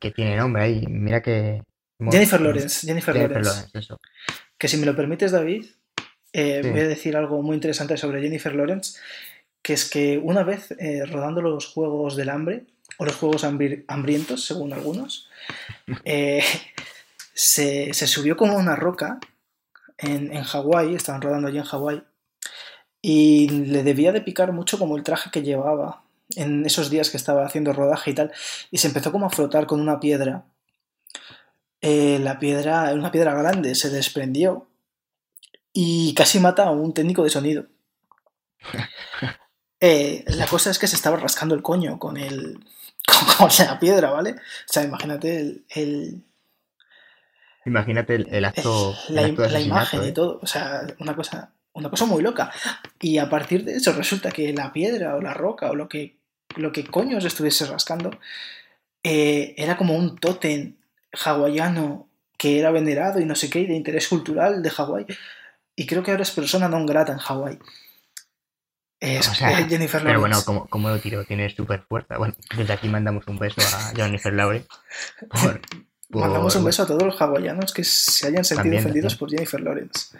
que, 0.00 0.08
que 0.08 0.14
tiene 0.14 0.36
nombre 0.36 0.62
ahí, 0.62 0.84
mira 0.88 1.22
que... 1.22 1.62
Jennifer 2.10 2.40
Lawrence, 2.40 2.86
Jennifer 2.86 3.14
Jennifer 3.14 3.36
Lawrence. 3.36 3.50
Lawrence, 3.50 3.78
eso. 3.78 4.00
Que 4.58 4.68
si 4.68 4.76
me 4.78 4.86
lo 4.86 4.96
permites, 4.96 5.32
David, 5.32 5.66
eh, 6.32 6.60
Sí. 6.62 6.70
voy 6.70 6.80
a 6.80 6.88
decir 6.88 7.16
algo 7.16 7.40
muy 7.40 7.54
interesante 7.54 7.96
sobre 7.96 8.20
Jennifer 8.20 8.54
Lawrence, 8.54 8.98
que 9.66 9.72
es 9.72 9.90
que 9.90 10.16
una 10.22 10.44
vez 10.44 10.70
eh, 10.78 11.04
rodando 11.06 11.42
los 11.42 11.66
Juegos 11.66 12.14
del 12.14 12.28
Hambre, 12.28 12.66
o 12.98 13.04
los 13.04 13.16
Juegos 13.16 13.42
Hambri- 13.42 13.84
Hambrientos, 13.88 14.44
según 14.44 14.72
algunos, 14.72 15.28
eh, 16.04 16.44
se, 17.34 17.92
se 17.92 18.06
subió 18.06 18.36
como 18.36 18.56
una 18.56 18.76
roca 18.76 19.18
en, 19.98 20.32
en 20.32 20.44
Hawái, 20.44 20.94
estaban 20.94 21.20
rodando 21.20 21.48
allí 21.48 21.58
en 21.58 21.64
Hawái, 21.64 22.04
y 23.02 23.48
le 23.48 23.82
debía 23.82 24.12
de 24.12 24.20
picar 24.20 24.52
mucho 24.52 24.78
como 24.78 24.96
el 24.96 25.02
traje 25.02 25.30
que 25.32 25.42
llevaba 25.42 26.04
en 26.36 26.64
esos 26.64 26.88
días 26.88 27.10
que 27.10 27.16
estaba 27.16 27.44
haciendo 27.44 27.72
rodaje 27.72 28.12
y 28.12 28.14
tal, 28.14 28.30
y 28.70 28.78
se 28.78 28.86
empezó 28.86 29.10
como 29.10 29.26
a 29.26 29.30
frotar 29.30 29.66
con 29.66 29.80
una 29.80 29.98
piedra. 29.98 30.44
Eh, 31.80 32.20
la 32.20 32.38
piedra, 32.38 32.92
una 32.94 33.10
piedra 33.10 33.34
grande, 33.34 33.74
se 33.74 33.90
desprendió 33.90 34.68
y 35.72 36.14
casi 36.14 36.38
mata 36.38 36.64
a 36.66 36.70
un 36.70 36.94
técnico 36.94 37.24
de 37.24 37.30
sonido. 37.30 37.66
Eh, 39.80 40.24
la 40.28 40.46
cosa 40.46 40.70
es 40.70 40.78
que 40.78 40.86
se 40.86 40.96
estaba 40.96 41.16
rascando 41.18 41.54
el 41.54 41.62
coño 41.62 41.98
con 41.98 42.16
el 42.16 42.58
con, 43.38 43.48
con 43.48 43.50
la 43.66 43.78
piedra, 43.78 44.10
¿vale? 44.10 44.30
O 44.32 44.72
sea, 44.72 44.82
imagínate 44.84 45.38
el, 45.40 45.64
el- 45.70 46.22
Imagínate 47.64 48.14
el, 48.14 48.28
el 48.30 48.44
acto, 48.44 48.94
la, 49.08 49.22
acto 49.26 49.42
de 49.42 49.50
la 49.50 49.60
imagen 49.60 50.04
y 50.04 50.08
¿eh? 50.08 50.12
todo. 50.12 50.38
O 50.40 50.46
sea, 50.46 50.86
una 51.00 51.16
cosa, 51.16 51.50
una 51.72 51.90
cosa 51.90 52.04
muy 52.06 52.22
loca. 52.22 52.52
Y 53.00 53.18
a 53.18 53.28
partir 53.28 53.64
de 53.64 53.74
eso 53.76 53.92
resulta 53.92 54.30
que 54.30 54.52
la 54.52 54.72
piedra 54.72 55.16
o 55.16 55.20
la 55.20 55.34
roca 55.34 55.70
o 55.70 55.74
lo 55.74 55.88
que, 55.88 56.16
lo 56.56 56.70
que 56.70 56.86
coño 56.86 57.20
se 57.20 57.26
estuviese 57.26 57.66
rascando 57.66 58.10
eh, 59.02 59.54
era 59.56 59.76
como 59.76 59.94
un 59.94 60.16
tótem 60.16 60.76
hawaiano 61.24 62.08
que 62.38 62.58
era 62.60 62.70
venerado 62.70 63.18
y 63.18 63.24
no 63.24 63.34
sé 63.34 63.50
qué, 63.50 63.60
y 63.60 63.66
de 63.66 63.74
interés 63.74 64.06
cultural 64.08 64.62
de 64.62 64.70
Hawái. 64.70 65.06
Y 65.74 65.86
creo 65.86 66.02
que 66.02 66.10
ahora 66.12 66.22
es 66.22 66.30
persona 66.30 66.68
non 66.68 66.86
grata 66.86 67.12
en 67.12 67.18
Hawái. 67.18 67.58
Es 68.98 69.28
O 69.28 69.34
sea, 69.34 69.56
Jennifer 69.68 70.02
Pero 70.02 70.20
bueno, 70.20 70.34
Lawrence. 70.36 70.44
como, 70.46 70.66
como 70.68 70.88
lo 70.88 70.98
tiró, 70.98 71.24
tiene 71.24 71.48
súper 71.54 71.82
fuerza. 71.82 72.16
Bueno, 72.16 72.34
desde 72.56 72.72
aquí 72.72 72.88
mandamos 72.88 73.26
un 73.26 73.38
beso 73.38 73.60
a 73.60 73.92
Jennifer 73.94 74.32
Lawrence. 74.32 74.66
Por, 75.30 75.60
por- 75.60 76.20
Mandamos 76.22 76.56
un 76.56 76.64
beso 76.64 76.82
a 76.82 76.86
todos 76.86 77.02
los 77.02 77.20
hawaianos 77.20 77.72
que 77.74 77.84
se 77.84 78.28
hayan 78.28 78.44
sentido 78.44 78.62
También, 78.62 78.80
ofendidos 78.84 79.16
por 79.16 79.30
Jennifer 79.30 79.60
Lawrence. 79.60 80.16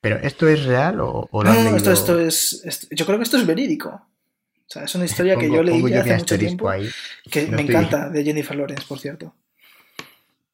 Pero 0.00 0.16
¿esto 0.16 0.48
es 0.48 0.64
real 0.64 1.00
o, 1.00 1.28
o 1.30 1.42
lo 1.42 1.50
No, 1.52 1.58
has 1.58 1.64
no, 1.64 1.70
no, 1.72 1.76
esto, 1.76 1.90
leído? 1.90 2.00
esto 2.00 2.20
es, 2.20 2.62
esto- 2.64 2.86
Yo 2.90 3.04
creo 3.06 3.18
que 3.18 3.24
esto 3.24 3.36
es 3.36 3.46
verídico. 3.46 3.88
O 3.90 4.70
sea, 4.70 4.84
es 4.84 4.94
una 4.94 5.04
historia 5.06 5.36
que 5.36 5.50
yo 5.50 5.62
leí 5.62 5.82
ya 5.90 6.00
hace 6.00 6.16
mucho 6.16 6.38
tiempo. 6.38 6.68
ahí. 6.68 6.88
Que 7.30 7.44
No 7.46 7.56
me 7.56 7.62
estoy- 7.62 7.74
encanta 7.76 8.08
de 8.10 8.24
Jennifer 8.24 8.56
Lawrence, 8.56 8.84
por 8.86 8.98
cierto. 8.98 9.34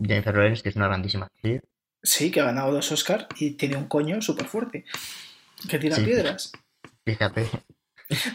Jennifer 0.00 0.34
Lawrence, 0.34 0.62
que 0.62 0.68
es 0.68 0.76
una 0.76 0.86
grandísima 0.88 1.26
actriz. 1.26 1.62
Sí, 2.02 2.30
que 2.30 2.40
ha 2.40 2.44
ganado 2.44 2.70
dos 2.72 2.92
Oscars 2.92 3.26
y 3.38 3.52
tiene 3.52 3.76
un 3.76 3.86
coño 3.86 4.20
súper 4.22 4.46
fuerte. 4.46 4.84
Que 5.68 5.78
tira 5.78 5.96
Sí. 5.96 6.04
piedras. 6.04 6.52
Fíjate, 7.04 7.46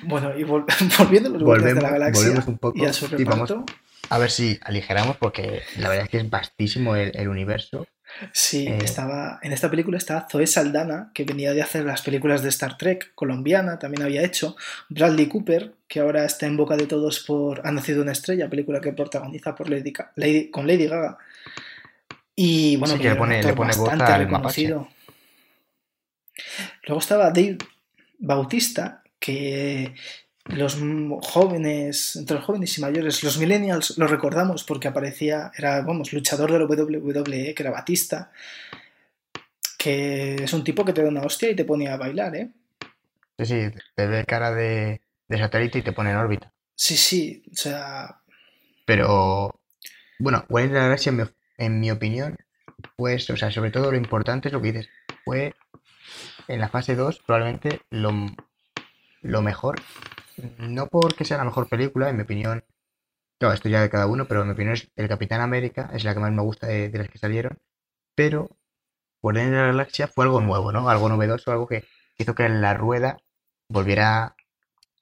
Bueno, 0.04 0.38
y 0.38 0.44
vol- 0.44 0.66
volviendo 0.98 1.30
a 1.30 1.32
los 1.34 1.44
Guardianes 1.44 1.76
de 1.76 1.82
volvemos, 1.82 1.84
la 1.84 1.90
Galaxia 1.92 2.24
volvemos 2.24 2.48
un 2.48 2.58
poco 2.58 2.78
y 2.80 2.86
a 2.86 2.94
su 2.94 3.06
y 3.06 3.10
reparto. 3.24 3.66
a 4.10 4.18
ver 4.18 4.32
si 4.32 4.60
aligeramos 4.64 5.18
porque 5.18 5.62
la 5.78 5.90
verdad 5.90 6.06
es 6.06 6.10
que 6.10 6.18
es 6.18 6.30
vastísimo 6.30 6.96
el, 6.96 7.12
el 7.16 7.28
universo. 7.28 7.88
Sí, 8.34 8.66
Eh, 8.68 8.80
estaba. 8.84 9.40
En 9.44 9.54
esta 9.54 9.70
película 9.70 10.00
está 10.00 10.28
Zoe 10.32 10.48
Saldana, 10.48 11.12
que 11.14 11.24
venía 11.26 11.54
de 11.54 11.62
hacer 11.62 11.86
las 11.86 12.02
películas 12.02 12.42
de 12.42 12.50
Star 12.50 12.76
Trek, 12.76 13.12
colombiana, 13.14 13.78
también 13.78 14.02
había 14.02 14.24
hecho. 14.24 14.56
Bradley 14.90 15.28
Cooper, 15.28 15.76
que 15.88 16.00
ahora 16.00 16.26
está 16.26 16.48
en 16.48 16.58
boca 16.58 16.76
de 16.76 16.88
todos 16.88 17.20
por 17.20 17.62
Ha 17.68 17.72
nacido 17.72 18.02
una 18.02 18.12
estrella, 18.14 18.50
película 18.50 18.82
que 18.82 18.94
protagoniza 18.94 19.54
por 19.54 19.70
Lady, 19.70 19.94
Lady- 20.16 20.50
con 20.50 20.66
Lady 20.66 20.88
Gaga. 20.88 21.20
Y 22.36 22.78
bueno, 22.78 22.96
Sí, 22.96 23.02
que 23.02 23.10
le 23.10 23.16
pone- 23.16 23.44
le 23.44 23.54
pone 23.54 23.74
bastante 23.78 24.18
reconocido. 24.18 24.88
Luego 26.86 27.00
estaba 27.00 27.32
Dave 27.32 27.58
Bautista, 28.20 29.04
que 29.20 29.94
los 30.46 30.78
jóvenes, 31.22 32.16
entre 32.16 32.38
los 32.38 32.46
jóvenes 32.46 32.78
y 32.78 32.82
mayores, 32.82 33.24
los 33.24 33.38
millennials 33.38 33.98
lo 33.98 34.08
recordamos 34.08 34.64
porque 34.64 34.88
aparecía, 34.88 35.52
era, 35.58 35.82
vamos, 35.82 36.12
luchador 36.12 36.52
de 36.52 36.60
la 36.60 36.66
WWE, 36.66 37.54
que 37.54 37.64
era 37.64 37.72
Batista, 37.72 38.32
que 39.78 40.36
es 40.36 40.54
un 40.54 40.64
tipo 40.64 40.84
que 40.84 40.94
te 40.94 41.04
da 41.04 41.10
una 41.10 41.22
hostia 41.22 41.50
y 41.50 41.56
te 41.56 41.66
pone 41.66 41.88
a 41.88 41.98
bailar, 41.98 42.36
¿eh? 42.36 42.50
Sí, 43.38 43.46
sí, 43.46 43.80
te 43.96 44.08
ve 44.08 44.26
cara 44.26 44.52
de, 44.52 45.02
de 45.28 45.38
satélite 45.38 45.80
y 45.80 45.82
te 45.84 45.94
pone 45.94 46.12
en 46.12 46.18
órbita. 46.18 46.52
Sí, 46.76 46.98
sí, 46.98 47.44
o 47.52 47.56
sea, 47.56 48.20
Pero, 48.86 49.60
bueno, 50.18 50.46
Guardianes 50.50 50.74
de 50.74 50.80
la 50.80 50.86
Galaxia, 50.86 51.10
en 51.12 51.18
mi, 51.18 51.24
en 51.58 51.80
mi 51.80 51.92
opinión, 51.92 52.38
pues, 52.96 53.30
o 53.30 53.38
sea, 53.38 53.52
sobre 53.52 53.72
todo 53.72 53.92
lo 53.92 53.98
importante 53.98 54.48
es 54.48 54.54
lo 54.54 54.62
que 54.62 54.72
dices, 54.72 54.90
fue 55.24 55.54
en 56.50 56.60
la 56.60 56.68
fase 56.68 56.96
2 56.96 57.20
probablemente 57.26 57.82
lo, 57.90 58.12
lo 59.22 59.42
mejor. 59.42 59.82
No 60.58 60.88
porque 60.88 61.24
sea 61.24 61.38
la 61.38 61.46
mejor 61.46 61.70
película, 61.70 62.10
en 62.10 62.18
mi 62.18 62.24
opinión, 62.24 62.66
claro, 63.38 63.54
esto 63.54 63.70
ya 63.70 63.82
de 63.82 63.90
cada 63.90 64.08
uno, 64.08 64.26
pero 64.26 64.42
en 64.42 64.48
mi 64.48 64.54
opinión 64.54 64.74
es 64.74 64.90
el 64.96 65.08
Capitán 65.08 65.42
América, 65.42 65.90
es 65.94 66.04
la 66.04 66.14
que 66.14 66.20
más 66.20 66.32
me 66.32 66.42
gusta 66.42 66.68
de, 66.68 66.90
las 66.92 67.10
que 67.10 67.20
salieron, 67.20 67.60
pero 68.16 68.50
Guardianes 69.22 69.52
de 69.52 69.58
la 69.58 69.68
Galaxia 69.68 70.08
fue 70.08 70.26
algo 70.26 70.42
nuevo, 70.42 70.72
¿no? 70.72 70.90
Algo 70.90 71.10
novedoso, 71.10 71.52
algo 71.52 71.68
que 71.68 71.86
hizo 72.18 72.36
que 72.36 72.50
la 72.50 72.74
rueda 72.74 73.18
volviera 73.68 74.36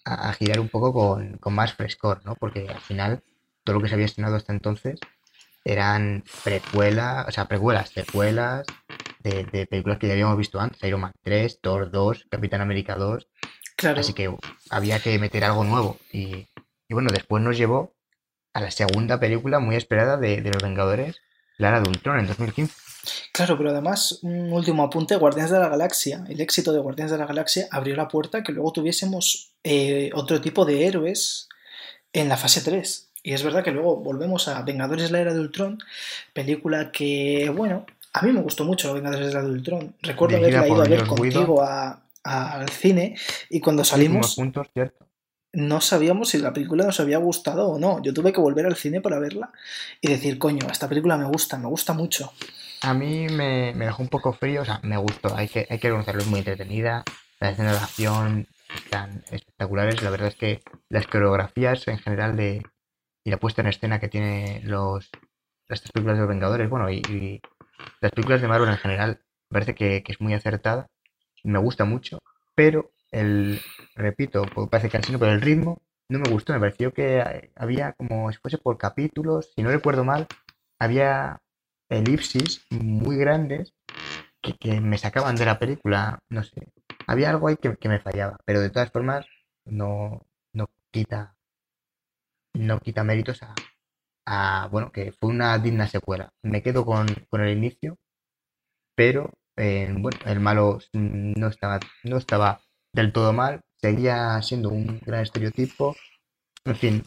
a, 0.06 0.30
a 0.30 0.34
girar 0.34 0.60
un 0.60 0.69
poco 0.69 0.91
con, 0.91 1.38
con 1.38 1.53
más 1.53 1.74
frescor, 1.74 2.26
¿no? 2.26 2.36
Porque 2.36 2.68
al 2.68 2.82
final 2.82 3.24
todo 3.64 3.76
lo 3.76 3.82
que 3.82 3.90
se 3.90 3.94
había 3.94 4.07
estrenado 4.07 4.36
hasta 4.36 4.53
entonces 4.53 4.99
eran 5.64 6.24
precuelas, 6.44 7.28
o 7.28 7.32
sea, 7.32 7.48
precuelas, 7.48 7.90
secuelas 7.90 8.65
de, 9.28 9.44
de 9.45 9.68
películas 9.68 9.98
que 9.98 10.08
ya 10.08 10.14
habíamos 10.14 10.38
visto 10.38 10.60
antes, 10.60 10.82
Iron 10.84 11.02
Man 11.02 11.14
3, 11.24 11.60
Thor 11.62 11.91
2, 11.91 12.28
Capitán 12.30 12.62
América 12.62 12.95
2. 12.95 13.28
Claro. 13.76 13.99
Así 13.99 14.14
que 14.14 14.34
había 14.70 14.99
que 14.99 15.18
meter 15.20 15.44
algo 15.44 15.64
nuevo. 15.64 15.98
Y, 16.12 16.48
y 16.88 16.94
bueno, 16.94 17.10
después 17.12 17.44
nos 17.44 17.58
llevó 17.58 17.94
a 18.54 18.62
la 18.62 18.72
segunda 18.72 19.20
película 19.20 19.60
muy 19.60 19.76
esperada 19.76 20.18
de, 20.18 20.41
de 20.41 20.52
Los 20.52 20.64
Vengadores, 20.64 21.22
la 21.58 21.70
era 21.70 21.82
de 21.82 21.90
Ultron, 21.90 22.20
en 22.20 22.28
2015. 22.28 22.74
Claro, 23.32 23.58
pero 23.58 23.70
además, 23.70 24.20
un 24.24 24.52
último 24.52 24.84
apunte, 24.84 25.16
Guardianes 25.16 25.52
de 25.52 25.60
la 25.60 25.70
Galaxia. 25.70 26.26
El 26.28 26.41
éxito 26.41 26.74
de 26.74 26.80
Guardianes 26.80 27.12
de 27.12 27.18
la 27.18 27.26
Galaxia 27.26 27.68
abrió 27.72 27.95
la 27.95 28.08
puerta 28.08 28.40
a 28.40 28.44
que 28.44 28.52
luego 28.52 28.72
tuviésemos 28.72 29.54
eh, 29.64 30.10
otro 30.14 30.41
tipo 30.41 30.66
de 30.66 30.86
héroes 30.86 31.48
en 32.14 32.30
la 32.30 32.38
fase 32.38 32.62
3. 32.62 33.12
Y 33.24 33.34
es 33.34 33.44
verdad 33.44 33.64
que 33.64 33.72
luego 33.72 33.98
volvemos 33.98 34.48
a 34.48 34.62
Vengadores 34.62 35.12
la 35.12 35.20
Era 35.20 35.34
de 35.34 35.40
Ultron, 35.40 35.80
película 36.34 36.91
que, 36.91 37.52
bueno, 37.56 37.86
a 38.19 38.26
mí 38.26 38.31
me 38.31 38.41
gustó 38.41 38.64
mucho 38.65 38.94
Vengadores 38.94 39.27
de 39.27 39.34
la 39.34 39.44
Ultron. 39.48 39.95
Recuerdo 40.02 40.38
haberla 40.38 40.68
ido 40.68 40.81
a 40.81 40.88
ver 40.88 40.99
contigo 41.07 41.61
a- 41.64 42.03
a- 42.23 42.52
al 42.53 42.69
cine 42.69 43.15
y 43.49 43.60
cuando 43.61 43.84
salimos 43.84 44.35
juntos, 44.35 44.68
¿cierto? 44.73 45.07
no 45.53 45.81
sabíamos 45.81 46.30
si 46.30 46.38
la 46.38 46.53
película 46.53 46.85
nos 46.85 46.99
había 46.99 47.18
gustado 47.18 47.68
o 47.69 47.80
no. 47.80 48.02
Yo 48.03 48.14
tuve 48.14 48.31
que 48.34 48.39
volver 48.41 48.65
al 48.68 48.76
cine 48.76 49.02
para 49.02 49.18
verla 49.18 49.52
y 50.02 50.10
decir, 50.10 50.38
coño, 50.38 50.68
esta 50.69 50.88
película 50.88 51.18
me 51.18 51.26
gusta, 51.26 51.57
me 51.57 51.68
gusta 51.68 51.94
mucho. 51.94 52.31
A 52.81 52.94
mí 52.94 53.27
me, 53.30 53.73
me 53.73 53.85
dejó 53.85 54.03
un 54.03 54.10
poco 54.10 54.34
frío, 54.34 54.61
o 54.61 54.65
sea, 54.65 54.80
me 54.84 54.98
gustó, 54.98 55.35
hay 55.35 55.48
que, 55.48 55.65
hay 55.69 55.80
que 55.80 55.88
reconocerlo, 55.88 56.22
es 56.22 56.27
muy 56.27 56.39
entretenida, 56.39 57.03
las 57.39 57.53
escenas 57.53 57.73
de 57.80 57.84
acción 57.84 58.48
están 58.76 59.23
espectaculares, 59.31 60.03
la 60.03 60.11
verdad 60.11 60.27
es 60.27 60.35
que 60.35 60.61
las 60.89 61.07
coreografías 61.07 61.88
en 61.88 61.98
general 61.98 62.35
de, 62.35 62.61
y 63.23 63.31
la 63.31 63.38
puesta 63.38 63.61
en 63.61 63.68
escena 63.68 63.99
que 63.99 64.10
tiene 64.10 64.61
los, 64.64 65.10
las 65.68 65.81
tres 65.81 65.91
películas 65.91 66.18
de 66.18 66.22
los 66.22 66.30
Vengadores, 66.30 66.69
bueno, 66.69 66.88
y, 66.91 66.98
y 67.10 67.41
las 68.02 68.12
películas 68.12 68.41
de 68.41 68.48
Marvel 68.48 68.70
en 68.70 68.78
general, 68.78 69.22
me 69.49 69.56
parece 69.56 69.76
que, 69.76 70.04
que 70.04 70.12
es 70.12 70.22
muy 70.22 70.34
acertada, 70.34 70.88
me 71.44 71.60
gusta 71.60 71.86
mucho, 71.86 72.20
pero 72.56 72.91
el, 73.12 73.60
repito, 73.95 74.44
pues 74.54 74.70
parece 74.70 74.90
cansino, 74.90 75.20
pero 75.20 75.32
el 75.32 75.41
ritmo 75.41 75.82
no 76.10 76.20
me 76.20 76.30
gustó, 76.30 76.54
me 76.54 76.60
pareció 76.60 76.94
que 76.94 77.20
eh, 77.20 77.52
había 77.56 77.94
como 77.94 78.32
si 78.32 78.38
fuese 78.40 78.58
por 78.58 78.78
capítulos, 78.78 79.52
si 79.56 79.62
no 79.64 79.70
recuerdo 79.70 80.04
mal, 80.04 80.28
había 80.80 81.41
elipsis 81.90 82.66
muy 82.72 83.18
grandes 83.18 83.74
que, 84.41 84.54
que 84.54 84.82
me 84.82 84.98
sacaban 84.98 85.36
de 85.36 85.45
la 85.45 85.60
película, 85.60 86.20
no 86.30 86.44
sé, 86.44 86.72
había 87.08 87.30
algo 87.30 87.48
ahí 87.48 87.58
que, 87.58 87.76
que 87.78 87.90
me 87.90 87.99
fallaba, 87.99 88.38
pero 88.45 88.62
de 88.62 88.70
todas 88.70 88.91
formas 88.91 89.26
no, 89.66 90.26
no 90.54 90.70
quita 90.91 91.36
no 92.54 92.80
quita 92.80 93.04
méritos 93.04 93.44
a, 93.44 93.54
a, 94.28 94.70
bueno, 94.72 94.91
que 94.94 95.14
fue 95.14 95.32
una 95.32 95.58
digna 95.60 95.88
secuela. 95.88 96.32
Me 96.44 96.64
quedo 96.64 96.86
con, 96.86 97.08
con 97.32 97.41
el 97.41 97.58
inicio, 97.58 97.98
pero 98.95 99.32
eh, 99.58 99.94
bueno, 99.98 100.18
el 100.26 100.40
malo 100.40 100.80
no 100.94 101.48
estaba, 101.48 101.80
no 102.04 102.18
estaba 102.18 102.62
del 102.94 103.12
todo 103.14 103.34
mal, 103.34 103.62
seguía 103.78 104.41
siendo 104.41 104.70
un 104.70 104.99
gran 105.06 105.22
estereotipo, 105.22 105.95
en 106.66 106.76
fin, 106.76 107.04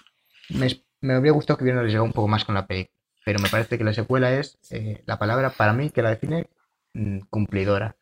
me, 0.50 0.68
me 1.02 1.14
habría 1.14 1.32
gustado 1.32 1.58
que 1.58 1.64
hubieran 1.64 1.86
llegado 1.86 2.04
un 2.04 2.12
poco 2.12 2.28
más 2.28 2.44
con 2.44 2.56
la 2.56 2.66
película, 2.66 2.94
pero 3.24 3.40
me 3.40 3.48
parece 3.50 3.78
que 3.78 3.84
la 3.84 3.94
secuela 3.94 4.32
es 4.32 4.58
eh, 4.70 5.02
la 5.06 5.18
palabra 5.18 5.50
para 5.50 5.72
mí 5.74 5.90
que 5.90 6.02
la 6.02 6.10
define 6.10 6.48
mm, 6.94 7.20
cumplidora. 7.30 7.96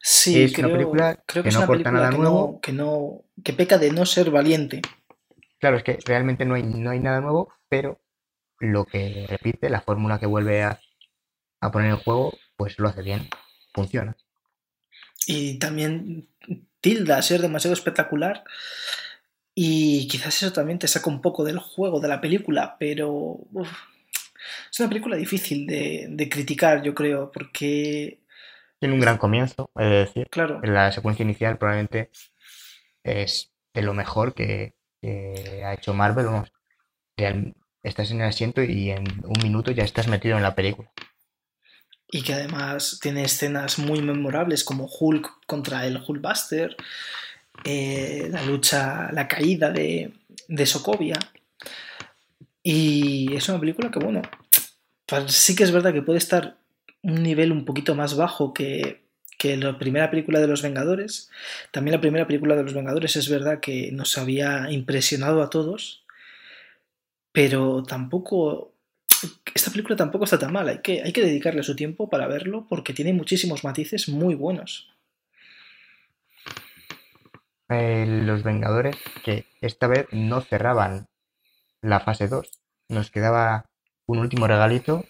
Sí, 0.00 0.46
Es 0.46 0.56
una 0.58 0.68
creo, 0.68 0.72
película 0.72 1.24
creo 1.26 1.44
que 1.44 1.52
no 1.52 1.58
una 1.58 1.66
aporta 1.66 1.90
película 1.90 1.92
nada 1.92 2.10
que 2.10 2.18
nuevo. 2.18 2.54
no, 2.54 2.60
que 2.62 2.72
no, 2.72 3.24
que 3.44 3.52
peca 3.52 3.78
de 3.78 3.90
no 3.92 4.06
ser 4.06 4.30
valiente. 4.30 4.80
Claro, 5.58 5.76
es 5.76 5.84
que 5.84 5.98
realmente 6.04 6.44
no 6.46 6.54
hay, 6.54 6.62
no 6.62 6.90
hay 6.90 7.00
nada 7.00 7.20
nuevo, 7.20 7.52
pero 7.68 8.00
lo 8.60 8.84
que 8.86 9.26
repite, 9.28 9.70
la 9.70 9.80
fórmula 9.82 10.18
que 10.18 10.26
vuelve 10.26 10.62
a, 10.62 10.80
a 11.60 11.70
poner 11.72 11.90
en 11.92 11.98
juego, 11.98 12.34
pues 12.56 12.78
lo 12.78 12.88
hace 12.88 13.02
bien, 13.02 13.28
funciona. 13.74 14.16
Y 15.26 15.58
también 15.58 16.28
tilda 16.80 17.20
ser 17.22 17.40
demasiado 17.42 17.74
espectacular. 17.74 18.44
Y 19.54 20.06
quizás 20.08 20.42
eso 20.42 20.52
también 20.52 20.78
te 20.78 20.88
saca 20.88 21.10
un 21.10 21.22
poco 21.22 21.42
del 21.44 21.58
juego 21.58 22.00
de 22.00 22.08
la 22.08 22.20
película, 22.20 22.76
pero 22.78 23.10
uf, 23.10 23.70
es 24.70 24.80
una 24.80 24.88
película 24.88 25.16
difícil 25.16 25.66
de, 25.66 26.06
de 26.10 26.28
criticar, 26.28 26.82
yo 26.82 26.94
creo, 26.94 27.30
porque, 27.32 28.20
Tiene 28.78 28.94
un 28.94 29.00
gran 29.00 29.18
comienzo, 29.18 29.70
he 29.76 29.84
de 29.84 29.96
decir. 29.98 30.30
claro, 30.30 30.62
La 30.62 30.92
secuencia 30.92 31.22
inicial 31.22 31.58
probablemente 31.58 32.10
es 33.04 33.52
de 33.74 33.82
lo 33.82 33.94
mejor 33.94 34.34
que, 34.34 34.76
que 35.00 35.62
ha 35.64 35.74
hecho 35.74 35.94
Marvel. 35.94 36.26
Vamos, 36.26 36.52
estás 37.86 38.10
en 38.10 38.20
el 38.20 38.28
asiento 38.28 38.62
y 38.62 38.90
en 38.90 39.04
un 39.24 39.42
minuto 39.42 39.70
ya 39.70 39.84
estás 39.84 40.08
metido 40.08 40.36
en 40.36 40.42
la 40.42 40.54
película. 40.54 40.90
y 42.10 42.22
que 42.22 42.34
además 42.34 42.98
tiene 43.02 43.24
escenas 43.24 43.78
muy 43.78 44.00
memorables 44.00 44.62
como 44.64 44.86
Hulk 44.86 45.44
contra 45.46 45.86
el 45.86 46.00
Hulkbuster, 46.06 46.76
eh, 47.64 48.28
la 48.30 48.42
lucha, 48.42 49.10
la 49.12 49.26
caída 49.26 49.70
de, 49.70 50.12
de 50.48 50.66
Sokovia. 50.66 51.18
Y 52.62 53.34
es 53.34 53.48
una 53.48 53.60
película 53.60 53.90
que, 53.90 53.98
bueno, 53.98 54.22
pues 55.06 55.32
sí 55.32 55.54
que 55.56 55.64
es 55.64 55.72
verdad 55.72 55.92
que 55.92 56.02
puede 56.02 56.18
estar 56.18 56.58
un 57.02 57.22
nivel 57.22 57.52
un 57.52 57.64
poquito 57.64 57.94
más 57.94 58.16
bajo 58.16 58.52
que, 58.52 59.04
que 59.38 59.56
la 59.56 59.78
primera 59.78 60.10
película 60.10 60.40
de 60.40 60.48
los 60.48 60.62
Vengadores. 60.62 61.30
También 61.70 61.94
la 61.94 62.00
primera 62.00 62.26
película 62.26 62.56
de 62.56 62.64
los 62.64 62.74
Vengadores 62.74 63.16
es 63.16 63.28
verdad 63.28 63.60
que 63.60 63.90
nos 63.92 64.16
había 64.18 64.70
impresionado 64.70 65.42
a 65.42 65.50
todos, 65.50 66.04
pero 67.36 67.82
tampoco... 67.82 68.72
Esta 69.54 69.70
película 69.70 69.94
tampoco 69.94 70.24
está 70.24 70.38
tan 70.38 70.54
mal, 70.54 70.70
hay 70.70 70.80
que, 70.80 71.02
hay 71.02 71.12
que 71.12 71.20
dedicarle 71.20 71.62
su 71.62 71.76
tiempo 71.76 72.08
para 72.08 72.26
verlo 72.26 72.66
porque 72.66 72.94
tiene 72.94 73.12
muchísimos 73.12 73.62
matices 73.62 74.08
muy 74.08 74.34
buenos. 74.34 74.90
Eh, 77.68 78.06
los 78.24 78.42
Vengadores, 78.42 78.96
que 79.22 79.44
esta 79.60 79.86
vez 79.86 80.06
no 80.12 80.40
cerraban 80.40 81.08
la 81.82 82.00
fase 82.00 82.26
2. 82.26 82.50
Nos 82.88 83.10
quedaba 83.10 83.66
un 84.06 84.18
último 84.18 84.46
regalito. 84.46 85.04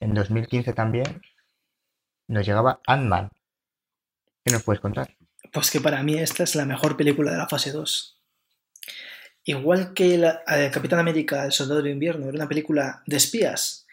En 0.00 0.14
2015 0.14 0.72
también 0.72 1.20
nos 2.28 2.46
llegaba 2.46 2.80
Ant-Man. 2.86 3.28
¿Qué 4.42 4.54
nos 4.54 4.62
puedes 4.62 4.80
contar? 4.80 5.14
Pues 5.52 5.70
que 5.70 5.82
para 5.82 6.02
mí 6.02 6.14
esta 6.14 6.44
es 6.44 6.54
la 6.54 6.64
mejor 6.64 6.96
película 6.96 7.30
de 7.30 7.36
la 7.36 7.48
fase 7.48 7.72
2. 7.72 8.21
Igual 9.44 9.92
que 9.92 10.18
la, 10.18 10.42
eh, 10.46 10.70
Capitán 10.72 10.98
América, 10.98 11.44
El 11.44 11.52
Soldado 11.52 11.82
de 11.82 11.90
Invierno, 11.90 12.26
era 12.26 12.36
una 12.36 12.48
película 12.48 13.02
de 13.06 13.16
espías, 13.16 13.86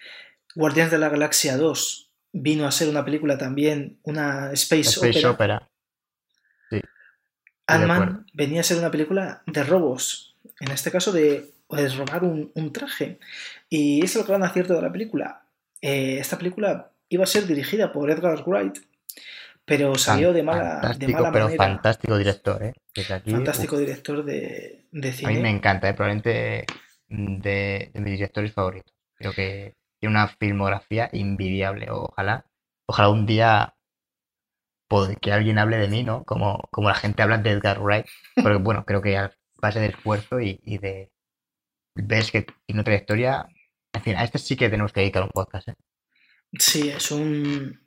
Guardianes 0.56 0.92
de 0.92 0.98
la 0.98 1.10
Galaxia 1.10 1.58
2 1.58 2.10
vino 2.32 2.68
a 2.68 2.72
ser 2.72 2.90
una 2.90 3.06
película 3.06 3.38
también, 3.38 4.00
una 4.04 4.52
space, 4.54 4.90
Space 4.90 5.26
opera. 5.26 5.32
Opera. 5.32 5.70
Sí, 6.70 6.82
Ant-Man 7.68 8.26
venía 8.34 8.62
a 8.62 8.64
ser 8.64 8.78
una 8.78 8.92
película 8.92 9.42
de 9.46 9.64
robos, 9.64 10.36
en 10.60 10.72
este 10.72 10.92
caso 10.92 11.12
de, 11.12 11.52
de 11.70 11.90
robar 11.90 12.24
un, 12.24 12.52
un 12.54 12.74
traje. 12.74 13.20
Y 13.70 14.04
es 14.04 14.16
el 14.16 14.24
gran 14.24 14.44
acierto 14.44 14.74
de 14.74 14.82
la 14.82 14.92
película. 14.92 15.44
Eh, 15.82 16.18
esta 16.20 16.38
película 16.38 16.92
iba 17.10 17.24
a 17.24 17.28
ser 17.28 17.48
dirigida 17.48 17.92
por 17.92 18.12
Edgar 18.12 18.44
Wright, 18.46 18.80
pero 19.70 19.96
salió 19.96 20.34
de 20.34 20.44
mala, 20.44 20.82
de 20.98 21.08
mala 21.08 21.32
pero 21.32 21.46
manera. 21.46 21.64
fantástico 21.64 22.18
director, 22.18 22.64
¿eh? 22.64 22.74
Desde 22.94 23.14
aquí, 23.14 23.32
Fantástico 23.32 23.78
director 23.78 24.26
de, 24.26 24.88
de 24.92 25.10
uf, 25.10 25.16
a 25.16 25.18
cine. 25.18 25.34
mí 25.34 25.40
me 25.40 25.50
encanta, 25.50 25.88
¿eh? 25.88 25.94
Probablemente 25.94 26.66
de, 27.08 27.92
de 27.94 28.02
mis 28.02 28.14
directores 28.14 28.52
favoritos. 28.54 28.94
Creo 29.16 29.32
que 29.34 29.76
tiene 30.00 30.16
una 30.16 30.28
filmografía 30.28 31.10
invidiable. 31.14 31.88
Ojalá, 31.90 32.46
ojalá 32.86 33.10
un 33.10 33.26
día 33.26 33.76
que 35.22 35.32
alguien 35.32 35.60
hable 35.60 35.78
de 35.78 35.88
mí, 35.88 36.04
¿no? 36.04 36.24
Como, 36.26 36.68
como 36.72 36.90
la 36.90 36.96
gente 36.96 37.22
habla 37.22 37.38
de 37.38 37.52
Edgar 37.52 37.80
Wright. 37.80 38.08
Porque, 38.36 38.58
bueno, 38.58 38.86
creo 38.86 39.02
que 39.02 39.18
a 39.18 39.32
base 39.62 39.80
de 39.80 39.88
esfuerzo 39.88 40.40
y, 40.42 40.60
y 40.64 40.78
de... 40.80 41.12
Ves 41.96 42.32
que 42.32 42.42
tiene 42.44 42.80
una 42.80 42.84
trayectoria... 42.84 43.48
En 43.94 44.02
fin, 44.02 44.16
a 44.16 44.24
este 44.24 44.38
sí 44.40 44.56
que 44.56 44.70
tenemos 44.70 44.94
que 44.94 45.02
dedicar 45.02 45.24
un 45.24 45.30
podcast, 45.30 45.68
¿eh? 45.70 45.76
Sí, 46.58 46.90
es 46.90 47.12
un, 47.12 47.82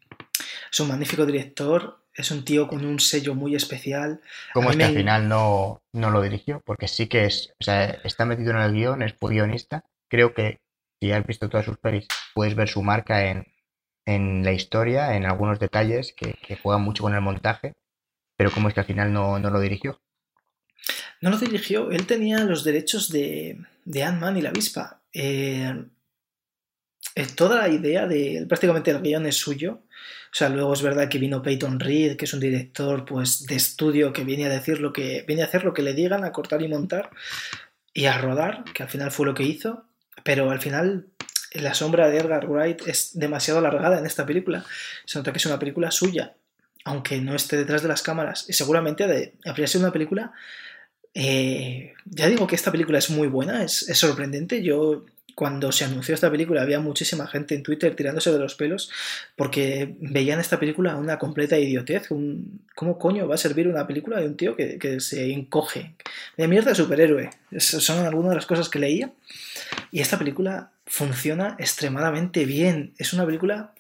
es 0.70 0.81
un 0.81 0.89
magnífico 0.89 1.27
director, 1.27 2.05
es 2.14 2.31
un 2.31 2.44
tío 2.44 2.69
con 2.69 2.85
un 2.85 3.01
sello 3.01 3.35
muy 3.35 3.55
especial. 3.55 4.20
¿Cómo 4.52 4.70
es 4.70 4.77
que 4.77 4.85
al 4.85 4.94
final 4.94 5.28
no, 5.28 5.82
no 5.93 6.10
lo 6.10 6.20
dirigió? 6.20 6.60
Porque 6.64 6.89
sí 6.89 7.06
que 7.06 7.24
es, 7.24 7.55
o 7.60 7.64
sea, 7.64 7.85
está 8.05 8.24
metido 8.24 8.51
en 8.51 8.59
el 8.59 8.73
guion, 8.73 9.02
es 9.02 9.14
guionista. 9.19 9.85
Creo 10.09 10.35
que 10.35 10.60
si 11.01 11.10
has 11.10 11.27
visto 11.27 11.48
todas 11.48 11.66
sus 11.66 11.78
pelis, 11.78 12.06
puedes 12.35 12.55
ver 12.55 12.69
su 12.69 12.82
marca 12.82 13.27
en, 13.27 13.47
en 14.05 14.44
la 14.44 14.52
historia, 14.52 15.16
en 15.16 15.24
algunos 15.24 15.59
detalles 15.59 16.12
que, 16.14 16.35
que 16.47 16.56
juegan 16.56 16.82
mucho 16.82 17.02
con 17.02 17.14
el 17.14 17.20
montaje. 17.20 17.73
Pero 18.36 18.51
¿cómo 18.51 18.69
es 18.69 18.74
que 18.74 18.81
al 18.81 18.86
final 18.86 19.12
no, 19.12 19.39
no 19.39 19.51
lo 19.51 19.60
dirigió? 19.60 20.01
No 21.20 21.31
lo 21.31 21.39
dirigió, 21.39 21.90
él 21.93 22.06
tenía 22.06 22.40
los 22.40 22.64
derechos 22.64 23.09
de, 23.10 23.59
de 23.85 24.02
Ant-Man 24.02 24.36
y 24.36 24.43
la 24.43 24.48
avispa. 24.51 25.01
Eh, 25.12 25.73
eh, 27.14 27.27
toda 27.36 27.56
la 27.56 27.69
idea 27.69 28.06
de 28.06 28.44
prácticamente 28.48 28.90
el 28.90 29.01
guion 29.01 29.27
es 29.27 29.36
suyo. 29.36 29.82
O 30.32 30.34
sea, 30.34 30.48
luego 30.48 30.72
es 30.72 30.80
verdad 30.80 31.10
que 31.10 31.18
vino 31.18 31.42
Peyton 31.42 31.78
Reed, 31.78 32.16
que 32.16 32.24
es 32.24 32.32
un 32.32 32.40
director 32.40 33.04
pues 33.04 33.46
de 33.46 33.54
estudio 33.54 34.14
que 34.14 34.24
viene 34.24 34.46
a 34.46 34.48
decir 34.48 34.80
lo 34.80 34.90
que 34.90 35.24
viene 35.26 35.42
a 35.42 35.44
hacer 35.44 35.62
lo 35.62 35.74
que 35.74 35.82
le 35.82 35.92
digan, 35.92 36.24
a 36.24 36.32
cortar 36.32 36.62
y 36.62 36.68
montar 36.68 37.10
y 37.92 38.06
a 38.06 38.16
rodar, 38.16 38.64
que 38.72 38.82
al 38.82 38.88
final 38.88 39.10
fue 39.10 39.26
lo 39.26 39.34
que 39.34 39.42
hizo. 39.42 39.84
pero 40.24 40.50
al 40.50 40.60
final 40.60 41.06
la 41.52 41.74
sombra 41.74 42.09
de 42.09 42.16
Edgar 42.16 42.48
Wright 42.48 42.88
es 42.88 43.10
demasiado 43.12 43.59
alargada 43.59 43.98
en 43.98 44.06
esta 44.06 44.24
película. 44.24 44.64
Se 45.04 45.18
nota 45.18 45.32
que 45.32 45.38
es 45.38 45.44
una 45.44 45.59
película 45.59 45.90
suya, 45.90 46.34
aunque 46.84 47.20
no 47.20 47.34
esté 47.34 47.59
detrás 47.59 47.82
de 47.82 47.88
las 47.88 48.02
cámaras. 48.02 48.46
Y 48.48 48.54
seguramente 48.54 49.34
habría 49.44 49.66
sido 49.66 49.84
una 49.84 49.92
película... 49.92 50.32
Eh, 51.14 51.92
ya 52.06 52.26
digo 52.26 52.46
que 52.46 52.56
esta 52.56 52.72
película 52.72 52.96
es 52.98 53.10
muy 53.10 53.28
buena, 53.28 53.64
es 53.64 53.84
sorprendente. 53.92 54.62
Yo 54.62 55.04
cuando 55.34 55.72
se 55.72 55.84
anunció 55.84 56.14
esta 56.14 56.30
película 56.30 56.62
había 56.62 56.80
muchísima 56.80 57.26
gente 57.26 57.54
en 57.54 57.62
Twitter 57.62 57.94
tirándose 57.96 58.32
de 58.32 58.38
los 58.38 58.54
pelos 58.54 58.90
porque 59.36 59.96
veían 60.00 60.40
esta 60.40 60.59
película 60.59 60.96
una 60.96 61.18
completa 61.18 61.59
idiotez. 61.59 62.09
¿Cómo 62.09 62.98
coño 62.98 63.28
va 63.28 63.34
a 63.36 63.38
servir 63.38 63.68
una 63.68 63.86
película 63.86 64.20
de 64.20 64.26
un 64.26 64.36
tío 64.36 64.56
que, 64.56 65.00
se 65.00 65.32
encoge? 65.32 65.94
De 66.36 66.48
mierda 66.48 66.70
de 66.70 66.76
superhéroe. 66.76 67.30
son 67.59 68.06
algunas 68.06 68.30
de 68.30 68.36
las 68.36 68.46
cosas 68.46 68.68
que 68.68 68.78
leía. 68.78 69.12
Y 69.90 70.00
esta 70.00 70.18
película 70.18 70.72
funciona 70.86 71.56
extremadamente 71.59 72.44
bien. 72.44 72.94
Es 72.98 73.12
una 73.12 73.26
película 73.26 73.74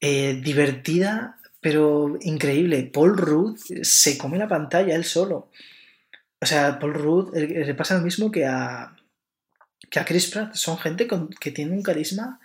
eh, 0.00 0.40
divertida, 0.42 1.38
pero 1.60 2.16
increíble. 2.20 2.90
Paul 2.92 3.16
Rudd 3.16 3.56
se 3.82 4.18
come 4.18 4.38
la 4.38 4.48
pantalla 4.48 4.94
él 4.94 5.04
solo. 5.04 5.50
O 6.40 6.46
sea, 6.46 6.78
Paul 6.78 6.94
Rudd 6.94 7.36
le 7.36 7.74
pasa 7.74 7.96
lo 7.96 8.02
mismo 8.02 8.30
que 8.30 8.44
a 8.46 8.96
que 9.90 10.00
a 10.00 10.04
Chris 10.04 10.30
Pratt 10.30 10.54
son 10.54 10.78
gente 10.78 11.08
que 11.40 11.50
tiene 11.50 11.72
un 11.72 11.82
carisma 11.82 12.40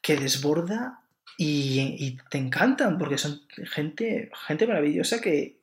que 0.00 0.16
desborda 0.16 1.00
y, 1.38 2.18
te 2.30 2.38
encantan, 2.38 2.98
porque 2.98 3.18
son 3.18 3.42
gente, 3.72 4.30
gente 4.46 4.66
maravillosa 4.66 5.20
que, 5.20 5.58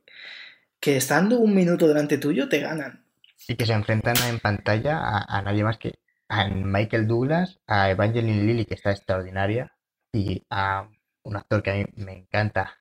que 0.80 0.98
estando 0.98 1.40
un 1.40 1.56
minuto 1.56 1.88
delante 1.88 2.18
tuyo 2.18 2.48
te 2.48 2.60
ganan. 2.60 3.04
Y 3.48 3.56
que 3.56 3.66
se 3.66 3.74
enfrentan 3.74 4.16
en 4.28 4.40
pantalla 4.40 5.00
a, 5.28 5.42
nadie 5.42 5.64
más 5.64 5.78
que 5.78 5.96
a 6.30 6.48
Michael 6.48 7.08
Douglas, 7.08 7.60
a 7.68 7.90
Evangeline 7.90 8.46
Lilly, 8.46 8.66
que 8.66 8.76
está 8.76 8.92
extraordinaria, 8.92 9.74
y 10.12 10.44
a 10.50 10.88
un 11.24 11.36
actor 11.36 11.64
que 11.64 11.72
a 11.72 11.74
mí 11.76 11.86
me 11.96 12.14
encanta, 12.14 12.78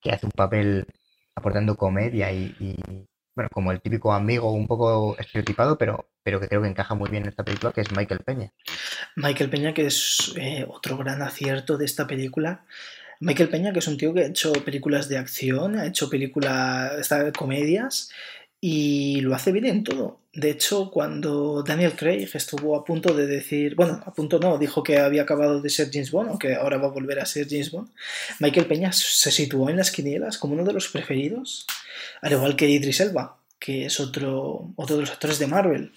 que 0.00 0.10
hace 0.10 0.26
un 0.26 0.32
papel 0.32 0.86
aportando 1.34 1.76
comedia 1.76 2.32
y 2.32 3.06
bueno, 3.36 3.50
como 3.52 3.70
el 3.70 3.82
típico 3.82 4.14
amigo 4.14 4.50
un 4.50 4.66
poco 4.66 5.14
estereotipado, 5.18 5.76
pero, 5.76 6.08
pero 6.22 6.40
que 6.40 6.48
creo 6.48 6.62
que 6.62 6.68
encaja 6.68 6.94
muy 6.94 7.10
bien 7.10 7.24
en 7.24 7.28
esta 7.28 7.44
película, 7.44 7.70
que 7.70 7.82
es 7.82 7.92
Michael 7.92 8.20
Peña. 8.24 8.50
Michael 9.14 9.50
Peña, 9.50 9.74
que 9.74 9.86
es 9.86 10.32
eh, 10.36 10.66
otro 10.66 10.96
gran 10.96 11.20
acierto 11.20 11.76
de 11.76 11.84
esta 11.84 12.06
película. 12.06 12.64
Michael 13.20 13.50
Peña, 13.50 13.72
que 13.74 13.80
es 13.80 13.88
un 13.88 13.98
tío 13.98 14.14
que 14.14 14.20
ha 14.20 14.26
hecho 14.26 14.52
películas 14.64 15.10
de 15.10 15.18
acción, 15.18 15.78
ha 15.78 15.86
hecho 15.86 16.08
películas, 16.08 17.08
comedias 17.36 18.10
y 18.58 19.20
lo 19.20 19.34
hace 19.34 19.52
bien 19.52 19.66
en 19.66 19.84
todo. 19.84 20.20
De 20.36 20.50
hecho, 20.50 20.90
cuando 20.90 21.62
Daniel 21.62 21.96
Craig 21.96 22.28
estuvo 22.34 22.76
a 22.76 22.84
punto 22.84 23.14
de 23.14 23.26
decir, 23.26 23.74
bueno, 23.74 24.02
a 24.04 24.12
punto 24.12 24.38
no, 24.38 24.58
dijo 24.58 24.82
que 24.82 24.98
había 24.98 25.22
acabado 25.22 25.62
de 25.62 25.70
ser 25.70 25.88
James 25.90 26.10
Bond, 26.10 26.38
que 26.38 26.54
ahora 26.54 26.76
va 26.76 26.88
a 26.88 26.90
volver 26.90 27.20
a 27.20 27.24
ser 27.24 27.48
James 27.48 27.70
Bond, 27.70 27.88
Michael 28.40 28.66
Peña 28.66 28.92
se 28.92 29.30
situó 29.30 29.70
en 29.70 29.76
las 29.76 29.90
quinielas 29.90 30.36
como 30.36 30.52
uno 30.52 30.64
de 30.64 30.74
los 30.74 30.88
preferidos 30.88 31.66
al 32.20 32.32
igual 32.32 32.56
que 32.56 32.68
Idris 32.68 33.00
Elba, 33.00 33.38
que 33.58 33.86
es 33.86 34.00
otro, 34.00 34.72
otro 34.76 34.96
de 34.96 35.02
los 35.02 35.10
actores 35.10 35.38
de 35.38 35.46
Marvel. 35.46 35.92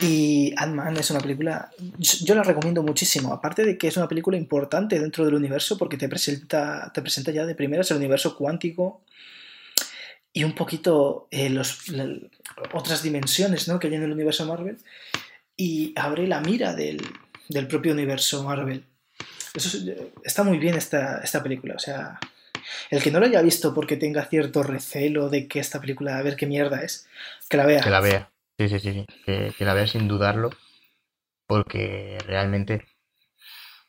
Y 0.00 0.54
Ant-Man 0.56 0.96
es 0.96 1.10
una 1.10 1.20
película, 1.20 1.70
yo 1.98 2.34
la 2.34 2.42
recomiendo 2.42 2.82
muchísimo, 2.82 3.32
aparte 3.32 3.64
de 3.64 3.76
que 3.76 3.88
es 3.88 3.96
una 3.96 4.08
película 4.08 4.36
importante 4.36 4.98
dentro 4.98 5.24
del 5.24 5.34
universo 5.34 5.76
porque 5.76 5.96
te 5.96 6.08
presenta, 6.08 6.90
te 6.94 7.02
presenta 7.02 7.30
ya 7.30 7.44
de 7.46 7.54
primeras 7.54 7.90
el 7.90 7.98
universo 7.98 8.36
cuántico 8.36 9.02
y 10.32 10.44
un 10.44 10.54
poquito 10.54 11.28
eh, 11.30 11.50
los, 11.50 11.84
otras 12.72 13.02
dimensiones 13.02 13.68
¿no? 13.68 13.78
que 13.78 13.88
hay 13.88 13.94
en 13.94 14.04
el 14.04 14.12
universo 14.12 14.46
Marvel 14.46 14.78
y 15.56 15.92
abre 15.96 16.26
la 16.26 16.40
mira 16.40 16.74
del, 16.74 17.06
del 17.48 17.68
propio 17.68 17.92
universo 17.92 18.42
Marvel. 18.42 18.84
Eso 19.54 19.78
está 20.24 20.42
muy 20.42 20.58
bien 20.58 20.76
esta, 20.76 21.18
esta 21.18 21.42
película, 21.42 21.74
o 21.74 21.78
sea, 21.78 22.18
el 22.90 23.02
que 23.02 23.10
no 23.10 23.20
lo 23.20 23.26
haya 23.26 23.42
visto 23.42 23.74
porque 23.74 23.98
tenga 23.98 24.24
cierto 24.24 24.62
recelo 24.62 25.28
de 25.28 25.46
que 25.46 25.60
esta 25.60 25.78
película, 25.78 26.16
a 26.16 26.22
ver 26.22 26.36
qué 26.36 26.46
mierda 26.46 26.82
es, 26.82 27.06
que 27.50 27.58
la 27.58 27.66
vea. 27.66 27.82
Que 27.82 27.90
la 27.90 28.00
vea, 28.00 28.32
sí, 28.58 28.68
sí, 28.70 28.80
sí, 28.80 29.06
Que, 29.26 29.54
la 29.58 29.74
vea 29.74 29.86
sin 29.86 30.08
dudarlo, 30.08 30.50
porque 31.46 32.16
realmente 32.26 32.86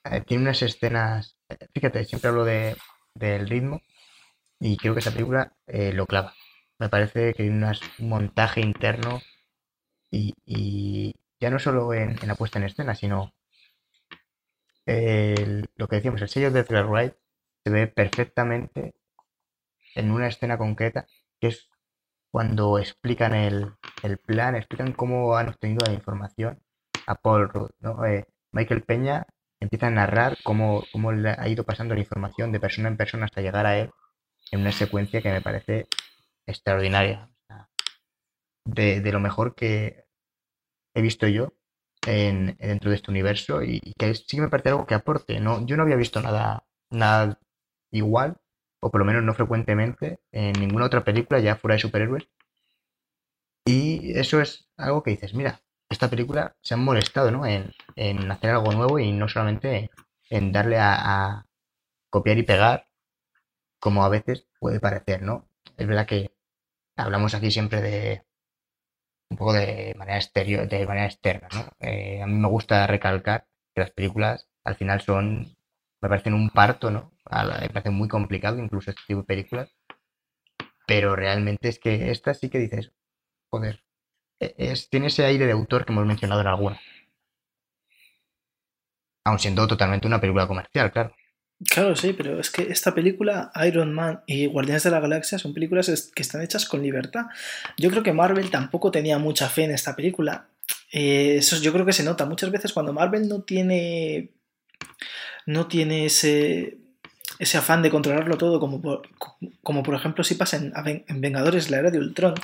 eh, 0.03 0.21
tiene 0.27 0.43
unas 0.43 0.61
escenas, 0.61 1.37
fíjate, 1.73 2.03
siempre 2.03 2.27
hablo 2.27 2.43
de, 2.43 2.75
del 3.15 3.47
ritmo 3.47 3.81
y 4.63 4.77
creo 4.77 4.93
que 4.93 4.99
esta 4.99 5.11
película 5.11 5.51
eh, 5.67 5.91
lo 5.91 6.07
clava. 6.07 6.33
Me 6.79 6.87
parece 6.87 7.33
que 7.33 7.43
hay 7.43 7.49
un 7.49 7.65
montaje 7.99 8.61
interno 8.61 9.21
y, 10.09 11.13
ya 11.39 11.49
no 11.49 11.59
solo 11.59 11.93
en, 11.93 12.15
la 12.25 12.35
puesta 12.35 12.59
en 12.59 12.65
escena, 12.65 12.95
sino 12.95 13.33
lo 14.85 15.87
que 15.87 15.95
decíamos, 15.97 16.21
el 16.21 16.29
sello 16.29 16.51
de 16.51 16.63
Thriller 16.63 16.85
Wright 16.85 17.13
se 17.65 17.71
ve 17.71 17.87
perfectamente 17.87 18.95
en 19.95 20.11
una 20.11 20.27
escena 20.27 20.57
concreta, 20.57 21.07
que 21.41 21.47
es 21.47 21.69
cuando 22.31 22.79
explican 22.79 23.33
el, 23.35 23.75
plan, 24.25 24.55
explican 24.55 24.93
cómo 24.93 25.35
han 25.35 25.49
obtenido 25.49 25.85
la 25.85 25.93
información 25.93 26.63
a 27.05 27.15
Paul 27.15 27.49
Rudd. 27.49 27.71
¿no? 27.81 28.05
Eh, 28.05 28.27
Michael 28.53 28.83
Peña 28.83 29.27
empieza 29.59 29.87
a 29.87 29.91
narrar 29.91 30.37
cómo, 30.43 30.83
cómo 30.93 31.11
le 31.11 31.31
ha 31.31 31.49
ido 31.49 31.65
pasando 31.65 31.95
la 31.95 32.01
información 32.01 32.53
de 32.53 32.61
persona 32.61 32.87
en 32.87 32.97
persona 32.97 33.25
hasta 33.25 33.41
llegar 33.41 33.65
a 33.65 33.77
él 33.77 33.91
en 34.53 34.61
una 34.61 34.71
secuencia 34.71 35.21
que 35.21 35.31
me 35.31 35.41
parece 35.41 35.87
extraordinaria. 36.45 37.29
De, 38.65 39.11
lo 39.11 39.19
mejor 39.19 39.55
que 39.55 40.05
he 40.93 41.01
visto 41.01 41.27
yo 41.27 41.53
en, 42.07 42.55
dentro 42.59 42.91
de 42.91 42.95
este 42.95 43.11
universo 43.11 43.61
y, 43.63 43.79
que 43.97 44.13
sí 44.13 44.39
me 44.39 44.49
parece 44.49 44.69
algo 44.69 44.85
que 44.85 44.93
aporte. 44.93 45.39
¿no? 45.39 45.65
Yo 45.65 45.75
no 45.75 45.83
había 45.83 45.95
visto 45.95 46.21
nada, 46.21 46.65
nada 46.91 47.39
igual, 47.91 48.37
o 48.79 48.91
por 48.91 48.99
lo 48.99 49.05
menos 49.05 49.23
no 49.23 49.33
frecuentemente, 49.33 50.19
en 50.31 50.53
ninguna 50.53 50.85
otra 50.85 51.03
película 51.03 51.39
ya 51.39 51.55
fuera 51.55 51.75
de 51.75 51.81
superhéroes. 51.81 52.27
Y 53.65 54.17
eso 54.17 54.39
es 54.39 54.69
algo 54.77 55.01
que 55.01 55.11
dices, 55.11 55.33
mira, 55.33 55.61
esta 55.89 56.09
película 56.09 56.55
se 56.61 56.75
han 56.75 56.83
molestado 56.83 57.31
¿no? 57.31 57.45
en, 57.45 58.31
hacer 58.31 58.51
algo 58.51 58.71
nuevo 58.71 58.99
y 58.99 59.11
no 59.11 59.27
solamente 59.27 59.89
en 60.29 60.51
darle 60.51 60.77
a, 60.79 61.45
copiar 62.11 62.37
y 62.37 62.43
pegar, 62.43 62.85
como 63.83 64.05
a 64.05 64.09
veces 64.09 64.47
puede 64.61 64.79
parecer, 64.79 65.23
¿no? 65.23 65.45
Es 65.75 65.85
verdad 65.85 66.07
que 66.07 66.31
hablamos 66.95 67.35
aquí 67.35 67.51
siempre 67.51 67.81
de 67.81 68.23
un 69.29 69.35
poco 69.35 69.51
de 69.51 69.93
manera 69.97 70.17
exterior, 70.17 70.69
de 70.69 70.87
manera 70.87 71.07
externa, 71.07 71.49
¿no? 71.53 71.69
Eh, 71.85 72.21
a 72.21 72.25
mí 72.25 72.33
me 72.33 72.47
gusta 72.47 72.87
recalcar 72.87 73.45
que 73.75 73.81
las 73.81 73.91
películas 73.91 74.47
al 74.63 74.77
final 74.77 75.01
son, 75.01 75.57
me 76.01 76.07
parecen 76.07 76.33
un 76.33 76.49
parto, 76.49 76.91
¿no? 76.91 77.11
me 77.29 77.69
parece 77.69 77.89
muy 77.89 78.07
complicado, 78.07 78.57
incluso 78.57 78.91
este 78.91 79.01
tipo 79.05 79.19
de 79.19 79.25
películas. 79.25 79.75
Pero 80.87 81.17
realmente 81.17 81.67
es 81.67 81.77
que 81.77 82.09
esta 82.11 82.33
sí 82.33 82.49
que 82.49 82.59
dices, 82.59 82.93
joder, 83.49 83.83
e, 84.39 84.55
es, 84.57 84.89
tiene 84.89 85.07
ese 85.07 85.25
aire 85.25 85.45
de 85.45 85.51
autor 85.51 85.85
que 85.85 85.91
hemos 85.91 86.05
mencionado 86.05 86.39
en 86.39 86.47
alguna. 86.47 86.79
Aun 89.25 89.39
siendo 89.39 89.67
totalmente 89.67 90.07
una 90.07 90.21
película 90.21 90.47
comercial, 90.47 90.89
claro. 90.93 91.13
Claro, 91.69 91.95
sí, 91.95 92.13
pero 92.13 92.39
es 92.39 92.49
que 92.49 92.63
esta 92.63 92.93
película, 92.93 93.51
Iron 93.65 93.93
Man 93.93 94.21
y 94.27 94.47
Guardianes 94.47 94.83
de 94.83 94.91
la 94.91 94.99
Galaxia, 94.99 95.39
son 95.39 95.53
películas 95.53 96.11
que 96.13 96.21
están 96.21 96.41
hechas 96.41 96.65
con 96.65 96.83
libertad. 96.83 97.25
Yo 97.77 97.89
creo 97.89 98.03
que 98.03 98.11
Marvel 98.11 98.49
tampoco 98.49 98.91
tenía 98.91 99.17
mucha 99.17 99.47
fe 99.49 99.63
en 99.63 99.71
esta 99.71 99.95
película. 99.95 100.47
Eh, 100.91 101.37
eso 101.37 101.57
yo 101.61 101.71
creo 101.71 101.85
que 101.85 101.93
se 101.93 102.03
nota 102.03 102.25
muchas 102.25 102.51
veces 102.51 102.73
cuando 102.73 102.93
Marvel 102.93 103.27
no 103.27 103.41
tiene 103.41 104.29
no 105.45 105.67
tiene 105.67 106.05
ese 106.05 106.77
ese 107.39 107.57
afán 107.57 107.81
de 107.81 107.89
controlarlo 107.89 108.37
todo, 108.37 108.59
como 108.59 108.81
por, 108.81 109.01
como 109.61 109.83
por 109.83 109.95
ejemplo 109.95 110.23
si 110.23 110.35
pasa 110.35 110.57
en, 110.57 111.21
Vengadores 111.21 111.69
la 111.69 111.79
era 111.79 111.91
de 111.91 111.99
Ultron. 111.99 112.35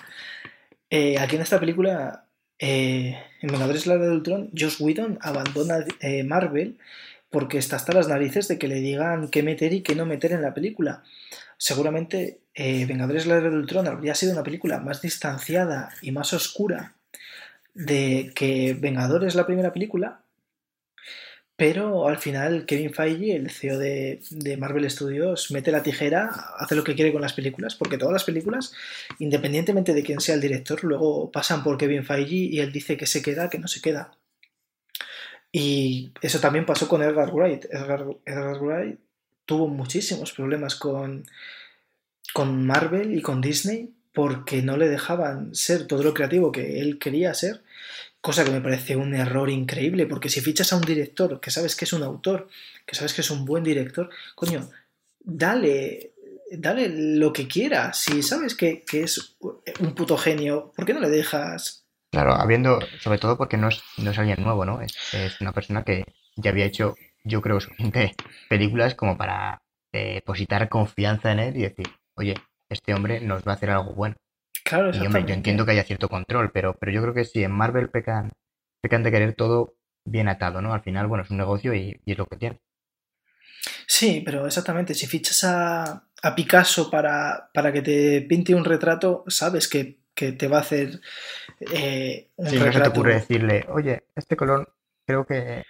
Eh, 0.89 1.17
aquí 1.19 1.35
en 1.35 1.41
esta 1.43 1.59
película, 1.59 2.25
eh, 2.57 3.17
en 3.41 3.49
Vengadores 3.49 3.87
la 3.87 3.95
era 3.95 4.05
de 4.05 4.11
Ultron, 4.11 4.49
Josh 4.57 4.81
Whedon 4.81 5.19
abandona 5.21 5.85
eh, 6.01 6.23
Marvel 6.23 6.77
porque 7.29 7.57
está 7.57 7.75
hasta 7.75 7.93
las 7.93 8.07
narices 8.07 8.47
de 8.47 8.57
que 8.57 8.67
le 8.67 8.75
digan 8.75 9.29
qué 9.29 9.43
meter 9.43 9.73
y 9.73 9.81
qué 9.81 9.95
no 9.95 10.05
meter 10.05 10.31
en 10.31 10.41
la 10.41 10.53
película. 10.53 11.03
Seguramente 11.57 12.39
Vengadores 12.55 13.25
la 13.25 13.37
era 13.37 13.49
de 13.49 13.55
Ultron 13.55 13.87
habría 13.87 14.15
sido 14.15 14.33
una 14.33 14.43
película 14.43 14.79
más 14.79 15.01
distanciada 15.01 15.93
y 16.01 16.11
más 16.11 16.33
oscura 16.33 16.95
de 17.73 18.31
que 18.35 18.73
Vengadores 18.73 19.35
la 19.35 19.45
primera 19.45 19.71
película, 19.71 20.21
pero 21.55 22.07
al 22.07 22.17
final 22.17 22.65
Kevin 22.65 22.93
Feige, 22.93 23.35
el 23.35 23.49
CEO 23.49 23.77
de, 23.77 24.21
Marvel 24.57 24.89
Studios, 24.89 25.51
mete 25.51 25.71
la 25.71 25.83
tijera, 25.83 26.29
hace 26.57 26.75
lo 26.75 26.85
que 26.85 26.95
quiere 26.95 27.11
con 27.11 27.21
las 27.21 27.33
películas, 27.33 27.75
porque 27.75 27.97
todas 27.97 28.13
las 28.13 28.23
películas, 28.23 28.73
independientemente 29.19 29.93
de 29.93 30.03
quién 30.03 30.21
sea 30.21 30.35
el 30.35 30.41
director, 30.41 30.83
luego 30.83 31.31
pasan 31.31 31.63
por 31.63 31.77
Kevin 31.77 32.05
Feige 32.05 32.35
y 32.35 32.59
él 32.59 32.71
dice 32.71 32.95
que 32.95 33.05
se 33.05 33.21
queda, 33.21 33.49
que 33.49 33.59
no 33.59 33.67
se 33.67 33.81
queda. 33.81 34.11
Y 35.51 36.11
eso 36.21 36.39
también 36.39 36.65
pasó 36.65 36.87
con 36.87 37.01
Edgar 37.01 37.33
Wright. 37.33 37.65
Edgar, 37.71 38.05
Wright 38.61 38.99
tuvo 39.45 39.67
muchísimos 39.67 40.31
problemas 40.31 40.75
con, 40.75 41.25
con 42.33 42.65
Marvel 42.65 43.17
y 43.17 43.21
con 43.21 43.41
Disney 43.41 43.91
porque 44.13 44.61
no 44.61 44.77
le 44.77 44.89
dejaban 44.89 45.55
ser 45.55 45.87
todo 45.87 46.03
lo 46.03 46.13
creativo 46.13 46.51
que 46.51 46.79
él 46.81 46.99
quería 46.99 47.33
ser 47.33 47.61
Cosa 48.21 48.43
que 48.43 48.51
me 48.51 48.59
parece 48.59 48.97
un 48.97 49.15
error 49.15 49.49
increíble, 49.49 50.05
porque 50.05 50.29
si 50.29 50.41
fichas 50.41 50.73
a 50.73 50.75
un 50.75 50.81
director 50.81 51.39
que 51.39 51.51
sabes 51.51 51.75
que 51.75 51.85
es 51.85 51.93
un 51.93 52.03
autor, 52.03 52.49
que 52.85 52.95
sabes 52.95 53.13
que 53.13 53.21
es 53.21 53.31
un 53.31 53.45
buen 53.45 53.63
director, 53.63 54.09
coño, 54.35 54.69
dale, 55.21 56.11
dale 56.51 56.89
lo 56.89 57.31
que 57.31 57.47
quiera. 57.47 57.93
Si 57.93 58.21
sabes 58.21 58.55
que, 58.55 58.83
es 58.91 59.37
un 59.79 59.95
puto 59.95 60.17
genio, 60.17 60.73
¿por 60.75 60.85
qué 60.85 60.93
no 60.93 60.99
le 60.99 61.09
dejas? 61.09 61.85
Claro, 62.11 62.33
habiendo, 62.33 62.79
sobre 62.99 63.19
todo 63.19 63.37
porque 63.37 63.57
no 63.57 63.67
es, 63.67 63.83
no 63.97 64.11
es 64.11 64.17
alguien 64.17 64.41
nuevo, 64.43 64.65
¿no? 64.65 64.81
Es, 64.81 65.13
es 65.13 65.39
una 65.41 65.51
persona 65.51 65.83
que 65.83 66.05
ya 66.35 66.51
había 66.51 66.65
hecho, 66.65 66.95
yo 67.23 67.41
creo, 67.41 67.59
suficientes 67.59 68.13
películas 68.49 68.95
como 68.95 69.17
para 69.17 69.61
eh, 69.91 70.15
depositar 70.15 70.69
confianza 70.69 71.31
en 71.31 71.39
él 71.39 71.57
y 71.57 71.61
decir, 71.61 71.87
oye, 72.15 72.35
este 72.69 72.93
hombre 72.93 73.21
nos 73.21 73.43
va 73.43 73.53
a 73.53 73.55
hacer 73.55 73.71
algo 73.71 73.93
bueno. 73.93 74.15
Claro, 74.63 74.91
y 74.93 75.05
hombre, 75.05 75.25
yo 75.25 75.33
entiendo 75.33 75.65
que 75.65 75.71
haya 75.71 75.83
cierto 75.83 76.09
control, 76.09 76.51
pero, 76.51 76.75
pero 76.79 76.91
yo 76.91 77.01
creo 77.01 77.13
que 77.13 77.25
sí, 77.25 77.43
en 77.43 77.51
Marvel 77.51 77.89
pecan, 77.89 78.31
pecan 78.81 79.01
de 79.01 79.11
querer 79.11 79.33
todo 79.33 79.73
bien 80.05 80.27
atado, 80.27 80.61
¿no? 80.61 80.73
Al 80.73 80.81
final, 80.81 81.07
bueno, 81.07 81.23
es 81.23 81.31
un 81.31 81.37
negocio 81.37 81.73
y, 81.73 81.99
es 82.05 82.17
lo 82.17 82.25
que 82.27 82.37
tiene. 82.37 82.59
Sí, 83.87 84.21
pero 84.23 84.45
exactamente, 84.45 84.93
si 84.93 85.07
fichas 85.07 85.43
a, 85.43 86.03
a 86.21 86.35
Picasso 86.35 86.89
para, 86.91 87.49
para, 87.53 87.73
que 87.73 87.81
te 87.81 88.21
pinte 88.21 88.53
un 88.53 88.63
retrato, 88.63 89.23
sabes 89.27 89.67
que, 89.67 89.99
te 90.33 90.47
va 90.47 90.57
a 90.57 90.61
hacer 90.61 91.01
eh, 91.59 92.29
un 92.35 92.45
retrato. 92.45 92.65
No 92.65 92.71
se 92.71 92.81
te 92.81 92.89
ocurre 92.89 93.13
decirle, 93.15 93.65
oye, 93.69 94.03
este 94.15 94.35
color 94.35 94.73
creo 95.05 95.25
que 95.25 95.63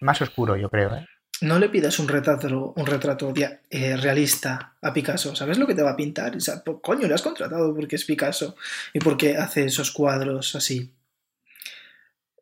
más 0.00 0.20
oscuro, 0.22 0.56
yo 0.56 0.70
creo, 0.70 0.94
¿eh? 0.94 1.06
no 1.40 1.58
le 1.58 1.68
pidas 1.68 1.98
un 1.98 2.08
retrato, 2.08 2.72
un 2.76 2.86
retrato 2.86 3.32
eh, 3.70 3.96
realista 3.96 4.74
a 4.80 4.92
Picasso. 4.92 5.36
¿Sabes 5.36 5.58
lo 5.58 5.66
que 5.66 5.74
te 5.74 5.82
va 5.82 5.90
a 5.90 5.96
pintar? 5.96 6.36
O 6.36 6.40
sea, 6.40 6.62
coño, 6.80 7.06
le 7.06 7.14
has 7.14 7.22
contratado 7.22 7.74
porque 7.74 7.96
es 7.96 8.04
Picasso 8.04 8.56
y 8.92 9.00
porque 9.00 9.36
hace 9.36 9.64
esos 9.66 9.90
cuadros 9.90 10.54
así. 10.56 10.92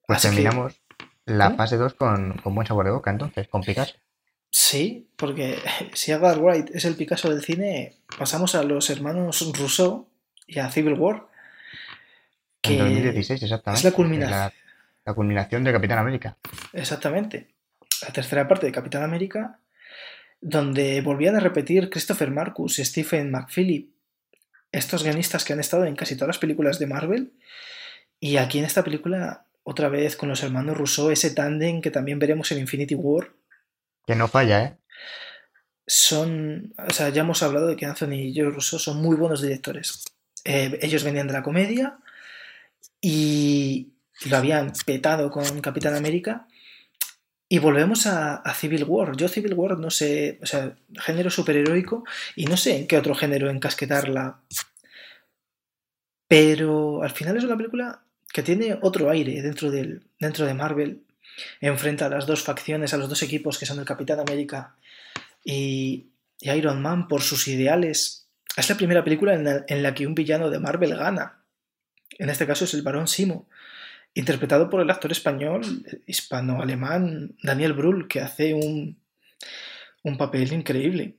Pues 0.06 0.22
terminamos 0.22 0.80
la 1.24 1.48
¿Eh? 1.48 1.54
fase 1.56 1.76
2 1.76 1.94
con, 1.94 2.34
con, 2.38 2.54
buen 2.54 2.66
sabor 2.66 2.84
de 2.84 2.92
boca, 2.92 3.10
entonces, 3.10 3.48
con 3.48 3.62
Picasso. 3.62 3.94
Sí, 4.50 5.08
porque 5.16 5.58
si 5.94 6.12
Edgar 6.12 6.38
Wright 6.38 6.70
es 6.72 6.84
el 6.84 6.94
Picasso 6.94 7.30
del 7.30 7.42
cine, 7.42 7.96
pasamos 8.16 8.54
a 8.54 8.62
los 8.62 8.88
hermanos 8.90 9.50
Rousseau 9.58 10.06
y 10.46 10.60
a 10.60 10.70
Civil 10.70 10.94
War. 10.94 11.26
Que 12.68 12.78
en 12.78 12.78
2016, 12.78 13.42
exactamente. 13.42 13.78
Es 13.78 13.84
la 13.84 13.92
culminación. 13.92 14.38
La, 14.38 14.52
la 15.04 15.14
culminación 15.14 15.64
de 15.64 15.72
Capitán 15.72 15.98
América. 15.98 16.36
Exactamente 16.72 17.54
la 18.02 18.12
tercera 18.12 18.46
parte 18.48 18.66
de 18.66 18.72
Capitán 18.72 19.02
América, 19.02 19.58
donde 20.40 21.00
volvían 21.00 21.36
a 21.36 21.40
repetir 21.40 21.90
Christopher 21.90 22.30
Marcus 22.30 22.78
y 22.78 22.84
Stephen 22.84 23.30
McPhilip, 23.30 23.90
estos 24.72 25.04
guionistas 25.04 25.44
que 25.44 25.52
han 25.52 25.60
estado 25.60 25.84
en 25.84 25.96
casi 25.96 26.16
todas 26.16 26.28
las 26.28 26.38
películas 26.38 26.78
de 26.78 26.86
Marvel, 26.86 27.32
y 28.20 28.36
aquí 28.36 28.58
en 28.58 28.64
esta 28.64 28.84
película, 28.84 29.46
otra 29.62 29.88
vez 29.88 30.16
con 30.16 30.28
los 30.28 30.42
hermanos 30.42 30.76
Rousseau, 30.76 31.10
ese 31.10 31.30
tándem 31.30 31.80
que 31.80 31.90
también 31.90 32.18
veremos 32.18 32.50
en 32.52 32.58
Infinity 32.58 32.94
War. 32.94 33.32
Que 34.06 34.14
no 34.14 34.28
falla, 34.28 34.64
¿eh? 34.64 34.76
Son, 35.86 36.74
o 36.78 36.92
sea, 36.92 37.10
ya 37.10 37.22
hemos 37.22 37.42
hablado 37.42 37.66
de 37.66 37.76
que 37.76 37.84
Anthony 37.84 38.14
y 38.14 38.34
Joe 38.34 38.50
Russo 38.50 38.78
son 38.78 39.02
muy 39.02 39.16
buenos 39.16 39.42
directores. 39.42 40.04
Eh, 40.44 40.78
ellos 40.80 41.04
venían 41.04 41.26
de 41.26 41.34
la 41.34 41.42
comedia 41.42 41.98
y 43.06 43.92
lo 44.24 44.38
habían 44.38 44.72
petado 44.86 45.30
con 45.30 45.60
Capitán 45.60 45.94
América 45.94 46.48
y 47.50 47.58
volvemos 47.58 48.06
a, 48.06 48.42
Civil 48.54 48.84
War. 48.84 49.14
Yo 49.14 49.28
Civil 49.28 49.52
War 49.52 49.76
no 49.76 49.90
sé, 49.90 50.38
o 50.42 50.46
sea, 50.46 50.74
género 50.94 51.28
superheroico 51.28 52.04
y 52.34 52.46
no 52.46 52.56
sé 52.56 52.78
en 52.78 52.86
qué 52.86 52.96
otro 52.96 53.14
género 53.14 53.50
encasquetarla. 53.50 54.40
Pero 56.26 57.02
al 57.02 57.10
final 57.10 57.36
es 57.36 57.44
una 57.44 57.58
película 57.58 58.02
que 58.32 58.42
tiene 58.42 58.78
otro 58.80 59.10
aire 59.10 59.42
dentro, 59.42 59.70
del, 59.70 60.04
dentro 60.18 60.46
de 60.46 60.54
Marvel. 60.54 61.02
Enfrenta 61.60 62.06
a 62.06 62.08
las 62.08 62.26
dos 62.26 62.42
facciones, 62.42 62.94
a 62.94 62.96
los 62.96 63.10
dos 63.10 63.22
equipos 63.22 63.58
que 63.58 63.66
son 63.66 63.78
el 63.80 63.84
Capitán 63.84 64.20
América 64.20 64.76
y, 65.44 66.06
Iron 66.40 66.80
Man 66.80 67.06
por 67.06 67.20
sus 67.20 67.48
ideales. 67.48 68.28
Es 68.56 68.70
la 68.70 68.78
primera 68.78 69.04
película 69.04 69.34
en 69.34 69.44
la, 69.44 69.64
en 69.68 69.82
la 69.82 69.94
que 69.94 70.06
un 70.06 70.14
villano 70.14 70.48
de 70.48 70.58
Marvel 70.58 70.96
gana. 70.96 71.43
En 72.18 72.30
este 72.30 72.46
caso 72.46 72.64
es 72.64 72.74
el 72.74 72.82
Barón 72.82 73.08
Simo 73.08 73.48
interpretado 74.14 74.70
por 74.70 74.80
el 74.80 74.90
actor 74.90 75.10
español 75.10 75.84
hispano-alemán 76.06 77.36
Daniel 77.42 77.72
Brühl, 77.72 78.06
que 78.06 78.20
hace 78.20 78.54
un, 78.54 78.96
un, 80.04 80.16
papel 80.16 80.52
increíble. 80.52 81.16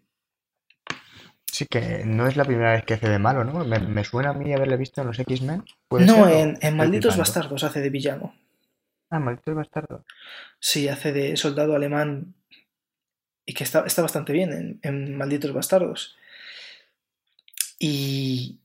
Sí, 1.52 1.66
que 1.70 2.04
no 2.06 2.28
es 2.28 2.38
la 2.38 2.46
primera 2.46 2.72
vez 2.72 2.86
que 2.86 2.94
hace 2.94 3.10
de 3.10 3.20
malo, 3.20 3.44
¿no? 3.44 3.66
Me, 3.66 4.04
suena 4.06 4.30
a 4.30 4.34
mí 4.34 4.54
haberle 4.54 4.78
visto 4.78 5.02
en 5.02 5.08
los 5.08 5.20
X-Men. 5.20 5.64
No, 5.92 6.28
en, 6.30 6.58
en 6.62 6.78
Malditos 6.78 7.18
Bastardos 7.18 7.64
hace 7.64 7.82
de 7.82 7.90
villano. 7.90 8.34
Ah, 9.10 9.20
Malditos 9.20 9.56
Bastardos. 9.56 10.02
Sí, 10.60 10.88
hace 10.88 11.12
de 11.12 11.38
soldado 11.38 11.76
alemán 11.76 12.34
y 13.46 13.54
que 13.54 13.64
está, 13.64 13.86
está 13.86 14.02
bastante 14.02 14.34
bien 14.34 14.52
en, 14.52 14.80
en 14.82 15.18
Malditos 15.18 15.54
Bastardos. 15.54 16.18
Y 17.78 18.60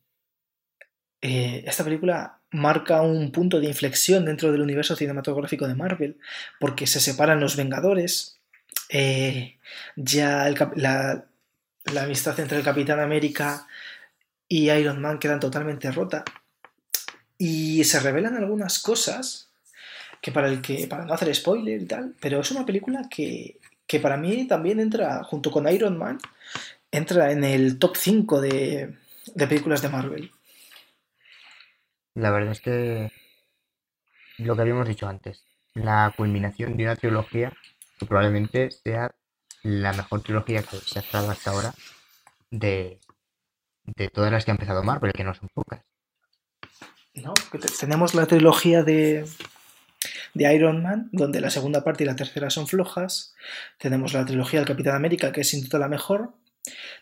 eh, 1.22 1.64
esta 1.66 1.84
película 1.84 2.38
marca 2.50 3.02
un 3.02 3.30
punto 3.30 3.60
de 3.60 3.66
inflexión 3.66 4.24
dentro 4.24 4.50
del 4.50 4.62
universo 4.62 4.96
cinematográfico 4.96 5.68
de 5.68 5.74
Marvel, 5.74 6.18
porque 6.58 6.86
se 6.86 7.00
separan 7.00 7.40
los 7.40 7.56
Vengadores, 7.56 8.38
eh, 8.88 9.58
ya 9.96 10.52
la, 10.76 11.26
amistad 12.02 12.38
entre 12.40 12.58
el 12.58 12.64
Capitán 12.64 13.00
América 13.00 13.66
y 14.48 14.70
Iron 14.70 15.00
Man 15.00 15.18
quedan 15.18 15.40
totalmente 15.40 15.90
rota, 15.92 16.24
y 17.38 17.84
se 17.84 18.00
revelan 18.00 18.36
algunas 18.36 18.78
cosas 18.80 19.50
que 20.20 20.32
para 20.32 20.48
el 20.48 20.60
que 20.60 20.86
para 20.86 21.04
no 21.04 21.14
hacer 21.14 21.34
spoiler 21.34 21.80
y 21.82 21.86
tal, 21.86 22.14
pero 22.20 22.40
es 22.40 22.50
una 22.50 22.66
película 22.66 23.08
que, 23.08 23.58
para 24.02 24.16
mí 24.16 24.46
también 24.46 24.80
entra 24.80 25.22
junto 25.24 25.50
con 25.50 25.68
Iron 25.68 25.98
Man 25.98 26.18
entra 26.92 27.32
en 27.32 27.44
el 27.44 27.78
top 27.78 27.96
5 27.96 28.40
de, 28.40 28.94
de 29.34 29.46
películas 29.46 29.82
de 29.82 29.88
Marvel. 29.88 30.30
La 32.20 32.30
verdad 32.30 32.52
es 32.52 32.60
que 32.60 33.10
lo 34.36 34.54
que 34.54 34.60
habíamos 34.60 34.86
dicho 34.86 35.08
antes, 35.08 35.42
la 35.72 36.12
culminación 36.14 36.76
de 36.76 36.84
una 36.84 36.96
trilogía 36.96 37.50
que 37.98 38.04
probablemente 38.04 38.70
sea 38.70 39.14
la 39.62 39.94
mejor 39.94 40.22
trilogía 40.22 40.62
que 40.62 40.76
se 40.76 40.98
ha 40.98 41.02
estado 41.02 41.30
hasta 41.30 41.50
ahora 41.50 41.72
de, 42.50 43.00
todas 44.12 44.30
las 44.30 44.44
que 44.44 44.50
ha 44.50 44.54
empezado 44.54 44.82
Marvel, 44.82 45.14
que 45.14 45.24
no 45.24 45.32
son 45.32 45.48
pocas. 45.54 45.80
No, 47.14 47.32
tenemos 47.78 48.14
la 48.14 48.26
trilogía 48.26 48.82
de, 48.82 49.24
de 50.34 50.54
Iron 50.54 50.82
Man, 50.82 51.08
donde 51.12 51.40
la 51.40 51.48
segunda 51.48 51.82
parte 51.82 52.04
y 52.04 52.06
la 52.06 52.16
tercera 52.16 52.50
son 52.50 52.66
flojas. 52.66 53.34
Tenemos 53.78 54.12
la 54.12 54.26
trilogía 54.26 54.60
del 54.60 54.68
Capitán 54.68 54.94
América, 54.94 55.32
que 55.32 55.40
es 55.40 55.48
sin 55.48 55.64
duda 55.64 55.78
la 55.78 55.88
mejor. 55.88 56.34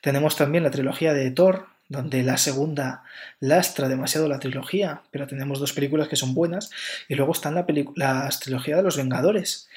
Tenemos 0.01 0.37
también 0.37 0.63
la 0.63 0.71
trilogía 0.71 1.13
de 1.13 1.33
Thor, 1.33 1.67
donde 1.89 2.23
la 2.23 2.37
segunda 2.37 3.03
lastra 3.41 3.89
demasiado 3.89 4.29
la 4.29 4.39
trilogía, 4.39 5.03
pero 5.11 5.27
tenemos 5.27 5.59
dos 5.59 5.73
películas 5.73 6.09
que 6.09 6.17
son 6.17 6.35
buenas, 6.35 6.71
y 7.09 7.15
luego 7.15 7.33
están 7.33 7.55
la, 7.55 7.67
la 7.97 8.29
trilogía 8.41 8.77
de 8.77 8.83
los 8.83 8.97
Vengadores, 8.97 9.69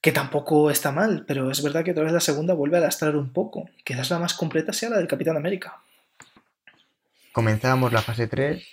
que 0.00 0.12
tampoco 0.12 0.70
está 0.70 0.92
mal, 0.92 1.24
pero 1.26 1.50
es 1.50 1.62
verdad 1.62 1.84
que 1.84 1.90
otra 1.90 2.04
vez 2.04 2.12
la 2.12 2.20
segunda 2.20 2.54
vuelve 2.54 2.78
a 2.78 2.80
lastrar 2.80 3.16
un 3.16 3.32
poco, 3.32 3.68
quizás 3.84 4.10
la 4.10 4.18
más 4.18 4.34
completa 4.34 4.72
sea 4.72 4.90
la 4.90 4.98
del 4.98 5.08
Capitán 5.08 5.36
América. 5.36 5.78
Comenzábamos 7.32 7.92
la 7.92 8.02
fase 8.02 8.26
3, 8.26 8.66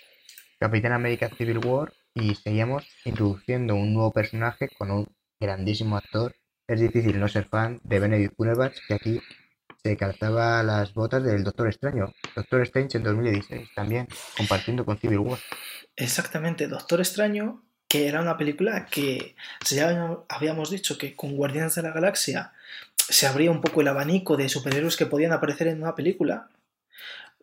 Capitán 0.58 0.92
América 0.92 1.28
Civil 1.36 1.58
War, 1.58 1.92
y 2.14 2.34
seguíamos 2.34 2.88
introduciendo 3.04 3.74
un 3.74 3.92
nuevo 3.92 4.10
personaje 4.10 4.70
con 4.78 4.90
un 4.90 5.06
grandísimo 5.38 5.98
actor. 5.98 6.34
Es 6.66 6.80
difícil 6.80 7.20
no 7.20 7.28
ser 7.28 7.44
fan 7.44 7.78
de 7.84 8.00
Benedict 8.00 8.34
Cumberbatch, 8.34 8.78
que 8.88 8.94
aquí 8.94 9.20
se 9.86 9.96
calzaba 9.96 10.64
las 10.64 10.94
botas 10.94 11.22
del 11.22 11.44
Doctor 11.44 11.68
Extraño. 11.68 12.12
Doctor 12.34 12.62
Strange 12.62 12.98
en 12.98 13.04
2016 13.04 13.68
también, 13.74 14.08
compartiendo 14.36 14.84
con 14.84 14.98
Civil 14.98 15.18
War. 15.18 15.38
Exactamente, 15.94 16.66
Doctor 16.66 16.98
Extraño, 16.98 17.62
que 17.86 18.08
era 18.08 18.20
una 18.20 18.36
película 18.36 18.86
que 18.86 19.36
ya 19.70 20.18
habíamos 20.28 20.70
dicho 20.70 20.98
que 20.98 21.14
con 21.14 21.36
Guardianes 21.36 21.76
de 21.76 21.82
la 21.82 21.92
Galaxia 21.92 22.52
se 22.96 23.28
abría 23.28 23.52
un 23.52 23.60
poco 23.60 23.80
el 23.80 23.86
abanico 23.86 24.36
de 24.36 24.48
superhéroes 24.48 24.96
que 24.96 25.06
podían 25.06 25.32
aparecer 25.32 25.68
en 25.68 25.80
una 25.80 25.94
película. 25.94 26.48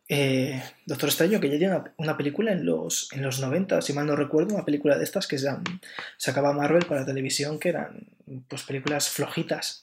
Eh, 0.09 0.61
Doctor 0.85 1.07
Extraño, 1.07 1.39
que 1.39 1.49
ya 1.49 1.57
tiene 1.57 1.81
una, 1.95 2.17
película 2.17 2.51
en 2.51 2.65
los, 2.65 3.07
en 3.13 3.21
los 3.21 3.39
90, 3.39 3.81
si 3.81 3.93
mal 3.93 4.05
no 4.05 4.17
recuerdo, 4.17 4.53
una 4.53 4.65
película 4.65 4.97
de 4.97 5.05
estas 5.05 5.27
que 5.27 5.37
se 5.37 5.47
sacaba 6.17 6.51
Marvel 6.51 6.85
para 6.87 7.05
televisión, 7.05 7.57
que 7.57 7.69
eran 7.69 8.09
pues 8.49 8.63
películas 8.63 9.09
flojitas 9.09 9.82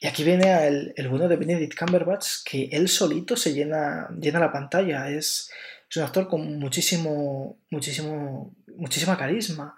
y 0.00 0.06
aquí 0.06 0.22
viene 0.22 0.66
el, 0.66 0.92
el, 0.96 1.08
bueno 1.08 1.26
de 1.26 1.36
Benedict 1.36 1.76
Cumberbatch, 1.76 2.44
que 2.44 2.68
él 2.70 2.88
solito 2.88 3.36
se 3.36 3.52
llena, 3.52 4.08
llena 4.16 4.38
la 4.38 4.52
pantalla. 4.52 5.10
Es, 5.10 5.50
es 5.90 5.96
un 5.96 6.04
actor 6.04 6.28
con 6.28 6.58
muchísimo, 6.60 7.58
muchísimo, 7.70 8.54
muchísima 8.76 9.18
carisma. 9.18 9.74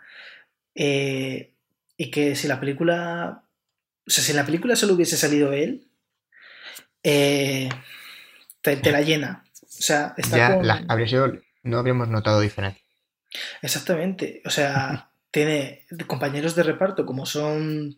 Eh, 0.75 1.55
y 1.97 2.11
que 2.11 2.37
si 2.37 2.49
la 2.49 2.61
película. 2.61 3.45
O 4.07 4.11
sea, 4.11 4.23
si 4.23 4.33
en 4.33 4.37
la 4.37 4.45
película 4.45 4.77
solo 4.77 4.95
hubiese 4.95 5.17
salido 5.17 5.53
él, 5.53 5.89
eh, 7.03 7.71
te, 8.61 8.77
la 8.91 9.01
llena. 9.01 9.45
O 9.63 9.67
sea, 9.69 10.15
está 10.19 10.37
ya 10.37 10.85
habría 10.89 11.09
sido, 11.09 11.33
no 11.63 11.79
habríamos 11.79 12.09
notado 12.09 12.41
diferencia. 12.41 12.85
Exactamente. 13.63 14.43
O 14.45 14.51
sea, 14.51 15.10
tiene 15.31 15.86
compañeros 16.07 16.55
de 16.55 16.62
reparto 16.62 17.07
como 17.07 17.27
son 17.27 17.97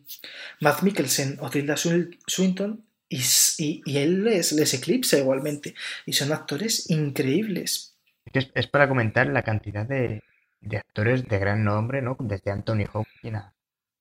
Matt 0.61 0.83
Mikkelsen 0.83 1.37
o 1.41 1.49
Tilda 1.49 1.75
Swinton 1.77 2.85
y, 3.09 3.21
y, 3.57 3.97
él 3.97 4.23
les, 4.23 4.53
les, 4.53 4.73
eclipsa 4.73 5.17
igualmente. 5.17 5.75
Y 6.05 6.13
son 6.13 6.31
actores 6.31 6.89
increíbles. 6.89 7.95
Es, 8.33 8.49
es 8.55 8.67
para 8.67 8.87
comentar 8.87 9.27
la 9.27 9.43
cantidad 9.43 9.85
de, 9.85 10.23
de, 10.61 10.77
actores 10.77 11.27
de 11.27 11.37
gran 11.39 11.63
nombre, 11.63 12.01
¿no? 12.01 12.17
Desde 12.19 12.51
Anthony 12.51 12.85
Hopkins 12.91 13.43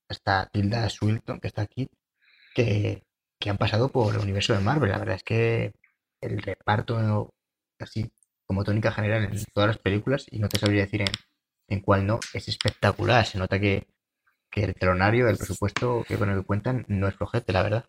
hasta 0.09 0.47
Tilda 0.47 0.89
Swinton, 0.89 1.41
que 1.41 1.49
está 1.49 1.63
aquí, 1.63 1.89
que, 2.55 3.03
que 3.39 3.51
han 3.51 3.59
pasado 3.59 3.91
por 3.91 4.15
el 4.15 4.21
universo 4.21 4.55
de 4.55 4.61
Marvel. 4.61 4.91
La 4.91 4.99
verdad 4.99 5.17
es 5.17 5.25
que 5.25 5.73
el 6.21 6.41
reparto, 6.43 7.35
así 7.79 8.11
como 8.47 8.65
tónica 8.65 8.93
general 8.93 9.25
en 9.25 9.45
todas 9.53 9.69
las 9.69 9.79
películas, 9.79 10.27
y 10.31 10.39
no 10.39 10.49
te 10.49 10.59
sabría 10.59 10.83
decir 10.83 11.03
en, 11.03 11.09
en 11.69 11.81
cuál 11.81 12.07
no, 12.07 12.21
es 12.35 12.49
espectacular. 12.49 13.27
Se 13.27 13.39
nota 13.39 13.59
que, 13.59 13.87
que 14.51 14.65
el 14.65 14.75
telonario, 14.75 15.29
el 15.29 15.37
presupuesto 15.37 16.05
que 16.07 16.17
con 16.17 16.31
el 16.31 16.41
que 16.41 16.47
cuentan, 16.47 16.85
no 16.89 17.09
es 17.09 17.15
flojete, 17.15 17.53
la 17.53 17.63
verdad. 17.63 17.85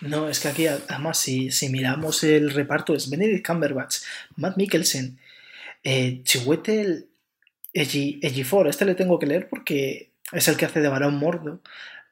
No, 0.00 0.28
es 0.28 0.40
que 0.40 0.48
aquí, 0.48 0.66
además, 0.66 1.18
si, 1.18 1.50
si 1.50 1.68
miramos 1.68 2.24
el 2.24 2.50
reparto, 2.50 2.94
es 2.94 3.10
Benedict 3.10 3.46
Cumberbatch, 3.46 3.98
Matt 4.36 4.56
Mikkelsen, 4.56 5.18
eh, 5.84 6.22
Chiwetel 6.24 7.08
Ejiofor, 7.72 8.68
este 8.68 8.84
le 8.84 8.94
tengo 8.94 9.18
que 9.18 9.26
leer 9.26 9.48
porque 9.48 10.12
es 10.32 10.48
el 10.48 10.56
que 10.56 10.64
hace 10.64 10.80
de 10.80 10.88
Barón 10.88 11.16
Mordo, 11.16 11.60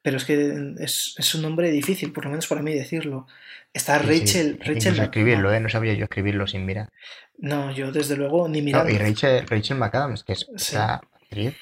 pero 0.03 0.19
es 0.19 0.24
que 0.24 0.74
es, 0.78 1.15
es, 1.19 1.35
un 1.35 1.43
nombre 1.43 1.70
difícil, 1.70 2.12
por 2.12 2.24
lo 2.24 2.31
menos 2.31 2.47
para 2.47 2.62
mí 2.62 2.73
decirlo. 2.73 3.27
Está 3.73 3.99
Rachel. 3.99 4.59
Rachel 4.65 4.99
escribirlo, 5.01 5.53
¿eh? 5.53 5.61
No 5.61 5.69
sabía 5.69 5.95
yo 5.95 6.05
escribirlo 6.05 6.47
sin 6.47 6.65
mirar. 6.65 6.91
No, 7.39 7.71
yo 7.73 7.93
desde 7.93 8.17
luego 8.17 8.49
ni 8.49 8.63
mirando. 8.63 8.91
y 8.91 8.99
Rachel, 8.99 9.47
Rachel 9.47 9.79
McAdams, 9.79 10.25
que 10.25 10.33
es 10.33 10.49
esa 10.55 10.95
actriz, 10.95 11.55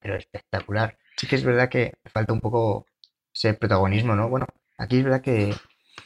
pero 0.00 0.16
espectacular. 0.16 0.98
Sí 1.16 1.26
que 1.26 1.36
es 1.36 1.44
verdad 1.44 1.68
que 1.68 1.94
falta 2.12 2.32
un 2.32 2.40
poco 2.40 2.86
ese 3.32 3.54
protagonismo, 3.54 4.14
¿no? 4.14 4.28
Bueno, 4.28 4.46
aquí 4.78 4.98
es 4.98 5.04
verdad 5.04 5.20
que, 5.20 5.54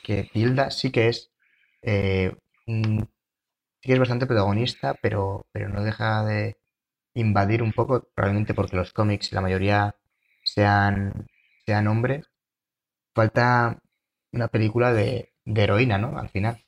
que 0.02 0.24
Tilda 0.24 0.70
sí 0.70 0.90
que 0.90 1.08
es 1.08 1.30
eh, 1.82 2.34
sí 2.66 3.88
que 3.88 3.92
es 3.94 3.98
bastante 3.98 4.26
protagonista, 4.26 4.94
pero, 5.00 5.46
pero 5.52 5.68
no 5.68 5.82
deja 5.82 6.24
de 6.24 6.58
invadir 7.14 7.62
un 7.62 7.72
poco, 7.72 8.08
probablemente 8.14 8.54
porque 8.54 8.76
los 8.76 8.92
cómics, 8.92 9.32
la 9.32 9.40
mayoría 9.40 9.96
sean, 10.44 11.26
sean 11.66 11.88
hombres, 11.88 12.26
falta 13.14 13.78
una 14.32 14.48
película 14.48 14.92
de, 14.92 15.32
heroína, 15.44 15.98
¿no? 15.98 16.16
Al 16.18 16.28
final. 16.28 16.64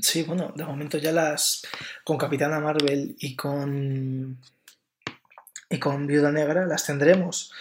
Sí, 0.00 0.22
bueno, 0.24 0.52
de 0.54 0.64
momento 0.64 0.98
ya 0.98 1.12
las 1.12 1.62
con 2.04 2.18
Capitana 2.18 2.58
Marvel 2.60 3.16
y 3.18 3.36
con 3.36 4.38
y 5.70 5.78
con 5.78 6.06
Viuda 6.06 6.32
Negra 6.32 6.66
las 6.66 6.84
tendremos. 6.86 7.52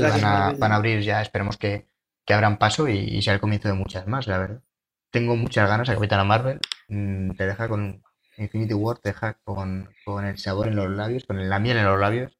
Van, 0.00 0.24
a, 0.24 0.52
van, 0.52 0.72
a, 0.72 0.76
abrir 0.76 1.00
ya, 1.00 1.20
esperemos 1.20 1.56
que, 1.56 1.86
que 2.24 2.34
abran 2.34 2.58
paso 2.58 2.88
y, 2.88 3.20
sea 3.22 3.34
el 3.34 3.40
comienzo 3.40 3.68
de 3.68 3.74
muchas 3.74 4.06
más, 4.06 4.26
la 4.26 4.38
verdad. 4.38 4.62
Tengo 5.10 5.36
muchas 5.36 5.68
ganas 5.68 5.88
a 5.88 5.94
Capitana 5.94 6.24
Marvel. 6.24 6.60
Mm, 6.88 7.32
te 7.32 7.46
deja 7.46 7.68
con 7.68 8.02
Infinity 8.36 8.74
War, 8.74 8.98
te 8.98 9.10
deja 9.10 9.34
con, 9.44 9.88
con 10.04 10.24
el 10.24 10.38
sabor 10.38 10.68
en 10.68 10.76
los 10.76 10.90
labios, 10.90 11.24
con 11.24 11.48
la 11.48 11.58
miel 11.58 11.76
en 11.76 11.84
los 11.84 12.00
labios, 12.00 12.36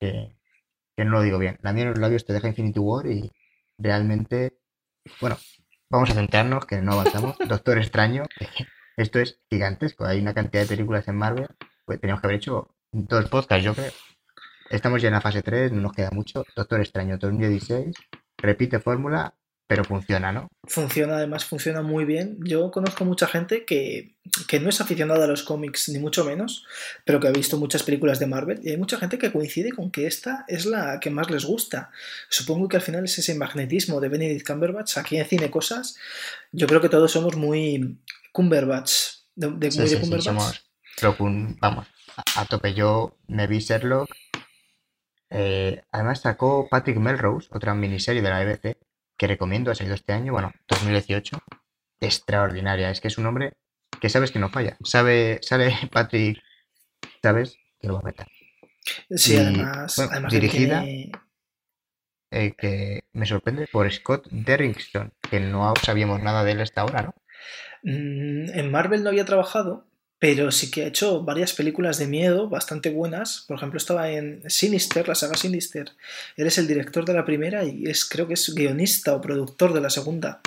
que, 0.00 0.36
que 0.96 1.04
no 1.04 1.12
lo 1.12 1.22
digo 1.22 1.38
bien. 1.38 1.58
La 1.62 1.72
miel 1.72 1.88
en 1.88 1.92
los 1.92 2.00
labios 2.00 2.24
te 2.24 2.32
deja 2.32 2.48
Infinity 2.48 2.78
War 2.78 3.06
y 3.06 3.30
realmente, 3.78 4.58
bueno, 5.20 5.36
vamos 5.88 6.10
a 6.10 6.14
centrarnos, 6.14 6.66
que 6.66 6.80
no 6.82 6.92
avanzamos. 6.92 7.36
Doctor 7.48 7.78
Extraño, 7.78 8.24
esto 8.96 9.18
es 9.18 9.40
gigantesco. 9.50 10.04
Hay 10.04 10.20
una 10.20 10.34
cantidad 10.34 10.62
de 10.62 10.68
películas 10.68 11.08
en 11.08 11.16
Marvel, 11.16 11.48
pues 11.84 12.00
teníamos 12.00 12.20
que 12.20 12.26
haber 12.26 12.36
hecho 12.36 12.74
dos 12.92 13.28
podcasts, 13.28 13.64
yo 13.64 13.74
creo. 13.74 13.92
Estamos 14.70 15.00
ya 15.00 15.08
en 15.08 15.14
la 15.14 15.20
fase 15.20 15.42
3, 15.42 15.72
no 15.72 15.80
nos 15.82 15.92
queda 15.92 16.10
mucho. 16.10 16.44
Doctor 16.56 16.80
Extraño 16.80 17.18
2016, 17.18 17.94
repite 18.36 18.80
fórmula, 18.80 19.34
pero 19.66 19.84
funciona, 19.84 20.30
¿no? 20.30 20.48
Funciona, 20.64 21.16
además 21.16 21.44
funciona 21.44 21.82
muy 21.82 22.04
bien. 22.04 22.38
Yo 22.44 22.70
conozco 22.70 23.04
mucha 23.04 23.26
gente 23.26 23.64
que, 23.64 24.14
que, 24.46 24.60
no 24.60 24.68
es 24.68 24.80
aficionada 24.80 25.24
a 25.24 25.28
los 25.28 25.42
cómics, 25.42 25.88
ni 25.88 25.98
mucho 25.98 26.24
menos, 26.24 26.64
pero 27.04 27.18
que 27.18 27.26
ha 27.26 27.32
visto 27.32 27.56
muchas 27.56 27.82
películas 27.82 28.20
de 28.20 28.26
Marvel 28.26 28.60
y 28.62 28.70
hay 28.70 28.76
mucha 28.76 28.96
gente 28.98 29.18
que 29.18 29.32
coincide 29.32 29.72
con 29.72 29.90
que 29.90 30.06
esta 30.06 30.44
es 30.46 30.66
la 30.66 31.00
que 31.00 31.10
más 31.10 31.30
les 31.30 31.44
gusta. 31.44 31.90
Supongo 32.28 32.68
que 32.68 32.76
al 32.76 32.82
final 32.82 33.04
es 33.04 33.18
ese 33.18 33.34
magnetismo 33.34 34.00
de 34.00 34.08
Benedict 34.08 34.46
Cumberbatch. 34.46 34.98
Aquí 34.98 35.18
en 35.18 35.26
Cine 35.26 35.50
Cosas, 35.50 35.96
yo 36.52 36.68
creo 36.68 36.80
que 36.80 36.88
todos 36.88 37.10
somos 37.10 37.36
muy 37.36 37.98
Cumberbatch. 38.32 38.92
De, 39.34 39.50
de, 39.50 39.70
sí, 39.72 39.88
sí, 39.88 39.96
Cumberbatch. 39.96 40.24
Sí, 40.24 41.00
somos, 41.00 41.58
vamos, 41.60 41.86
a, 42.36 42.44
tope. 42.44 42.72
Yo 42.72 43.18
me 43.26 43.48
vi 43.48 43.58
Sherlock. 43.58 44.08
Eh, 45.28 45.82
además 45.90 46.20
sacó 46.20 46.68
Patrick 46.70 46.98
Melrose, 46.98 47.48
otra 47.50 47.74
miniserie 47.74 48.22
de 48.22 48.30
la 48.30 48.44
BBC, 48.44 48.76
que 49.16 49.26
recomiendo, 49.26 49.70
ha 49.70 49.74
salido 49.74 49.94
este 49.94 50.12
año, 50.12 50.32
bueno, 50.32 50.52
2018, 50.68 51.38
extraordinaria. 52.00 52.90
Es 52.90 53.00
que 53.00 53.08
es 53.08 53.18
un 53.18 53.26
hombre 53.26 53.54
que 54.00 54.08
sabes 54.08 54.30
que 54.30 54.38
no 54.38 54.50
falla. 54.50 54.76
Sabe, 54.82 55.40
sale 55.42 55.74
Patrick, 55.92 56.42
sabes 57.22 57.58
que 57.80 57.88
lo 57.88 57.94
va 57.94 58.00
a 58.00 58.04
meter. 58.04 58.26
Sí, 59.10 59.36
además, 59.36 59.96
dirigida, 60.30 60.84
eh, 60.84 62.54
que 62.56 63.04
me 63.12 63.26
sorprende 63.26 63.66
por 63.66 63.90
Scott 63.90 64.28
Derrickson, 64.30 65.12
que 65.28 65.40
no 65.40 65.74
sabíamos 65.82 66.22
nada 66.22 66.44
de 66.44 66.52
él 66.52 66.60
hasta 66.60 66.82
ahora, 66.82 67.02
¿no? 67.02 67.14
Mm, 67.82 68.50
en 68.58 68.70
Marvel 68.70 69.02
no 69.02 69.10
había 69.10 69.24
trabajado, 69.24 69.88
pero 70.26 70.50
sí 70.50 70.72
que 70.72 70.82
ha 70.82 70.88
hecho 70.88 71.22
varias 71.22 71.52
películas 71.52 71.98
de 71.98 72.08
miedo 72.08 72.48
bastante 72.48 72.90
buenas. 72.90 73.44
Por 73.46 73.58
ejemplo, 73.58 73.78
estaba 73.78 74.10
en 74.10 74.42
Sinister, 74.50 75.06
la 75.06 75.14
saga 75.14 75.36
Sinister. 75.36 75.92
Él 76.36 76.48
es 76.48 76.58
el 76.58 76.66
director 76.66 77.04
de 77.04 77.14
la 77.14 77.24
primera 77.24 77.62
y 77.62 77.86
es, 77.86 78.04
creo 78.04 78.26
que 78.26 78.34
es 78.34 78.52
guionista 78.52 79.14
o 79.14 79.20
productor 79.20 79.72
de 79.72 79.80
la 79.80 79.88
segunda. 79.88 80.40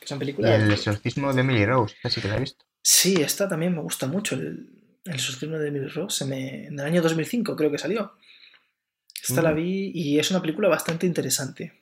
Que 0.00 0.06
son 0.06 0.18
películas... 0.18 0.58
El 0.58 0.72
exorcismo 0.72 1.34
de 1.34 1.42
Emily 1.42 1.66
Rose, 1.66 1.96
así 2.02 2.22
que 2.22 2.28
la 2.28 2.38
he 2.38 2.40
visto. 2.40 2.64
Sí, 2.80 3.16
esta 3.20 3.46
también 3.46 3.74
me 3.74 3.82
gusta 3.82 4.06
mucho. 4.06 4.36
El, 4.36 4.70
el 5.04 5.14
exorcismo 5.14 5.58
de 5.58 5.68
Emily 5.68 5.88
Rose 5.88 6.24
en 6.24 6.32
el 6.32 6.80
año 6.80 7.02
2005 7.02 7.56
creo 7.56 7.70
que 7.70 7.76
salió. 7.76 8.14
Esta 9.22 9.42
la 9.42 9.52
mm. 9.52 9.56
vi 9.56 9.90
y 9.94 10.18
es 10.18 10.30
una 10.30 10.40
película 10.40 10.70
bastante 10.70 11.04
interesante. 11.04 11.74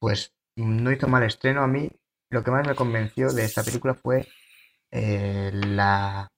Pues 0.00 0.34
no 0.56 0.90
hizo 0.90 1.06
mal 1.06 1.22
estreno. 1.22 1.62
A 1.62 1.68
mí 1.68 1.88
lo 2.30 2.42
que 2.42 2.50
más 2.50 2.66
me 2.66 2.74
convenció 2.74 3.32
de 3.32 3.44
esta 3.44 3.62
película 3.62 3.94
fue 3.94 4.26
eh, 4.94 5.50
la 5.52 6.30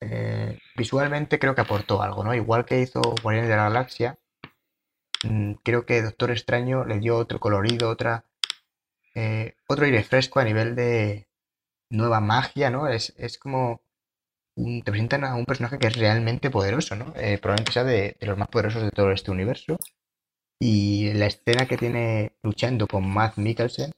eh, 0.00 0.58
visualmente 0.76 1.38
creo 1.38 1.54
que 1.54 1.60
aportó 1.60 2.02
algo, 2.02 2.24
¿no? 2.24 2.34
Igual 2.34 2.64
que 2.64 2.80
hizo 2.80 3.00
Guardianes 3.22 3.48
de 3.48 3.56
la 3.56 3.64
Galaxia, 3.64 4.18
mm, 5.24 5.54
creo 5.64 5.86
que 5.86 6.02
Doctor 6.02 6.30
Extraño 6.32 6.84
le 6.84 6.98
dio 6.98 7.16
otro 7.16 7.38
colorido, 7.40 7.90
otra 7.90 8.24
eh, 9.14 9.54
otro 9.68 9.84
aire 9.86 10.02
fresco 10.04 10.40
a 10.40 10.44
nivel 10.44 10.74
de 10.76 11.28
nueva 11.90 12.20
magia, 12.20 12.70
¿no? 12.70 12.88
Es, 12.88 13.14
como 13.38 13.82
te 14.56 14.90
presentan 14.90 15.24
a 15.24 15.34
un 15.36 15.46
personaje 15.46 15.78
que 15.78 15.88
es 15.88 15.96
realmente 15.96 16.50
poderoso, 16.50 16.96
¿no? 16.96 17.12
probablemente 17.40 17.72
sea 17.72 17.84
de, 17.84 18.16
de, 18.20 18.26
los 18.26 18.38
más 18.38 18.48
poderosos 18.48 18.82
de 18.82 18.90
todo 18.90 19.12
este 19.12 19.30
universo. 19.30 19.78
Y 20.60 21.12
la 21.14 21.26
escena 21.26 21.66
que 21.66 21.76
tiene 21.76 22.32
luchando 22.42 22.86
con 22.88 23.08
Matt 23.08 23.36
Mikkelsen 23.38 23.92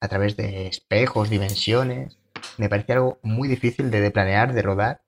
a 0.00 0.08
través 0.08 0.36
de 0.36 0.66
espejos, 0.68 1.30
dimensiones, 1.30 2.18
me 2.58 2.68
parece 2.68 2.92
algo 2.92 3.18
muy 3.22 3.48
difícil 3.48 3.90
de, 3.90 4.10
planear, 4.10 4.52
de 4.52 4.62
rodar 4.62 5.02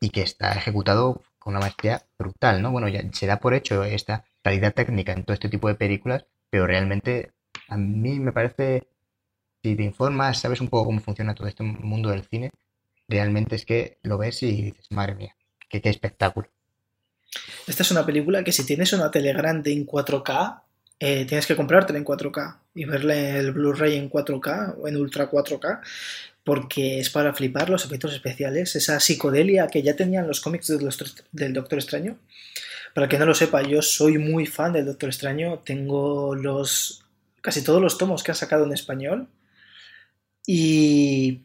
y 0.00 0.10
que 0.10 0.22
está 0.22 0.52
ejecutado 0.52 1.22
con 1.38 1.52
una 1.54 1.60
maestría 1.60 2.02
brutal, 2.18 2.62
¿no? 2.62 2.70
Bueno, 2.70 2.88
ya 2.88 3.02
se 3.12 3.26
da 3.26 3.38
por 3.38 3.54
hecho 3.54 3.84
esta 3.84 4.24
calidad 4.42 4.74
técnica 4.74 5.12
en 5.12 5.24
todo 5.24 5.34
este 5.34 5.48
tipo 5.48 5.68
de 5.68 5.74
películas, 5.74 6.26
pero 6.50 6.66
realmente 6.66 7.32
a 7.68 7.76
mí 7.76 8.18
me 8.18 8.32
parece, 8.32 8.88
si 9.62 9.76
te 9.76 9.82
informas, 9.82 10.40
sabes 10.40 10.60
un 10.60 10.68
poco 10.68 10.86
cómo 10.86 11.00
funciona 11.00 11.34
todo 11.34 11.48
este 11.48 11.62
mundo 11.62 12.10
del 12.10 12.24
cine, 12.24 12.50
realmente 13.08 13.56
es 13.56 13.64
que 13.64 13.98
lo 14.02 14.18
ves 14.18 14.42
y 14.42 14.62
dices, 14.62 14.86
madre 14.90 15.14
mía, 15.14 15.36
qué, 15.68 15.80
qué 15.80 15.88
espectáculo. 15.88 16.48
Esta 17.66 17.82
es 17.82 17.90
una 17.90 18.04
película 18.04 18.42
que 18.42 18.52
si 18.52 18.66
tienes 18.66 18.92
una 18.92 19.10
tele 19.10 19.32
grande 19.32 19.72
en 19.72 19.86
4K, 19.86 20.62
eh, 21.02 21.24
tienes 21.24 21.46
que 21.46 21.56
comprártela 21.56 21.98
en 21.98 22.04
4K 22.04 22.58
y 22.74 22.84
verle 22.84 23.38
el 23.38 23.52
Blu-ray 23.52 23.96
en 23.96 24.10
4K 24.10 24.76
o 24.78 24.86
en 24.86 24.96
Ultra 24.96 25.30
4K 25.30 25.80
porque 26.44 27.00
es 27.00 27.08
para 27.08 27.32
flipar 27.32 27.70
los 27.70 27.84
efectos 27.86 28.12
especiales, 28.12 28.76
esa 28.76 29.00
psicodelia 29.00 29.68
que 29.68 29.82
ya 29.82 29.96
tenían 29.96 30.26
los 30.26 30.40
cómics 30.40 30.68
del 30.68 31.52
Doctor 31.54 31.78
Extraño. 31.78 32.18
Para 32.94 33.08
que 33.08 33.18
no 33.18 33.24
lo 33.24 33.34
sepa, 33.34 33.62
yo 33.62 33.82
soy 33.82 34.18
muy 34.18 34.46
fan 34.46 34.72
del 34.72 34.86
Doctor 34.86 35.08
Extraño, 35.08 35.60
tengo 35.60 36.34
los 36.34 37.04
casi 37.40 37.62
todos 37.62 37.80
los 37.80 37.96
tomos 37.96 38.22
que 38.22 38.32
han 38.32 38.36
sacado 38.36 38.64
en 38.64 38.72
español 38.72 39.28
y, 40.46 41.44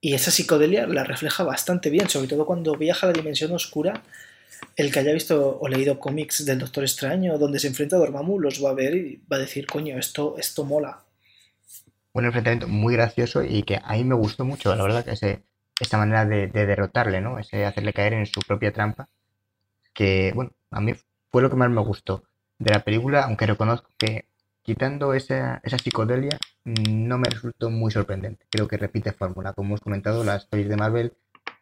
y 0.00 0.14
esa 0.14 0.30
psicodelia 0.30 0.86
la 0.86 1.04
refleja 1.04 1.44
bastante 1.44 1.88
bien, 1.88 2.10
sobre 2.10 2.28
todo 2.28 2.44
cuando 2.44 2.76
viaja 2.76 3.06
a 3.06 3.10
la 3.10 3.16
dimensión 3.16 3.52
oscura 3.52 4.02
el 4.76 4.92
que 4.92 4.98
haya 4.98 5.12
visto 5.12 5.58
o 5.60 5.68
leído 5.68 5.98
cómics 5.98 6.44
del 6.44 6.58
Doctor 6.58 6.84
Extraño 6.84 7.38
donde 7.38 7.58
se 7.58 7.68
enfrenta 7.68 7.96
a 7.96 8.00
Dormammu 8.00 8.40
los 8.40 8.64
va 8.64 8.70
a 8.70 8.74
ver 8.74 8.94
y 8.94 9.22
va 9.30 9.36
a 9.36 9.40
decir, 9.40 9.66
coño, 9.66 9.98
esto, 9.98 10.36
esto 10.38 10.64
mola. 10.64 11.04
Un 12.12 12.24
enfrentamiento 12.24 12.68
muy 12.68 12.94
gracioso 12.94 13.42
y 13.42 13.62
que 13.62 13.80
a 13.82 13.92
mí 13.94 14.04
me 14.04 14.14
gustó 14.14 14.44
mucho, 14.44 14.74
la 14.74 14.82
verdad, 14.82 15.04
que 15.04 15.12
ese, 15.12 15.42
esta 15.80 15.98
manera 15.98 16.24
de, 16.24 16.48
derrotarle, 16.48 17.20
¿no? 17.20 17.38
Ese 17.38 17.64
hacerle 17.64 17.92
caer 17.92 18.14
en 18.14 18.26
su 18.26 18.40
propia 18.40 18.72
trampa. 18.72 19.08
que, 19.92 20.32
bueno, 20.34 20.52
a 20.70 20.80
mí 20.80 20.94
fue 21.30 21.42
lo 21.42 21.50
que 21.50 21.56
más 21.56 21.70
me 21.70 21.80
gustó 21.80 22.24
de 22.58 22.72
la 22.72 22.84
película, 22.84 23.24
aunque 23.24 23.46
reconozco 23.46 23.90
que 23.98 24.26
quitando 24.62 25.14
esa, 25.14 25.60
esa 25.64 25.78
psicodelia 25.78 26.38
no 26.64 27.18
me 27.18 27.28
resultó 27.28 27.70
muy 27.70 27.90
sorprendente. 27.90 28.46
Creo 28.50 28.68
que 28.68 28.76
repite 28.76 29.12
fórmula. 29.12 29.52
Como 29.52 29.68
hemos 29.70 29.80
comentado, 29.80 30.24
las 30.24 30.46
pelis 30.46 30.68
de 30.68 30.76
Marvel 30.76 31.12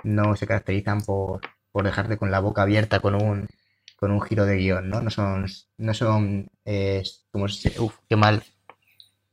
no 0.04 0.36
se 0.36 0.46
caracterizan 0.46 1.00
por, 1.02 1.40
por 1.72 1.84
dejarte 1.84 2.16
con 2.18 2.30
la 2.30 2.40
boca 2.40 2.62
abierta 2.62 3.00
con 3.00 3.14
un, 3.14 3.48
con 3.96 4.10
un 4.10 4.20
giro 4.20 4.44
de 4.46 4.56
guion, 4.58 4.88
¿no? 4.88 5.00
No 5.00 5.10
son, 5.10 5.46
no 5.78 5.94
son, 5.94 6.48
eh, 6.64 7.02
como 7.30 7.48
se, 7.48 7.78
uf, 7.80 7.96
qué 8.08 8.16
mal, 8.16 8.42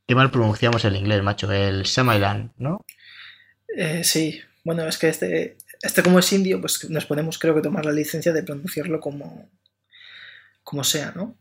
qué 0.06 0.14
mal 0.14 0.30
pronunciamos 0.30 0.84
el 0.84 0.96
inglés, 0.96 1.22
macho, 1.22 1.50
el 1.52 1.82
Shyamalan, 1.84 2.52
¿no? 2.56 2.84
Eh, 3.76 4.02
sí, 4.04 4.40
bueno, 4.64 4.86
es 4.86 4.98
que 4.98 5.08
este, 5.08 5.56
este 5.82 6.02
como 6.02 6.18
es 6.18 6.32
indio, 6.32 6.60
pues 6.60 6.88
nos 6.90 7.06
podemos 7.06 7.38
creo 7.38 7.54
que 7.54 7.62
tomar 7.62 7.84
la 7.86 7.92
licencia 7.92 8.32
de 8.32 8.42
pronunciarlo 8.42 9.00
como, 9.00 9.48
como 10.64 10.82
sea, 10.82 11.12
¿no? 11.14 11.36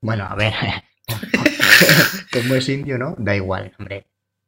Bueno, 0.00 0.24
a 0.24 0.34
ver, 0.34 0.52
como 2.32 2.54
es 2.54 2.68
indio, 2.68 2.98
¿no? 2.98 3.14
Da 3.18 3.34
igual, 3.36 3.72
hombre. 3.78 4.06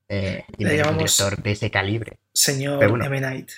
Eh, 0.08 0.44
y 0.58 0.64
Le 0.64 0.70
un 0.72 0.76
llamamos- 0.76 0.98
director 0.98 1.42
de 1.42 1.50
ese 1.52 1.70
calibre. 1.70 2.18
Señor 2.32 2.88
bueno. 2.88 3.04
M. 3.06 3.20
Night. 3.20 3.50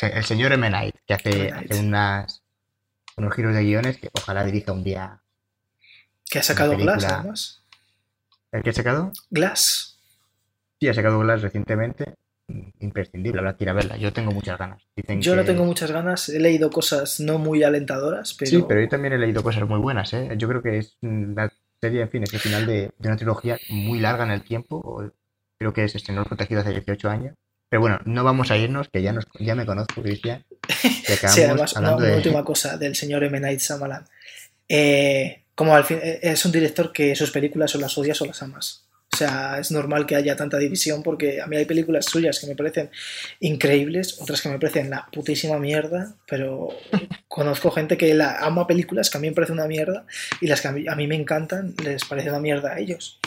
El 0.00 0.24
señor 0.24 0.52
M. 0.52 0.68
Night, 0.70 0.96
que 1.06 1.14
hace, 1.14 1.30
M. 1.30 1.50
Night. 1.50 1.70
hace 1.70 1.80
unas, 1.80 2.42
unos 3.16 3.34
giros 3.34 3.54
de 3.54 3.62
guiones 3.62 3.98
que 3.98 4.08
ojalá 4.12 4.44
dirija 4.44 4.72
un 4.72 4.84
día. 4.84 5.22
Que 6.28 6.38
ha 6.38 6.42
sacado. 6.42 6.76
Glass, 6.76 7.04
además. 7.04 7.64
¿El 8.52 8.62
que 8.62 8.70
ha 8.70 8.72
sacado? 8.72 9.12
Glass. 9.30 10.00
Sí, 10.80 10.88
ha 10.88 10.94
sacado 10.94 11.18
Glass 11.20 11.42
recientemente. 11.42 12.14
Imprescindible, 12.80 13.38
habrá 13.38 13.56
que 13.56 13.64
ir 13.64 13.70
a 13.70 13.74
verla. 13.74 13.96
Yo 13.96 14.12
tengo 14.12 14.32
muchas 14.32 14.58
ganas. 14.58 14.82
Dicen 14.96 15.20
Yo 15.22 15.36
no 15.36 15.44
tengo 15.44 15.64
muchas 15.64 15.90
ganas. 15.90 16.28
He 16.28 16.40
leído 16.40 16.70
cosas 16.70 17.20
no 17.20 17.38
muy 17.38 17.62
alentadoras, 17.62 18.34
pero. 18.34 18.50
Sí, 18.50 18.64
pero 18.66 18.80
yo 18.80 18.88
también 18.88 19.14
he 19.14 19.18
leído 19.18 19.42
cosas 19.42 19.66
muy 19.68 19.78
buenas, 19.78 20.12
¿eh? 20.12 20.30
Yo 20.36 20.48
creo 20.48 20.62
que 20.62 20.78
es 20.78 20.96
la 21.00 21.52
serie, 21.80 22.02
en 22.02 22.10
fin, 22.10 22.22
es 22.22 22.32
el 22.32 22.40
final 22.40 22.66
de, 22.66 22.92
de 22.98 23.08
una 23.08 23.16
trilogía 23.16 23.58
muy 23.68 24.00
larga 24.00 24.24
en 24.24 24.32
el 24.32 24.42
tiempo. 24.42 25.04
Creo 25.58 25.72
que 25.72 25.88
se 25.88 25.98
estrenó 25.98 26.24
protegido 26.24 26.60
hace 26.60 26.70
18 26.70 27.08
años. 27.08 27.36
Pero 27.72 27.80
bueno, 27.80 28.00
no 28.04 28.22
vamos 28.22 28.50
a 28.50 28.58
irnos, 28.58 28.90
que 28.90 29.00
ya, 29.00 29.14
nos, 29.14 29.26
ya 29.40 29.54
me 29.54 29.64
conozco, 29.64 30.02
Cristian. 30.02 30.44
Sí, 31.28 31.42
además, 31.42 31.72
una, 31.74 31.96
de... 31.96 32.16
última 32.16 32.44
cosa 32.44 32.76
del 32.76 32.94
señor 32.94 33.24
M. 33.24 33.40
Night 33.40 33.60
Shyamalan. 33.60 34.04
Eh, 34.68 35.44
como 35.54 35.74
al 35.74 35.84
fin, 35.84 35.98
eh, 36.02 36.20
es 36.20 36.44
un 36.44 36.52
director 36.52 36.92
que 36.92 37.16
sus 37.16 37.30
películas 37.30 37.74
o 37.74 37.78
las 37.78 37.96
odias 37.96 38.20
o 38.20 38.26
las 38.26 38.42
amas. 38.42 38.84
O 39.10 39.16
sea, 39.16 39.58
es 39.58 39.70
normal 39.70 40.04
que 40.04 40.16
haya 40.16 40.36
tanta 40.36 40.58
división 40.58 41.02
porque 41.02 41.40
a 41.40 41.46
mí 41.46 41.56
hay 41.56 41.64
películas 41.64 42.04
suyas 42.04 42.38
que 42.40 42.46
me 42.46 42.56
parecen 42.56 42.90
increíbles, 43.40 44.20
otras 44.20 44.42
que 44.42 44.50
me 44.50 44.58
parecen 44.58 44.90
la 44.90 45.08
putísima 45.10 45.58
mierda, 45.58 46.14
pero 46.28 46.68
conozco 47.26 47.70
gente 47.70 47.96
que 47.96 48.12
la 48.12 48.40
ama 48.40 48.66
películas 48.66 49.08
que 49.08 49.16
a 49.16 49.20
mí 49.22 49.28
me 49.28 49.34
parecen 49.34 49.54
una 49.54 49.66
mierda 49.66 50.04
y 50.42 50.46
las 50.46 50.60
que 50.60 50.68
a 50.68 50.72
mí, 50.72 50.84
a 50.86 50.94
mí 50.94 51.06
me 51.06 51.16
encantan 51.16 51.74
les 51.82 52.04
parece 52.04 52.28
una 52.28 52.40
mierda 52.40 52.74
a 52.74 52.78
ellos. 52.78 53.18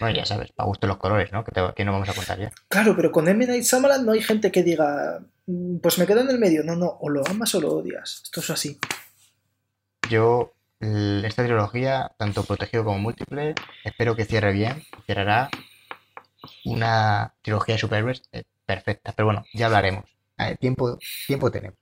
Bueno, 0.00 0.16
ya 0.16 0.24
sabes, 0.26 0.52
para 0.52 0.66
gusto 0.66 0.86
los 0.86 0.96
colores, 0.98 1.32
¿no? 1.32 1.44
Que, 1.44 1.52
te- 1.52 1.72
que 1.74 1.84
no 1.84 1.92
vamos 1.92 2.08
a 2.08 2.14
contar 2.14 2.38
ya. 2.38 2.50
Claro, 2.68 2.94
pero 2.96 3.10
con 3.12 3.28
M. 3.28 3.46
Night 3.46 3.62
Shyamalan 3.64 4.04
no 4.04 4.12
hay 4.12 4.20
gente 4.22 4.50
que 4.52 4.62
diga, 4.62 5.20
"Mm, 5.46 5.78
pues 5.78 5.98
me 5.98 6.06
quedo 6.06 6.20
en 6.20 6.30
el 6.30 6.38
medio. 6.38 6.62
No, 6.64 6.74
no, 6.76 6.86
o 7.00 7.08
lo 7.10 7.26
amas 7.26 7.54
o 7.54 7.60
lo 7.60 7.72
odias. 7.74 8.20
Esto 8.24 8.40
es 8.40 8.50
así. 8.50 8.78
Yo, 10.10 10.52
esta 10.80 11.44
trilogía, 11.44 12.12
tanto 12.18 12.44
protegido 12.44 12.84
como 12.84 12.98
múltiple, 12.98 13.54
espero 13.84 14.14
que 14.16 14.24
cierre 14.24 14.52
bien. 14.52 14.82
Cerrará 15.06 15.48
una 16.64 17.34
trilogía 17.42 17.74
de 17.76 17.80
superhéroes 17.80 18.22
eh, 18.32 18.44
perfecta. 18.66 19.12
Pero 19.12 19.26
bueno, 19.26 19.44
ya 19.54 19.66
hablaremos. 19.66 20.04
Eh, 20.38 20.56
tiempo, 20.58 20.98
tiempo 21.26 21.50
tenemos. 21.50 21.78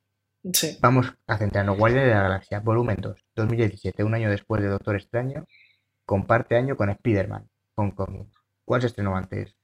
Sí. 0.52 0.76
Vamos 0.80 1.12
a 1.26 1.38
centrarnos. 1.38 1.78
Guardianes 1.78 2.08
de 2.08 2.14
la 2.14 2.22
Galaxia, 2.22 2.60
volumen 2.60 2.96
2, 3.00 3.16
2017, 3.36 4.02
un 4.04 4.14
año 4.14 4.30
después 4.30 4.60
de 4.62 4.68
Doctor 4.68 4.96
Extraño, 4.96 5.46
comparte 6.04 6.56
año 6.56 6.76
con 6.76 6.90
Spider-Man, 6.90 7.48
Homecoming. 7.74 8.30
¿Cuál 8.64 8.80
se 8.80 8.86
estrenó 8.88 9.16
antes? 9.16 9.54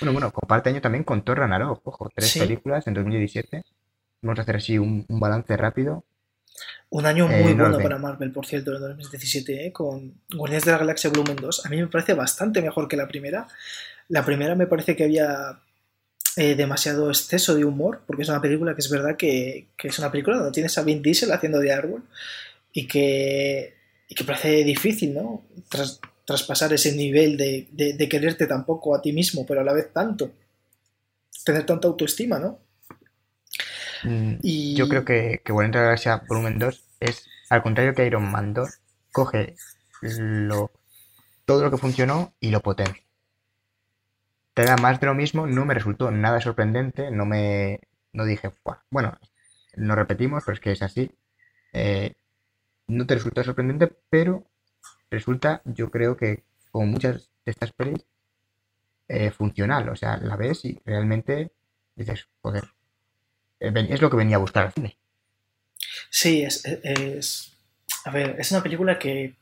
Bueno, 0.00 0.12
bueno, 0.12 0.32
comparte 0.32 0.70
año 0.70 0.80
también 0.80 1.04
con 1.04 1.24
Thor 1.24 1.38
Ragnarok, 1.38 1.86
ojo, 1.86 2.10
tres 2.14 2.30
Sí. 2.30 2.40
películas 2.40 2.86
en 2.86 2.94
2017. 2.94 3.64
Vamos 4.22 4.38
a 4.38 4.42
hacer 4.42 4.56
así 4.56 4.78
un, 4.78 5.04
un 5.08 5.20
balance 5.20 5.56
rápido. 5.56 6.04
Un 6.90 7.06
año 7.06 7.28
Eh, 7.30 7.42
muy 7.42 7.54
bueno 7.54 7.78
para 7.78 7.98
Marvel, 7.98 8.30
por 8.32 8.46
cierto, 8.46 8.72
el 8.72 8.80
2017, 8.80 9.66
¿eh? 9.66 9.72
con 9.72 10.20
Guardianes 10.34 10.64
de 10.64 10.72
la 10.72 10.78
Galaxia 10.78 11.10
Volumen 11.10 11.36
2. 11.36 11.66
A 11.66 11.68
mí 11.68 11.76
me 11.80 11.88
parece 11.88 12.14
bastante 12.14 12.62
mejor 12.62 12.88
que 12.88 12.96
la 12.96 13.08
primera. 13.08 13.46
La 14.08 14.24
primera 14.24 14.54
me 14.54 14.66
parece 14.66 14.94
que 14.94 15.04
había 15.04 15.60
eh, 16.36 16.54
demasiado 16.54 17.08
exceso 17.10 17.54
de 17.54 17.64
humor, 17.64 18.02
porque 18.06 18.22
es 18.22 18.28
una 18.28 18.40
película 18.40 18.74
que 18.74 18.80
es 18.80 18.90
verdad 18.90 19.16
que, 19.16 19.68
que 19.76 19.88
es 19.88 19.98
una 19.98 20.10
película 20.10 20.36
donde 20.36 20.52
tienes 20.52 20.76
a 20.78 20.82
Vin 20.82 21.02
Diesel 21.02 21.32
haciendo 21.32 21.58
de 21.58 21.72
árbol 21.72 22.04
y 22.72 22.86
que, 22.86 23.74
y 24.08 24.14
que 24.14 24.24
parece 24.24 24.64
difícil, 24.64 25.14
¿no? 25.14 25.42
Tras, 25.68 26.00
traspasar 26.24 26.72
ese 26.72 26.92
nivel 26.96 27.36
de, 27.36 27.68
de- 27.72 27.94
de 27.94 28.08
quererte 28.08 28.46
tampoco 28.46 28.94
a 28.94 29.02
ti 29.02 29.12
mismo, 29.12 29.46
pero 29.46 29.60
a 29.60 29.64
la 29.64 29.72
vez 29.74 29.92
tanto. 29.92 30.32
Tener 31.44 31.64
tanta 31.64 31.86
autoestima, 31.86 32.40
¿no? 32.40 32.58
Mm, 34.02 34.34
Y 34.42 34.74
Yo 34.74 34.88
creo 34.88 35.04
que, 35.04 35.40
que 35.44 35.52
Guardianes 35.52 35.74
de 35.74 35.78
la 35.80 35.84
Galaxia 35.86 36.22
volumen 36.28 36.58
2 36.58 36.84
es, 37.00 37.26
al 37.50 37.62
contrario 37.62 37.94
que 37.94 38.06
Iron 38.06 38.30
Man 38.30 38.54
2, 38.54 38.80
coge 39.12 39.56
lo, 40.00 40.70
todo 41.46 41.64
lo 41.64 41.70
que 41.72 41.78
funcionó 41.78 42.34
y 42.40 42.50
lo 42.50 42.60
potencia. 42.62 43.02
Te 44.54 44.64
da 44.64 44.76
más 44.76 45.00
de 45.00 45.06
lo 45.06 45.14
mismo, 45.14 45.46
no 45.46 45.64
me 45.64 45.74
resultó 45.74 46.10
nada 46.10 46.40
sorprendente, 46.40 47.10
no 47.10 47.26
me 47.26 47.80
no 48.12 48.24
dije, 48.24 48.52
"Buah". 48.64 48.78
bueno, 48.90 49.18
no 49.76 49.96
repetimos, 49.96 50.44
pero 50.44 50.54
es 50.54 50.60
que 50.60 50.72
es 50.72 50.82
así. 50.82 51.10
Eh, 51.72 52.14
no 52.88 53.06
te 53.06 53.14
resulta 53.14 53.44
sorprendente, 53.44 53.92
pero 54.10 54.46
resulta, 55.14 55.62
yo 55.64 55.90
creo 55.90 56.16
que 56.16 56.44
como 56.70 56.86
muchas 56.86 57.30
de 57.44 57.50
estas 57.52 57.72
pelis, 57.72 58.04
eh, 59.08 59.30
funcional. 59.30 59.88
O 59.88 59.96
sea, 59.96 60.16
la 60.18 60.36
ves 60.36 60.64
y 60.64 60.80
realmente 60.84 61.52
dices, 61.96 62.28
joder, 62.42 62.64
eh, 63.60 63.72
es 63.90 64.00
lo 64.02 64.10
que 64.10 64.16
venía 64.16 64.36
a 64.36 64.40
buscar 64.40 64.66
al 64.66 64.72
cine. 64.72 64.98
Sí, 66.10 66.42
es, 66.42 66.64
es- 66.64 67.50
A 68.04 68.10
ver, 68.10 68.36
es 68.38 68.50
una 68.52 68.62
película 68.62 68.98
que. 68.98 69.36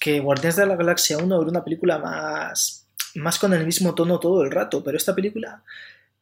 Que 0.00 0.18
Guardianes 0.20 0.56
de 0.56 0.66
la 0.66 0.76
Galaxia 0.76 1.18
1 1.18 1.40
era 1.40 1.50
una 1.50 1.64
película 1.64 1.98
más. 1.98 2.86
Más 3.14 3.38
con 3.38 3.52
el 3.54 3.64
mismo 3.66 3.94
tono 3.94 4.18
todo 4.18 4.42
el 4.42 4.50
rato, 4.50 4.82
pero 4.82 4.96
esta 4.96 5.14
película 5.14 5.62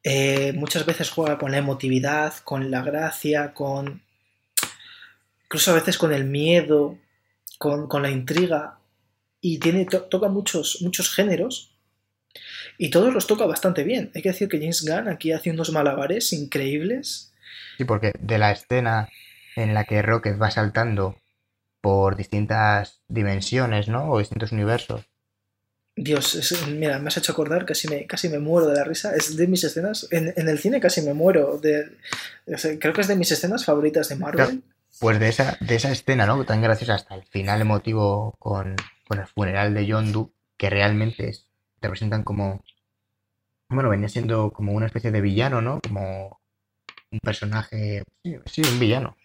eh, 0.03 0.53
muchas 0.55 0.85
veces 0.87 1.11
juega 1.11 1.39
con 1.39 1.51
la 1.53 1.59
emotividad, 1.59 2.35
con 2.45 2.71
la 2.71 2.83
gracia, 2.83 3.55
con. 3.55 4.03
Incluso 5.45 5.71
a 5.73 5.75
veces 5.75 5.99
con 5.99 6.13
el 6.13 6.25
miedo, 6.25 6.99
con, 7.61 7.87
con 7.89 8.03
la 8.03 8.11
intriga. 8.11 8.79
Y 9.43 9.59
tiene, 9.59 9.85
to- 9.85 10.05
toca 10.05 10.29
muchos, 10.29 10.79
muchos 10.81 11.15
géneros. 11.15 11.77
Y 12.79 12.91
todos 12.91 13.13
los 13.13 13.27
toca 13.27 13.45
bastante 13.45 13.85
bien. 13.85 14.11
Hay 14.15 14.23
que 14.23 14.31
decir 14.31 14.49
que 14.49 14.59
James 14.59 14.83
Gunn 14.87 15.09
aquí 15.09 15.33
hace 15.33 15.51
unos 15.51 15.71
malabares 15.71 16.33
increíbles. 16.33 17.33
Sí, 17.77 17.85
porque 17.85 18.13
de 18.19 18.39
la 18.39 18.51
escena 18.53 19.09
en 19.57 19.75
la 19.75 19.85
que 19.85 20.01
Rocket 20.01 20.41
va 20.41 20.51
saltando 20.51 21.17
por 21.83 22.17
distintas 22.17 23.01
dimensiones, 23.09 23.89
¿no? 23.89 24.11
O 24.11 24.19
distintos 24.19 24.53
universos. 24.53 25.03
Dios, 25.97 26.35
es- 26.37 26.67
mira, 26.69 26.99
me 26.99 27.09
has 27.09 27.17
hecho 27.19 27.33
acordar, 27.33 27.67
casi 27.67 27.89
me, 27.89 28.07
casi 28.07 28.29
me 28.31 28.39
muero 28.39 28.69
de 28.69 28.77
la 28.77 28.85
risa. 28.85 29.15
Es 29.15 29.37
de 29.37 29.47
mis 29.47 29.65
escenas, 29.65 30.07
en, 30.11 30.33
en 30.37 30.49
el 30.49 30.59
cine 30.59 30.81
casi 30.81 31.03
me 31.03 31.13
muero. 31.15 31.59
De, 31.59 31.97
creo 32.79 32.93
que 32.95 33.01
es 33.03 33.09
de 33.09 33.17
mis 33.17 33.33
escenas 33.33 33.65
favoritas 33.67 34.09
de 34.09 34.17
Marvel. 34.17 34.63
Pues 35.01 35.19
de 35.19 35.29
esa, 35.29 35.57
de 35.61 35.75
esa 35.75 35.91
escena, 35.91 36.27
¿no? 36.27 36.45
Tan 36.45 36.63
graciosa 36.63 36.95
hasta 36.95 37.17
el 37.17 37.25
final 37.25 37.61
emotivo 37.61 38.35
con, 38.39 38.77
con 39.09 39.19
el 39.19 39.27
funeral 39.27 39.75
de 39.75 39.85
Yondu, 39.87 40.33
que 40.57 40.71
realmente 40.71 41.29
es- 41.29 41.49
te 41.81 41.89
presentan 41.89 42.23
como, 42.23 42.61
bueno, 43.69 43.89
venía 43.91 44.09
siendo 44.09 44.51
como 44.51 44.73
una 44.73 44.87
especie 44.87 45.11
de 45.11 45.21
villano, 45.21 45.61
¿no? 45.61 45.81
Como 45.81 46.41
un 47.13 47.21
personaje, 47.21 48.05
sí, 48.47 48.63
un 48.63 48.81
villano, 48.81 49.17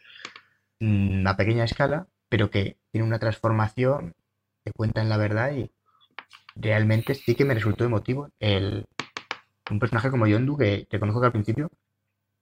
Mm, 0.81 1.27
a 1.27 1.37
pequeña 1.37 1.65
escala, 1.65 2.07
pero 2.29 2.51
que 2.51 2.77
tiene 2.91 3.07
una 3.07 3.19
transformación, 3.19 4.13
que 4.65 4.71
cuenta 4.73 5.01
en 5.01 5.09
la 5.09 5.17
verdad 5.17 5.53
y 5.53 5.71
realmente 6.55 7.15
sí 7.15 7.35
que 7.35 7.45
me 7.45 7.53
resultó 7.55 7.85
emotivo 7.85 8.29
el, 8.39 8.85
un 9.71 9.79
personaje 9.79 10.11
como 10.11 10.27
Yondu 10.27 10.57
que 10.57 10.87
reconozco 10.91 11.21
que 11.21 11.27
al 11.27 11.33
principio 11.33 11.69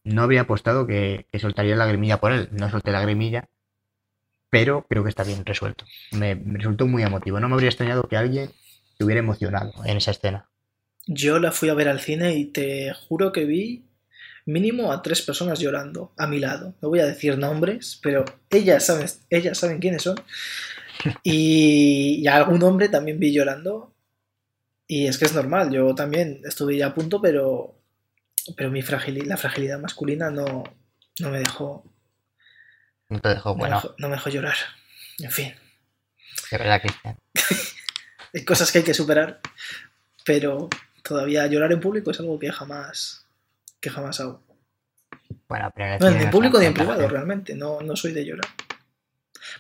no 0.03 0.21
habría 0.21 0.41
apostado 0.41 0.87
que, 0.87 1.27
que 1.31 1.39
soltaría 1.39 1.75
la 1.75 1.85
grimilla 1.85 2.19
por 2.19 2.31
él. 2.31 2.49
No 2.51 2.69
solté 2.69 2.91
la 2.91 3.01
grimilla, 3.01 3.49
pero 4.49 4.85
creo 4.87 5.03
que 5.03 5.09
está 5.09 5.23
bien 5.23 5.45
resuelto. 5.45 5.85
Me, 6.11 6.35
me 6.35 6.59
resultó 6.59 6.87
muy 6.87 7.03
emotivo. 7.03 7.39
No 7.39 7.47
me 7.47 7.55
habría 7.55 7.69
extrañado 7.69 8.07
que 8.07 8.17
alguien 8.17 8.51
se 8.97 9.03
hubiera 9.03 9.19
emocionado 9.19 9.73
en 9.85 9.97
esa 9.97 10.11
escena. 10.11 10.49
Yo 11.07 11.39
la 11.39 11.51
fui 11.51 11.69
a 11.69 11.73
ver 11.73 11.89
al 11.89 11.99
cine 11.99 12.35
y 12.35 12.45
te 12.45 12.93
juro 12.93 13.31
que 13.31 13.45
vi 13.45 13.85
mínimo 14.45 14.91
a 14.91 15.01
tres 15.01 15.21
personas 15.21 15.59
llorando 15.59 16.13
a 16.17 16.27
mi 16.27 16.39
lado. 16.39 16.75
No 16.81 16.89
voy 16.89 16.99
a 16.99 17.05
decir 17.05 17.37
nombres, 17.37 17.99
pero 18.01 18.25
ellas 18.49 18.85
saben, 18.85 19.07
ellas 19.29 19.57
saben 19.57 19.79
quiénes 19.79 20.03
son. 20.03 20.15
Y, 21.23 22.21
y 22.21 22.27
a 22.27 22.37
algún 22.37 22.63
hombre 22.63 22.87
también 22.87 23.19
vi 23.19 23.33
llorando. 23.33 23.93
Y 24.87 25.07
es 25.07 25.17
que 25.17 25.25
es 25.25 25.33
normal, 25.33 25.71
yo 25.71 25.95
también 25.95 26.41
estuve 26.45 26.77
ya 26.77 26.87
a 26.87 26.93
punto, 26.93 27.19
pero, 27.19 27.75
pero 28.57 28.69
mi 28.71 28.81
fragili- 28.81 29.25
la 29.25 29.37
fragilidad 29.37 29.79
masculina 29.79 30.29
no, 30.29 30.63
no 31.19 31.29
me 31.29 31.39
dejó. 31.39 31.83
No 33.09 33.19
te 33.19 33.29
dejó 33.29 33.49
No, 33.49 33.55
bueno. 33.55 33.75
me 33.75 33.81
dejó, 33.81 33.95
no 33.99 34.09
me 34.09 34.15
dejó 34.15 34.29
llorar. 34.29 34.55
En 35.19 35.31
fin, 35.31 35.53
De 36.51 36.57
verdad, 36.57 36.81
Cristian. 36.81 37.17
hay 38.33 38.43
cosas 38.45 38.71
que 38.71 38.79
hay 38.79 38.83
que 38.83 38.93
superar, 38.93 39.39
pero 40.25 40.69
todavía 41.03 41.45
llorar 41.47 41.71
en 41.71 41.79
público 41.79 42.11
es 42.11 42.19
algo 42.19 42.39
que 42.39 42.51
jamás, 42.51 43.27
que 43.79 43.89
jamás 43.89 44.19
hago. 44.19 44.43
Bueno, 45.47 45.71
pero 45.75 45.99
No, 45.99 46.09
ni 46.17 46.23
en 46.23 46.29
público 46.31 46.59
ni 46.59 46.65
en 46.65 46.73
privado, 46.73 47.07
realmente. 47.07 47.53
No, 47.55 47.81
no 47.81 47.95
soy 47.95 48.11
de 48.13 48.25
llorar. 48.25 48.47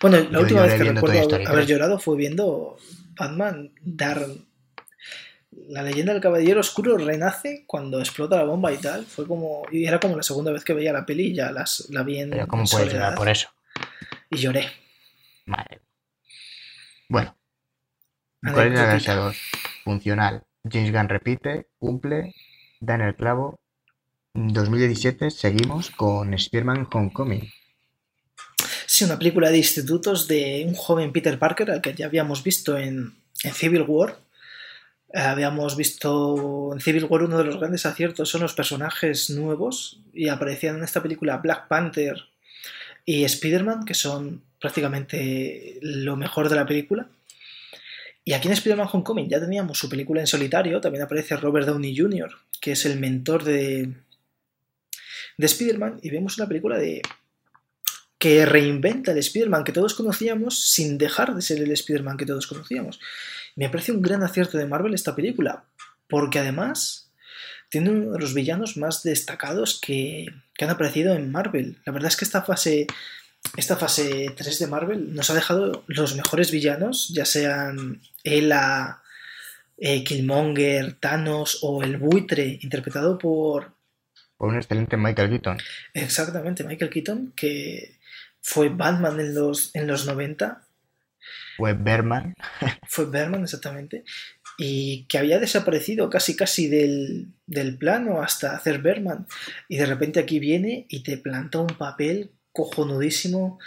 Bueno, 0.01 0.17
la 0.17 0.29
Yo 0.31 0.39
última 0.39 0.61
vez 0.63 0.73
que 0.81 0.83
recuerdo 0.91 1.19
haber 1.35 1.45
3. 1.51 1.67
llorado 1.67 1.99
fue 1.99 2.17
viendo 2.17 2.77
Batman 3.15 3.71
dar. 3.81 4.25
La 5.69 5.83
leyenda 5.83 6.13
del 6.13 6.21
caballero 6.21 6.59
oscuro 6.59 6.97
renace 6.97 7.63
cuando 7.67 7.99
explota 7.99 8.37
la 8.37 8.43
bomba 8.43 8.71
y 8.71 8.77
tal. 8.77 9.05
Fue 9.05 9.27
como. 9.27 9.63
Y 9.71 9.85
era 9.85 9.99
como 9.99 10.15
la 10.15 10.23
segunda 10.23 10.51
vez 10.51 10.63
que 10.63 10.73
veía 10.73 10.93
la 10.93 11.05
peli 11.05 11.27
y 11.27 11.35
ya 11.35 11.51
las, 11.51 11.87
la 11.89 12.03
vi 12.03 12.19
en. 12.19 12.31
Pero 12.31 12.47
¿cómo 12.47 12.63
en 12.63 12.69
puedes 12.69 12.87
soledad 12.89 13.05
llorar 13.05 13.17
por 13.17 13.29
eso? 13.29 13.49
Y 14.29 14.37
lloré. 14.37 14.67
Madre. 15.45 15.81
Bueno. 17.09 17.35
¿Cuál 18.41 18.67
es 18.67 18.73
la 18.73 18.85
Galaxia 18.85 19.15
2? 19.15 19.37
Funcional. 19.83 20.43
James 20.69 20.91
Gunn 20.91 21.09
repite, 21.09 21.67
cumple, 21.79 22.33
da 22.79 22.95
en 22.95 23.01
el 23.01 23.15
clavo. 23.15 23.59
2017 24.33 25.29
seguimos 25.29 25.91
con 25.91 26.37
Spearman 26.37 26.87
Homecoming. 26.91 27.51
Sí, 28.87 29.05
una 29.05 29.17
película 29.17 29.49
de 29.49 29.57
institutos 29.57 30.27
de 30.27 30.65
un 30.67 30.75
joven 30.75 31.11
Peter 31.11 31.37
Parker 31.37 31.71
al 31.71 31.81
que 31.81 31.93
ya 31.93 32.05
habíamos 32.05 32.43
visto 32.43 32.77
en, 32.77 33.15
en 33.43 33.53
Civil 33.53 33.83
War. 33.87 34.17
Eh, 35.13 35.19
Habíamos 35.19 35.77
visto 35.77 36.71
en 36.73 36.81
Civil 36.81 37.05
War 37.05 37.23
uno 37.23 37.37
de 37.37 37.43
los 37.43 37.57
grandes 37.57 37.85
aciertos 37.85 38.29
son 38.29 38.41
los 38.41 38.53
personajes 38.53 39.29
nuevos 39.29 40.01
y 40.11 40.27
aparecían 40.27 40.77
en 40.77 40.83
esta 40.83 41.03
película 41.03 41.37
Black 41.37 41.67
Panther 41.67 42.17
y 43.05 43.23
Spider-Man, 43.23 43.85
que 43.85 43.93
son 43.93 44.41
prácticamente 44.59 45.77
lo 45.81 46.15
mejor 46.17 46.49
de 46.49 46.55
la 46.55 46.65
película. 46.65 47.07
Y 48.25 48.33
aquí 48.33 48.47
en 48.47 48.53
Spider-Man 48.53 48.87
Homecoming 48.91 49.29
ya 49.29 49.39
teníamos 49.39 49.77
su 49.77 49.89
película 49.89 50.21
en 50.21 50.27
solitario, 50.27 50.79
también 50.79 51.03
aparece 51.03 51.35
Robert 51.35 51.67
Downey 51.67 51.95
Jr., 51.95 52.31
que 52.61 52.71
es 52.71 52.85
el 52.85 52.97
mentor 52.97 53.43
de, 53.43 53.93
de 55.37 55.45
Spider-Man, 55.45 55.99
y 56.01 56.09
vemos 56.09 56.37
una 56.37 56.47
película 56.47 56.77
de, 56.77 57.01
que 58.17 58.45
reinventa 58.45 59.11
el 59.11 59.17
Spider-Man 59.17 59.65
que 59.65 59.73
todos 59.73 59.95
conocíamos 59.95 60.57
sin 60.57 60.97
dejar 60.97 61.35
de 61.35 61.41
ser 61.41 61.61
el 61.61 61.71
Spider-Man 61.71 62.15
que 62.15 62.25
todos 62.25 62.47
conocíamos. 62.47 63.01
Me 63.55 63.69
parece 63.69 63.91
un 63.91 64.01
gran 64.01 64.23
acierto 64.23 64.57
de 64.57 64.65
Marvel 64.65 64.93
esta 64.93 65.15
película, 65.15 65.65
porque 66.07 66.39
además 66.39 67.11
tiene 67.69 67.89
uno 67.89 68.11
de 68.11 68.19
los 68.19 68.33
villanos 68.33 68.77
más 68.77 69.03
destacados 69.03 69.79
que, 69.81 70.27
que 70.53 70.65
han 70.65 70.71
aparecido 70.71 71.15
en 71.15 71.31
Marvel. 71.31 71.79
La 71.85 71.93
verdad 71.93 72.09
es 72.09 72.17
que 72.17 72.25
esta 72.25 72.43
fase, 72.43 72.87
esta 73.57 73.77
fase 73.77 74.33
3 74.35 74.59
de 74.59 74.67
Marvel 74.67 75.15
nos 75.15 75.29
ha 75.29 75.33
dejado 75.33 75.83
los 75.87 76.15
mejores 76.15 76.51
villanos, 76.51 77.09
ya 77.09 77.25
sean 77.25 78.01
Ela, 78.23 79.01
eh, 79.77 80.03
Killmonger, 80.03 80.93
Thanos 80.99 81.59
o 81.61 81.83
el 81.83 81.97
buitre, 81.97 82.59
interpretado 82.61 83.17
por 83.17 83.73
Por 84.37 84.49
un 84.49 84.57
excelente 84.57 84.97
Michael 84.97 85.29
Keaton. 85.29 85.57
exactamente 85.93 86.63
Michael 86.63 86.91
Keaton, 86.91 87.33
que 87.35 87.97
fue 88.39 88.69
Batman 88.69 89.19
en 89.19 89.33
los, 89.33 89.73
en 89.73 89.87
los 89.87 90.05
90 90.05 90.61
Fue 91.57 91.73
Berman. 91.73 92.33
fue 92.87 93.05
Berman 93.05 93.43
exactamente, 93.43 94.03
y 94.57 95.05
que 95.05 95.17
había 95.17 95.39
desaparecido 95.39 96.09
casi 96.09 96.35
casi 96.35 96.67
del, 96.67 97.27
del 97.47 97.77
plano 97.77 98.21
hasta 98.21 98.55
hacer 98.55 98.79
Berman, 98.79 99.27
y 99.67 99.77
de 99.77 99.85
repente 99.85 100.19
aquí 100.19 100.39
viene 100.39 100.85
y 100.89 101.01
te 101.03 101.17
planta 101.17 101.59
un 101.59 101.67
papel 101.77 102.31
cojonudísimo 102.51 103.59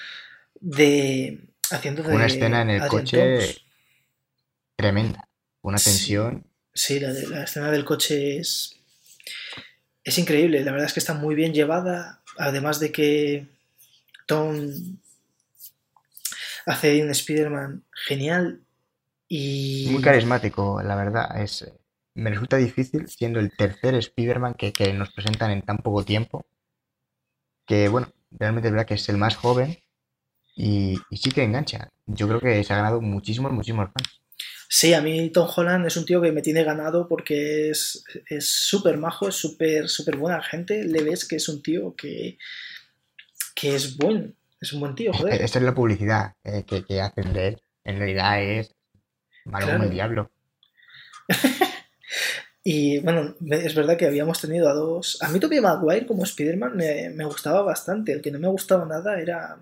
de 0.60 1.40
haciendo 1.70 2.02
de 2.02 2.14
Una 2.14 2.26
escena 2.26 2.62
en 2.62 2.70
el 2.70 2.82
Adrian 2.82 2.88
coche 2.90 3.18
Thomas. 3.38 3.60
tremenda. 4.76 5.28
Una 5.62 5.78
Sí. 5.78 5.84
tensión. 5.90 6.46
Sí, 6.72 7.00
la, 7.00 7.12
de- 7.12 7.26
la 7.28 7.44
escena 7.44 7.70
del 7.70 7.84
coche 7.84 8.38
es, 8.38 8.76
es 10.04 10.18
increíble. 10.18 10.62
La 10.62 10.70
verdad 10.72 10.86
es 10.86 10.92
que 10.92 11.00
está 11.00 11.14
muy 11.14 11.34
bien 11.34 11.52
llevada. 11.52 12.22
Además 12.38 12.78
de 12.80 12.92
que 12.92 13.46
Tom 14.26 14.70
hace 16.66 17.02
un 17.02 17.10
Spider-Man 17.10 17.84
genial 17.92 18.62
y 19.28 19.88
Muy 19.90 20.02
carismático, 20.02 20.82
la 20.82 20.94
verdad. 20.94 21.40
Es, 21.40 21.72
me 22.14 22.30
resulta 22.30 22.56
difícil, 22.56 23.08
siendo 23.08 23.40
el 23.40 23.56
tercer 23.56 23.94
Spider-Man 23.94 24.54
que, 24.54 24.72
que 24.72 24.92
nos 24.92 25.12
presentan 25.12 25.50
en 25.50 25.62
tan 25.62 25.78
poco 25.78 26.04
tiempo. 26.04 26.46
Que 27.66 27.88
bueno, 27.88 28.12
realmente 28.30 28.68
es 28.68 28.72
verdad 28.72 28.86
que 28.86 28.94
es 28.94 29.08
el 29.08 29.16
más 29.16 29.36
joven 29.36 29.78
y, 30.54 30.96
y 31.10 31.16
sí 31.16 31.30
que 31.30 31.42
engancha. 31.42 31.88
Yo 32.06 32.28
creo 32.28 32.40
que 32.40 32.62
se 32.62 32.72
ha 32.72 32.76
ganado 32.76 33.00
muchísimos, 33.00 33.52
muchísimos 33.52 33.90
fans. 33.92 34.20
Sí, 34.68 34.94
a 34.94 35.00
mí 35.00 35.30
Tom 35.30 35.48
Holland 35.54 35.86
es 35.86 35.96
un 35.96 36.04
tío 36.04 36.20
que 36.20 36.32
me 36.32 36.42
tiene 36.42 36.64
ganado 36.64 37.08
porque 37.08 37.70
es 37.70 38.04
es 38.28 38.50
súper 38.50 38.98
majo, 38.98 39.28
es 39.28 39.36
súper 39.36 39.88
súper 39.88 40.16
buena 40.16 40.42
gente. 40.42 40.84
Le 40.84 41.02
ves 41.02 41.26
que 41.26 41.36
es 41.36 41.48
un 41.48 41.62
tío 41.62 41.94
que, 41.94 42.38
que 43.54 43.74
es 43.74 43.96
buen, 43.96 44.36
es 44.66 44.72
un 44.72 44.80
buen 44.80 44.94
tío, 44.94 45.12
joder. 45.12 45.40
Esa 45.40 45.58
es 45.58 45.64
la 45.64 45.74
publicidad 45.74 46.34
eh, 46.44 46.64
que, 46.66 46.84
que 46.84 47.00
hacen 47.00 47.32
de 47.32 47.48
él. 47.48 47.62
En 47.84 47.98
realidad 47.98 48.42
es 48.42 48.74
malo 49.44 49.66
como 49.66 49.84
el 49.84 49.90
diablo. 49.90 50.30
Y 52.68 52.98
bueno, 52.98 53.36
es 53.48 53.76
verdad 53.76 53.96
que 53.96 54.06
habíamos 54.06 54.40
tenido 54.40 54.68
a 54.68 54.72
dos. 54.74 55.18
A 55.22 55.28
mí 55.28 55.38
Tobey 55.38 55.60
Maguire 55.60 56.04
como 56.04 56.24
Spider-Man 56.24 56.76
me, 56.76 57.10
me 57.10 57.24
gustaba 57.24 57.62
bastante. 57.62 58.10
El 58.12 58.20
que 58.22 58.32
no 58.32 58.40
me 58.40 58.48
gustaba 58.48 58.84
nada 58.84 59.20
era 59.20 59.56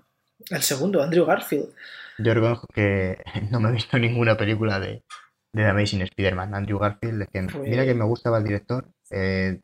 el 0.49 0.63
segundo, 0.63 1.03
Andrew 1.03 1.27
Garfield. 1.27 1.69
Yo 2.17 2.33
reconozco 2.33 2.67
que 2.75 3.19
no 3.51 3.61
me 3.61 3.69
he 3.69 3.73
visto 3.73 3.99
ninguna 3.99 4.39
película 4.39 4.81
de, 4.81 4.87
de 4.89 5.03
The 5.53 5.67
Amazing 5.67 6.01
Spider-Man. 6.01 6.55
Andrew 6.55 6.79
Garfield, 6.79 7.29
que 7.29 7.43
Pues- 7.43 7.69
mira 7.69 7.85
que 7.85 7.93
me 7.95 8.07
gustaba 8.07 8.39
el 8.39 8.45
director. 8.45 8.89
eh, 9.11 9.61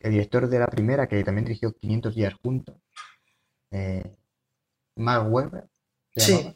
el 0.00 0.12
director 0.12 0.48
de 0.48 0.58
la 0.58 0.66
primera, 0.68 1.06
que 1.08 1.22
también 1.22 1.44
dirigió 1.44 1.74
500 1.74 2.14
días 2.14 2.32
juntos. 2.42 2.74
Eh, 3.70 4.02
Mark 5.00 5.26
Webber, 5.32 5.64
Sí. 6.16 6.32
llamaba, 6.36 6.54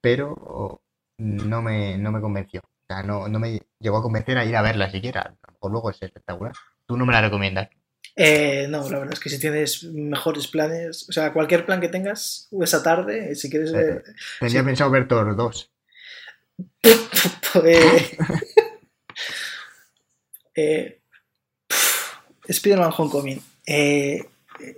pero 0.00 0.80
no 1.18 1.62
me, 1.62 1.96
no 1.98 2.12
me 2.12 2.20
convenció. 2.20 2.60
O 2.62 2.86
sea, 2.88 3.02
no, 3.02 3.26
no 3.28 3.38
me 3.38 3.60
llegó 3.80 3.98
a 3.98 4.02
convencer 4.02 4.38
a 4.38 4.44
ir 4.44 4.54
a 4.56 4.62
verla 4.62 4.90
siquiera. 4.90 5.34
Mejor 5.52 5.70
luego 5.72 5.90
es 5.90 6.00
espectacular. 6.02 6.52
Tú 6.86 6.96
no 6.96 7.04
me 7.06 7.12
la 7.12 7.22
recomiendas. 7.22 7.68
Eh, 8.14 8.66
no, 8.68 8.88
la 8.88 8.98
verdad 9.00 9.14
es 9.14 9.20
que 9.20 9.28
si 9.28 9.38
tienes 9.40 9.82
mejores 9.84 10.46
planes, 10.46 11.08
o 11.08 11.12
sea, 11.12 11.32
cualquier 11.32 11.66
plan 11.66 11.80
que 11.80 11.88
tengas 11.88 12.48
esa 12.62 12.82
tarde, 12.82 13.34
si 13.34 13.50
quieres 13.50 13.72
ver. 13.72 14.04
Tenía 14.40 14.60
Sí. 14.60 14.64
pensado 14.66 14.90
ver 14.90 15.08
Thor 15.08 15.34
2. 15.36 15.70
pues, 17.52 18.16
eh, 20.54 21.00
Spider-Man 22.48 22.92
Homecoming. 22.96 23.42
Eh, 23.66 24.24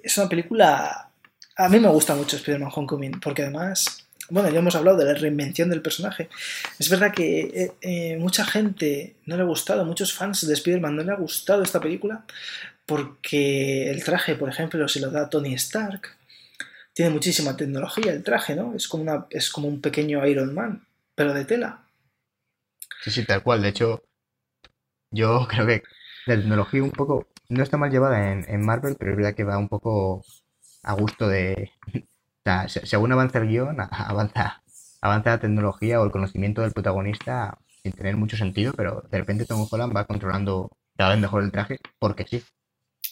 es 0.02 0.16
una 0.18 0.28
película. 0.28 1.07
A 1.60 1.68
mí 1.68 1.80
me 1.80 1.89
gusta 1.89 2.14
mucho 2.14 2.36
Spider-Man 2.36 2.70
Homecoming, 2.72 3.20
porque 3.20 3.43
además. 3.43 4.09
Bueno, 4.30 4.48
ya 4.48 4.60
hemos 4.60 4.76
hablado 4.76 4.97
de 4.98 5.06
la 5.06 5.14
reinvención 5.14 5.68
del 5.70 5.82
personaje. 5.82 6.28
Es 6.78 6.89
verdad 6.89 7.12
que 7.12 7.40
eh, 7.40 7.72
eh, 7.80 8.16
mucha 8.16 8.44
gente 8.44 9.16
no 9.26 9.36
le 9.36 9.43
ha 9.43 9.47
gustado, 9.47 9.85
muchos 9.85 10.12
fans 10.12 10.47
de 10.47 10.55
Spider-Man 10.55 10.94
no 10.94 11.02
le 11.02 11.10
ha 11.10 11.16
gustado 11.16 11.62
esta 11.62 11.80
película, 11.80 12.24
porque 12.86 13.90
el 13.90 14.05
traje, 14.05 14.36
por 14.36 14.48
ejemplo, 14.48 14.86
se 14.86 15.01
lo 15.01 15.10
da 15.10 15.28
Tony 15.28 15.55
Stark. 15.55 16.16
Tiene 16.93 17.10
muchísima 17.10 17.56
tecnología 17.56 18.12
el 18.12 18.22
traje, 18.22 18.55
¿no? 18.55 18.74
Es 18.76 18.86
como, 18.86 19.26
es 19.30 19.51
como 19.51 19.66
un 19.66 19.80
pequeño 19.80 20.24
Iron 20.26 20.55
Man, 20.55 20.86
pero 21.16 21.35
de 21.35 21.44
tela. 21.44 21.86
Sí, 23.02 23.10
sí, 23.10 23.24
tal 23.24 23.43
cual. 23.43 23.62
De 23.62 23.70
hecho, 23.70 24.05
yo 25.10 25.48
creo 25.48 25.66
que 25.66 25.82
la 26.26 26.36
tecnología 26.36 26.85
un 26.85 26.93
poco 26.93 27.26
no 27.48 27.64
está 27.64 27.78
mal 27.78 27.90
llevada 27.90 28.30
en, 28.30 28.44
en 28.48 28.64
Marvel, 28.64 28.94
pero 28.97 29.10
es 29.10 29.16
verdad 29.16 29.35
que 29.35 29.44
va 29.44 29.59
un 29.59 29.68
poco 29.68 30.22
a 30.82 30.92
gusto 30.94 31.28
de... 31.28 31.70
O 31.94 32.00
sea, 32.44 32.68
se- 32.68 32.86
según 32.86 33.12
avanza 33.12 33.38
el 33.38 33.48
guion, 33.48 33.76
avanza, 33.90 34.62
avanza 35.00 35.30
la 35.30 35.40
tecnología 35.40 36.00
o 36.00 36.05
el 36.05 36.10
conocimiento 36.10 36.62
del 36.62 36.72
protagonista 36.72 37.59
sin 37.82 37.92
tener 37.92 38.16
mucho 38.16 38.36
sentido, 38.36 38.72
pero 38.76 39.05
de 39.10 39.18
repente 39.18 39.44
Tom 39.46 39.66
Holland 39.70 39.94
va 39.96 40.05
controlando 40.06 40.70
cada 40.96 41.10
vez 41.10 41.20
mejor 41.20 41.42
el 41.44 41.52
traje 41.52 41.78
porque 41.98 42.26
sí. 42.26 42.42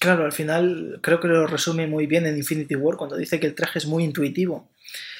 Claro, 0.00 0.24
al 0.24 0.32
final 0.32 0.98
creo 1.02 1.20
que 1.20 1.28
lo 1.28 1.46
resume 1.46 1.86
muy 1.86 2.06
bien 2.06 2.26
en 2.26 2.36
Infinity 2.36 2.74
War 2.74 2.96
cuando 2.96 3.16
dice 3.16 3.38
que 3.40 3.46
el 3.46 3.54
traje 3.54 3.78
es 3.78 3.86
muy 3.86 4.04
intuitivo. 4.04 4.68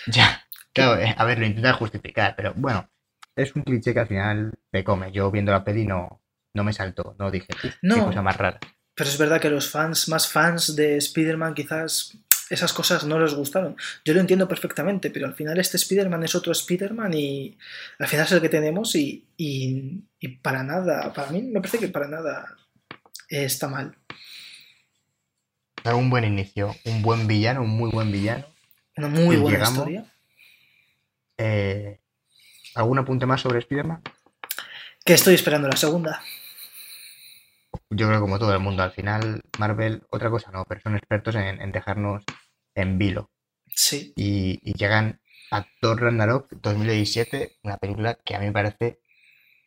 Ya, 0.06 0.44
claro, 0.72 1.00
eh, 1.00 1.14
a 1.16 1.24
ver, 1.24 1.38
lo 1.38 1.46
intenta 1.46 1.72
justificar, 1.72 2.34
pero 2.36 2.52
bueno, 2.56 2.88
es 3.34 3.54
un 3.56 3.62
cliché 3.62 3.94
que 3.94 4.00
al 4.00 4.06
final 4.08 4.52
te 4.70 4.84
come. 4.84 5.12
Yo 5.12 5.30
viendo 5.30 5.52
la 5.52 5.64
peli 5.64 5.86
no, 5.86 6.20
no 6.54 6.64
me 6.64 6.72
saltó, 6.72 7.14
no 7.18 7.30
dije, 7.30 7.46
"Uf, 7.52 7.62
qué 7.62 7.78
No. 7.82 8.04
cosa 8.06 8.22
más 8.22 8.36
rara. 8.36 8.58
Pero 8.94 9.10
es 9.10 9.18
verdad 9.18 9.40
que 9.40 9.50
los 9.50 9.68
fans, 9.70 10.08
más 10.08 10.28
fans 10.30 10.74
de 10.76 10.96
Spider-Man, 10.96 11.54
quizás 11.54 12.16
esas 12.50 12.72
cosas 12.72 13.04
no 13.04 13.18
les 13.18 13.34
gustaron. 13.34 13.76
Yo 14.04 14.14
lo 14.14 14.20
entiendo 14.20 14.46
perfectamente, 14.48 15.10
pero 15.10 15.26
al 15.26 15.34
final 15.34 15.58
este 15.58 15.76
Spider-Man 15.76 16.22
es 16.24 16.34
otro 16.34 16.52
Spider-Man 16.52 17.12
y 17.14 17.58
al 17.98 18.06
final 18.08 18.26
es 18.26 18.32
el 18.32 18.40
que 18.40 18.48
tenemos 18.48 18.94
y, 18.94 19.24
y- 19.36 20.02
y 20.20 20.28
para 20.28 20.62
nada, 20.62 21.12
para 21.12 21.30
mí 21.30 21.42
me 21.42 21.60
parece 21.60 21.78
que 21.78 21.88
para 21.88 22.06
nada 22.08 22.56
está 23.28 23.68
mal. 23.68 23.96
Un 25.84 26.10
buen 26.10 26.24
inicio, 26.24 26.74
un 26.84 27.02
buen 27.02 27.26
villano, 27.28 27.62
un 27.62 27.70
muy 27.70 27.90
buen 27.90 28.10
villano. 28.10 28.44
Una 28.96 29.08
muy 29.08 29.36
Y 29.36 29.38
buena 29.38 29.58
llegamos- 29.58 29.78
historia. 29.78 30.04
Eh, 31.38 32.00
¿Algún 32.74 32.98
apunte 32.98 33.26
más 33.26 33.40
sobre 33.40 33.58
Spider-Man? 33.60 34.02
Que 35.04 35.14
estoy 35.14 35.34
esperando 35.34 35.68
la 35.68 35.76
segunda. 35.76 36.20
Yo 37.90 38.06
creo 38.08 38.18
que 38.18 38.20
como 38.20 38.38
todo 38.38 38.52
el 38.52 38.60
mundo, 38.60 38.82
al 38.82 38.92
final 38.92 39.42
Marvel, 39.58 40.02
otra 40.10 40.30
cosa 40.30 40.50
no, 40.50 40.64
pero 40.68 40.80
son 40.80 40.96
expertos 40.96 41.34
en, 41.34 41.60
en 41.60 41.72
dejarnos 41.72 42.24
en 42.74 42.98
vilo. 42.98 43.30
Sí. 43.66 44.12
Y, 44.16 44.60
y 44.62 44.74
llegan 44.74 45.20
a 45.50 45.66
Thor 45.80 46.00
Ragnarok 46.00 46.50
2017, 46.50 47.58
una 47.62 47.76
película 47.78 48.14
que 48.24 48.34
a 48.36 48.38
mí 48.40 48.46
me 48.46 48.52
parece 48.52 49.00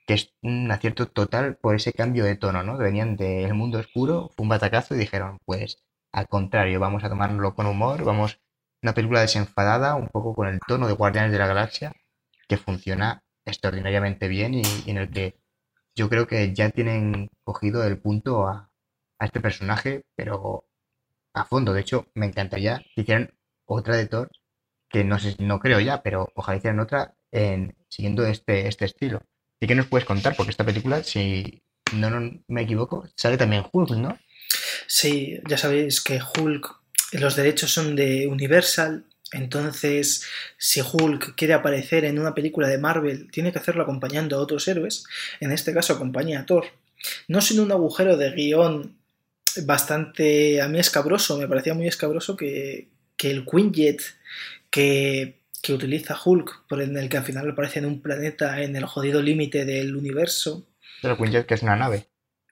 que 0.06 0.16
es 0.16 0.34
un 0.42 0.72
acierto 0.72 1.08
total 1.08 1.58
por 1.58 1.76
ese 1.76 1.94
cambio 1.94 2.26
de 2.26 2.36
tono, 2.36 2.64
¿no? 2.64 2.78
Venían 2.78 3.16
del 3.16 3.54
mundo 3.54 3.78
oscuro, 3.80 4.30
fue 4.36 4.44
un 4.44 4.50
batacazo 4.50 4.96
y 4.96 4.98
dijeron, 4.98 5.38
pues 5.46 5.84
al 6.12 6.28
contrario, 6.28 6.80
vamos 6.80 7.04
a 7.04 7.10
tomárnoslo 7.10 7.54
con 7.54 7.68
humor, 7.68 8.04
vamos, 8.04 8.40
una 8.82 8.94
película 8.94 9.22
desenfadada, 9.22 9.96
un 9.96 10.08
poco 10.08 10.34
con 10.34 10.48
el 10.48 10.60
tono 10.68 10.88
de 10.88 10.94
Guardianes 10.94 11.32
de 11.32 11.38
la 11.38 11.46
Galaxia, 11.48 11.94
que 12.48 12.58
funciona 12.58 13.22
extraordinariamente 13.46 14.28
bien 14.28 14.56
y, 14.56 14.64
y 14.86 14.90
en 14.90 14.98
el 14.98 15.12
que 15.12 15.36
yo 16.00 16.08
creo 16.08 16.28
que 16.28 16.54
ya 16.54 16.70
tienen 16.70 17.30
cogido 17.44 17.84
el 17.84 17.98
punto 17.98 18.48
a, 18.48 18.72
a 19.20 19.26
este 19.26 19.42
personaje, 19.42 20.06
pero 20.16 20.66
a 21.34 21.44
fondo. 21.44 21.74
De 21.74 21.82
hecho, 21.82 22.08
me 22.14 22.26
encantaría 22.26 22.82
que 22.96 23.02
hicieran 23.02 23.34
otra 23.66 23.98
de 23.98 24.08
Thor, 24.08 24.32
que 24.90 25.04
no 25.04 25.20
sé, 25.20 25.36
no 25.40 25.60
creo 25.60 25.82
ya, 25.82 26.02
pero 26.02 26.32
ojalá 26.36 26.58
hicieran 26.58 26.80
otra 26.80 27.16
en, 27.32 27.76
siguiendo 27.90 28.26
este, 28.26 28.70
este 28.70 28.86
estilo. 28.86 29.24
¿Y 29.60 29.68
qué 29.68 29.76
nos 29.76 29.88
puedes 29.88 30.08
contar? 30.08 30.38
Porque 30.38 30.52
esta 30.52 30.64
película, 30.64 31.04
si 31.04 31.64
no 31.94 32.10
me 32.48 32.62
equivoco, 32.62 33.06
sale 33.18 33.38
también 33.38 33.66
Hulk, 33.70 33.92
¿no? 33.98 34.18
Sí, 34.88 35.38
ya 35.50 35.58
sabéis 35.58 36.00
que 36.00 36.22
Hulk, 36.22 36.66
los 37.12 37.36
derechos 37.36 37.74
son 37.74 37.98
de 37.98 38.26
Universal, 38.28 39.06
entonces 39.32 40.24
si 40.58 40.82
Hulk 40.82 41.36
quiere 41.36 41.54
aparecer 41.54 42.06
en 42.06 42.20
una 42.20 42.34
película 42.34 42.68
de 42.68 42.78
Marvel, 42.78 43.30
tiene 43.32 43.52
que 43.52 43.60
hacerlo 43.60 43.84
acompañando 43.84 44.38
a 44.38 44.42
otros 44.42 44.68
héroes, 44.68 45.04
en 45.40 45.52
este 45.52 45.74
caso 45.74 45.94
acompaña 45.94 46.40
a 46.40 46.46
Thor. 46.46 46.66
No 47.28 47.42
sin 47.42 47.60
un 47.60 47.72
agujero 47.72 48.18
de 48.18 48.32
guion 48.32 48.98
bastante, 49.64 50.62
a 50.62 50.68
mí 50.68 50.80
escabroso, 50.80 51.38
me 51.38 51.48
parecía 51.48 51.74
muy 51.74 51.88
escabroso 51.88 52.36
que, 52.36 52.88
que 53.18 53.32
el 53.32 53.46
Quinjet 53.46 54.02
que, 54.70 55.40
que 55.62 55.74
utiliza 55.74 56.20
Hulk, 56.24 56.68
por 56.68 56.82
en 56.82 56.98
el 56.98 57.10
que 57.10 57.18
al 57.18 57.24
final 57.24 57.50
aparece 57.50 57.80
en 57.80 57.86
un 57.86 58.02
planeta 58.02 58.62
en 58.62 58.76
el 58.76 58.86
jodido 58.86 59.22
límite 59.22 59.66
del 59.66 59.96
universo, 59.96 60.66
Pero 61.02 61.18
Quinjet, 61.18 61.46
que 61.46 61.54
es 61.54 61.64
una 61.64 61.76
nave. 61.76 62.08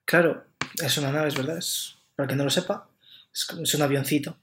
Claro, 0.06 0.46
es 0.82 0.98
una 0.98 1.12
nave, 1.12 1.28
es 1.28 1.36
verdad. 1.36 1.58
Es, 1.58 1.96
para 2.16 2.26
el 2.26 2.30
que 2.30 2.36
no 2.36 2.46
lo 2.46 2.50
sepa, 2.50 2.90
es 3.34 3.76
un 3.76 3.82
avioncito. 3.82 4.38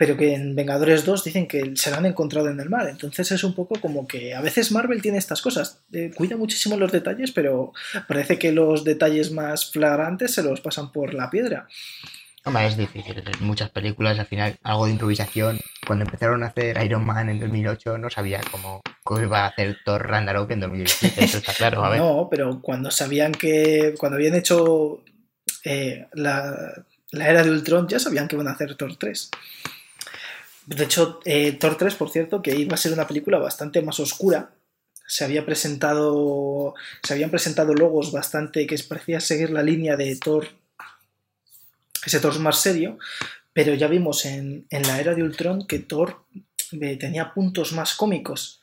Pero 0.00 0.16
que 0.16 0.32
en 0.32 0.56
Vengadores 0.56 1.04
2 1.04 1.24
dicen 1.24 1.46
que 1.46 1.72
se 1.76 1.90
lo 1.90 1.98
han 1.98 2.06
encontrado 2.06 2.48
en 2.48 2.58
el 2.58 2.70
mar. 2.70 2.88
Entonces 2.88 3.30
es 3.32 3.44
un 3.44 3.54
poco 3.54 3.78
como 3.78 4.06
que 4.06 4.34
a 4.34 4.40
veces 4.40 4.72
Marvel 4.72 5.02
tiene 5.02 5.18
estas 5.18 5.42
cosas. 5.42 5.82
eh, 5.92 6.10
cuida 6.14 6.38
muchísimo 6.38 6.78
los 6.78 6.90
detalles, 6.90 7.32
pero 7.32 7.74
parece 8.08 8.38
que 8.38 8.50
los 8.50 8.82
detalles 8.82 9.30
más 9.30 9.70
flagrantes 9.70 10.32
se 10.32 10.42
los 10.42 10.62
pasan 10.62 10.90
por 10.90 11.12
la 11.12 11.28
piedra. 11.28 11.68
Hombre, 12.46 12.66
es 12.66 12.78
difícil. 12.78 13.18
en 13.18 13.46
Muchas 13.46 13.68
películas, 13.68 14.18
al 14.18 14.24
final, 14.24 14.56
algo 14.62 14.86
de 14.86 14.92
improvisación. 14.92 15.60
Cuando 15.86 16.06
empezaron 16.06 16.44
a 16.44 16.46
hacer 16.46 16.82
Iron 16.82 17.04
Man 17.04 17.28
en 17.28 17.38
2008, 17.38 17.98
no 17.98 18.08
sabía 18.08 18.40
cómo, 18.50 18.80
cómo 19.04 19.20
iba 19.20 19.40
a 19.40 19.48
hacer 19.48 19.76
Thor 19.84 20.08
Ragnarok 20.08 20.50
en 20.50 20.60
2017. 20.60 21.22
Eso 21.22 21.36
está 21.36 21.52
claro. 21.52 21.84
A 21.84 21.90
ver. 21.90 22.00
No, 22.00 22.26
pero 22.30 22.62
cuando 22.62 22.90
sabían 22.90 23.32
que. 23.32 23.94
Cuando 23.98 24.16
habían 24.16 24.34
hecho 24.34 25.04
eh, 25.62 26.06
la, 26.14 26.72
la 27.10 27.28
era 27.28 27.42
de 27.42 27.50
Ultron, 27.50 27.86
ya 27.86 27.98
sabían 27.98 28.28
que 28.28 28.36
iban 28.36 28.48
a 28.48 28.52
hacer 28.52 28.74
Thor 28.76 28.96
3. 28.96 29.30
De 30.66 30.84
hecho, 30.84 31.20
eh, 31.24 31.52
Thor 31.52 31.76
3, 31.76 31.94
por 31.94 32.10
cierto, 32.10 32.42
que 32.42 32.54
iba 32.54 32.74
a 32.74 32.78
ser 32.78 32.92
una 32.92 33.06
película 33.06 33.38
bastante 33.38 33.82
más 33.82 33.98
oscura. 34.00 34.52
Se 35.06 35.24
había 35.24 35.44
presentado. 35.44 36.74
Se 37.02 37.14
habían 37.14 37.30
presentado 37.30 37.74
logos 37.74 38.12
bastante 38.12 38.66
que 38.66 38.78
parecía 38.88 39.20
seguir 39.20 39.50
la 39.50 39.62
línea 39.62 39.96
de 39.96 40.16
Thor. 40.16 40.48
Ese 42.04 42.20
Thor 42.20 42.38
más 42.38 42.60
serio. 42.60 42.98
Pero 43.52 43.74
ya 43.74 43.88
vimos 43.88 44.24
en, 44.26 44.66
en 44.70 44.82
la 44.82 45.00
era 45.00 45.14
de 45.14 45.24
Ultron 45.24 45.66
que 45.66 45.80
Thor 45.80 46.24
eh, 46.72 46.96
tenía 46.96 47.34
puntos 47.34 47.72
más 47.72 47.94
cómicos 47.94 48.60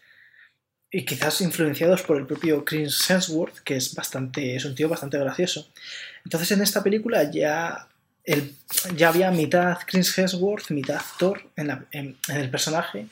y 0.89 1.03
quizás 1.03 1.41
influenciados 1.41 2.03
por 2.03 2.17
el 2.17 2.25
propio 2.25 2.63
Chris 2.63 3.09
Hemsworth, 3.09 3.59
que 3.59 3.75
es 3.75 3.93
bastante 3.93 4.55
es 4.55 4.63
un 4.65 4.75
tío 4.75 4.87
bastante 4.87 5.17
gracioso. 5.17 5.69
Entonces 6.23 6.51
en 6.51 6.61
esta 6.61 6.81
película 6.83 7.29
ya 7.29 7.89
el, 8.27 8.53
ya 8.95 9.07
había 9.09 9.31
mitad 9.31 9.77
Chris 9.87 10.15
Hemsworth, 10.17 10.69
mitad 10.71 11.01
Thor 11.17 11.49
en, 11.55 11.67
la- 11.67 11.85
en- 11.91 12.15
en 12.27 12.35
el 12.37 12.49
personaje 12.51 13.07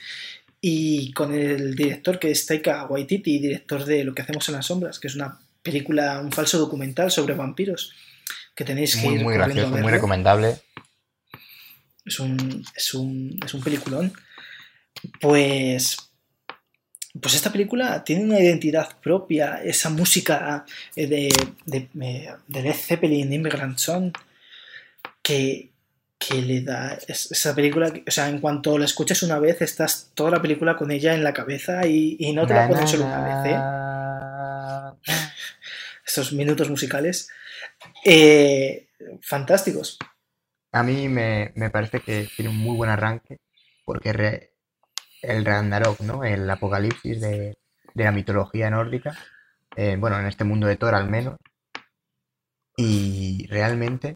y 0.61 1.11
con 1.13 1.33
el 1.33 1.73
director 1.75 2.19
que 2.19 2.31
es 2.31 2.45
Taika 2.45 2.85
Waititi, 2.85 3.39
director 3.39 3.85
de 3.85 4.03
Lo 4.03 4.13
que 4.13 4.21
hacemos 4.23 4.47
en 4.49 4.55
las 4.55 4.65
sombras, 4.65 4.99
que 4.99 5.07
es 5.07 5.15
una 5.15 5.39
película, 5.63 6.19
un 6.19 6.31
falso 6.31 6.57
documental 6.59 7.09
sobre 7.11 7.33
vampiros 7.33 7.93
que 8.55 8.63
tenéis 8.65 8.95
que 8.95 9.05
Muy, 9.07 9.15
ir 9.15 9.23
muy 9.23 9.33
gracioso, 9.33 9.69
muy 9.69 9.91
recomendable. 9.91 10.57
Es 12.05 12.19
un, 12.19 12.63
es 12.75 12.93
un, 12.93 13.39
es 13.45 13.53
un 13.53 13.63
peliculón. 13.63 14.13
Pues, 15.21 15.97
pues 17.21 17.35
esta 17.35 17.51
película 17.51 18.03
tiene 18.03 18.23
una 18.25 18.39
identidad 18.39 18.97
propia, 19.01 19.61
esa 19.63 19.89
música 19.89 20.65
eh, 20.95 21.07
de, 21.07 21.29
de, 21.65 21.89
eh, 22.01 22.29
de 22.47 22.61
Led 22.61 22.73
Zeppelin, 22.75 23.31
Immigrant 23.33 23.77
Song, 23.77 24.11
que, 25.25 25.71
que 26.19 26.35
le 26.41 26.61
da 26.61 26.97
es- 27.07 27.31
esa 27.31 27.55
película, 27.55 27.91
o 28.07 28.11
sea, 28.11 28.29
en 28.29 28.39
cuanto 28.39 28.77
la 28.77 28.85
escuchas 28.85 29.23
una 29.23 29.39
vez, 29.39 29.61
estás 29.61 30.11
toda 30.13 30.31
la 30.31 30.41
película 30.41 30.75
con 30.77 30.91
ella 30.91 31.13
en 31.15 31.23
la 31.23 31.33
cabeza 31.33 31.85
y, 31.87 32.15
y 32.19 32.33
no 32.33 32.45
te 32.47 32.53
la 32.53 32.67
ponen 32.67 32.87
solo 32.87 33.05
una 33.05 33.21
vez, 33.21 33.35
¿eh? 33.45 33.57
Estos 36.07 36.33
minutos 36.33 36.69
musicales. 36.69 37.29
eh, 38.05 38.87
fantásticos. 39.21 39.97
A 40.71 40.83
mí 40.83 41.09
me, 41.09 41.51
me 41.55 41.69
parece 41.69 41.99
que 42.01 42.27
tiene 42.35 42.49
un 42.51 42.57
muy 42.57 42.75
buen 42.77 42.89
arranque, 42.89 43.37
porque 43.85 44.13
re- 44.13 44.51
el 45.21 45.43
Ragnarok, 45.45 46.01
¿no? 46.01 46.23
El 46.23 46.49
apocalipsis 46.49 47.19
de, 47.21 47.57
de 47.93 48.03
la 48.03 48.11
mitología 48.11 48.69
nórdica, 48.69 49.17
eh, 49.75 49.95
bueno, 49.97 50.19
en 50.19 50.27
este 50.27 50.43
mundo 50.43 50.67
de 50.67 50.75
Thor 50.75 50.93
al 50.95 51.09
menos, 51.09 51.37
y 52.77 53.47
realmente 53.47 54.15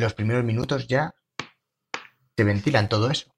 los 0.00 0.14
primeros 0.14 0.44
minutos 0.44 0.86
ya 0.86 1.14
te 2.34 2.44
ventilan 2.44 2.88
todo 2.88 3.10
eso. 3.10 3.32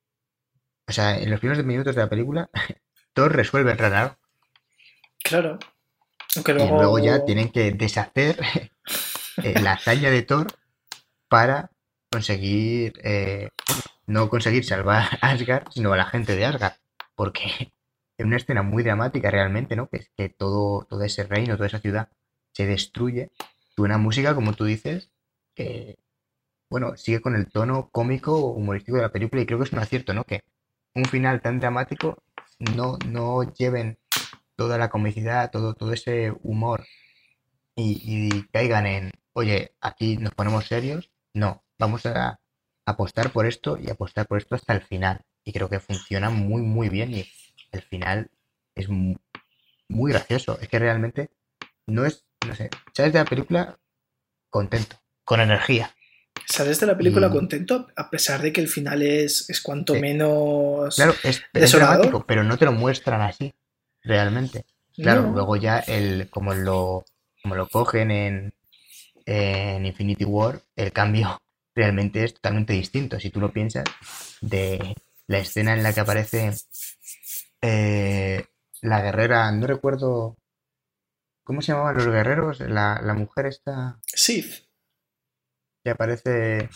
O 0.86 0.93
sea, 0.93 1.18
en 1.18 1.31
los 1.31 1.40
primeros 1.40 1.64
minutos 1.64 1.94
de 1.94 2.02
la 2.02 2.09
película, 2.09 2.51
Thor 3.12 3.35
resuelve 3.35 3.72
el 3.72 3.78
Ragnarok, 3.78 4.18
Claro. 5.24 5.59
Aunque 6.36 6.52
y 6.52 6.68
luego, 6.68 6.98
ya 6.98 7.24
tienen 7.24 7.48
que 7.48 7.72
deshacer 7.72 8.39
eh, 9.43 9.60
la 9.60 9.72
hazaña 9.72 10.10
de 10.10 10.22
Thor 10.22 10.48
para 11.28 11.70
conseguir, 12.10 12.93
eh, 13.02 13.48
no 14.06 14.28
conseguir 14.28 14.64
salvar 14.64 15.18
a 15.20 15.31
Asgard, 15.31 15.68
sino 15.72 15.93
a 15.93 15.97
la 15.97 16.05
gente 16.05 16.36
de 16.36 16.44
Asgard. 16.44 16.74
Porque 17.14 17.47
es 18.18 18.26
una 18.26 18.36
escena 18.36 18.62
muy 18.62 18.82
dramática 18.82 19.31
realmente, 19.31 19.76
¿no? 19.76 19.89
Que 19.89 19.97
es 19.97 20.10
que 20.16 20.28
todo, 20.28 20.85
todo 20.85 21.02
ese 21.02 21.24
reino, 21.24 21.56
toda 21.56 21.68
esa 21.68 21.81
ciudad 21.81 22.10
se 22.52 22.66
destruye. 22.66 23.31
Y 23.76 23.81
una 23.81 23.97
música, 23.97 24.35
como 24.35 24.52
tú 24.52 24.66
dices, 24.66 25.10
que, 25.55 25.97
bueno, 26.74 26.96
sigue 26.96 27.20
con 27.20 27.36
el 27.36 27.46
tono 27.46 27.88
cómico 27.92 28.36
o 28.36 28.51
humorístico 28.51 28.96
de 28.96 29.05
la 29.05 29.12
película 29.12 29.40
y 29.40 29.46
creo 29.46 29.60
que 29.60 29.64
es 29.66 29.72
un 29.72 29.78
acierto, 29.78 30.12
¿no? 30.12 30.24
Que 30.24 30.40
un 30.92 31.05
final 31.05 31.40
tan 31.40 31.60
dramático 31.60 32.18
no, 32.59 32.98
no 33.06 33.44
lleven 33.52 33.96
toda 34.56 34.76
la 34.76 34.88
comicidad, 34.90 35.52
todo, 35.52 35.74
todo 35.74 35.92
ese 35.92 36.32
humor 36.42 36.84
y, 37.76 38.42
caigan 38.51 38.86
en, 38.86 39.12
oye, 39.34 39.76
aquí 39.80 40.16
nos 40.16 40.34
ponemos 40.34 40.66
serios. 40.66 41.12
No, 41.32 41.62
vamos 41.78 42.06
a 42.06 42.40
apostar 42.86 43.30
por 43.30 43.46
esto 43.46 43.78
y 43.80 43.88
apostar 43.88 44.26
por 44.26 44.38
esto 44.38 44.56
hasta 44.56 44.72
el 44.72 44.80
final. 44.82 45.20
Y 45.44 45.52
creo 45.52 45.68
que 45.68 45.78
funciona 45.78 46.28
muy, 46.28 46.62
muy 46.62 46.88
bien 46.88 47.14
y 47.14 47.24
el 47.70 47.82
final 47.82 48.32
es 48.74 48.88
mu- 48.88 49.14
muy 49.88 50.10
gracioso. 50.10 50.59
Es 50.60 50.68
que 50.68 50.80
realmente 50.80 51.30
no 51.86 52.05
es, 52.05 52.26
no 52.48 52.56
sé, 52.56 52.68
sales 52.92 53.12
de 53.12 53.20
la 53.20 53.26
película 53.26 53.78
contento, 54.51 54.96
con 55.24 55.40
energía. 55.40 55.94
Sales 56.47 56.78
de 56.81 56.86
la 56.86 56.97
película 56.97 57.28
Y- 57.28 57.31
contento 57.31 57.89
a 57.97 58.11
pesar 58.11 58.43
de 58.43 58.52
que 58.52 58.61
el 58.61 58.69
final 58.69 59.02
es, 59.02 59.48
es 59.48 59.61
cuanto 59.61 59.94
Sí. 59.94 60.01
menos 60.01 60.97
Claro, 60.97 61.15
es, 61.23 61.43
dramático, 61.73 62.24
pero 62.27 62.44
no 62.44 62.59
te 62.59 62.65
lo 62.66 62.73
muestran 62.73 63.20
así, 63.23 63.55
realmente. 64.02 64.65
Claro, 64.94 65.23
No. 65.23 65.32
luego 65.32 65.56
ya 65.56 65.78
el, 65.81 66.28
como 66.31 66.55
lo, 66.55 67.05
como 67.43 67.55
lo 67.56 67.69
cogen 67.69 68.11
en, 68.11 68.55
en 69.27 69.86
Infinity 69.86 70.24
War, 70.24 70.61
el 70.77 70.93
cambio 70.93 71.40
realmente 71.74 72.23
es 72.24 72.35
totalmente 72.35 72.73
distinto. 72.74 73.19
Si 73.19 73.31
tú 73.31 73.40
lo 73.40 73.52
piensas, 73.52 73.85
de 74.40 74.94
la 75.27 75.39
escena 75.39 75.73
en 75.73 75.82
la 75.82 75.93
que 75.94 76.01
aparece 76.01 76.52
eh, 77.62 78.44
la 78.82 79.01
guerrera, 79.01 79.51
no 79.52 79.66
recuerdo 79.66 80.36
cómo 81.43 81.62
se 81.62 81.73
llamaban 81.73 81.97
los 81.97 82.06
guerreros, 82.06 82.61
la, 82.61 83.01
la 83.02 83.15
mujer 83.15 83.47
esta 83.47 83.98
Sith. 84.06 84.64
Que 85.85 85.90
aparece, 85.90 86.69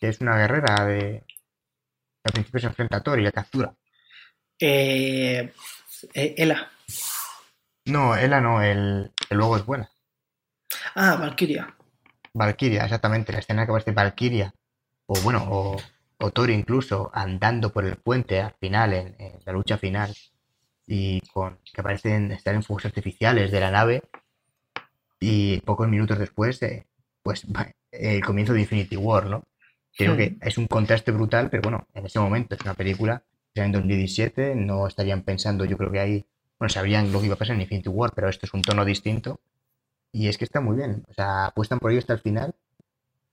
que 0.00 0.08
es 0.08 0.20
una 0.20 0.36
guerrera 0.36 0.84
de 0.84 1.24
que 1.26 2.24
al 2.24 2.32
principio 2.32 2.60
se 2.60 2.66
enfrenta 2.66 2.96
a 2.98 3.02
Thor 3.02 3.18
y 3.20 3.22
la 3.22 3.32
captura. 3.32 3.74
Eh, 4.58 5.54
eh, 6.12 6.34
Ela. 6.36 6.70
No, 7.86 8.16
Ela 8.16 8.40
no, 8.40 8.60
el, 8.60 9.12
el 9.30 9.38
logo 9.38 9.56
es 9.56 9.64
buena. 9.64 9.88
Ah, 10.96 11.16
Valkyria. 11.16 11.74
Valkyria, 12.34 12.84
exactamente, 12.84 13.32
la 13.32 13.38
escena 13.38 13.64
que 13.64 13.70
aparece 13.70 13.92
Valkyria, 13.92 14.52
o 15.06 15.18
bueno, 15.20 15.46
o, 15.48 15.76
o 16.18 16.30
Thor 16.30 16.50
incluso 16.50 17.10
andando 17.14 17.72
por 17.72 17.84
el 17.84 17.96
puente 17.96 18.40
al 18.40 18.54
final, 18.60 18.92
en, 18.92 19.16
en 19.18 19.40
la 19.44 19.52
lucha 19.52 19.78
final, 19.78 20.14
y 20.86 21.20
con 21.32 21.58
que 21.64 21.80
aparecen 21.80 22.32
estar 22.32 22.54
en 22.54 22.62
fuegos 22.62 22.84
artificiales 22.86 23.50
de 23.50 23.60
la 23.60 23.70
nave, 23.70 24.02
y 25.18 25.60
pocos 25.60 25.88
minutos 25.88 26.18
después, 26.18 26.62
eh, 26.62 26.86
pues 27.22 27.46
el 27.92 28.24
comienzo 28.24 28.52
de 28.52 28.60
Infinity 28.60 28.96
War, 28.96 29.26
¿no? 29.26 29.44
Creo 29.96 30.16
que 30.16 30.36
Hmm. 30.36 30.38
es 30.40 30.58
un 30.58 30.66
contraste 30.66 31.12
brutal, 31.12 31.50
pero 31.50 31.62
bueno, 31.62 31.86
en 31.94 32.06
ese 32.06 32.18
momento 32.20 32.54
es 32.54 32.62
una 32.62 32.74
película, 32.74 33.22
ya 33.54 33.64
en 33.64 33.72
2017, 33.72 34.54
no 34.54 34.86
estarían 34.86 35.22
pensando, 35.22 35.64
yo 35.64 35.76
creo 35.76 35.90
que 35.92 36.00
ahí, 36.00 36.26
bueno, 36.58 36.70
sabrían 36.70 37.12
lo 37.12 37.20
que 37.20 37.26
iba 37.26 37.34
a 37.34 37.38
pasar 37.38 37.56
en 37.56 37.62
Infinity 37.62 37.88
War, 37.88 38.12
pero 38.14 38.28
esto 38.28 38.46
es 38.46 38.54
un 38.54 38.62
tono 38.62 38.84
distinto, 38.84 39.40
y 40.12 40.28
es 40.28 40.38
que 40.38 40.44
está 40.44 40.60
muy 40.60 40.76
bien, 40.76 41.04
o 41.08 41.14
sea, 41.14 41.46
apuestan 41.46 41.78
por 41.80 41.90
ello 41.92 42.00
hasta 42.00 42.14
el 42.14 42.20
final, 42.20 42.54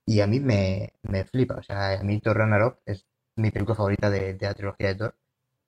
y 0.05 0.21
a 0.21 0.27
mí 0.27 0.39
me, 0.39 0.93
me 1.03 1.25
flipa, 1.25 1.55
o 1.55 1.63
sea, 1.63 1.99
a 1.99 2.03
mí 2.03 2.19
Thor 2.21 2.37
Ragnarok 2.37 2.79
es 2.85 3.05
mi 3.35 3.51
película 3.51 3.75
favorita 3.75 4.09
de, 4.09 4.33
de 4.35 4.45
la 4.47 4.53
trilogía 4.53 4.87
de 4.89 4.95
Thor, 4.95 5.15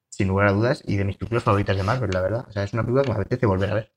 sin 0.10 0.28
lugar 0.30 0.48
a 0.50 0.54
dudas, 0.54 0.84
y 0.86 0.98
de 0.98 1.06
mis 1.06 1.18
películas 1.18 1.44
favoritas 1.44 1.78
de 1.78 1.84
Marvel, 1.84 2.12
la 2.14 2.22
verdad, 2.22 2.46
o 2.50 2.52
sea, 2.52 2.64
es 2.64 2.74
una 2.74 2.84
película 2.84 3.04
que 3.04 3.10
me 3.12 3.16
apetece 3.16 3.46
volver 3.48 3.72
a 3.72 3.76
ver. 3.76 3.94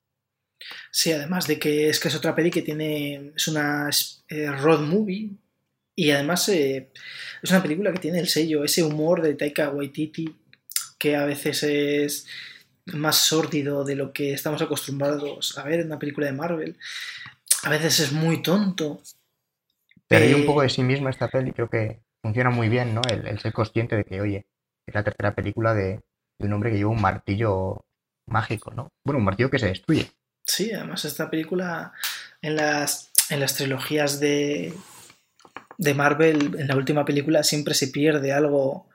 Sí, 0.91 1.11
además 1.11 1.47
de 1.47 1.59
que 1.59 1.89
es 1.89 1.99
que 1.99 2.07
es 2.09 2.15
otra 2.15 2.35
peli 2.35 2.51
que 2.51 2.61
tiene. 2.61 3.33
Es 3.35 3.47
una 3.47 3.89
eh, 4.29 4.51
road 4.51 4.81
movie. 4.81 5.31
Y 5.95 6.11
además 6.11 6.49
eh, 6.49 6.91
es 7.41 7.51
una 7.51 7.61
película 7.61 7.91
que 7.93 7.99
tiene 7.99 8.19
el 8.19 8.27
sello, 8.27 8.63
ese 8.63 8.83
humor 8.83 9.21
de 9.21 9.35
Taika 9.35 9.69
Waititi, 9.69 10.35
que 10.97 11.15
a 11.15 11.25
veces 11.25 11.63
es 11.63 12.27
más 12.87 13.17
sórdido 13.17 13.83
de 13.83 13.95
lo 13.95 14.13
que 14.13 14.33
estamos 14.33 14.61
acostumbrados 14.61 15.57
a 15.57 15.63
ver 15.63 15.81
en 15.81 15.87
una 15.87 15.99
película 15.99 16.27
de 16.27 16.33
Marvel. 16.33 16.77
A 17.63 17.69
veces 17.69 17.99
es 18.01 18.11
muy 18.13 18.41
tonto. 18.41 19.01
Se 20.09 20.19
ríe 20.19 20.35
un 20.35 20.43
Eh, 20.43 20.45
poco 20.45 20.61
de 20.61 20.69
sí 20.69 20.83
misma 20.83 21.09
esta 21.09 21.27
peli, 21.29 21.51
creo 21.51 21.69
que 21.69 22.01
funciona 22.21 22.49
muy 22.49 22.69
bien, 22.69 22.93
¿no? 22.93 23.01
El, 23.09 23.27
el 23.27 23.39
ser 23.39 23.53
consciente 23.53 23.95
de 23.95 24.05
que, 24.05 24.21
oye, 24.21 24.45
es 24.87 24.93
la 24.95 25.03
tercera 25.03 25.33
película 25.35 25.73
de, 25.73 25.99
de 26.39 26.47
un 26.47 26.53
hombre 26.53 26.71
que 26.71 26.77
lleva 26.77 26.91
un 26.91 27.01
martillo 27.01 27.85
mágico, 28.27 28.71
¿no? 28.71 28.89
Bueno, 29.05 29.19
un 29.19 29.25
martillo 29.25 29.49
que 29.49 29.59
se 29.59 29.67
destruye. 29.67 30.09
Sí, 30.45 30.71
además 30.73 31.05
esta 31.05 31.29
película 31.29 31.93
en 32.41 32.55
las, 32.55 33.11
en 33.29 33.39
las 33.39 33.55
trilogías 33.55 34.19
de, 34.19 34.73
de 35.77 35.93
Marvel, 35.93 36.55
en 36.59 36.67
la 36.67 36.75
última 36.75 37.05
película 37.05 37.43
siempre 37.43 37.73
se 37.73 37.87
pierde 37.87 38.33
algo 38.33 38.89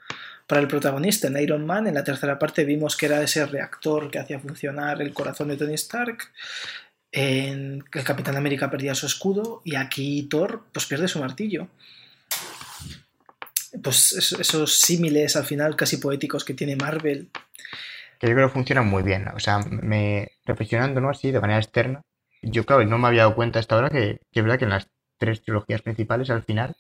para 0.46 0.60
el 0.60 0.68
protagonista. 0.68 1.28
En 1.28 1.38
Iron 1.38 1.64
Man, 1.66 1.86
en 1.86 1.94
la 1.94 2.04
tercera 2.04 2.38
parte 2.38 2.64
vimos 2.64 2.96
que 2.96 3.06
era 3.06 3.22
ese 3.22 3.44
reactor 3.46 4.10
que 4.10 4.18
hacía 4.18 4.38
funcionar 4.40 5.00
el 5.02 5.12
corazón 5.14 5.48
de 5.48 5.56
Tony 5.56 5.74
Stark. 5.74 6.18
En 7.10 7.82
el 7.92 8.04
Capitán 8.04 8.36
América 8.36 8.70
perdía 8.70 8.94
su 8.94 9.06
escudo 9.06 9.62
y 9.64 9.76
aquí 9.76 10.24
Thor 10.30 10.64
pues 10.72 10.84
pierde 10.86 11.08
su 11.08 11.18
martillo. 11.18 11.68
Pues 13.82 14.12
es- 14.12 14.32
esos 14.32 14.74
símiles 14.74 15.36
al 15.36 15.44
final 15.44 15.76
casi 15.76 15.98
poéticos 15.98 16.44
que 16.44 16.54
tiene 16.54 16.76
Marvel. 16.76 17.28
Que 18.19 18.28
yo 18.28 18.35
creo 18.35 18.49
que 18.49 18.55
funciona 18.55 18.82
muy 18.82 19.03
bien. 19.03 19.28
O 19.28 19.40
sea, 19.40 19.59
me 19.61 20.32
reflexionando, 20.45 21.01
¿no? 21.01 21.11
Así, 21.11 21.31
de 21.31 21.40
manera 21.40 21.61
externa. 21.61 22.03
Yo, 22.43 22.65
claro, 22.65 22.85
no 22.85 22.99
me 22.99 23.09
había 23.09 23.23
dado 23.23 23.35
cuenta 23.35 23.59
hasta 23.59 23.74
ahora 23.74 23.90
que, 23.90 24.20
que 24.32 24.40
es 24.40 24.45
verdad 24.45 24.59
que 24.59 24.65
en 24.65 24.70
las 24.70 24.89
tres 25.19 25.43
trilogías 25.43 25.82
principales, 25.82 26.31
al 26.31 26.43
final, 26.43 26.77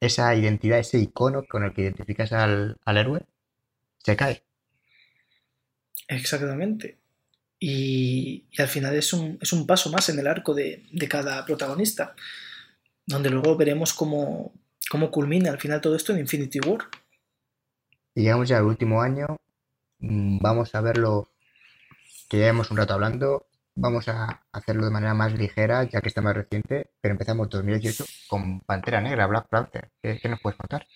esa 0.00 0.34
identidad, 0.34 0.78
ese 0.78 0.98
icono 0.98 1.44
con 1.48 1.64
el 1.64 1.72
que 1.72 1.82
identificas 1.82 2.32
al, 2.32 2.76
al 2.84 2.96
héroe, 2.96 3.22
se 3.98 4.16
cae. 4.16 4.44
Exactamente. 6.08 6.98
Y, 7.58 8.46
y 8.50 8.62
al 8.62 8.68
final 8.68 8.94
es 8.96 9.12
un, 9.12 9.38
es 9.40 9.52
un 9.52 9.66
paso 9.66 9.90
más 9.90 10.08
en 10.08 10.18
el 10.18 10.26
arco 10.26 10.54
de, 10.54 10.86
de 10.90 11.08
cada 11.08 11.44
protagonista, 11.44 12.14
donde 13.06 13.30
luego 13.30 13.56
veremos 13.56 13.92
cómo, 13.92 14.52
cómo 14.88 15.10
culmina 15.10 15.50
al 15.50 15.60
final 15.60 15.80
todo 15.80 15.94
esto 15.94 16.12
en 16.12 16.20
Infinity 16.20 16.60
War. 16.60 16.80
Y 18.14 18.22
llegamos 18.22 18.48
ya 18.48 18.58
al 18.58 18.64
último 18.64 19.02
año. 19.02 19.36
Mm, 20.00 20.38
Vamos 20.40 20.74
a 20.74 20.80
verlo, 20.80 21.28
que 22.28 22.46
hemos 22.46 22.70
un 22.70 22.76
rato 22.76 22.94
hablando. 22.94 23.46
Vamos 23.74 24.08
a 24.08 24.42
hacerlo 24.52 24.84
de 24.84 24.90
manera 24.90 25.14
más 25.14 25.32
ligera, 25.32 25.84
ya 25.84 26.00
que 26.00 26.08
está 26.08 26.20
más 26.22 26.34
reciente. 26.34 26.90
Pero 27.00 27.12
empezamos 27.12 27.48
2018 27.48 28.04
con 28.28 28.60
Pantera 28.60 29.00
Negra, 29.00 29.26
Black 29.26 29.48
Panther. 29.48 29.90
¿Qué, 30.02 30.18
qué 30.20 30.28
nos 30.28 30.40
puedes 30.40 30.58
contar? 30.58 30.86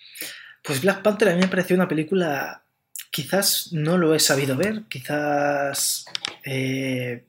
Pues 0.64 0.80
Black 0.80 1.02
Panther 1.02 1.28
a 1.28 1.34
mí 1.34 1.40
me 1.42 1.48
pareció 1.48 1.76
una 1.76 1.88
película, 1.88 2.64
quizás 3.10 3.68
no 3.72 3.98
lo 3.98 4.14
he 4.14 4.18
sabido 4.18 4.56
ver, 4.56 4.84
quizás 4.88 6.06
eh, 6.42 7.26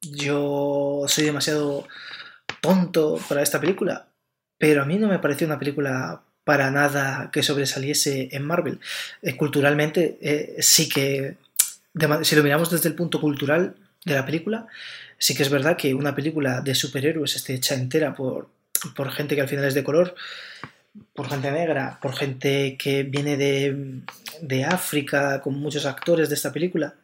yo 0.00 1.04
soy 1.08 1.24
demasiado 1.24 1.88
tonto 2.60 3.18
para 3.28 3.42
esta 3.42 3.60
película, 3.60 4.12
pero 4.58 4.82
a 4.82 4.84
mí 4.84 4.96
no 4.96 5.08
me 5.08 5.18
pareció 5.18 5.46
una 5.48 5.58
película 5.58 6.22
para 6.46 6.70
nada 6.70 7.28
que 7.32 7.42
sobresaliese 7.42 8.28
en 8.30 8.44
Marvel. 8.44 8.78
Eh, 9.20 9.36
culturalmente 9.36 10.16
eh, 10.20 10.54
sí 10.60 10.88
que, 10.88 11.38
si 12.22 12.36
lo 12.36 12.42
miramos 12.44 12.70
desde 12.70 12.88
el 12.88 12.94
punto 12.94 13.20
cultural 13.20 13.74
de 14.04 14.14
la 14.14 14.24
película, 14.24 14.68
sí 15.18 15.34
que 15.34 15.42
es 15.42 15.50
verdad 15.50 15.76
que 15.76 15.92
una 15.92 16.14
película 16.14 16.60
de 16.60 16.76
superhéroes 16.76 17.34
esté 17.34 17.54
hecha 17.54 17.74
entera 17.74 18.14
por, 18.14 18.48
por 18.94 19.10
gente 19.10 19.34
que 19.34 19.40
al 19.40 19.48
final 19.48 19.64
es 19.64 19.74
de 19.74 19.82
color, 19.82 20.14
por 21.16 21.28
gente 21.28 21.50
negra, 21.50 21.98
por 22.00 22.14
gente 22.14 22.76
que 22.78 23.02
viene 23.02 23.36
de, 23.36 24.02
de 24.40 24.64
África, 24.64 25.40
con 25.40 25.58
muchos 25.58 25.84
actores 25.84 26.28
de 26.28 26.36
esta 26.36 26.52
película, 26.52 26.94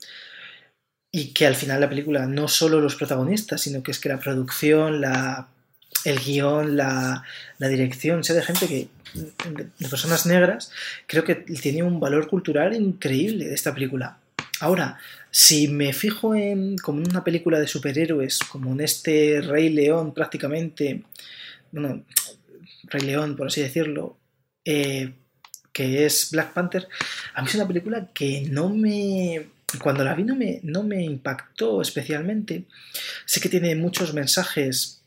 y 1.11 1.35
que 1.35 1.49
al 1.49 1.57
final 1.57 1.81
la 1.81 1.89
película 1.89 2.27
no 2.27 2.47
solo 2.47 2.81
los 2.81 2.95
protagonistas, 2.95 3.61
sino 3.61 3.83
que 3.83 3.91
es 3.91 3.99
que 3.99 4.09
la 4.09 4.21
producción, 4.21 5.01
la, 5.01 5.49
el 6.05 6.19
guion, 6.19 6.77
la, 6.77 7.25
dirección, 7.59 8.25
sea 8.25 8.37
de 8.37 8.43
gente 8.43 8.67
que, 8.67 8.89
de, 9.49 9.89
personas 9.89 10.27
negras, 10.27 10.71
creo 11.07 11.25
que 11.25 11.35
tiene 11.35 11.83
un 11.83 12.01
valor 12.01 12.29
cultural 12.29 12.75
increíble 12.75 13.47
de 13.47 13.55
esta 13.55 13.75
película. 13.75 14.19
Ahora, 14.61 14.99
si 15.31 15.69
me 15.69 15.93
fijo 15.93 16.35
en 16.35 16.77
como 16.79 16.99
una 16.99 17.25
película 17.25 17.59
de 17.59 17.67
superhéroes, 17.67 18.41
como 18.41 18.73
en 18.73 18.81
este 18.81 19.41
Rey 19.41 19.71
León 19.71 20.15
prácticamente, 20.15 21.03
bueno, 21.71 22.05
Rey 22.85 23.03
León, 23.03 23.37
por 23.37 23.49
así 23.49 23.61
decirlo, 23.61 24.19
eh, 24.65 25.15
que 25.73 26.05
es 26.05 26.31
Black 26.31 26.53
Panther, 26.53 26.87
a 27.35 27.43
mí 27.43 27.49
es 27.49 27.55
una 27.55 27.67
película 27.67 28.09
que 28.13 28.47
no 28.51 28.69
me... 28.69 29.47
Cuando 29.81 30.05
la 30.05 30.15
vi 30.15 30.23
no 30.23 30.37
me, 30.37 30.61
no 30.65 30.83
me 30.83 31.03
impactó 31.03 31.81
especialmente. 31.81 32.67
Sé 33.25 33.41
que 33.41 33.49
tiene 33.49 33.75
muchos 33.75 34.13
mensajes 34.13 35.02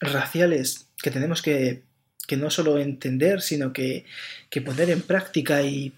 raciales 0.00 0.88
que 1.02 1.10
tenemos 1.10 1.42
que, 1.42 1.82
que 2.26 2.36
no 2.36 2.50
solo 2.50 2.78
entender, 2.78 3.40
sino 3.40 3.72
que, 3.72 4.04
que 4.50 4.60
poner 4.60 4.90
en 4.90 5.02
práctica 5.02 5.62
y, 5.62 5.92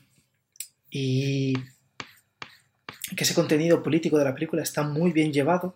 y 0.90 1.54
que 3.16 3.24
ese 3.24 3.34
contenido 3.34 3.82
político 3.82 4.18
de 4.18 4.24
la 4.24 4.34
película 4.34 4.62
está 4.62 4.82
muy 4.82 5.12
bien 5.12 5.32
llevado, 5.32 5.74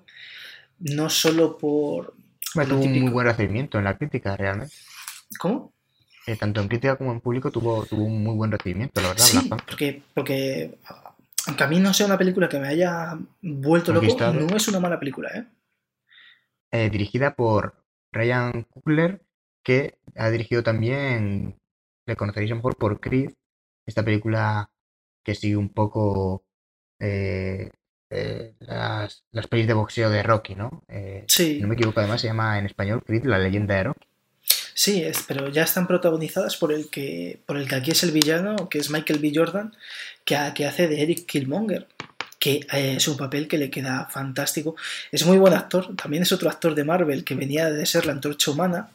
no 0.78 1.10
solo 1.10 1.58
por... 1.58 2.14
Tuvo 2.52 2.82
un 2.82 3.00
muy 3.00 3.10
buen 3.10 3.26
recibimiento 3.26 3.78
en 3.78 3.84
la 3.84 3.96
crítica, 3.96 4.36
realmente. 4.36 4.74
¿Cómo? 5.38 5.72
Eh, 6.26 6.36
tanto 6.36 6.60
en 6.60 6.68
crítica 6.68 6.96
como 6.96 7.12
en 7.12 7.20
público 7.20 7.50
tuvo, 7.50 7.84
tuvo 7.84 8.04
un 8.04 8.22
muy 8.22 8.34
buen 8.34 8.50
recibimiento, 8.50 9.00
la 9.02 9.08
verdad, 9.08 9.24
Sí, 9.24 9.50
porque, 9.66 10.02
porque 10.14 10.78
aunque 11.46 11.64
a 11.64 11.66
mí 11.66 11.80
no 11.80 11.92
sea 11.92 12.06
una 12.06 12.16
película 12.16 12.48
que 12.48 12.58
me 12.58 12.68
haya 12.68 13.18
vuelto 13.42 13.92
loco, 13.92 14.32
no 14.32 14.56
es 14.56 14.68
una 14.68 14.80
mala 14.80 14.98
película, 14.98 15.30
¿eh? 15.34 15.44
Eh, 16.70 16.90
dirigida 16.90 17.34
por 17.34 17.83
Ryan 18.14 18.64
Coogler, 18.64 19.22
que 19.64 19.98
ha 20.16 20.30
dirigido 20.30 20.62
también, 20.62 21.58
le 22.06 22.16
conoceréis 22.16 22.50
a 22.52 22.54
lo 22.54 22.58
mejor 22.58 22.76
por 22.76 23.00
Creed, 23.00 23.32
esta 23.86 24.04
película 24.04 24.70
que 25.24 25.34
sigue 25.34 25.56
un 25.56 25.70
poco 25.70 26.44
eh, 27.00 27.70
eh, 28.10 28.54
las, 28.60 29.24
las 29.32 29.46
pelis 29.48 29.66
de 29.66 29.74
boxeo 29.74 30.10
de 30.10 30.22
Rocky, 30.22 30.54
¿no? 30.54 30.84
Eh, 30.88 31.28
si 31.28 31.56
Sí, 31.56 31.60
no 31.60 31.68
me 31.68 31.74
equivoco, 31.74 32.00
además 32.00 32.20
se 32.20 32.28
llama 32.28 32.58
en 32.58 32.66
español 32.66 33.02
Creed, 33.04 33.24
la 33.26 33.38
leyenda 33.38 33.74
de 33.76 33.84
Rocky. 33.84 34.08
sí, 34.74 35.02
es, 35.02 35.24
pero 35.26 35.48
ya 35.48 35.62
están 35.64 35.86
protagonizadas 35.86 36.56
por 36.56 36.72
el 36.72 36.90
que 36.90 37.42
por 37.46 37.56
el 37.56 37.68
que 37.68 37.76
aquí 37.76 37.90
es 37.92 38.02
el 38.02 38.12
villano, 38.12 38.68
que 38.68 38.78
es 38.78 38.90
Michael 38.90 39.20
B. 39.20 39.32
Jordan, 39.34 39.72
que, 40.24 40.36
que 40.54 40.66
hace 40.66 40.88
de 40.88 41.02
Eric 41.02 41.26
Killmonger, 41.26 41.88
que 42.44 42.66
eh, 42.74 42.96
es 42.98 43.08
un 43.08 43.16
papel 43.16 43.48
que 43.48 43.56
le 43.56 43.70
queda 43.70 44.06
fantástico. 44.10 44.76
Es 45.10 45.24
muy 45.24 45.38
buen 45.38 45.54
actor, 45.54 45.96
también 45.96 46.24
es 46.24 46.30
otro 46.30 46.50
actor 46.50 46.74
de 46.74 46.84
Marvel 46.84 47.24
que 47.24 47.34
venía 47.34 47.70
de 47.70 47.86
ser 47.86 48.04
la 48.04 48.12
antorcha 48.12 48.50
humana. 48.50 48.90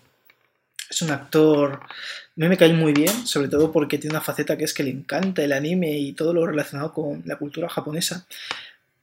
Es 0.87 1.01
un 1.01 1.09
actor, 1.09 1.79
a 1.81 1.87
mí 2.35 2.47
me 2.47 2.57
cae 2.57 2.73
muy 2.73 2.93
bien, 2.93 3.25
sobre 3.25 3.47
todo 3.47 3.71
porque 3.71 3.97
tiene 3.97 4.13
una 4.13 4.21
faceta 4.21 4.55
que 4.55 4.65
es 4.65 4.73
que 4.75 4.83
le 4.83 4.91
encanta 4.91 5.43
el 5.43 5.51
anime 5.51 5.97
y 5.97 6.13
todo 6.13 6.31
lo 6.31 6.45
relacionado 6.45 6.93
con 6.93 7.23
la 7.25 7.37
cultura 7.37 7.67
japonesa, 7.67 8.27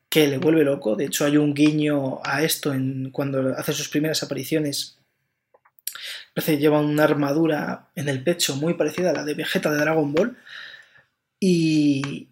que 0.08 0.28
le 0.28 0.38
vuelve 0.38 0.62
loco. 0.62 0.94
De 0.94 1.06
hecho, 1.06 1.24
hay 1.24 1.38
un 1.38 1.52
guiño 1.52 2.20
a 2.22 2.44
esto 2.44 2.72
en, 2.72 3.10
cuando 3.10 3.52
hace 3.58 3.72
sus 3.72 3.88
primeras 3.88 4.22
apariciones. 4.22 4.96
Parece 6.34 6.58
lleva 6.58 6.78
una 6.78 7.02
armadura 7.02 7.88
en 7.96 8.08
el 8.08 8.22
pecho 8.22 8.54
muy 8.54 8.74
parecida 8.74 9.10
a 9.10 9.12
la 9.12 9.24
de 9.24 9.34
Vegeta 9.34 9.72
de 9.72 9.78
Dragon 9.78 10.12
Ball. 10.12 10.36
Y, 11.40 12.28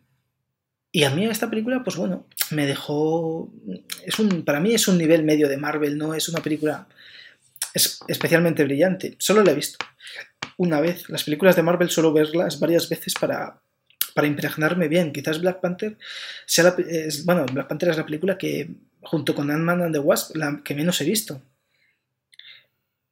Y 0.97 1.03
a 1.03 1.11
mí 1.11 1.27
esta 1.27 1.51
película, 1.51 1.83
pues 1.83 1.97
bueno, 1.97 2.29
me 2.53 2.67
dejó... 2.67 3.53
Es 4.07 4.21
un, 4.21 4.45
para 4.45 4.61
mí 4.61 4.75
es 4.75 4.87
un 4.87 4.97
nivel 4.97 5.25
medio 5.25 5.49
de 5.49 5.57
Marvel, 5.57 5.99
no 5.99 6.15
es 6.15 6.29
una 6.29 6.41
película 6.41 6.87
es 7.75 7.99
especialmente 8.07 8.63
brillante. 8.63 9.17
Solo 9.19 9.43
la 9.43 9.51
he 9.51 9.57
visto 9.57 9.85
una 10.57 10.81
vez. 10.81 11.09
Las 11.09 11.25
películas 11.25 11.57
de 11.57 11.65
Marvel 11.65 11.91
suelo 11.91 12.13
verlas 12.13 12.61
varias 12.61 12.89
veces 12.89 13.13
para, 13.21 13.61
para 14.15 14.29
impregnarme 14.29 14.87
bien. 14.87 15.13
Quizás 15.13 15.41
Black 15.41 15.61
Panther 15.61 15.99
sea 16.47 16.63
la, 16.63 16.77
es, 16.89 17.25
bueno, 17.25 17.45
Black 17.53 17.67
Panther 17.67 17.89
es 17.89 17.97
la 17.97 18.07
película 18.07 18.39
que, 18.39 18.71
junto 19.03 19.35
con 19.35 19.51
Ant-Man 19.51 19.83
and 19.83 19.95
the 19.95 19.99
Wasp, 19.99 20.37
la 20.37 20.61
que 20.63 20.77
menos 20.77 21.01
he 21.01 21.05
visto. 21.05 21.43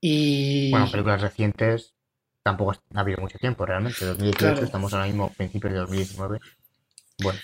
Y... 0.00 0.70
Bueno, 0.70 0.88
películas 0.88 1.20
recientes 1.20 1.94
tampoco 2.44 2.76
ha 2.94 3.00
habido 3.00 3.20
mucho 3.20 3.38
tiempo 3.38 3.66
realmente. 3.66 4.04
2018, 4.04 4.38
claro. 4.38 4.64
estamos 4.64 4.92
ahora 4.92 5.06
mismo 5.06 5.32
principios 5.32 5.72
de 5.72 5.78
2019. 5.80 6.38
Bueno. 7.20 7.40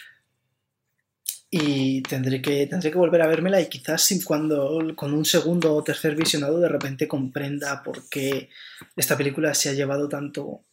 Y 1.51 2.03
tendré 2.03 2.43
que, 2.43 2.67
tendré 2.67 2.91
que 2.91 2.99
volver 2.99 3.23
a 3.23 3.27
vérmela 3.27 3.61
y 3.61 3.69
quizás 3.69 4.07
cuando 4.27 4.95
con 4.95 5.15
un 5.15 5.25
segundo 5.25 5.75
o 5.75 5.83
tercer 5.83 6.15
visionado 6.15 6.61
de 6.61 6.69
repente 6.69 7.09
comprenda 7.09 7.83
por 7.83 8.07
qué 8.11 8.51
esta 8.95 9.17
película 9.17 9.55
se 9.55 9.71
ha 9.71 9.73
llevado 9.73 10.09
tanto, 10.09 10.65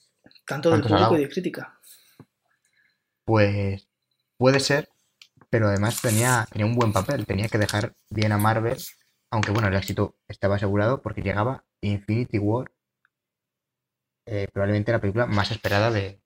tanto 0.46 0.72
del 0.72 0.82
público 0.82 1.18
y 1.18 1.22
de 1.22 1.30
crítica. 1.30 1.80
Pues 3.24 3.88
puede 4.38 4.60
ser, 4.60 4.90
pero 5.50 5.70
además 5.70 6.02
tenía, 6.02 6.46
tenía 6.52 6.66
un 6.66 6.76
buen 6.76 6.92
papel, 6.92 7.26
tenía 7.26 7.48
que 7.48 7.58
dejar 7.58 7.94
bien 8.10 8.34
a 8.34 8.38
Marvel, 8.38 8.78
aunque 9.32 9.52
bueno, 9.52 9.70
el 9.70 9.76
éxito 9.76 10.18
estaba 10.28 10.58
asegurado 10.58 11.02
porque 11.02 11.22
llegaba 11.22 11.64
Infinity 11.80 12.38
War, 12.38 12.70
eh, 14.26 14.48
probablemente 14.52 14.92
la 14.92 15.00
película 15.00 15.26
más 15.26 15.52
esperada 15.52 15.90
de, 15.90 16.20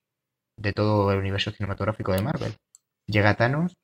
de 0.58 0.74
todo 0.74 1.12
el 1.12 1.20
universo 1.20 1.52
cinematográfico 1.52 2.14
de 2.14 2.22
Marvel. 2.22 2.56
Llega 3.06 3.36
Thanos 3.36 3.78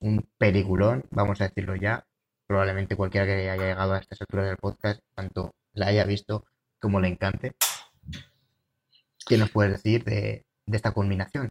un 0.00 0.26
peliculón, 0.38 1.04
vamos 1.10 1.40
a 1.40 1.48
decirlo 1.48 1.76
ya. 1.76 2.06
Probablemente 2.46 2.96
cualquiera 2.96 3.26
que 3.26 3.34
haya 3.34 3.56
llegado 3.56 3.94
a 3.94 3.98
estas 3.98 4.20
alturas 4.22 4.46
del 4.46 4.56
podcast, 4.56 5.00
tanto 5.14 5.54
la 5.72 5.86
haya 5.86 6.04
visto 6.04 6.44
como 6.80 7.00
le 7.00 7.08
encante. 7.08 7.52
¿Qué 9.26 9.38
nos 9.38 9.50
puedes 9.50 9.72
decir 9.72 10.02
de, 10.02 10.44
esta 10.66 10.90
culminación? 10.90 11.48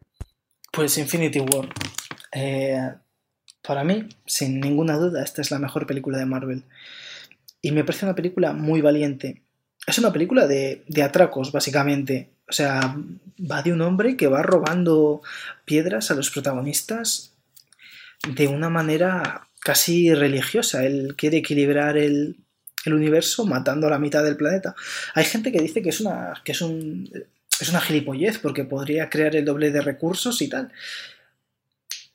Pues 0.71 0.97
Infinity 0.97 1.39
War. 1.39 1.69
Eh, 2.33 2.91
para 3.61 3.83
mí, 3.83 4.09
sin 4.25 4.59
ninguna 4.59 4.97
duda, 4.97 5.23
esta 5.23 5.41
es 5.41 5.51
la 5.51 5.59
mejor 5.59 5.87
película 5.87 6.17
de 6.17 6.25
Marvel. 6.25 6.63
Y 7.61 7.71
me 7.71 7.83
parece 7.83 8.05
una 8.05 8.15
película 8.15 8.53
muy 8.53 8.81
valiente. 8.81 9.43
Es 9.85 9.97
una 9.99 10.11
película 10.11 10.47
de, 10.47 10.83
de 10.87 11.03
atracos, 11.03 11.51
básicamente. 11.51 12.29
O 12.49 12.51
sea, 12.51 12.95
va 13.39 13.61
de 13.61 13.71
un 13.71 13.81
hombre 13.81 14.17
que 14.17 14.27
va 14.27 14.41
robando 14.41 15.21
piedras 15.65 16.11
a 16.11 16.15
los 16.15 16.29
protagonistas 16.31 17.33
de 18.27 18.47
una 18.47 18.69
manera 18.69 19.47
casi 19.59 20.13
religiosa. 20.13 20.85
Él 20.85 21.15
quiere 21.17 21.37
equilibrar 21.37 21.97
el, 21.97 22.37
universo 22.85 23.45
matando 23.45 23.85
a 23.85 23.89
la 23.91 23.99
mitad 23.99 24.23
del 24.23 24.37
planeta. 24.37 24.73
Hay 25.13 25.25
gente 25.25 25.51
que 25.51 25.59
dice 25.59 25.83
que 25.83 25.89
es 25.89 26.01
una, 26.01 26.33
que 26.43 26.53
es 26.53 26.61
un, 26.61 27.07
es 27.59 27.69
una 27.69 27.81
gilipollez 27.81 28.39
porque 28.39 28.63
podría 28.63 29.09
crear 29.09 29.35
el 29.35 29.45
doble 29.45 29.69
de 29.69 29.81
recursos 29.81 30.41
y 30.41 30.47
tal. 30.47 30.71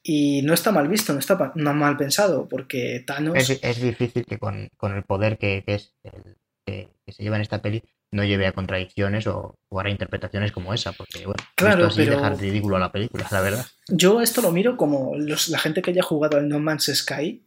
Y 0.02 0.42
no 0.42 0.52
está 0.52 0.72
mal 0.72 0.88
visto, 0.88 1.12
no 1.12 1.20
está 1.20 1.52
mal 1.54 1.96
pensado, 1.96 2.48
porque 2.48 3.04
Thanos... 3.06 3.48
Es, 3.48 3.80
difícil 3.80 4.24
que 4.24 4.38
con, 4.38 4.68
el 4.82 5.02
poder 5.04 5.38
que, 5.38 5.62
es 5.66 5.94
el, 6.02 6.36
que, 6.66 6.88
se 7.06 7.22
lleva 7.22 7.36
en 7.36 7.42
esta 7.42 7.62
peli 7.62 7.82
no 8.14 8.24
lleve 8.24 8.46
a 8.46 8.52
contradicciones 8.52 9.26
o, 9.26 9.58
a 9.76 9.90
interpretaciones 9.90 10.52
como 10.52 10.72
esa, 10.72 10.92
porque 10.92 11.26
bueno, 11.26 11.42
claro, 11.56 11.86
así 11.86 12.04
dejar 12.04 12.38
ridículo 12.38 12.76
a 12.76 12.78
la 12.78 12.92
película, 12.92 13.26
la 13.30 13.40
verdad. 13.40 13.66
Yo 13.88 14.20
esto 14.20 14.40
lo 14.40 14.52
miro 14.52 14.76
como 14.76 15.16
la 15.16 15.58
gente 15.58 15.82
que 15.82 15.90
haya 15.90 16.02
jugado 16.02 16.36
al 16.36 16.48
No 16.48 16.60
Man's 16.60 16.90
Sky 16.94 17.42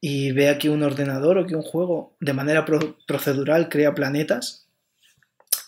y 0.00 0.32
ve 0.32 0.48
aquí 0.48 0.68
un 0.68 0.82
ordenador 0.82 1.38
o 1.38 1.46
que 1.46 1.54
un 1.54 1.62
juego 1.62 2.16
de 2.18 2.32
manera 2.32 2.64
procedural 3.06 3.68
crea 3.68 3.94
planetas. 3.94 4.66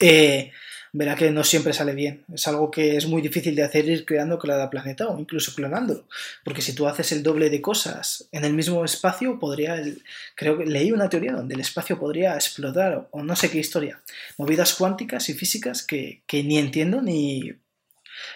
Eh, 0.01 0.51
verá 0.93 1.15
que 1.15 1.31
no 1.31 1.45
siempre 1.45 1.73
sale 1.73 1.95
bien. 1.95 2.25
Es 2.33 2.47
algo 2.49 2.71
que 2.71 2.97
es 2.97 3.07
muy 3.07 3.23
difícil 3.23 3.55
de 3.55 3.65
hacer 3.65 3.89
ir 3.89 4.05
creando 4.05 4.39
cada 4.39 4.71
planeta 4.71 5.07
o 5.09 5.19
incluso 5.19 5.55
clonándolo. 5.55 6.05
Porque 6.45 6.63
si 6.63 6.75
tú 6.75 6.87
haces 6.87 7.13
el 7.13 7.23
doble 7.23 7.51
de 7.51 7.61
cosas 7.61 8.29
en 8.33 8.45
el 8.45 8.55
mismo 8.55 8.85
espacio, 8.85 9.39
podría. 9.39 9.81
creo 10.35 10.59
que 10.59 10.67
leí 10.67 10.93
una 10.93 11.09
teoría 11.09 11.33
donde 11.33 11.55
el 11.55 11.61
espacio 11.61 11.99
podría 11.99 12.35
explotar 12.35 13.09
o 13.11 13.23
no 13.23 13.37
sé 13.37 13.51
qué 13.51 13.59
historia. 13.59 14.01
Movidas 14.37 14.75
cuánticas 14.75 15.29
y 15.29 15.35
físicas 15.35 15.83
que, 15.83 16.23
ni 16.33 16.59
entiendo 16.59 17.03
ni. 17.03 17.53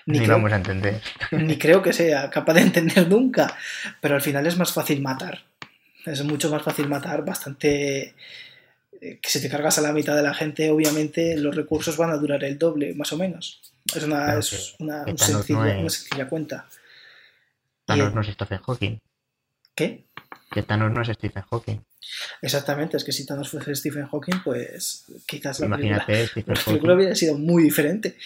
Ni, 0.07 0.19
creo, 0.19 0.37
vamos 0.37 0.53
a 0.53 0.57
entender. 0.57 1.01
Ni 1.33 1.59
creo 1.59 1.83
que 1.83 1.93
sea 1.93 2.31
capaz 2.31 2.55
de 2.55 2.61
entender 2.61 3.09
nunca. 3.09 3.57
Pero 4.01 4.15
al 4.15 4.23
final 4.23 4.47
es 4.47 4.57
más 4.57 4.73
fácil 4.73 5.01
matar. 5.01 5.45
Es 6.07 6.23
mucho 6.23 6.51
más 6.51 6.63
fácil 6.63 6.89
matar, 6.89 7.25
bastante 7.25 8.15
que 9.03 9.29
si 9.29 9.43
te 9.43 9.49
cargas 9.49 9.79
a 9.79 9.83
la 9.83 9.93
mitad 9.93 10.15
de 10.15 10.23
la 10.23 10.33
gente, 10.33 10.71
obviamente 10.71 11.37
los 11.37 11.57
recursos 11.57 11.97
van 11.97 12.11
a 12.11 12.17
durar 12.17 12.45
el 12.45 12.57
doble, 12.57 12.95
más 12.95 13.13
o 13.13 13.17
menos. 13.17 13.61
Es 13.93 14.05
una, 14.05 14.39
es 14.39 14.77
una, 14.79 15.05
sencilla, 15.17 16.29
cuenta. 16.29 16.69
Thanos 17.85 18.15
no 18.15 18.21
es 18.21 18.29
Stephen 18.29 18.61
Hawking. 18.61 18.99
¿Qué? 19.75 20.07
Que 20.53 20.63
Thanos 20.63 20.93
no 20.93 21.03
es 21.03 21.09
Stephen 21.09 21.43
Hawking. 21.43 21.81
Exactamente, 22.43 22.97
es 22.97 23.03
que 23.03 23.11
si 23.11 23.27
Thanos 23.27 23.51
fuese 23.51 23.75
Stephen 23.75 24.07
Hawking, 24.07 24.41
pues 24.45 25.05
quizás 25.27 25.59
la 25.59 25.77
película, 25.77 26.95
hubiera 26.95 27.15
sido 27.17 27.37
muy 27.37 27.65
diferente. 27.65 28.17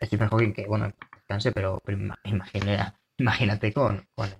Stephen 0.00 0.28
Hawking, 0.28 0.52
que 0.52 0.66
bueno, 0.66 0.92
descanse, 1.16 1.50
pero, 1.50 1.82
imagínate 3.18 3.72
con, 3.72 4.06
con, 4.14 4.30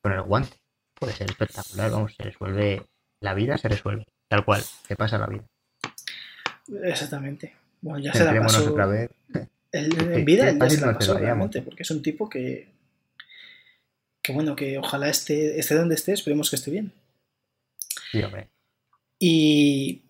con 0.00 0.12
el 0.12 0.22
guante. 0.22 0.56
Puede 0.94 1.12
ser 1.14 1.28
espectacular, 1.28 1.90
vamos, 1.90 2.14
se 2.14 2.22
resuelve, 2.22 2.86
la 3.20 3.34
vida 3.34 3.58
se 3.58 3.68
resuelve. 3.68 4.06
Tal 4.32 4.46
cual, 4.46 4.64
que 4.88 4.96
pasa 4.96 5.18
la 5.18 5.26
vida. 5.26 5.44
Exactamente. 6.84 7.54
Bueno, 7.82 7.98
ya 7.98 8.14
se 8.14 8.24
la 8.24 8.40
pasó. 8.40 8.70
otra 8.70 8.86
vez. 8.86 9.10
en 9.72 10.24
vida 10.24 10.48
él 10.48 10.58
ya 10.58 10.70
se 10.70 10.80
la 10.80 10.94
pasó, 10.94 11.18
realmente, 11.18 11.60
porque 11.60 11.82
es 11.82 11.90
un 11.90 12.00
tipo 12.00 12.30
que. 12.30 12.72
Que 14.22 14.32
bueno, 14.32 14.56
que 14.56 14.78
ojalá 14.78 15.10
esté, 15.10 15.60
esté 15.60 15.74
donde 15.74 15.96
esté, 15.96 16.14
esperemos 16.14 16.48
que 16.48 16.56
esté 16.56 16.70
bien. 16.70 16.94
Sí, 18.10 18.22
hombre. 18.22 18.48
Y, 19.18 20.00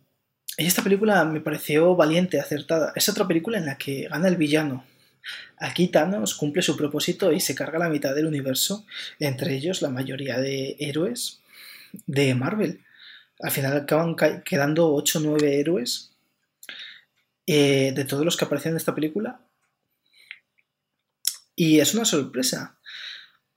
y 0.56 0.66
esta 0.66 0.84
película 0.84 1.24
me 1.24 1.40
pareció 1.40 1.96
valiente, 1.96 2.38
acertada. 2.38 2.92
Es 2.94 3.08
otra 3.08 3.26
película 3.26 3.58
en 3.58 3.66
la 3.66 3.76
que 3.76 4.06
gana 4.06 4.28
el 4.28 4.36
villano. 4.36 4.84
Aquí 5.56 5.88
Thanos 5.88 6.36
cumple 6.36 6.62
su 6.62 6.76
propósito 6.76 7.32
y 7.32 7.40
se 7.40 7.56
carga 7.56 7.80
la 7.80 7.88
mitad 7.88 8.14
del 8.14 8.26
universo, 8.26 8.86
entre 9.18 9.56
ellos 9.56 9.82
la 9.82 9.88
mayoría 9.88 10.38
de 10.38 10.76
héroes 10.78 11.40
de 12.06 12.36
Marvel. 12.36 12.82
Al 13.42 13.50
final 13.50 13.76
acaban 13.76 14.14
quedando 14.44 14.94
8 14.94 15.18
o 15.18 15.22
9 15.22 15.60
héroes 15.60 16.12
eh, 17.46 17.92
de 17.94 18.04
todos 18.04 18.24
los 18.24 18.36
que 18.36 18.44
aparecen 18.44 18.70
en 18.70 18.76
esta 18.76 18.94
película. 18.94 19.40
Y 21.56 21.80
es 21.80 21.92
una 21.94 22.04
sorpresa. 22.04 22.78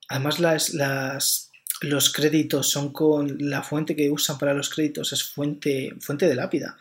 Además, 0.10 0.40
las, 0.40 1.52
los 1.82 2.12
créditos 2.12 2.68
son 2.68 2.92
con 2.92 3.38
la 3.40 3.62
fuente 3.62 3.96
que 3.96 4.10
usan 4.10 4.40
para 4.40 4.56
los 4.56 4.70
créditos 4.70 5.14
es 5.14 5.24
fuente, 5.24 5.94
fuente 6.00 6.28
de 6.28 6.36
lápida. 6.36 6.78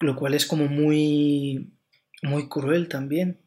Lo 0.00 0.16
cual 0.16 0.34
es 0.34 0.44
como 0.44 0.66
muy, 0.66 1.72
muy 2.22 2.48
cruel 2.48 2.88
también. 2.88 3.40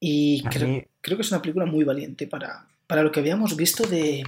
Y 0.00 0.42
creo, 0.50 0.84
creo, 1.00 1.16
que 1.16 1.22
es 1.22 1.30
una 1.30 1.40
película 1.40 1.66
muy 1.66 1.84
valiente 1.84 2.26
para, 2.26 2.68
para 2.88 3.04
lo 3.04 3.12
que 3.12 3.20
habíamos 3.20 3.56
visto 3.56 3.86
de, 3.86 4.24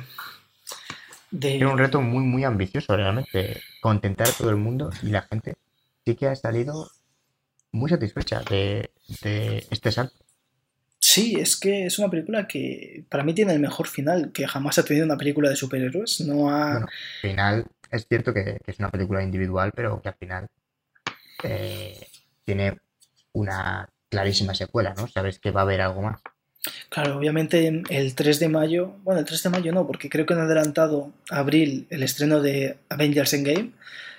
era 1.32 1.68
un 1.68 1.78
reto 1.78 2.00
muy, 2.00 2.24
muy 2.24 2.44
ambicioso 2.44 2.96
realmente, 2.96 3.60
contentar 3.80 4.28
a 4.28 4.32
todo 4.32 4.50
el 4.50 4.56
mundo 4.56 4.90
y 5.02 5.08
la 5.08 5.22
gente 5.22 5.56
sí 6.04 6.14
que 6.14 6.28
ha 6.28 6.36
salido 6.36 6.88
muy 7.72 7.90
satisfecha 7.90 8.42
de, 8.48 8.90
este 9.70 9.92
salto. 9.92 10.14
Sí, 10.98 11.36
es 11.38 11.56
que 11.56 11.86
es 11.86 11.98
una 11.98 12.10
película 12.10 12.46
que 12.46 13.04
para 13.08 13.22
mí 13.22 13.34
tiene 13.34 13.52
el 13.52 13.60
mejor 13.60 13.86
final 13.86 14.32
que 14.32 14.46
jamás 14.46 14.78
ha 14.78 14.84
tenido 14.84 15.06
una 15.06 15.16
película 15.16 15.48
de 15.48 15.56
superhéroes. 15.56 16.20
No 16.22 16.50
ha... 16.50 16.72
Bueno, 16.72 16.86
final 17.20 17.66
es 17.90 18.06
cierto 18.08 18.32
que, 18.32 18.58
es 18.66 18.78
una 18.78 18.90
película 18.90 19.22
individual, 19.22 19.72
pero 19.74 20.00
que 20.00 20.08
al 20.08 20.14
final 20.16 20.48
eh, 21.42 22.06
tiene 22.44 22.78
una 23.32 23.88
clarísima 24.08 24.54
secuela, 24.54 24.94
¿no? 24.96 25.06
Sabes 25.08 25.38
que 25.38 25.50
va 25.50 25.60
a 25.60 25.64
haber 25.64 25.80
algo 25.80 26.02
más. 26.02 26.20
Claro, 26.88 27.16
obviamente 27.18 27.82
el 27.88 28.14
3 28.14 28.40
de 28.40 28.48
mayo, 28.48 28.94
bueno, 29.04 29.20
el 29.20 29.26
3 29.26 29.42
de 29.42 29.50
mayo 29.50 29.72
no, 29.72 29.86
porque 29.86 30.08
creo 30.08 30.26
que 30.26 30.34
han 30.34 30.40
adelantado 30.40 31.12
abril 31.30 31.86
el 31.90 32.02
estreno 32.02 32.40
de 32.40 32.76
Avengers 32.88 33.34
Endgame. 33.34 33.72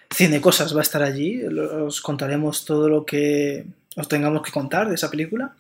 Cine 0.10 0.40
Cosas 0.40 0.74
va 0.74 0.80
a 0.80 0.84
estar 0.84 1.04
allí, 1.04 1.44
os 1.44 2.02
contaremos 2.02 2.66
todo 2.66 2.88
lo 2.88 3.06
que 3.06 3.66
os 3.96 4.08
tengamos 4.08 4.42
que 4.42 4.52
contar 4.52 4.88
de 4.88 4.96
esa 4.96 5.10
película. 5.10 5.56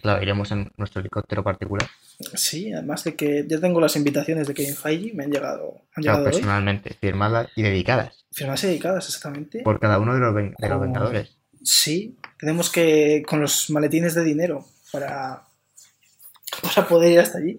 Claro, 0.00 0.22
iremos 0.22 0.52
en 0.52 0.70
nuestro 0.76 1.00
helicóptero 1.00 1.42
particular. 1.42 1.88
Sí, 2.34 2.72
además 2.72 3.02
de 3.02 3.16
que 3.16 3.44
ya 3.48 3.58
tengo 3.58 3.80
las 3.80 3.96
invitaciones 3.96 4.46
de 4.46 4.54
Kevin 4.54 4.76
Feige, 4.76 5.12
me 5.14 5.24
han 5.24 5.32
llegado, 5.32 5.82
han 5.94 6.02
llegado 6.04 6.24
personalmente, 6.24 6.94
firmadas 7.00 7.48
y 7.56 7.62
dedicadas. 7.62 8.24
Firmadas 8.30 8.62
y 8.64 8.66
dedicadas, 8.68 9.06
exactamente. 9.06 9.62
Por 9.62 9.80
cada 9.80 9.98
uno 9.98 10.14
de 10.14 10.20
los, 10.20 10.34
de 10.34 10.68
los 10.68 10.80
Vengadores. 10.80 11.36
Sí, 11.64 12.16
tenemos 12.38 12.70
que, 12.70 13.24
con 13.26 13.40
los 13.40 13.70
maletines 13.70 14.14
de 14.14 14.22
dinero 14.22 14.64
para 14.92 15.42
para 16.60 16.86
poder 16.88 17.12
ir 17.12 17.20
hasta 17.20 17.38
allí, 17.38 17.58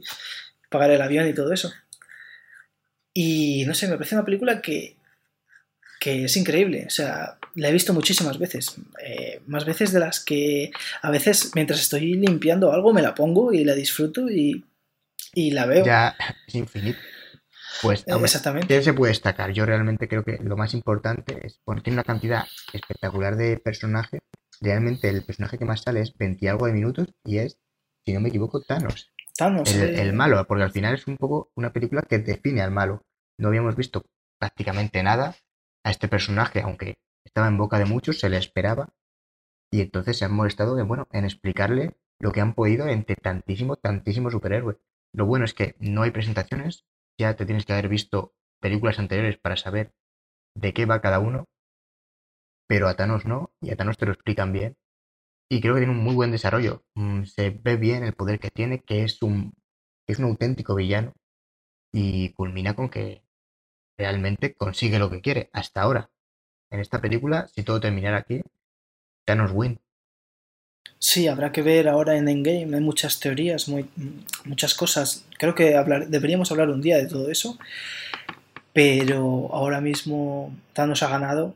pagar 0.69 0.91
el 0.91 1.01
avión 1.01 1.27
y 1.27 1.33
todo 1.33 1.51
eso. 1.53 1.71
Y 3.13 3.63
no 3.65 3.73
sé, 3.73 3.87
me 3.87 3.95
parece 3.95 4.15
una 4.15 4.25
película 4.25 4.61
que, 4.61 4.97
que 5.99 6.25
es 6.25 6.37
increíble. 6.37 6.85
O 6.87 6.89
sea, 6.89 7.37
la 7.55 7.69
he 7.69 7.73
visto 7.73 7.93
muchísimas 7.93 8.39
veces. 8.39 8.75
eh, 9.03 9.41
más 9.47 9.65
veces 9.65 9.91
de 9.91 9.99
las 9.99 10.19
que 10.23 10.71
a 11.01 11.11
veces 11.11 11.51
mientras 11.55 11.79
estoy 11.81 12.13
limpiando 12.15 12.71
algo 12.71 12.93
me 12.93 13.01
la 13.01 13.13
pongo 13.13 13.53
y 13.53 13.63
la 13.63 13.75
disfruto 13.75 14.29
y, 14.29 14.65
y 15.33 15.51
la 15.51 15.65
veo. 15.65 15.85
Ya 15.85 16.15
es 16.47 16.55
infinito. 16.55 16.99
Pues, 17.81 18.03
Eh, 18.07 18.13
hombre, 18.13 18.27
Exactamente. 18.27 18.67
¿qué 18.67 18.81
se 18.81 18.93
puede 18.93 19.11
destacar? 19.11 19.51
Yo 19.51 19.65
realmente 19.65 20.07
creo 20.07 20.23
que 20.23 20.37
lo 20.41 20.55
más 20.57 20.73
importante 20.73 21.45
es 21.45 21.59
porque 21.63 21.81
tiene 21.81 21.95
una 21.95 22.03
cantidad 22.03 22.45
espectacular 22.71 23.35
de 23.35 23.57
personajes. 23.57 24.21
Realmente 24.61 25.09
el 25.09 25.23
personaje 25.23 25.57
que 25.57 25.65
más 25.65 25.81
sale 25.81 26.01
es 26.01 26.15
20 26.17 26.45
y 26.45 26.47
algo 26.47 26.65
de 26.67 26.73
minutos 26.73 27.07
y 27.25 27.39
es, 27.39 27.57
si 28.05 28.13
no 28.13 28.19
me 28.19 28.29
equivoco, 28.29 28.61
Thanos. 28.61 29.11
Thanos, 29.35 29.73
el, 29.73 29.81
eh, 29.81 30.01
el 30.01 30.13
malo, 30.13 30.45
porque 30.47 30.63
al 30.63 30.71
final 30.71 30.93
es 30.93 31.07
un 31.07 31.17
poco 31.17 31.51
una 31.55 31.73
película 31.73 32.01
que 32.01 32.19
define 32.19 32.61
al 32.61 32.71
malo. 32.71 33.05
No 33.37 33.47
habíamos 33.47 33.75
visto 33.75 34.05
prácticamente 34.39 35.01
nada 35.03 35.35
a 35.83 35.91
este 35.91 36.07
personaje, 36.07 36.61
aunque 36.61 36.95
estaba 37.25 37.47
en 37.47 37.57
boca 37.57 37.79
de 37.79 37.85
muchos, 37.85 38.19
se 38.19 38.29
le 38.29 38.37
esperaba, 38.37 38.93
y 39.71 39.81
entonces 39.81 40.17
se 40.17 40.25
han 40.25 40.33
molestado 40.33 40.77
en, 40.77 40.87
bueno, 40.87 41.07
en 41.11 41.25
explicarle 41.25 41.97
lo 42.19 42.31
que 42.31 42.41
han 42.41 42.53
podido 42.53 42.87
entre 42.87 43.15
tantísimo, 43.15 43.75
tantísimo 43.75 44.29
superhéroe. 44.29 44.77
Lo 45.13 45.25
bueno 45.25 45.45
es 45.45 45.53
que 45.53 45.75
no 45.79 46.03
hay 46.03 46.11
presentaciones, 46.11 46.85
ya 47.17 47.35
te 47.35 47.45
tienes 47.45 47.65
que 47.65 47.73
haber 47.73 47.89
visto 47.89 48.33
películas 48.59 48.99
anteriores 48.99 49.37
para 49.37 49.57
saber 49.57 49.93
de 50.55 50.73
qué 50.73 50.85
va 50.85 51.01
cada 51.01 51.19
uno, 51.19 51.45
pero 52.67 52.87
a 52.87 52.95
Thanos 52.95 53.25
no, 53.25 53.51
y 53.61 53.71
a 53.71 53.75
Thanos 53.75 53.97
te 53.97 54.05
lo 54.05 54.13
explican 54.13 54.53
bien. 54.53 54.77
Y 55.53 55.61
creo 55.61 55.75
que 55.75 55.81
tiene 55.81 55.93
un 55.93 56.03
muy 56.03 56.15
buen 56.15 56.31
desarrollo. 56.31 56.83
Mm, 56.95 57.25
Se 57.25 57.51
ve 57.51 57.77
bien 57.77 58.03
el 58.03 58.13
poder 58.13 58.39
que 58.39 58.49
tiene, 58.49 58.79
que 58.79 59.03
es 59.03 59.21
un, 59.21 59.53
es 60.07 60.17
un 60.17 60.25
auténtico 60.25 60.73
villano. 60.73 61.13
Y 61.93 62.29
culmina 62.29 62.75
con 62.75 62.89
que 62.89 63.21
realmente 63.95 64.55
consigue 64.55 64.97
lo 64.97 65.11
que 65.11 65.21
quiere, 65.21 65.51
hasta 65.53 65.83
ahora. 65.83 66.09
En 66.71 66.79
esta 66.79 66.99
película, 67.01 67.47
si 67.49 67.61
todo 67.61 67.79
terminara 67.79 68.17
aquí, 68.17 68.41
Thanos 69.25 69.51
win. 69.53 69.79
Sí, 70.97 71.27
habrá 71.27 71.51
que 71.51 71.61
ver 71.61 71.87
ahora 71.87 72.17
en 72.17 72.27
Endgame, 72.27 72.75
hay 72.75 72.81
muchas 72.81 73.19
teorías, 73.19 73.69
muy, 73.69 73.87
muchas 74.45 74.73
cosas. 74.73 75.23
Creo 75.37 75.53
que 75.53 75.65
deberíamos 76.07 76.51
hablar 76.51 76.71
un 76.71 76.81
día 76.81 76.97
de 76.97 77.05
todo 77.05 77.29
eso, 77.29 77.59
pero 78.73 79.53
ahora 79.53 79.81
mismo 79.81 80.51
Thanos 80.73 81.03
ha 81.03 81.09
ganado. 81.09 81.53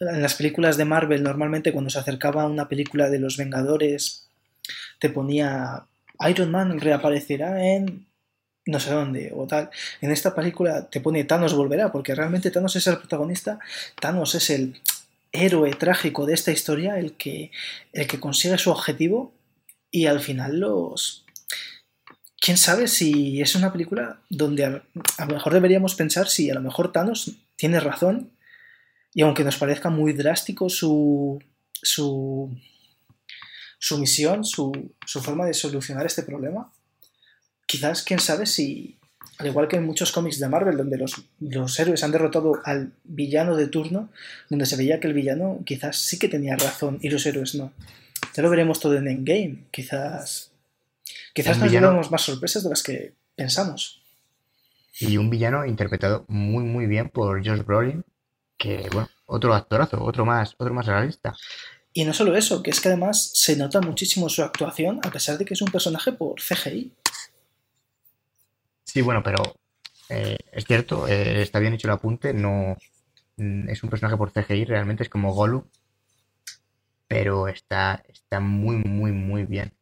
En 0.00 0.22
las 0.22 0.34
películas 0.34 0.76
de 0.76 0.84
Marvel, 0.84 1.22
normalmente 1.22 1.72
cuando 1.72 1.90
se 1.90 1.98
acercaba 1.98 2.42
a 2.42 2.48
una 2.48 2.68
película 2.68 3.10
de 3.10 3.18
los 3.18 3.36
Vengadores, 3.36 4.28
te 4.98 5.10
ponía 5.10 5.86
Iron 6.28 6.50
Man 6.50 6.80
reaparecerá 6.80 7.74
en 7.74 8.06
no 8.66 8.80
sé 8.80 8.90
dónde 8.90 9.32
o 9.34 9.46
tal. 9.46 9.70
En 10.00 10.10
esta 10.10 10.34
película 10.34 10.88
te 10.88 11.00
pone 11.00 11.24
Thanos 11.24 11.54
volverá, 11.54 11.92
porque 11.92 12.14
realmente 12.14 12.50
Thanos 12.50 12.76
es 12.76 12.86
el 12.86 12.98
protagonista, 12.98 13.58
Thanos 14.00 14.34
es 14.34 14.50
el 14.50 14.80
héroe 15.32 15.72
trágico 15.74 16.26
de 16.26 16.34
esta 16.34 16.52
historia, 16.52 16.98
el 16.98 17.14
que, 17.14 17.50
el 17.92 18.06
que 18.06 18.20
consigue 18.20 18.56
su 18.58 18.70
objetivo 18.70 19.32
y 19.90 20.06
al 20.06 20.20
final 20.20 20.60
los... 20.60 21.24
¿Quién 22.40 22.56
sabe 22.56 22.88
si 22.88 23.40
es 23.40 23.54
una 23.54 23.72
película 23.72 24.20
donde 24.28 24.64
a, 24.64 24.82
a 25.18 25.26
lo 25.26 25.34
mejor 25.34 25.52
deberíamos 25.52 25.94
pensar 25.94 26.28
si 26.28 26.50
a 26.50 26.54
lo 26.54 26.60
mejor 26.60 26.92
Thanos 26.92 27.32
tiene 27.56 27.80
razón 27.80 28.30
y 29.14 29.22
aunque 29.22 29.44
nos 29.44 29.56
parezca 29.56 29.90
muy 29.90 30.12
drástico 30.12 30.68
su, 30.68 31.40
su, 31.72 32.50
su 33.78 33.98
misión, 33.98 34.44
su, 34.44 34.92
su 35.06 35.22
forma 35.22 35.46
de 35.46 35.54
solucionar 35.54 36.04
este 36.04 36.24
problema, 36.24 36.72
quizás 37.64 38.02
quién 38.02 38.18
sabe 38.18 38.44
si, 38.44 38.98
al 39.38 39.46
igual 39.46 39.68
que 39.68 39.76
en 39.76 39.86
muchos 39.86 40.10
cómics 40.10 40.40
de 40.40 40.48
Marvel, 40.48 40.76
donde 40.76 40.98
los, 40.98 41.22
los, 41.40 41.78
héroes 41.78 42.02
han 42.02 42.10
derrotado 42.10 42.60
al 42.64 42.92
villano 43.04 43.56
de 43.56 43.68
turno, 43.68 44.10
donde 44.50 44.66
se 44.66 44.76
veía 44.76 44.98
que 44.98 45.06
el 45.06 45.14
villano 45.14 45.60
quizás 45.64 45.96
sí 45.96 46.18
que 46.18 46.28
tenía 46.28 46.56
razón 46.56 46.98
y 47.00 47.08
los 47.08 47.24
héroes 47.24 47.54
no. 47.54 47.72
Ya 48.34 48.42
lo 48.42 48.50
veremos 48.50 48.80
todo 48.80 48.96
en 48.96 49.06
Endgame. 49.06 49.58
Quizás, 49.70 50.50
quizás 51.32 51.58
nos 51.58 51.70
llevemos 51.70 52.10
más 52.10 52.22
sorpresas 52.22 52.64
de 52.64 52.70
las 52.70 52.82
que 52.82 53.12
pensamos. 53.36 54.02
Y 54.98 55.16
un 55.16 55.30
villano 55.30 55.66
interpretado 55.66 56.24
muy, 56.28 56.64
muy 56.64 56.86
bien 56.86 57.10
por 57.10 57.46
Josh 57.46 57.64
Brolin, 57.64 58.04
que, 58.56 58.88
bueno, 58.92 59.08
otro 59.26 59.54
actorazo, 59.54 60.02
otro 60.02 60.24
más, 60.24 60.54
otro 60.58 60.74
más 60.74 60.86
realista. 60.86 61.34
Y 61.92 62.04
no 62.04 62.12
solo 62.12 62.36
eso, 62.36 62.62
que 62.62 62.70
es 62.70 62.80
que 62.80 62.88
además 62.88 63.30
se 63.34 63.56
nota 63.56 63.80
muchísimo 63.80 64.28
su 64.28 64.42
actuación, 64.42 65.00
a 65.04 65.10
pesar 65.10 65.38
de 65.38 65.44
que 65.44 65.54
es 65.54 65.62
un 65.62 65.70
personaje 65.70 66.12
por 66.12 66.40
CGI. 66.40 66.92
Sí, 68.84 69.00
bueno, 69.00 69.22
pero 69.22 69.38
eh, 70.08 70.36
es 70.52 70.64
cierto, 70.64 71.06
eh, 71.08 71.42
está 71.42 71.58
bien 71.58 71.74
hecho 71.74 71.86
el 71.86 71.94
apunte, 71.94 72.34
no 72.34 72.76
mm, 73.36 73.68
es 73.68 73.82
un 73.82 73.90
personaje 73.90 74.16
por 74.16 74.32
CGI, 74.32 74.64
realmente 74.64 75.04
es 75.04 75.08
como 75.08 75.32
Gollum, 75.32 75.64
pero 77.06 77.48
está, 77.48 78.02
está 78.08 78.40
muy, 78.40 78.76
muy, 78.76 79.12
muy 79.12 79.44
bien. 79.44 79.72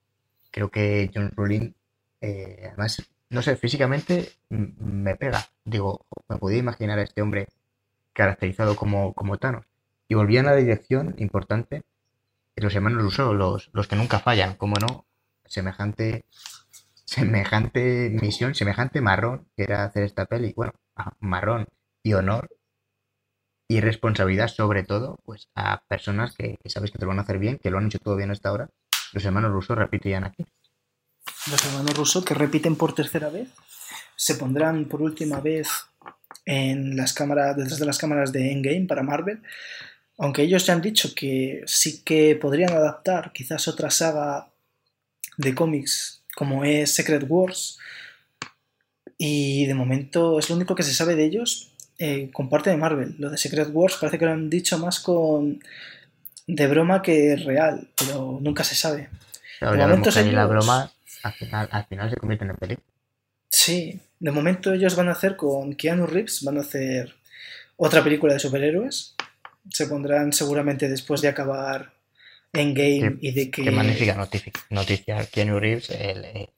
Creo 0.50 0.70
que 0.70 1.10
John 1.14 1.32
Brolin, 1.34 1.74
eh, 2.20 2.64
además, 2.68 3.02
no 3.30 3.40
sé, 3.40 3.56
físicamente 3.56 4.32
mm, 4.50 4.64
me 4.78 5.16
pega. 5.16 5.48
Digo, 5.64 6.04
me 6.28 6.36
podía 6.36 6.58
imaginar 6.58 6.98
a 6.98 7.02
este 7.02 7.22
hombre 7.22 7.48
caracterizado 8.12 8.76
como, 8.76 9.14
como 9.14 9.38
Thanos. 9.38 9.66
Y 10.08 10.14
volvían 10.14 10.46
a 10.46 10.52
la 10.52 10.56
dirección, 10.56 11.14
importante, 11.18 11.82
los 12.56 12.74
hermanos 12.74 13.02
Russo, 13.02 13.32
los, 13.34 13.70
los 13.72 13.88
que 13.88 13.96
nunca 13.96 14.18
fallan, 14.20 14.54
como 14.54 14.76
no, 14.76 15.06
semejante 15.46 16.24
semejante 17.12 18.10
misión, 18.22 18.54
semejante 18.54 19.00
marrón 19.00 19.46
que 19.54 19.64
era 19.64 19.84
hacer 19.84 20.02
esta 20.04 20.24
peli. 20.26 20.52
Bueno, 20.56 20.72
marrón 21.20 21.66
y 22.02 22.14
honor 22.14 22.50
y 23.68 23.80
responsabilidad 23.80 24.48
sobre 24.48 24.82
todo, 24.82 25.18
pues 25.24 25.48
a 25.54 25.82
personas 25.88 26.34
que, 26.34 26.58
sabes 26.66 26.90
que 26.90 26.98
te 26.98 27.04
lo 27.04 27.10
van 27.10 27.18
a 27.18 27.22
hacer 27.22 27.38
bien, 27.38 27.58
que 27.58 27.70
lo 27.70 27.78
han 27.78 27.86
hecho 27.86 27.98
todo 27.98 28.16
bien 28.16 28.30
hasta 28.30 28.48
ahora. 28.48 28.70
Los 29.12 29.24
hermanos 29.24 29.52
rusos 29.52 29.76
repetían 29.76 30.24
aquí. 30.24 30.46
Los 31.50 31.64
hermanos 31.66 31.96
Russo, 31.96 32.24
que 32.24 32.34
repiten 32.34 32.76
por 32.76 32.94
tercera 32.94 33.28
vez, 33.28 33.48
se 34.16 34.34
pondrán 34.34 34.86
por 34.86 35.02
última 35.02 35.40
vez 35.40 35.68
en 36.44 36.96
las 36.96 37.12
cámaras, 37.12 37.56
detrás 37.56 37.78
de 37.78 37.86
las 37.86 37.98
cámaras 37.98 38.32
de 38.32 38.50
Endgame 38.52 38.86
para 38.86 39.02
Marvel. 39.02 39.42
Aunque 40.18 40.42
ellos 40.42 40.66
ya 40.66 40.72
han 40.74 40.82
dicho 40.82 41.14
que 41.14 41.62
sí 41.66 42.02
que 42.04 42.36
podrían 42.36 42.72
adaptar 42.72 43.32
quizás 43.32 43.66
otra 43.68 43.90
saga 43.90 44.48
de 45.36 45.54
cómics 45.54 46.22
como 46.34 46.64
es 46.64 46.94
Secret 46.94 47.24
Wars. 47.28 47.78
Y 49.18 49.66
de 49.66 49.74
momento 49.74 50.38
es 50.38 50.48
lo 50.50 50.56
único 50.56 50.74
que 50.74 50.82
se 50.82 50.94
sabe 50.94 51.14
de 51.14 51.24
ellos 51.24 51.72
eh, 51.98 52.30
con 52.32 52.48
parte 52.48 52.70
de 52.70 52.76
Marvel. 52.76 53.14
Lo 53.18 53.30
de 53.30 53.38
Secret 53.38 53.68
Wars 53.72 53.96
parece 54.00 54.18
que 54.18 54.24
lo 54.24 54.32
han 54.32 54.50
dicho 54.50 54.78
más 54.78 55.00
con 55.00 55.62
de 56.46 56.66
broma 56.66 57.02
que 57.02 57.36
real, 57.36 57.88
pero 57.96 58.38
nunca 58.42 58.64
se 58.64 58.74
sabe. 58.74 59.08
Claro, 59.58 59.76
De 59.76 59.82
momento 59.82 60.10
ahí 60.16 60.30
la 60.32 60.42
ellos- 60.42 60.50
broma 60.50 60.92
al 61.22 61.32
final, 61.34 61.68
al 61.70 61.86
final 61.86 62.10
se 62.10 62.16
convierte 62.16 62.44
en 62.44 62.56
película. 62.56 62.86
Sí, 63.48 64.00
de 64.22 64.30
momento 64.30 64.72
ellos 64.72 64.94
van 64.94 65.08
a 65.08 65.12
hacer 65.12 65.34
con 65.36 65.74
Keanu 65.74 66.06
Reeves, 66.06 66.42
van 66.44 66.56
a 66.58 66.60
hacer 66.60 67.14
otra 67.76 68.04
película 68.04 68.32
de 68.34 68.38
superhéroes. 68.38 69.16
Se 69.70 69.86
pondrán 69.86 70.32
seguramente 70.32 70.88
después 70.88 71.20
de 71.20 71.28
acabar 71.28 71.92
Endgame 72.52 73.18
Qué- 73.18 73.28
y 73.28 73.32
de 73.32 73.50
que... 73.50 73.62
Qué 73.64 73.70
magnífica 73.72 74.14
noticia. 74.14 74.52
noticia. 74.70 75.26
Keanu 75.26 75.58
Reeves, 75.58 75.90
el, 75.90 76.24
eh, 76.24 76.48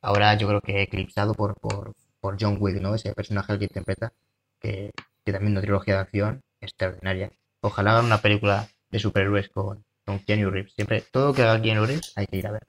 ahora 0.00 0.34
yo 0.38 0.48
creo 0.48 0.60
que 0.62 0.82
eclipsado 0.82 1.34
por, 1.34 1.54
por, 1.60 1.92
por 2.20 2.36
John 2.40 2.56
Wick, 2.58 2.80
¿no? 2.80 2.94
Ese 2.94 3.12
personaje 3.12 3.52
al 3.52 3.58
que 3.58 3.64
interpreta, 3.66 4.12
que, 4.58 4.92
que 5.24 5.32
también 5.32 5.52
una 5.52 5.60
trilogía 5.60 5.94
de 5.96 6.00
acción 6.00 6.40
extraordinaria. 6.60 7.30
Ojalá 7.60 7.92
hagan 7.92 8.06
una 8.06 8.22
película 8.22 8.66
de 8.90 8.98
superhéroes 8.98 9.50
con, 9.50 9.84
con 10.06 10.20
Keanu 10.20 10.50
Reeves. 10.50 10.72
Siempre, 10.74 11.04
todo 11.12 11.34
que 11.34 11.42
haga 11.42 11.60
Keanu 11.60 11.84
Reeves 11.84 12.12
hay 12.16 12.26
que 12.26 12.38
ir 12.38 12.46
a 12.46 12.52
ver. 12.52 12.66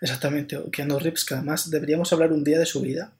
Exactamente, 0.00 0.58
Keanu 0.72 0.98
Reeves, 0.98 1.24
que 1.24 1.34
además 1.34 1.70
deberíamos 1.70 2.12
hablar 2.12 2.32
un 2.32 2.42
día 2.44 2.58
de 2.58 2.66
su 2.66 2.80
vida. 2.80 3.12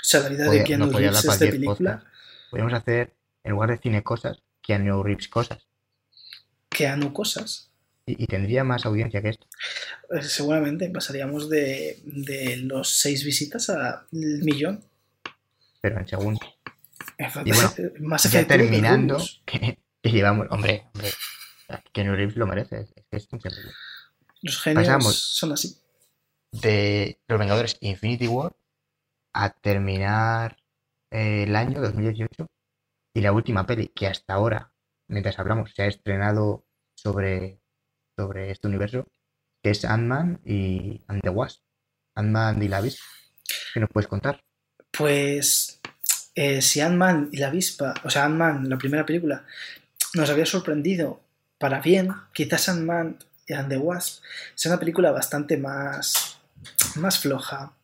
O 0.00 0.04
sea, 0.04 0.20
la 0.20 0.28
vida 0.28 0.44
de 0.44 0.48
Podía- 0.50 0.64
Keanu 0.64 0.86
no 0.86 0.98
Reeves 0.98 1.24
es 1.24 1.38
de 1.38 1.46
película. 1.48 1.92
podcast. 1.98 2.06
Podríamos 2.50 2.74
hacer, 2.74 3.14
en 3.44 3.50
lugar 3.52 3.70
de 3.70 3.78
cine 3.78 4.02
cosas, 4.02 4.38
Keanu 4.62 5.02
Reeves 5.02 5.28
cosas. 5.28 5.58
Keanu 6.68 7.12
cosas. 7.12 7.70
Y, 8.06 8.22
y 8.24 8.26
tendría 8.26 8.64
más 8.64 8.86
audiencia 8.86 9.20
que 9.20 9.30
esto. 9.30 9.46
Eh, 10.10 10.22
seguramente 10.22 10.88
pasaríamos 10.88 11.48
de, 11.50 12.00
de 12.04 12.56
los 12.58 12.88
seis 12.88 13.24
visitas 13.24 13.68
al 13.70 14.06
millón. 14.10 14.82
Pero 15.80 15.98
en 16.00 16.08
segundo. 16.08 16.40
Y 17.44 17.52
bueno, 17.52 17.72
más 18.00 18.30
Ya 18.30 18.46
terminando, 18.46 19.18
que, 19.44 19.78
que 20.02 20.10
llevamos, 20.10 20.46
hombre, 20.50 20.84
hombre, 20.94 21.10
Keanu 21.92 22.14
Reeves 22.14 22.36
lo 22.36 22.46
merece. 22.46 22.88
Es, 23.10 23.28
es. 23.32 23.58
Los 24.42 24.60
genios 24.62 24.86
pasamos. 24.86 25.16
son 25.18 25.52
así. 25.52 25.76
de 26.52 27.18
Los 27.28 27.38
Vengadores 27.38 27.76
Infinity 27.80 28.26
War 28.28 28.54
a 29.38 29.50
terminar 29.50 30.56
eh, 31.12 31.44
el 31.44 31.54
año 31.54 31.80
2018 31.80 32.46
y 33.14 33.20
la 33.20 33.32
última 33.32 33.66
peli 33.66 33.86
que 33.88 34.08
hasta 34.08 34.34
ahora, 34.34 34.72
mientras 35.06 35.38
hablamos, 35.38 35.72
se 35.74 35.82
ha 35.82 35.86
estrenado 35.86 36.66
sobre, 36.96 37.60
sobre 38.16 38.50
este 38.50 38.66
universo, 38.66 39.06
que 39.62 39.70
es 39.70 39.84
Ant-Man 39.84 40.40
y 40.44 41.04
and 41.06 41.22
the 41.22 41.28
Wasp. 41.28 41.62
Ant-Man 42.16 42.60
y 42.64 42.68
la 42.68 42.78
avispa. 42.78 43.04
¿Qué 43.72 43.78
nos 43.78 43.90
puedes 43.90 44.08
contar? 44.08 44.40
Pues 44.90 45.80
eh, 46.34 46.60
si 46.60 46.80
Ant-Man 46.80 47.28
y 47.30 47.36
la 47.36 47.46
avispa, 47.46 47.94
o 48.02 48.10
sea, 48.10 48.24
Ant-Man, 48.24 48.68
la 48.68 48.76
primera 48.76 49.06
película, 49.06 49.44
nos 50.14 50.30
había 50.30 50.46
sorprendido 50.46 51.20
para 51.58 51.80
bien, 51.80 52.10
quizás 52.32 52.68
Ant-Man 52.68 53.18
and 53.50 53.68
the 53.68 53.78
Wasp 53.78 54.22
sea 54.56 54.72
una 54.72 54.80
película 54.80 55.12
bastante 55.12 55.56
más, 55.56 56.40
más 56.96 57.20
floja. 57.20 57.77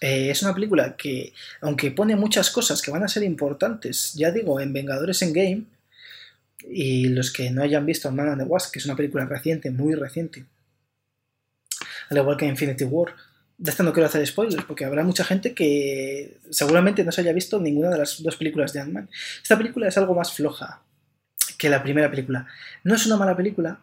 Eh, 0.00 0.30
es 0.30 0.42
una 0.42 0.54
película 0.54 0.96
que, 0.96 1.32
aunque 1.60 1.90
pone 1.90 2.16
muchas 2.16 2.50
cosas 2.50 2.82
que 2.82 2.90
van 2.90 3.04
a 3.04 3.08
ser 3.08 3.22
importantes, 3.22 4.14
ya 4.14 4.30
digo, 4.30 4.60
en 4.60 4.72
Vengadores 4.72 5.22
en 5.22 5.32
Game, 5.32 5.64
y 6.68 7.08
los 7.08 7.32
que 7.32 7.50
no 7.50 7.62
hayan 7.62 7.86
visto 7.86 8.08
Ant-Man 8.08 8.28
and 8.28 8.42
the 8.42 8.48
Wasp, 8.48 8.72
que 8.72 8.78
es 8.78 8.86
una 8.86 8.96
película 8.96 9.24
reciente, 9.26 9.70
muy 9.70 9.94
reciente, 9.94 10.44
al 12.10 12.18
igual 12.18 12.36
que 12.36 12.46
Infinity 12.46 12.84
War, 12.84 13.14
de 13.56 13.70
esta 13.70 13.82
no 13.82 13.92
quiero 13.92 14.08
hacer 14.08 14.26
spoilers, 14.26 14.64
porque 14.64 14.84
habrá 14.84 15.04
mucha 15.04 15.24
gente 15.24 15.54
que 15.54 16.38
seguramente 16.50 17.04
no 17.04 17.12
se 17.12 17.20
haya 17.20 17.32
visto 17.32 17.60
ninguna 17.60 17.90
de 17.90 17.98
las 17.98 18.22
dos 18.22 18.36
películas 18.36 18.72
de 18.72 18.80
Ant-Man. 18.80 19.08
Esta 19.42 19.56
película 19.56 19.88
es 19.88 19.96
algo 19.96 20.14
más 20.14 20.32
floja 20.32 20.82
que 21.56 21.68
la 21.68 21.82
primera 21.82 22.10
película. 22.10 22.46
No 22.82 22.94
es 22.94 23.06
una 23.06 23.16
mala 23.16 23.36
película. 23.36 23.78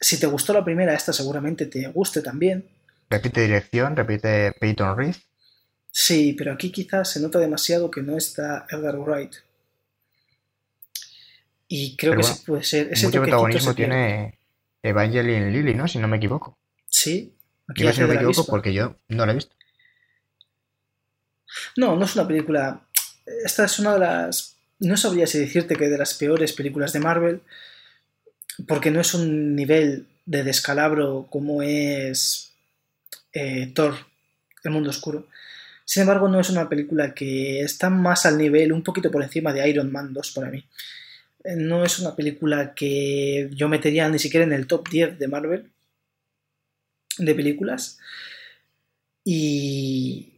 Si 0.00 0.18
te 0.18 0.26
gustó 0.26 0.52
la 0.52 0.64
primera, 0.64 0.94
esta 0.94 1.12
seguramente 1.12 1.66
te 1.66 1.86
guste 1.88 2.22
también. 2.22 2.64
Repite 3.10 3.42
dirección, 3.42 3.94
repite 3.94 4.52
Peyton 4.58 4.96
Reed. 4.96 5.14
Sí, 5.96 6.34
pero 6.36 6.52
aquí 6.52 6.72
quizás 6.72 7.08
se 7.08 7.20
nota 7.20 7.38
demasiado 7.38 7.88
que 7.88 8.02
no 8.02 8.16
está 8.16 8.66
Edgar 8.68 8.98
Wright. 8.98 9.32
Y 11.68 11.96
creo 11.96 12.10
Pero 12.10 12.20
que 12.20 12.26
bueno, 12.26 12.34
ese 12.34 12.44
puede 12.44 12.64
ser. 12.64 12.92
Ese 12.92 13.06
Mucho 13.06 13.22
protagonismo 13.22 13.70
se 13.70 13.76
tiene 13.76 14.38
Evangeline 14.82 15.52
Lilly, 15.52 15.72
¿no? 15.74 15.86
Si 15.86 15.98
no 15.98 16.08
me 16.08 16.16
equivoco. 16.16 16.58
Sí. 16.88 17.32
Aquí 17.68 17.86
si 17.92 18.00
no 18.00 18.08
me 18.08 18.16
equivoco 18.16 18.44
porque 18.44 18.74
yo 18.74 18.96
no 19.06 19.24
la 19.24 19.32
he 19.32 19.34
visto. 19.36 19.54
No, 21.76 21.94
no 21.94 22.04
es 22.04 22.16
una 22.16 22.26
película. 22.26 22.80
Esta 23.44 23.64
es 23.64 23.78
una 23.78 23.92
de 23.92 24.00
las. 24.00 24.56
No 24.80 24.96
sabría 24.96 25.28
si 25.28 25.38
decirte 25.38 25.76
que 25.76 25.88
de 25.88 25.96
las 25.96 26.14
peores 26.14 26.54
películas 26.54 26.92
de 26.92 26.98
Marvel, 26.98 27.40
porque 28.66 28.90
no 28.90 29.00
es 29.00 29.14
un 29.14 29.54
nivel 29.54 30.08
de 30.26 30.42
descalabro 30.42 31.28
como 31.30 31.62
es 31.62 32.52
eh, 33.32 33.70
Thor, 33.72 33.94
El 34.64 34.72
Mundo 34.72 34.90
Oscuro. 34.90 35.28
Sin 35.84 36.02
embargo, 36.02 36.28
no 36.28 36.40
es 36.40 36.50
una 36.50 36.68
película 36.68 37.14
que 37.14 37.60
está 37.60 37.90
más 37.90 38.26
al 38.26 38.38
nivel, 38.38 38.72
un 38.72 38.82
poquito 38.82 39.10
por 39.10 39.22
encima 39.22 39.52
de 39.52 39.68
Iron 39.68 39.92
Man 39.92 40.12
2 40.12 40.30
para 40.32 40.50
mí. 40.50 40.64
Eh, 41.44 41.56
No 41.56 41.84
es 41.84 41.98
una 41.98 42.16
película 42.16 42.74
que 42.74 43.50
yo 43.52 43.68
metería 43.68 44.08
ni 44.08 44.18
siquiera 44.18 44.44
en 44.44 44.52
el 44.52 44.66
top 44.66 44.88
10 44.88 45.18
de 45.18 45.28
Marvel 45.28 45.70
de 47.18 47.34
películas. 47.34 47.98
Y 49.24 50.34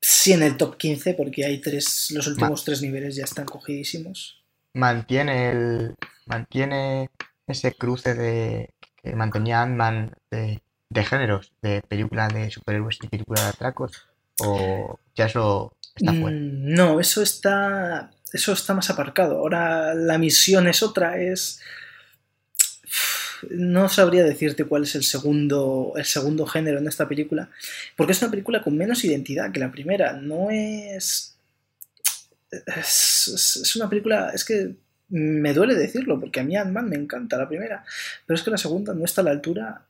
sí 0.00 0.32
en 0.32 0.42
el 0.42 0.56
top 0.56 0.76
15, 0.76 1.14
porque 1.14 1.44
hay 1.44 1.60
tres, 1.60 2.10
los 2.14 2.26
últimos 2.26 2.64
tres 2.64 2.82
niveles 2.82 3.16
ya 3.16 3.24
están 3.24 3.46
cogidísimos. 3.46 4.42
Mantiene 4.74 5.50
el. 5.50 5.94
Mantiene 6.26 7.10
ese 7.46 7.72
cruce 7.72 8.14
de. 8.14 8.70
que 9.02 9.14
mantenía 9.14 9.62
Ant-Man 9.62 10.14
de, 10.30 10.62
de 10.88 11.04
géneros, 11.04 11.52
de 11.62 11.82
película 11.82 12.28
de 12.28 12.50
superhéroes 12.50 12.98
y 13.02 13.08
película 13.08 13.42
de 13.42 13.48
atracos. 13.48 14.08
O 14.46 14.98
ya 15.14 15.26
eso 15.26 15.72
está 15.96 16.12
fuera. 16.12 16.36
Mm, 16.36 16.74
No, 16.74 17.00
eso 17.00 17.22
está. 17.22 18.10
Eso 18.32 18.52
está 18.54 18.72
más 18.74 18.88
aparcado. 18.90 19.36
Ahora 19.38 19.94
la 19.94 20.16
misión 20.18 20.66
es 20.66 20.82
otra, 20.82 21.18
es. 21.20 21.60
No 23.50 23.88
sabría 23.88 24.22
decirte 24.22 24.64
cuál 24.64 24.84
es 24.84 24.94
el 24.94 25.02
segundo, 25.02 25.92
el 25.96 26.04
segundo 26.04 26.46
género 26.46 26.78
en 26.78 26.86
esta 26.86 27.08
película, 27.08 27.50
porque 27.96 28.12
es 28.12 28.22
una 28.22 28.30
película 28.30 28.62
con 28.62 28.76
menos 28.76 29.04
identidad 29.04 29.50
que 29.50 29.58
la 29.60 29.72
primera. 29.72 30.12
No 30.12 30.50
es. 30.50 31.36
Es, 32.50 33.28
es- 33.34 33.56
es 33.62 33.76
una 33.76 33.88
película. 33.88 34.30
Es 34.34 34.44
que 34.44 34.74
me 35.08 35.52
duele 35.52 35.74
decirlo, 35.74 36.20
porque 36.20 36.40
a 36.40 36.44
mí 36.44 36.56
Ant-Man 36.56 36.88
me 36.88 36.96
encanta 36.96 37.36
la 37.36 37.48
primera, 37.48 37.84
pero 38.26 38.36
es 38.36 38.42
que 38.42 38.50
la 38.50 38.58
segunda 38.58 38.94
no 38.94 39.04
está 39.04 39.20
a 39.20 39.24
la 39.24 39.30
altura 39.32 39.82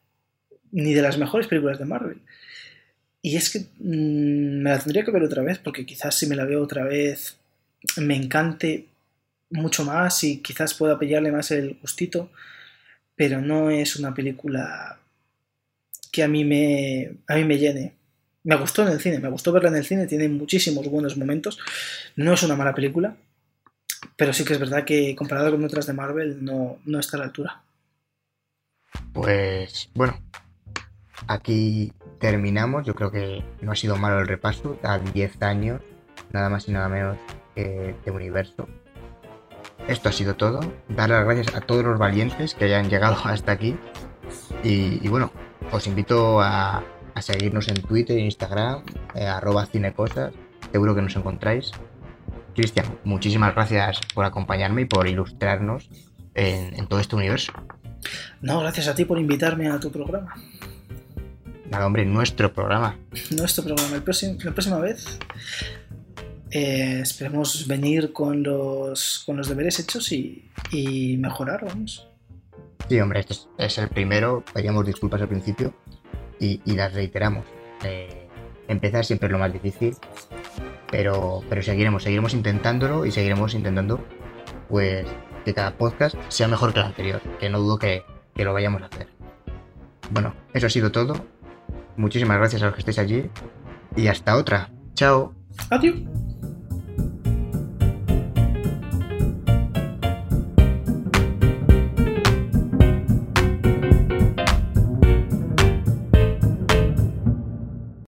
ni 0.72 0.94
de 0.94 1.02
las 1.02 1.18
mejores 1.18 1.46
películas 1.46 1.78
de 1.78 1.84
Marvel. 1.84 2.22
Y 3.22 3.36
es 3.36 3.50
que 3.50 3.60
mm, 3.60 4.62
me 4.62 4.70
la 4.70 4.78
tendría 4.80 5.04
que 5.04 5.12
ver 5.12 5.22
otra 5.22 5.42
vez, 5.42 5.58
porque 5.58 5.86
quizás 5.86 6.14
si 6.16 6.26
me 6.26 6.36
la 6.36 6.44
veo 6.44 6.60
otra 6.60 6.84
vez 6.84 7.38
me 7.96 8.16
encante 8.16 8.86
mucho 9.50 9.84
más 9.84 10.22
y 10.24 10.38
quizás 10.38 10.74
pueda 10.74 10.98
pillarle 10.98 11.32
más 11.32 11.50
el 11.50 11.78
gustito, 11.80 12.30
pero 13.14 13.40
no 13.40 13.70
es 13.70 13.96
una 13.96 14.14
película 14.14 14.98
que 16.10 16.22
a 16.22 16.28
mí 16.28 16.44
me, 16.44 17.16
a 17.28 17.36
mí 17.36 17.44
me 17.44 17.58
llene. 17.58 17.94
Me 18.44 18.56
gustó 18.56 18.82
en 18.82 18.88
el 18.88 19.00
cine, 19.00 19.20
me 19.20 19.28
gustó 19.28 19.52
verla 19.52 19.68
en 19.68 19.76
el 19.76 19.84
cine, 19.84 20.06
tiene 20.06 20.28
muchísimos 20.28 20.88
buenos 20.88 21.16
momentos. 21.16 21.58
No 22.16 22.34
es 22.34 22.42
una 22.42 22.56
mala 22.56 22.74
película, 22.74 23.16
pero 24.16 24.32
sí 24.32 24.44
que 24.44 24.54
es 24.54 24.58
verdad 24.58 24.84
que 24.84 25.14
comparada 25.14 25.50
con 25.50 25.64
otras 25.64 25.86
de 25.86 25.92
Marvel 25.92 26.44
no, 26.44 26.78
no 26.84 26.98
está 26.98 27.16
a 27.16 27.20
la 27.20 27.26
altura. 27.26 27.62
Pues 29.12 29.90
bueno, 29.94 30.20
aquí 31.28 31.92
terminamos. 32.22 32.86
Yo 32.86 32.94
creo 32.94 33.10
que 33.10 33.44
no 33.60 33.72
ha 33.72 33.76
sido 33.76 33.96
malo 33.96 34.20
el 34.20 34.28
repaso. 34.28 34.78
A 34.82 34.98
10 34.98 35.42
años, 35.42 35.82
nada 36.32 36.48
más 36.48 36.68
y 36.68 36.72
nada 36.72 36.88
menos 36.88 37.18
que 37.54 37.94
de 38.02 38.10
universo. 38.10 38.68
Esto 39.88 40.08
ha 40.08 40.12
sido 40.12 40.36
todo. 40.36 40.60
Dar 40.88 41.10
las 41.10 41.24
gracias 41.24 41.54
a 41.54 41.60
todos 41.60 41.84
los 41.84 41.98
valientes 41.98 42.54
que 42.54 42.64
hayan 42.64 42.88
llegado 42.88 43.16
hasta 43.24 43.52
aquí. 43.52 43.76
Y, 44.62 45.06
bueno, 45.08 45.32
os 45.72 45.86
invito 45.86 46.40
a, 46.40 46.84
seguirnos 47.20 47.68
en 47.68 47.82
Twitter 47.82 48.16
e 48.16 48.20
Instagram, 48.20 48.82
eh, 49.14 49.26
arroba 49.26 49.66
cinecosas. 49.66 50.32
Seguro 50.70 50.94
que 50.94 51.02
nos 51.02 51.16
encontráis. 51.16 51.72
Cristian, 52.54 52.86
muchísimas 53.04 53.54
gracias 53.54 54.00
por 54.14 54.24
acompañarme 54.24 54.82
y 54.82 54.84
por 54.84 55.08
ilustrarnos 55.08 55.90
en 56.34 56.86
todo 56.86 57.00
este 57.00 57.16
universo. 57.16 57.52
No, 58.40 58.60
gracias 58.60 58.88
a 58.88 58.94
ti 58.94 59.04
por 59.04 59.18
invitarme 59.18 59.68
a 59.68 59.78
tu 59.80 59.90
programa. 59.90 60.34
Nada, 61.72 61.86
hombre, 61.86 62.04
nuestro 62.04 62.52
programa. 62.52 62.98
nuestro 63.30 63.64
programa. 63.64 63.96
El 63.96 64.02
próximo, 64.02 64.36
la 64.44 64.52
próxima 64.52 64.78
vez 64.78 65.18
eh, 66.50 67.00
esperemos 67.00 67.66
venir 67.66 68.12
con 68.12 68.42
los, 68.42 69.22
con 69.24 69.38
los 69.38 69.48
deberes 69.48 69.78
hechos 69.78 70.12
y, 70.12 70.50
y 70.70 71.16
mejorar, 71.16 71.64
vamos. 71.64 72.06
Sí, 72.90 73.00
hombre, 73.00 73.20
este 73.20 73.32
es, 73.32 73.48
es 73.56 73.78
el 73.78 73.88
primero. 73.88 74.44
Pedíamos 74.52 74.84
disculpas 74.84 75.22
al 75.22 75.28
principio 75.28 75.74
y, 76.38 76.60
y 76.66 76.72
las 76.72 76.92
reiteramos. 76.92 77.46
Eh, 77.84 78.28
empezar 78.68 79.06
siempre 79.06 79.28
es 79.28 79.32
lo 79.32 79.38
más 79.38 79.50
difícil, 79.50 79.96
pero, 80.90 81.42
pero 81.48 81.62
seguiremos, 81.62 82.02
seguiremos 82.02 82.34
intentándolo 82.34 83.06
y 83.06 83.12
seguiremos 83.12 83.54
intentando 83.54 84.04
pues 84.68 85.06
que 85.46 85.54
cada 85.54 85.78
podcast 85.78 86.16
sea 86.28 86.48
mejor 86.48 86.74
que 86.74 86.80
el 86.80 86.86
anterior, 86.86 87.22
que 87.40 87.48
no 87.48 87.60
dudo 87.60 87.78
que, 87.78 88.02
que 88.34 88.44
lo 88.44 88.52
vayamos 88.52 88.82
a 88.82 88.86
hacer. 88.86 89.08
Bueno, 90.10 90.34
eso 90.52 90.66
ha 90.66 90.70
sido 90.70 90.92
todo. 90.92 91.31
Muchísimas 91.96 92.38
gracias 92.38 92.62
a 92.62 92.66
los 92.66 92.74
que 92.74 92.80
estéis 92.80 92.98
allí 92.98 93.30
y 93.96 94.06
hasta 94.08 94.36
otra. 94.36 94.70
Chao. 94.94 95.34
Adiós. 95.70 95.96